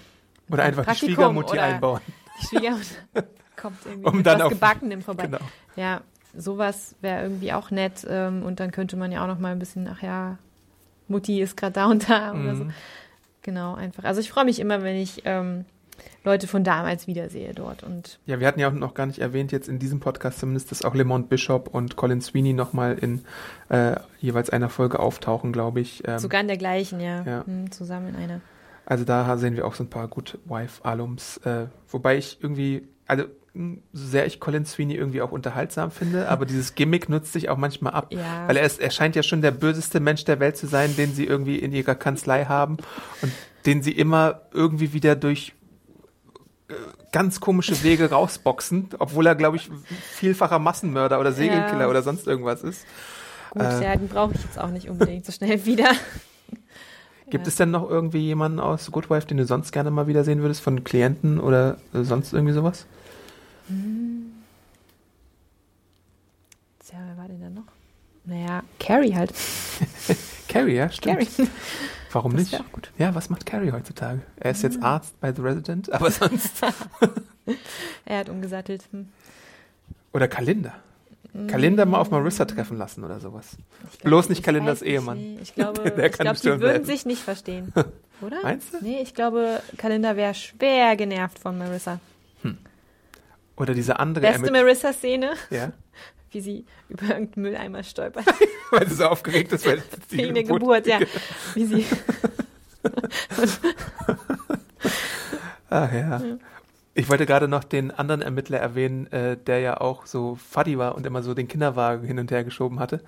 Oder 0.49 0.64
einfach 0.64 0.84
die 0.84 0.86
Praktikum 0.88 1.16
Schwiegermutti 1.16 1.54
oder- 1.54 1.64
einbauen. 1.64 2.01
die 2.41 2.45
Schwiegermutter 2.47 2.86
kommt 3.58 3.78
irgendwie 3.86 4.08
Um 4.10 4.18
mit 4.18 4.26
dann 4.26 4.39
was 4.39 4.49
Gebackenem 4.49 5.01
vorbei. 5.01 5.26
Genau. 5.26 5.39
Ja, 5.76 6.01
sowas 6.36 6.95
wäre 7.01 7.24
irgendwie 7.24 7.51
auch 7.54 7.72
nett. 7.72 8.06
Ähm, 8.10 8.43
und 8.43 8.60
dann 8.60 8.72
könnte 8.72 8.95
man 8.95 9.12
ja 9.12 9.24
auch 9.24 9.28
noch 9.28 9.39
mal 9.39 9.51
ein 9.51 9.60
bisschen, 9.60 9.88
ach 9.88 10.01
ja, 10.01 10.38
Mutti 11.14 11.41
ist 11.41 11.55
gerade 11.55 11.74
da 11.74 11.86
und 11.86 12.09
da 12.09 12.34
oder 12.34 12.55
so. 12.55 12.64
Mhm. 12.66 12.74
Genau, 13.41 13.76
einfach. 13.76 14.03
Also 14.03 14.22
ich 14.22 14.30
freue 14.30 14.45
mich 14.45 14.59
immer, 14.59 14.84
wenn 14.84 14.95
ich 14.95 15.22
ähm, 15.26 15.66
Leute 16.24 16.47
von 16.47 16.64
damals 16.64 17.07
wiedersehe 17.07 17.53
dort. 17.53 17.84
Und 17.84 18.20
Ja, 18.26 18.39
wir 18.39 18.47
hatten 18.47 18.59
ja 18.59 18.70
auch 18.70 18.74
noch 18.74 18.93
gar 18.93 19.05
nicht 19.05 19.20
erwähnt, 19.20 19.51
jetzt 19.51 19.68
in 19.68 19.80
diesem 19.80 19.99
Podcast 19.99 20.39
zumindest, 20.39 20.72
dass 20.72 20.84
auch 20.84 20.95
Lemont 20.95 21.30
Bishop 21.30 21.68
und 21.68 21.95
Colin 21.95 22.22
Sweeney 22.22 22.53
nochmal 22.53 22.97
in 22.97 23.26
äh, 23.70 23.95
jeweils 24.20 24.49
einer 24.49 24.70
Folge 24.70 24.99
auftauchen, 24.99 25.51
glaube 25.51 25.82
ich. 25.82 26.07
Ähm, 26.07 26.20
sogar 26.20 26.41
in 26.41 26.47
der 26.47 26.57
gleichen, 26.57 26.99
ja, 26.99 27.24
Ja. 27.24 27.45
Hm, 27.45 27.72
zusammen 27.72 28.09
in 28.09 28.16
einer. 28.16 28.41
Also 28.86 29.05
da 29.05 29.38
sehen 29.38 29.55
wir 29.55 29.66
auch 29.66 29.76
so 29.76 29.84
ein 29.84 29.89
paar 29.89 30.07
Good 30.07 30.39
Wife-Alums. 30.45 31.38
Äh, 31.38 31.68
wobei 31.89 32.18
ich 32.18 32.39
irgendwie, 32.41 32.88
also 33.07 33.26
so 33.56 34.08
sehr 34.08 34.26
ich 34.26 34.39
Colin 34.39 34.66
Sweeney 34.66 34.95
irgendwie 34.95 35.22
auch 35.22 35.32
unterhaltsam 35.32 35.91
finde, 35.91 36.28
aber 36.28 36.45
dieses 36.47 36.74
Gimmick 36.74 37.08
nutzt 37.08 37.34
sich 37.34 37.49
auch 37.49 37.58
manchmal 37.58 37.93
ab. 37.93 38.08
Ja. 38.12 38.47
Weil 38.47 38.58
er, 38.58 38.66
ist, 38.66 38.80
er 38.80 38.89
scheint 38.89 39.16
ja 39.16 39.22
schon 39.22 39.41
der 39.43 39.51
böseste 39.51 39.99
Mensch 39.99 40.24
der 40.26 40.39
Welt 40.39 40.58
zu 40.58 40.66
sein, 40.66 40.95
den 40.95 41.14
sie 41.14 41.26
irgendwie 41.26 41.58
in 41.60 41.72
ihrer 41.72 41.93
Kanzlei 41.93 42.45
haben 42.45 42.78
und 43.22 43.32
den 43.68 43.84
sie 43.84 43.91
immer 43.91 44.41
irgendwie 44.54 44.93
wieder 44.93 45.16
durch 45.16 45.54
äh, 46.70 46.74
ganz 47.12 47.39
komische 47.41 47.84
Wege 47.84 48.10
rausboxen, 48.10 48.89
obwohl 48.97 49.28
er, 49.28 49.36
glaube 49.36 49.58
ich, 49.58 49.70
vielfacher 50.14 50.58
Massenmörder 50.58 51.20
oder 51.20 51.32
Serienkiller 51.32 51.82
Ja. 51.82 51.89
oder 51.89 52.01
sonst 52.01 52.26
irgendwas 52.26 52.64
ist. 52.64 52.86
Gut, 53.51 53.62
Äh. 53.62 53.84
ja, 53.84 53.95
den 53.95 54.08
brauche 54.08 54.34
ich 54.34 54.41
jetzt 54.43 54.58
auch 54.60 54.72
nicht 54.72 54.89
unbedingt 54.89 55.26
so 55.28 55.32
schnell 55.32 55.64
wieder. 55.66 55.91
Gibt 57.30 57.45
Ja. 57.45 57.49
es 57.49 57.56
denn 57.56 57.70
noch 57.72 57.88
irgendwie 57.88 58.20
jemanden 58.26 58.60
aus 58.60 58.91
Good 58.91 59.12
Wife, 59.12 59.28
den 59.28 59.38
du 59.38 59.45
sonst 59.45 59.72
gerne 59.72 59.91
mal 59.91 60.08
wiedersehen 60.08 60.41
würdest, 60.41 60.62
von 60.62 60.84
Klienten 60.84 61.39
oder 61.39 61.78
sonst 61.93 62.34
irgendwie 62.34 62.54
sowas? 62.54 62.88
Tja, 66.80 66.97
wer 67.07 67.18
war 67.18 67.28
denn 67.28 67.41
da 67.41 67.49
noch? 67.49 67.64
Naja, 68.26 68.64
Carrie 68.80 69.14
halt. 69.16 69.34
Carrie, 70.47 70.76
ja, 70.76 70.89
stimmt. 70.89 71.18
Carrie. 71.36 71.49
Warum 72.11 72.34
Das 72.34 72.51
nicht? 72.51 72.59
auch 72.61 72.72
gut. 72.72 72.91
Ja, 72.97 73.14
was 73.16 73.30
macht 73.30 73.45
Carrie 73.45 73.72
heutzutage? 73.72 74.22
Er 74.38 74.51
ist 74.51 74.64
jetzt 74.64 74.82
Arzt 74.84 75.20
bei 75.20 75.34
The 75.34 75.41
Resident, 75.41 75.91
aber 75.91 76.11
sonst. 76.11 76.61
Er 78.05 78.20
hat 78.20 78.30
umgesattelt. 78.30 78.84
Hm. 78.91 79.09
Oder 80.14 80.30
Kalinda. 80.30 80.76
Kalinda 81.47 81.84
mal 81.84 81.97
auf 81.99 82.09
Marissa 82.11 82.45
treffen 82.45 82.78
lassen 82.78 83.03
oder 83.03 83.20
sowas. 83.20 83.57
Bloß 84.03 84.30
nicht 84.30 84.43
nicht, 84.43 84.82
Ehemann. 84.82 85.18
Ich 85.41 85.53
glaube, 85.53 85.82
Der 85.97 86.05
ich 86.05 86.11
kann 86.14 86.24
glaube 86.26 86.38
die 86.39 86.61
würden 86.61 86.72
helfen. 86.72 86.86
sich 86.86 87.05
nicht 87.05 87.22
verstehen. 87.22 87.74
Oder? 88.22 88.38
Meinst 88.43 88.72
du? 88.74 88.78
Nee, 88.82 89.01
ich 89.01 89.14
glaube, 89.14 89.61
Kalinda 89.78 90.16
wäre 90.16 90.34
schwer 90.36 90.95
genervt 90.95 91.39
von 91.39 91.57
Marissa. 91.57 91.99
Oder 93.56 93.74
diese 93.74 93.99
andere 93.99 94.26
Beste 94.26 94.51
Marissa-Szene, 94.51 95.34
ja, 95.49 95.72
wie 96.32 96.41
sie 96.41 96.66
über 96.89 97.04
irgendeinen 97.04 97.43
Mülleimer 97.43 97.84
stolpert. 97.84 98.26
weil 98.72 98.88
sie 98.88 98.95
so 98.95 99.06
aufgeregt 99.06 99.51
ist, 99.54 99.66
weil 99.66 99.84
sie 100.10 100.18
Wegen 100.18 100.34
der 100.34 100.43
Geburt, 100.43 100.88
ja. 100.88 100.99
Wie 101.54 101.66
sie. 101.66 101.86
Ah 105.70 105.89
ja. 105.91 106.22
Ich 106.93 107.10
wollte 107.10 107.26
gerade 107.26 107.47
noch 107.47 107.64
den 107.64 107.89
anderen 107.89 108.22
Ermittler 108.22 108.60
erwähnen, 108.60 109.12
äh, 109.12 109.36
der 109.38 109.60
ja 109.60 109.82
auch 109.82 110.06
so 110.06 110.36
fuddy 110.36 110.78
war 110.78 110.93
und 110.93 111.08
immer 111.08 111.24
so 111.24 111.34
den 111.34 111.47
Kinderwagen 111.47 112.06
hin 112.06 112.20
und 112.20 112.30
her 112.30 112.43
geschoben 112.43 112.80
hatte. 112.80 113.01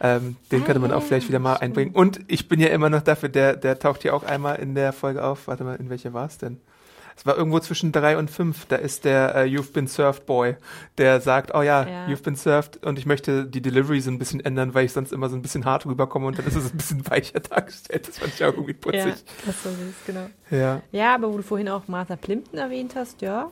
Ähm, 0.00 0.34
den 0.50 0.62
Ah, 0.62 0.66
könnte 0.66 0.80
man 0.80 0.90
ja, 0.90 0.96
auch 0.96 1.02
vielleicht 1.04 1.28
wieder 1.28 1.38
mal 1.38 1.54
stimmt. 1.56 1.62
einbringen. 1.70 1.94
Und 1.94 2.20
ich 2.26 2.48
bin 2.48 2.58
ja 2.58 2.68
immer 2.68 2.90
noch 2.90 3.02
dafür, 3.02 3.28
der, 3.28 3.54
der 3.54 3.78
taucht 3.78 4.02
hier 4.02 4.14
auch 4.14 4.24
einmal 4.24 4.56
in 4.56 4.74
der 4.74 4.92
Folge 4.92 5.22
auf. 5.22 5.46
Warte 5.46 5.62
mal, 5.62 5.76
in 5.76 5.88
welcher 5.90 6.12
war 6.12 6.26
es 6.26 6.38
denn? 6.38 6.60
Es 7.18 7.26
war 7.26 7.36
irgendwo 7.36 7.58
zwischen 7.58 7.90
drei 7.90 8.16
und 8.16 8.30
fünf. 8.30 8.66
Da 8.66 8.76
ist 8.76 9.04
der 9.04 9.34
äh, 9.34 9.42
You've 9.42 9.72
Been 9.72 9.88
Served 9.88 10.24
Boy, 10.24 10.54
der 10.98 11.20
sagt, 11.20 11.52
oh 11.52 11.62
ja, 11.62 11.84
Ja. 11.84 12.06
You've 12.06 12.22
Been 12.22 12.36
Served 12.36 12.84
und 12.86 12.96
ich 12.96 13.06
möchte 13.06 13.44
die 13.44 13.60
Delivery 13.60 14.00
so 14.00 14.12
ein 14.12 14.20
bisschen 14.20 14.38
ändern, 14.38 14.72
weil 14.72 14.84
ich 14.84 14.92
sonst 14.92 15.12
immer 15.12 15.28
so 15.28 15.34
ein 15.34 15.42
bisschen 15.42 15.64
hart 15.64 15.84
rüberkomme 15.84 16.28
und 16.28 16.38
dann 16.38 16.46
ist 16.46 16.54
es 16.54 16.70
ein 16.72 16.76
bisschen 16.76 17.10
weicher 17.10 17.40
dargestellt. 17.40 18.06
Das 18.06 18.18
fand 18.18 18.34
ich 18.34 18.44
auch 18.44 18.52
irgendwie 18.52 18.72
ja, 18.72 18.78
putzig. 18.78 19.24
das 19.44 19.54
ist 19.56 19.62
so 19.64 19.70
süß, 19.70 19.94
genau. 20.06 20.26
Ja. 20.50 20.80
Ja, 20.92 21.14
aber 21.16 21.32
wo 21.32 21.36
du 21.36 21.42
vorhin 21.42 21.68
auch 21.68 21.88
Martha 21.88 22.14
Plimpton 22.14 22.58
erwähnt 22.58 22.94
hast, 22.94 23.20
ja. 23.20 23.50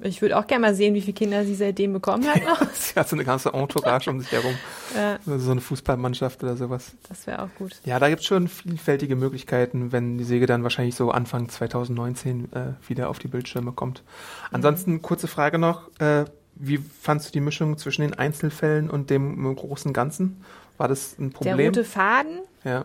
Ich 0.00 0.22
würde 0.22 0.38
auch 0.38 0.46
gerne 0.46 0.62
mal 0.62 0.74
sehen, 0.76 0.94
wie 0.94 1.00
viele 1.00 1.12
Kinder 1.14 1.44
sie 1.44 1.56
seitdem 1.56 1.92
bekommen 1.92 2.24
hat 2.26 2.44
noch. 2.44 2.62
Sie 2.74 2.94
hat 2.94 3.08
so 3.08 3.16
eine 3.16 3.24
ganze 3.24 3.52
Entourage 3.52 4.08
um 4.08 4.20
sich 4.20 4.30
herum. 4.30 4.54
Ja, 4.94 5.18
So 5.38 5.50
eine 5.50 5.60
Fußballmannschaft 5.60 6.40
oder 6.44 6.56
sowas. 6.56 6.92
das 7.08 7.26
wäre 7.26 7.42
auch 7.42 7.48
gut. 7.58 7.80
Ja, 7.84 7.98
da 7.98 8.08
gibt's 8.08 8.24
schon 8.26 8.46
vielfältige 8.46 9.16
Möglichkeiten, 9.16 9.90
wenn 9.90 10.16
die 10.16 10.22
Säge 10.22 10.46
dann 10.46 10.62
wahrscheinlich 10.62 10.94
so 10.94 11.10
Anfang 11.10 11.48
2019 11.48 12.52
äh, 12.52 12.88
wieder 12.88 13.08
auf 13.10 13.18
die 13.18 13.26
Bildschirme 13.26 13.72
kommt. 13.72 14.04
Ansonsten 14.52 15.02
kurze 15.02 15.26
Frage 15.26 15.58
noch. 15.58 15.88
Äh, 15.98 16.26
wie 16.54 16.78
fandst 16.78 17.28
du 17.28 17.32
die 17.32 17.40
Mischung 17.40 17.76
zwischen 17.76 18.02
den 18.02 18.14
Einzelfällen 18.14 18.90
und 18.90 19.10
dem 19.10 19.52
großen 19.56 19.92
Ganzen? 19.92 20.44
War 20.76 20.86
das 20.86 21.18
ein 21.18 21.30
Der 21.30 21.36
Problem? 21.36 21.66
rote 21.66 21.84
Faden, 21.84 22.38
ja. 22.62 22.84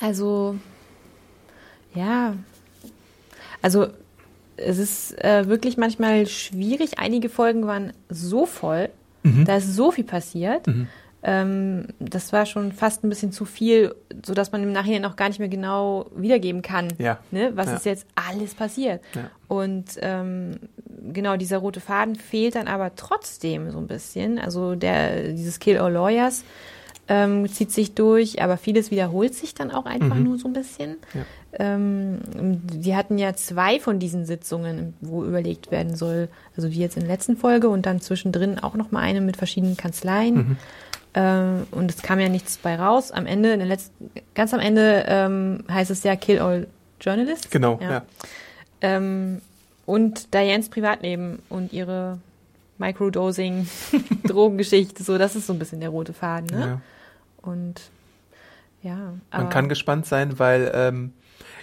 also 0.00 0.54
ja, 1.94 2.34
also 3.62 3.88
es 4.64 4.78
ist 4.78 5.24
äh, 5.24 5.48
wirklich 5.48 5.76
manchmal 5.76 6.26
schwierig. 6.26 6.98
Einige 6.98 7.28
Folgen 7.28 7.66
waren 7.66 7.92
so 8.08 8.46
voll, 8.46 8.88
Mhm. 9.22 9.44
da 9.44 9.56
ist 9.56 9.74
so 9.74 9.90
viel 9.90 10.04
passiert. 10.04 10.64
Ähm, 11.22 11.88
das 11.98 12.32
war 12.32 12.46
schon 12.46 12.72
fast 12.72 13.04
ein 13.04 13.10
bisschen 13.10 13.30
zu 13.30 13.44
viel, 13.44 13.94
so 14.24 14.32
dass 14.32 14.52
man 14.52 14.62
im 14.62 14.72
Nachhinein 14.72 15.04
auch 15.04 15.16
gar 15.16 15.28
nicht 15.28 15.38
mehr 15.38 15.50
genau 15.50 16.06
wiedergeben 16.16 16.62
kann, 16.62 16.88
Ja. 16.96 17.18
ne, 17.30 17.52
was 17.54 17.66
Ja. 17.66 17.76
ist 17.76 17.84
jetzt 17.84 18.06
alles 18.14 18.54
passiert. 18.54 19.02
Ja. 19.14 19.30
Und 19.46 19.84
ähm, 20.00 20.52
genau 21.12 21.36
dieser 21.36 21.58
rote 21.58 21.80
Faden 21.80 22.16
fehlt 22.16 22.54
dann 22.54 22.68
aber 22.68 22.94
trotzdem 22.96 23.70
so 23.70 23.76
ein 23.78 23.86
bisschen. 23.86 24.38
Also 24.38 24.74
der 24.76 25.32
dieses 25.32 25.58
Kill 25.58 25.76
All 25.76 25.92
Lawyers 25.92 26.42
ähm, 27.08 27.46
zieht 27.52 27.70
sich 27.72 27.92
durch, 27.94 28.40
aber 28.40 28.56
vieles 28.56 28.90
wiederholt 28.90 29.34
sich 29.34 29.54
dann 29.54 29.70
auch 29.70 29.84
einfach 29.84 30.16
nur 30.16 30.38
so 30.38 30.48
ein 30.48 30.54
bisschen. 30.54 30.96
Ja. 31.52 31.74
Ähm, 31.74 32.18
die 32.32 32.94
hatten 32.94 33.18
ja 33.18 33.34
zwei 33.34 33.80
von 33.80 33.98
diesen 33.98 34.26
Sitzungen, 34.26 34.94
wo 35.00 35.24
überlegt 35.24 35.70
werden 35.70 35.96
soll, 35.96 36.28
also 36.56 36.70
wie 36.70 36.78
jetzt 36.78 36.96
in 36.96 37.02
der 37.02 37.10
letzten 37.10 37.36
Folge 37.36 37.68
und 37.68 37.86
dann 37.86 38.00
zwischendrin 38.00 38.58
auch 38.58 38.74
noch 38.74 38.90
mal 38.90 39.00
eine 39.00 39.20
mit 39.20 39.36
verschiedenen 39.36 39.76
Kanzleien. 39.76 40.56
Ähm, 41.12 41.66
und 41.72 41.90
es 41.90 42.02
kam 42.02 42.20
ja 42.20 42.28
nichts 42.28 42.58
bei 42.58 42.76
raus. 42.76 43.10
Am 43.10 43.26
Ende, 43.26 43.52
in 43.52 43.58
der 43.58 43.68
letzten, 43.68 44.12
ganz 44.34 44.54
am 44.54 44.60
Ende 44.60 45.04
ähm, 45.08 45.64
heißt 45.68 45.90
es 45.90 46.04
ja 46.04 46.14
Kill 46.14 46.38
All 46.38 46.68
Journalists. 47.00 47.50
Genau, 47.50 47.80
ja. 47.82 48.02
Ähm, 48.80 49.40
und 49.86 50.32
Dianes 50.32 50.68
Privatleben 50.68 51.40
und 51.48 51.72
ihre 51.72 52.18
Microdosing-Drogengeschichte, 52.78 55.02
so, 55.02 55.18
das 55.18 55.34
ist 55.34 55.48
so 55.48 55.52
ein 55.52 55.58
bisschen 55.58 55.80
der 55.80 55.88
rote 55.88 56.12
Faden, 56.12 56.56
ne? 56.56 56.60
ja. 56.60 56.80
Und 57.42 57.80
ja, 58.82 59.14
Man 59.32 59.48
kann 59.48 59.68
gespannt 59.68 60.06
sein, 60.06 60.38
weil 60.38 60.70
ähm, 60.74 61.12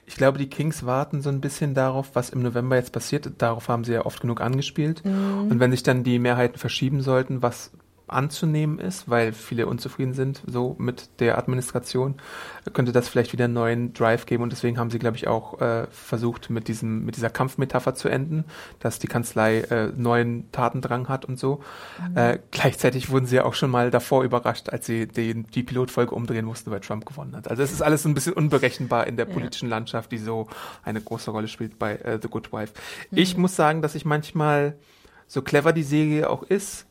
ich 0.05 0.15
glaube, 0.15 0.37
die 0.37 0.49
Kings 0.49 0.85
warten 0.85 1.21
so 1.21 1.29
ein 1.29 1.41
bisschen 1.41 1.73
darauf, 1.73 2.11
was 2.13 2.29
im 2.29 2.41
November 2.41 2.75
jetzt 2.75 2.91
passiert. 2.91 3.29
Darauf 3.39 3.67
haben 3.67 3.83
sie 3.83 3.93
ja 3.93 4.05
oft 4.05 4.21
genug 4.21 4.39
angespielt. 4.39 5.03
Mhm. 5.03 5.51
Und 5.51 5.59
wenn 5.59 5.71
sich 5.71 5.83
dann 5.83 6.03
die 6.03 6.19
Mehrheiten 6.19 6.57
verschieben 6.57 7.01
sollten, 7.01 7.41
was 7.41 7.71
anzunehmen 8.07 8.79
ist, 8.79 9.09
weil 9.09 9.33
viele 9.33 9.67
unzufrieden 9.67 10.13
sind 10.13 10.41
so 10.47 10.75
mit 10.79 11.09
der 11.19 11.37
Administration, 11.37 12.15
könnte 12.73 12.91
das 12.91 13.09
vielleicht 13.09 13.33
wieder 13.33 13.45
einen 13.45 13.53
neuen 13.53 13.93
Drive 13.93 14.25
geben 14.25 14.43
und 14.43 14.51
deswegen 14.51 14.77
haben 14.77 14.89
sie, 14.89 14.99
glaube 14.99 15.17
ich, 15.17 15.27
auch 15.27 15.59
äh, 15.61 15.87
versucht, 15.91 16.49
mit 16.49 16.67
diesem, 16.67 17.05
mit 17.05 17.17
dieser 17.17 17.29
Kampfmetapher 17.29 17.95
zu 17.95 18.07
enden, 18.07 18.45
dass 18.79 18.99
die 18.99 19.07
Kanzlei 19.07 19.59
äh, 19.59 19.91
neuen 19.95 20.51
Tatendrang 20.51 21.09
hat 21.09 21.25
und 21.25 21.37
so. 21.37 21.61
Äh, 22.15 22.39
gleichzeitig 22.51 23.09
wurden 23.09 23.25
sie 23.25 23.37
ja 23.37 23.45
auch 23.45 23.53
schon 23.53 23.69
mal 23.69 23.91
davor 23.91 24.23
überrascht, 24.23 24.69
als 24.69 24.85
sie 24.85 25.07
den, 25.07 25.45
die 25.47 25.63
Pilotfolge 25.63 26.15
umdrehen 26.15 26.45
mussten, 26.45 26.71
weil 26.71 26.79
Trump 26.79 27.05
gewonnen 27.05 27.35
hat. 27.35 27.49
Also 27.49 27.63
es 27.63 27.71
ist 27.71 27.81
alles 27.81 28.03
so 28.03 28.09
ein 28.09 28.13
bisschen 28.13 28.33
unberechenbar 28.33 29.07
in 29.07 29.17
der 29.17 29.27
Ja. 29.27 29.33
politischen 29.33 29.69
Landschaft, 29.69 30.11
die 30.11 30.17
so 30.17 30.47
eine 30.83 31.01
große 31.01 31.31
Rolle 31.31 31.47
spielt 31.47 31.77
bei 31.77 31.95
äh, 31.95 32.19
The 32.21 32.29
Good 32.29 32.53
Wife. 32.53 32.73
Ich 33.11 33.35
muss 33.37 33.55
sagen, 33.55 33.81
dass 33.81 33.95
ich 33.95 34.05
manchmal, 34.05 34.77
so 35.27 35.41
clever 35.41 35.73
die 35.73 35.83
Serie 35.83 36.29
auch 36.29 36.43
ist, 36.43 36.85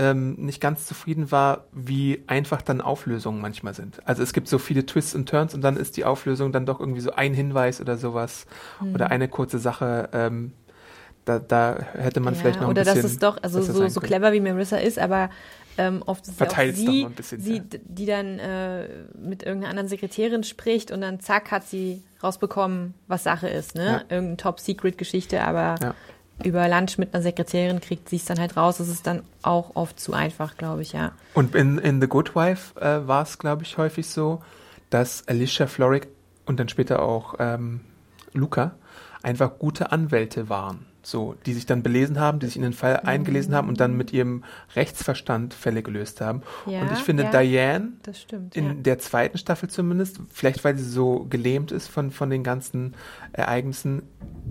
ähm, 0.00 0.34
nicht 0.38 0.62
ganz 0.62 0.86
zufrieden 0.86 1.30
war, 1.30 1.64
wie 1.72 2.22
einfach 2.26 2.62
dann 2.62 2.80
Auflösungen 2.80 3.42
manchmal 3.42 3.74
sind. 3.74 4.00
Also 4.06 4.22
es 4.22 4.32
gibt 4.32 4.48
so 4.48 4.58
viele 4.58 4.86
Twists 4.86 5.14
und 5.14 5.28
Turns 5.28 5.54
und 5.54 5.60
dann 5.60 5.76
ist 5.76 5.98
die 5.98 6.06
Auflösung 6.06 6.52
dann 6.52 6.64
doch 6.64 6.80
irgendwie 6.80 7.02
so 7.02 7.12
ein 7.12 7.34
Hinweis 7.34 7.82
oder 7.82 7.98
sowas 7.98 8.46
oder 8.94 9.10
eine 9.10 9.28
kurze 9.28 9.58
Sache. 9.58 10.08
Ähm, 10.14 10.52
da, 11.26 11.38
da 11.38 11.76
hätte 11.92 12.20
man 12.20 12.32
ja, 12.32 12.40
vielleicht 12.40 12.60
noch 12.60 12.68
ein 12.68 12.70
oder 12.70 12.82
bisschen. 12.82 13.02
dass 13.02 13.12
es 13.12 13.18
doch, 13.18 13.36
also 13.42 13.60
so, 13.60 13.88
so 13.88 14.00
clever 14.00 14.32
wie 14.32 14.40
Marissa 14.40 14.78
ist, 14.78 14.98
aber 14.98 15.28
ähm, 15.76 16.02
oft 16.06 16.26
ist 16.26 16.40
es 16.40 16.56
ja 16.56 16.72
sie, 16.72 17.06
bisschen, 17.14 17.40
sie 17.42 17.56
ja. 17.56 17.62
die 17.84 18.06
dann 18.06 18.38
äh, 18.38 18.88
mit 19.18 19.42
irgendeiner 19.42 19.70
anderen 19.70 19.88
Sekretärin 19.88 20.44
spricht 20.44 20.90
und 20.92 21.02
dann 21.02 21.20
zack 21.20 21.50
hat 21.50 21.64
sie 21.64 22.02
rausbekommen, 22.22 22.94
was 23.06 23.24
Sache 23.24 23.48
ist, 23.48 23.74
ne? 23.74 23.84
Ja. 23.84 24.00
Irgendeine 24.08 24.36
Top-Secret-Geschichte, 24.38 25.42
aber. 25.42 25.94
Über 26.44 26.68
Lunch 26.68 26.98
mit 26.98 27.14
einer 27.14 27.22
Sekretärin 27.22 27.80
kriegt 27.80 28.08
sie 28.08 28.16
es 28.16 28.24
dann 28.24 28.38
halt 28.38 28.56
raus. 28.56 28.78
Das 28.78 28.88
ist 28.88 29.06
dann 29.06 29.22
auch 29.42 29.74
oft 29.74 29.98
zu 29.98 30.12
einfach, 30.12 30.56
glaube 30.56 30.82
ich, 30.82 30.92
ja. 30.92 31.12
Und 31.34 31.54
in, 31.54 31.78
in 31.78 32.00
The 32.00 32.08
Good 32.08 32.34
Wife 32.34 32.80
äh, 32.80 33.06
war 33.06 33.22
es, 33.22 33.38
glaube 33.38 33.62
ich, 33.62 33.78
häufig 33.78 34.08
so, 34.08 34.42
dass 34.90 35.26
Alicia 35.28 35.66
Florrick 35.66 36.08
und 36.46 36.58
dann 36.58 36.68
später 36.68 37.02
auch 37.02 37.34
ähm, 37.38 37.80
Luca 38.32 38.72
einfach 39.22 39.58
gute 39.58 39.92
Anwälte 39.92 40.48
waren. 40.48 40.86
So, 41.02 41.34
die 41.46 41.54
sich 41.54 41.66
dann 41.66 41.82
belesen 41.82 42.20
haben, 42.20 42.40
die 42.40 42.46
sich 42.46 42.56
in 42.56 42.62
den 42.62 42.72
Fall 42.72 42.98
eingelesen 43.00 43.54
haben 43.54 43.68
und 43.68 43.80
dann 43.80 43.96
mit 43.96 44.12
ihrem 44.12 44.44
Rechtsverstand 44.76 45.54
Fälle 45.54 45.82
gelöst 45.82 46.20
haben. 46.20 46.42
Ja, 46.66 46.82
und 46.82 46.92
ich 46.92 46.98
finde, 46.98 47.24
ja. 47.24 47.30
Diane 47.30 47.92
stimmt. 48.12 48.54
in 48.54 48.66
ja. 48.66 48.74
der 48.74 48.98
zweiten 48.98 49.38
Staffel 49.38 49.70
zumindest, 49.70 50.20
vielleicht 50.30 50.62
weil 50.62 50.76
sie 50.76 50.84
so 50.84 51.26
gelähmt 51.30 51.72
ist 51.72 51.88
von, 51.88 52.10
von 52.10 52.28
den 52.28 52.44
ganzen 52.44 52.94
Ereignissen, 53.32 54.02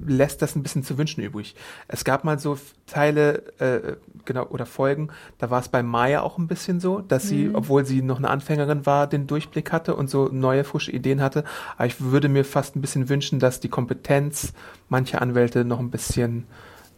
lässt 0.05 0.41
das 0.41 0.55
ein 0.55 0.63
bisschen 0.63 0.83
zu 0.83 0.97
wünschen 0.97 1.23
übrig. 1.23 1.55
Es 1.87 2.03
gab 2.03 2.23
mal 2.23 2.39
so 2.39 2.57
Teile, 2.87 3.43
äh, 3.59 3.97
genau, 4.25 4.45
oder 4.47 4.65
Folgen, 4.65 5.09
da 5.37 5.49
war 5.49 5.59
es 5.59 5.69
bei 5.69 5.83
Maya 5.83 6.21
auch 6.21 6.37
ein 6.37 6.47
bisschen 6.47 6.79
so, 6.79 6.99
dass 6.99 7.27
sie, 7.27 7.51
obwohl 7.53 7.85
sie 7.85 8.01
noch 8.01 8.17
eine 8.17 8.29
Anfängerin 8.29 8.85
war, 8.85 9.07
den 9.07 9.27
Durchblick 9.27 9.71
hatte 9.71 9.95
und 9.95 10.09
so 10.09 10.29
neue, 10.31 10.63
frische 10.63 10.91
Ideen 10.91 11.21
hatte. 11.21 11.43
Aber 11.77 11.85
ich 11.85 12.01
würde 12.01 12.29
mir 12.29 12.45
fast 12.45 12.75
ein 12.75 12.81
bisschen 12.81 13.09
wünschen, 13.09 13.39
dass 13.39 13.59
die 13.59 13.69
Kompetenz 13.69 14.53
mancher 14.87 15.21
Anwälte 15.21 15.65
noch 15.65 15.79
ein 15.79 15.91
bisschen 15.91 16.38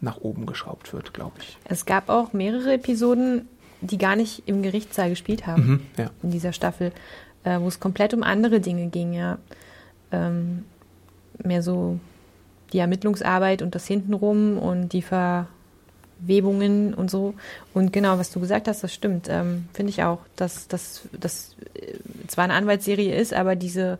nach 0.00 0.18
oben 0.20 0.46
geschraubt 0.46 0.92
wird, 0.92 1.14
glaube 1.14 1.36
ich. 1.40 1.56
Es 1.64 1.86
gab 1.86 2.08
auch 2.08 2.32
mehrere 2.32 2.74
Episoden, 2.74 3.48
die 3.80 3.98
gar 3.98 4.16
nicht 4.16 4.42
im 4.46 4.62
Gerichtssaal 4.62 5.10
gespielt 5.10 5.46
haben. 5.46 5.66
Mhm, 5.66 5.80
ja. 5.96 6.10
in 6.22 6.30
dieser 6.30 6.52
Staffel, 6.52 6.92
äh, 7.44 7.58
wo 7.60 7.68
es 7.68 7.80
komplett 7.80 8.12
um 8.14 8.22
andere 8.22 8.60
Dinge 8.60 8.88
ging, 8.88 9.12
ja. 9.12 9.38
Ähm, 10.10 10.64
mehr 11.42 11.62
so 11.62 11.98
die 12.72 12.78
Ermittlungsarbeit 12.78 13.62
und 13.62 13.74
das 13.74 13.86
Hintenrum 13.86 14.58
und 14.58 14.92
die 14.92 15.02
Verwebungen 15.02 16.94
und 16.94 17.10
so. 17.10 17.34
Und 17.74 17.92
genau, 17.92 18.18
was 18.18 18.30
du 18.30 18.40
gesagt 18.40 18.68
hast, 18.68 18.82
das 18.82 18.92
stimmt. 18.92 19.28
Ähm, 19.28 19.68
Finde 19.72 19.90
ich 19.90 20.02
auch, 20.02 20.20
dass 20.36 20.68
das 20.68 21.06
äh, 21.74 21.94
zwar 22.28 22.44
eine 22.44 22.54
Anwaltsserie 22.54 23.14
ist, 23.14 23.34
aber 23.34 23.56
diese, 23.56 23.98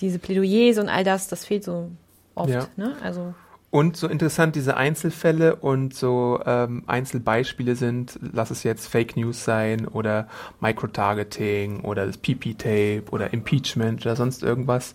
diese 0.00 0.18
Plädoyers 0.18 0.78
und 0.78 0.88
all 0.88 1.04
das, 1.04 1.28
das 1.28 1.44
fehlt 1.44 1.64
so 1.64 1.90
oft. 2.34 2.50
Ja. 2.50 2.68
Ne? 2.76 2.96
Also 3.02 3.34
Und 3.74 3.96
so 3.96 4.06
interessant 4.06 4.54
diese 4.54 4.76
Einzelfälle 4.76 5.56
und 5.56 5.94
so 5.94 6.40
ähm, 6.46 6.84
Einzelbeispiele 6.86 7.74
sind, 7.74 8.20
lass 8.20 8.52
es 8.52 8.62
jetzt 8.62 8.86
Fake 8.86 9.16
News 9.16 9.44
sein 9.44 9.88
oder 9.88 10.28
Microtargeting 10.60 11.80
oder 11.80 12.06
das 12.06 12.16
PP-Tape 12.18 13.02
oder 13.10 13.32
Impeachment 13.32 14.02
oder 14.06 14.14
sonst 14.14 14.44
irgendwas. 14.44 14.94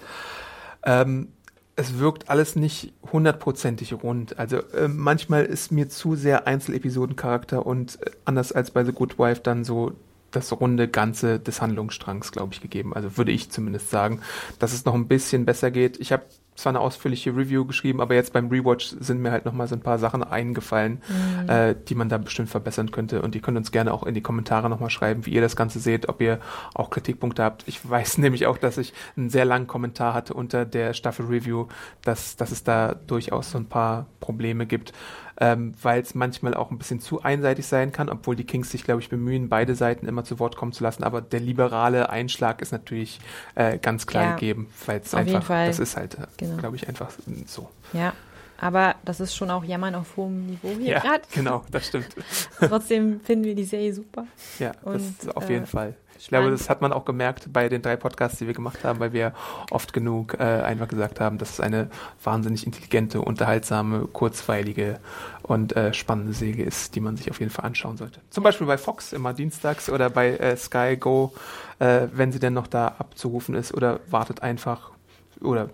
Ähm, 0.86 1.34
es 1.76 2.00
wirkt 2.00 2.30
alles 2.30 2.56
nicht 2.56 2.94
hundertprozentig 3.12 4.02
rund. 4.02 4.40
Also 4.40 4.60
äh, 4.60 4.88
manchmal 4.88 5.44
ist 5.44 5.74
mir 5.74 5.90
zu 5.90 6.16
sehr 6.16 6.48
Einzelepisodencharakter 6.48 7.66
und 7.66 8.02
äh, 8.02 8.12
anders 8.24 8.54
als 8.54 8.72
bei 8.72 8.86
The 8.86 8.94
Good 8.94 9.20
Wife 9.20 9.42
dann 9.42 9.66
so 9.66 9.92
das 10.32 10.54
runde 10.54 10.88
Ganze 10.88 11.38
des 11.38 11.62
Handlungsstrangs, 11.62 12.32
glaube 12.32 12.54
ich, 12.54 12.62
gegeben. 12.62 12.94
Also 12.94 13.18
würde 13.18 13.34
ich 13.34 13.52
zumindest 13.52 13.90
sagen, 13.90 14.22
dass 14.58 14.72
es 14.72 14.86
noch 14.86 14.94
ein 14.94 15.10
bisschen 15.10 15.44
besser 15.44 15.70
geht. 15.70 16.00
Ich 16.00 16.14
habe 16.14 16.24
zwar 16.60 16.72
eine 16.72 16.80
ausführliche 16.80 17.36
Review 17.36 17.66
geschrieben, 17.66 18.02
aber 18.02 18.16
jetzt 18.16 18.34
beim 18.34 18.50
Rewatch 18.50 18.96
sind 19.00 19.22
mir 19.22 19.32
halt 19.32 19.46
nochmal 19.46 19.68
so 19.68 19.76
ein 19.76 19.82
paar 19.82 20.00
Sachen 20.00 20.24
eingefallen, 20.24 21.02
mhm. 21.08 21.50
äh, 21.50 21.76
die 21.88 21.96
man 21.96 22.10
da 22.10 22.18
bestimmt 22.18 22.50
verbessern 22.50 22.92
könnte. 22.92 23.22
Und 23.22 23.36
ihr 23.36 23.42
könnt 23.42 23.58
uns 23.58 23.72
gerne 23.72 23.94
auch 23.94 24.04
in 24.04 24.14
die 24.14 24.22
Kommentare 24.22 24.70
nochmal 24.70 24.90
schreiben, 24.90 25.26
wie 25.26 25.32
ihr 25.32 25.42
das 25.42 25.56
Ganze 25.56 25.80
seht, 25.80 26.10
ob 26.10 26.22
ihr 26.22 26.40
auch 26.74 26.90
Kritikpunkte 26.90 27.44
habt. 27.44 27.68
Ich 27.68 27.88
weiß 27.88 28.18
nämlich 28.20 28.48
auch, 28.48 28.58
dass 28.58 28.78
ich 28.78 28.94
einen 29.16 29.30
sehr 29.30 29.46
langen 29.46 29.68
Kommentar 29.68 30.14
hatte 30.14 30.34
unter 30.34 30.66
der 30.66 30.94
Staffel 30.94 31.26
Review, 31.26 31.68
dass, 32.04 32.36
dass 32.36 32.52
es 32.52 32.64
da 32.64 32.96
durchaus 33.08 33.52
so 33.52 33.58
ein 33.58 33.66
paar 33.66 34.08
Probleme 34.20 34.66
gibt 34.66 34.94
ähm, 35.40 35.74
weil 35.82 36.02
es 36.02 36.16
manchmal 36.16 36.54
auch 36.54 36.72
ein 36.72 36.78
bisschen 36.78 37.00
zu 37.00 37.22
einseitig 37.22 37.66
sein 37.66 37.92
kann, 37.92 38.10
obwohl 38.10 38.36
die 38.36 38.44
Kings 38.44 38.70
sich, 38.72 38.84
glaube 38.84 39.02
ich, 39.02 39.10
bemühen, 39.10 39.50
beide 39.50 39.76
Seiten 39.76 40.08
immer 40.08 40.24
zu 40.24 40.40
Wort 40.40 40.56
kommen 40.56 40.74
zu 40.74 40.84
lassen. 40.84 41.04
Aber 41.04 41.22
der 41.22 41.40
liberale 41.40 42.10
Einschlag 42.10 42.62
ist 42.62 42.72
natürlich 42.72 43.20
äh, 43.56 43.78
ganz 43.78 44.06
klar 44.06 44.24
ja, 44.24 44.34
gegeben, 44.34 44.70
weil 44.86 45.00
es 45.00 45.14
einfach, 45.14 45.48
das 45.48 45.80
ist 45.80 45.98
halt, 45.98 46.16
äh, 46.16 46.28
genau. 46.38 46.58
glaube 46.58 46.76
ich, 46.76 46.88
einfach 46.88 47.12
so. 47.46 47.70
Ja. 47.94 48.14
Aber 48.62 48.96
das 49.06 49.22
ist 49.22 49.36
schon 49.36 49.50
auch 49.52 49.64
Jammern 49.64 49.96
auf 49.96 50.18
hohem 50.18 50.46
Niveau 50.46 50.76
hier 50.78 50.96
ja, 50.96 51.00
gerade. 51.00 51.22
Genau, 51.34 51.64
das 51.72 51.88
stimmt. 51.88 52.10
Trotzdem 52.60 53.22
finden 53.22 53.46
wir 53.46 53.56
die 53.56 53.64
Serie 53.64 53.94
super. 53.94 54.26
Ja, 54.60 54.74
Und, 54.84 54.96
das 54.96 55.04
ist 55.04 55.38
auf 55.38 55.50
jeden 55.50 55.64
äh, 55.64 55.68
Fall. 55.68 55.96
Ich 56.20 56.28
glaube, 56.28 56.52
das 56.52 56.70
hat 56.70 56.82
man 56.82 56.92
auch 56.92 57.06
gemerkt 57.06 57.52
bei 57.54 57.70
den 57.70 57.82
drei 57.82 57.96
Podcasts, 57.96 58.38
die 58.40 58.48
wir 58.48 58.54
gemacht 58.54 58.84
haben, 58.84 59.00
weil 59.00 59.14
wir 59.14 59.34
oft 59.72 59.94
genug 59.94 60.36
äh, 60.38 60.44
einfach 60.44 60.90
gesagt 60.90 61.22
haben, 61.22 61.38
dass 61.38 61.52
es 61.54 61.60
eine 61.62 61.90
wahnsinnig 62.22 62.66
intelligente, 62.66 63.22
unterhaltsame, 63.22 64.06
kurzweilige 64.12 65.00
und 65.44 65.78
äh, 65.78 65.94
spannende 65.94 66.34
Säge 66.34 66.62
ist, 66.62 66.96
die 66.96 67.00
man 67.00 67.16
sich 67.16 67.32
auf 67.32 67.40
jeden 67.40 67.52
Fall 67.52 67.64
anschauen 67.64 67.96
sollte. 67.96 68.20
Zum 68.32 68.44
Beispiel 68.44 68.68
bei 68.68 68.78
Fox 68.78 69.14
immer 69.14 69.34
dienstags 69.34 69.90
oder 69.90 70.10
bei 70.10 70.36
äh, 70.36 70.58
Sky 70.58 70.98
Go, 71.00 71.34
äh, 71.80 72.08
wenn 72.12 72.34
sie 72.34 72.40
denn 72.40 72.54
noch 72.54 72.68
da 72.68 72.90
abzurufen 73.00 73.56
ist 73.56 73.74
oder 73.74 74.02
wartet 74.10 74.44
einfach 74.44 74.92
oder 75.40 75.70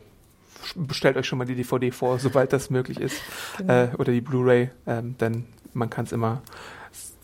bestellt 0.75 1.17
euch 1.17 1.25
schon 1.25 1.39
mal 1.39 1.45
die 1.45 1.55
DVD 1.55 1.89
vor, 1.89 2.19
sobald 2.19 2.53
das 2.53 2.69
möglich 2.69 2.99
ist 2.99 3.19
genau. 3.57 3.73
äh, 3.73 3.87
oder 3.97 4.11
die 4.11 4.21
Blu-ray, 4.21 4.69
ähm, 4.85 5.17
denn 5.17 5.45
man 5.73 5.89
kann 5.89 6.05
es 6.05 6.11
immer 6.11 6.41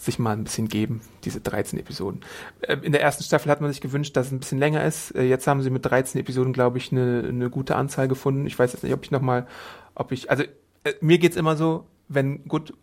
sich 0.04 0.20
mal 0.20 0.32
ein 0.32 0.44
bisschen 0.44 0.68
geben, 0.68 1.02
diese 1.24 1.42
13 1.42 1.80
Episoden. 1.80 2.22
Äh, 2.62 2.78
in 2.82 2.92
der 2.92 3.02
ersten 3.02 3.24
Staffel 3.24 3.52
hat 3.52 3.62
man 3.62 3.72
sich 3.72 3.82
gewünscht, 3.82 4.16
dass 4.18 4.28
es 4.28 4.32
ein 4.32 4.40
bisschen 4.40 4.60
länger 4.60 4.84
ist. 4.84 5.12
Äh, 5.16 5.24
jetzt 5.24 5.48
haben 5.48 5.62
sie 5.62 5.70
mit 5.70 5.86
13 5.86 6.20
Episoden, 6.20 6.54
glaube 6.54 6.78
ich, 6.78 6.92
eine, 6.92 7.26
eine 7.28 7.50
gute 7.50 7.76
Anzahl 7.76 8.08
gefunden. 8.08 8.46
Ich 8.48 8.58
weiß 8.58 8.74
jetzt 8.74 8.84
nicht, 8.84 8.94
ob 8.94 9.04
ich 9.04 9.12
nochmal, 9.12 9.48
ob 9.96 10.12
ich, 10.12 10.30
also 10.30 10.44
äh, 10.84 10.94
mir 11.02 11.20
geht's 11.20 11.36
immer 11.36 11.56
so, 11.56 11.86
wenn 12.08 12.44
Good 12.48 12.74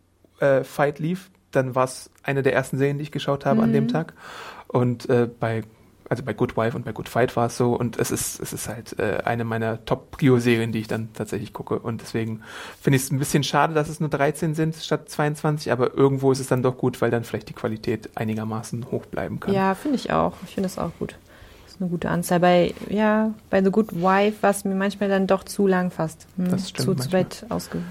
äh, 0.41 0.65
Fight 0.65 0.99
lief, 0.99 1.31
dann 1.51 1.75
war 1.75 1.85
es 1.85 2.11
eine 2.23 2.43
der 2.43 2.53
ersten 2.53 2.79
Serien, 2.79 2.99
die 2.99 3.03
ich 3.03 3.13
geschaut 3.13 3.47
habe 3.47 3.59
mhm. 3.59 3.65
an 3.65 3.73
dem 3.73 3.85
mhm. 3.85 3.89
Tag. 3.89 4.15
Und 4.69 5.09
äh, 5.09 5.29
bei 5.29 5.63
also 6.09 6.23
bei 6.23 6.33
Good 6.33 6.57
Wife 6.57 6.77
und 6.77 6.85
bei 6.85 6.93
Good 6.93 7.09
Fight 7.09 7.37
war 7.37 7.47
es 7.47 7.57
so 7.57 7.75
und 7.75 7.99
es 7.99 8.11
ist, 8.11 8.41
es 8.41 8.53
ist 8.53 8.69
halt 8.69 8.99
äh, 8.99 9.19
eine 9.25 9.45
meiner 9.45 9.85
Top-Prio-Serien, 9.85 10.73
die 10.73 10.81
ich 10.81 10.89
dann 10.89 11.13
tatsächlich 11.13 11.53
gucke 11.53 11.79
und 11.79 12.01
deswegen 12.01 12.43
finde 12.81 12.97
ich 12.97 13.03
es 13.03 13.11
ein 13.11 13.19
bisschen 13.19 13.45
schade, 13.45 13.75
dass 13.75 13.89
es 13.89 14.01
nur 14.01 14.09
13 14.09 14.55
sind 14.55 14.77
statt 14.77 15.09
22, 15.09 15.71
aber 15.71 15.95
irgendwo 15.95 16.33
ist 16.33 16.41
es 16.41 16.49
dann 16.49 16.63
doch 16.63 16.79
gut, 16.79 17.01
weil 17.01 17.11
dann 17.11 17.25
vielleicht 17.25 17.49
die 17.49 17.55
Qualität 17.55 18.11
einigermaßen 18.15 18.91
hoch 18.91 19.07
bleiben 19.07 19.41
kann. 19.41 19.55
Ja, 19.55 19.75
finde 19.75 19.97
ich 19.97 20.13
auch. 20.13 20.35
Ich 20.45 20.55
finde 20.55 20.69
es 20.69 20.79
auch 20.79 20.93
gut. 20.99 21.17
Das 21.65 21.75
ist 21.75 21.81
eine 21.81 21.91
gute 21.91 22.09
Anzahl. 22.09 22.41
Bei, 22.41 22.75
ja, 22.89 23.35
bei 23.51 23.63
The 23.63 23.71
Good 23.71 23.95
Wife 23.95 24.43
war 24.43 24.51
es 24.51 24.65
mir 24.65 24.75
manchmal 24.75 25.09
dann 25.09 25.27
doch 25.27 25.45
zu 25.45 25.67
lang 25.67 25.91
fast. 25.91 26.27
Hm, 26.37 26.51
das 26.51 26.71
stimmt. 26.71 27.01
Zu, 27.01 27.09
zu 27.09 27.13
weit 27.13 27.47
ausgedehnt. 27.49 27.87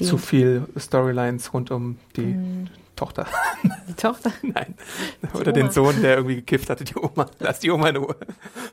Zu 0.00 0.16
viel 0.16 0.66
Storylines 0.76 1.52
rund 1.52 1.70
um 1.72 1.98
die 2.16 2.22
hm. 2.22 2.68
Tochter. 2.98 3.26
Die 3.88 3.94
Tochter? 3.94 4.32
Nein. 4.42 4.74
Die 5.22 5.36
Oder 5.36 5.52
Oma. 5.52 5.52
den 5.52 5.70
Sohn, 5.70 6.02
der 6.02 6.16
irgendwie 6.16 6.34
gekifft 6.34 6.68
hatte, 6.68 6.82
die 6.82 6.96
Oma. 6.96 7.26
Lass 7.38 7.60
die 7.60 7.70
Oma 7.70 7.90
in 7.90 7.96
Ruhe. 7.96 8.16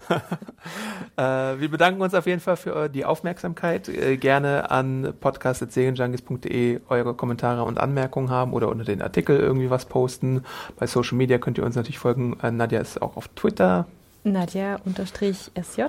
äh, 1.18 1.22
wir 1.60 1.70
bedanken 1.70 2.02
uns 2.02 2.16
auf 2.16 2.26
jeden 2.26 2.40
Fall 2.40 2.58
für 2.58 2.90
die 2.90 3.06
Aufmerksamkeit. 3.06 3.88
Äh, 3.88 4.18
gerne 4.18 4.72
an 4.72 5.14
podcast.serienjunkies.de 5.20 6.82
eure 6.90 7.14
Kommentare 7.14 7.64
und 7.64 7.80
Anmerkungen 7.80 8.32
haben 8.32 8.54
oder 8.54 8.70
unter 8.70 8.84
den 8.84 9.04
Artikel 9.04 9.40
irgendwie 9.40 9.70
was 9.70 9.86
posten. 9.86 10.44
Bei 10.78 10.88
Social 10.88 11.18
Media 11.18 11.38
könnt 11.38 11.60
ihr 11.60 11.64
uns 11.64 11.76
natürlich 11.76 12.00
folgen. 12.00 12.38
Äh, 12.42 12.50
Nadja 12.50 12.80
ist 12.80 13.00
auch 13.02 13.18
auf 13.18 13.28
Twitter. 13.30 13.86
Nadja-SJ. 14.26 15.82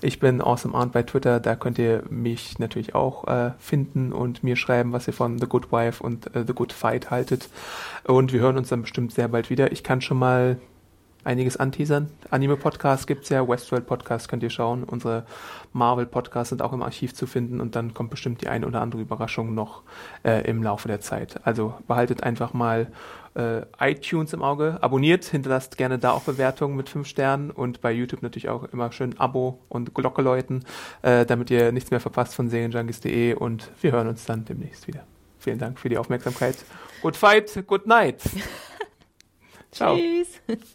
Ich 0.00 0.18
bin 0.18 0.40
Awesome 0.40 0.74
Arndt 0.74 0.92
bei 0.92 1.02
Twitter. 1.02 1.40
Da 1.40 1.54
könnt 1.54 1.78
ihr 1.78 2.02
mich 2.10 2.58
natürlich 2.58 2.94
auch 2.94 3.26
äh, 3.28 3.52
finden 3.58 4.12
und 4.12 4.42
mir 4.42 4.56
schreiben, 4.56 4.92
was 4.92 5.06
ihr 5.06 5.14
von 5.14 5.38
The 5.38 5.46
Good 5.46 5.70
Wife 5.70 6.02
und 6.02 6.34
äh, 6.34 6.44
The 6.46 6.54
Good 6.54 6.72
Fight 6.72 7.10
haltet. 7.10 7.48
Und 8.04 8.32
wir 8.32 8.40
hören 8.40 8.56
uns 8.56 8.68
dann 8.68 8.82
bestimmt 8.82 9.12
sehr 9.12 9.28
bald 9.28 9.50
wieder. 9.50 9.72
Ich 9.72 9.84
kann 9.84 10.00
schon 10.00 10.18
mal 10.18 10.58
einiges 11.24 11.56
anteasern. 11.56 12.10
Anime-Podcasts 12.30 13.06
gibt's 13.06 13.28
ja, 13.28 13.46
Westworld-Podcasts 13.46 14.28
könnt 14.28 14.42
ihr 14.42 14.50
schauen. 14.50 14.84
Unsere 14.84 15.24
Marvel-Podcasts 15.72 16.50
sind 16.50 16.62
auch 16.62 16.72
im 16.72 16.82
Archiv 16.82 17.14
zu 17.14 17.26
finden 17.26 17.60
und 17.60 17.76
dann 17.76 17.94
kommt 17.94 18.10
bestimmt 18.10 18.42
die 18.42 18.48
eine 18.48 18.66
oder 18.66 18.80
andere 18.80 19.02
Überraschung 19.02 19.54
noch 19.54 19.82
äh, 20.24 20.48
im 20.48 20.62
Laufe 20.62 20.88
der 20.88 21.00
Zeit. 21.00 21.40
Also 21.44 21.74
behaltet 21.86 22.22
einfach 22.22 22.52
mal 22.52 22.88
äh, 23.34 23.62
iTunes 23.80 24.32
im 24.32 24.42
Auge, 24.42 24.78
abonniert, 24.80 25.24
hinterlasst 25.24 25.76
gerne 25.76 25.98
da 25.98 26.12
auch 26.12 26.22
Bewertungen 26.22 26.76
mit 26.76 26.88
fünf 26.88 27.08
Sternen 27.08 27.50
und 27.50 27.80
bei 27.80 27.92
YouTube 27.92 28.22
natürlich 28.22 28.48
auch 28.48 28.64
immer 28.64 28.92
schön 28.92 29.18
Abo 29.18 29.58
und 29.68 29.94
Glocke 29.94 30.22
läuten, 30.22 30.64
äh, 31.02 31.26
damit 31.26 31.50
ihr 31.50 31.72
nichts 31.72 31.90
mehr 31.90 32.00
verpasst 32.00 32.34
von 32.34 32.48
serienjunkies.de 32.48 33.34
und 33.34 33.70
wir 33.80 33.92
hören 33.92 34.08
uns 34.08 34.24
dann 34.24 34.44
demnächst 34.44 34.86
wieder. 34.86 35.04
Vielen 35.38 35.58
Dank 35.58 35.78
für 35.78 35.88
die 35.88 35.98
Aufmerksamkeit. 35.98 36.56
Good 37.02 37.16
fight, 37.16 37.64
good 37.66 37.86
night. 37.86 38.22
Ciao. 39.70 39.96
Tschüss. 39.96 40.74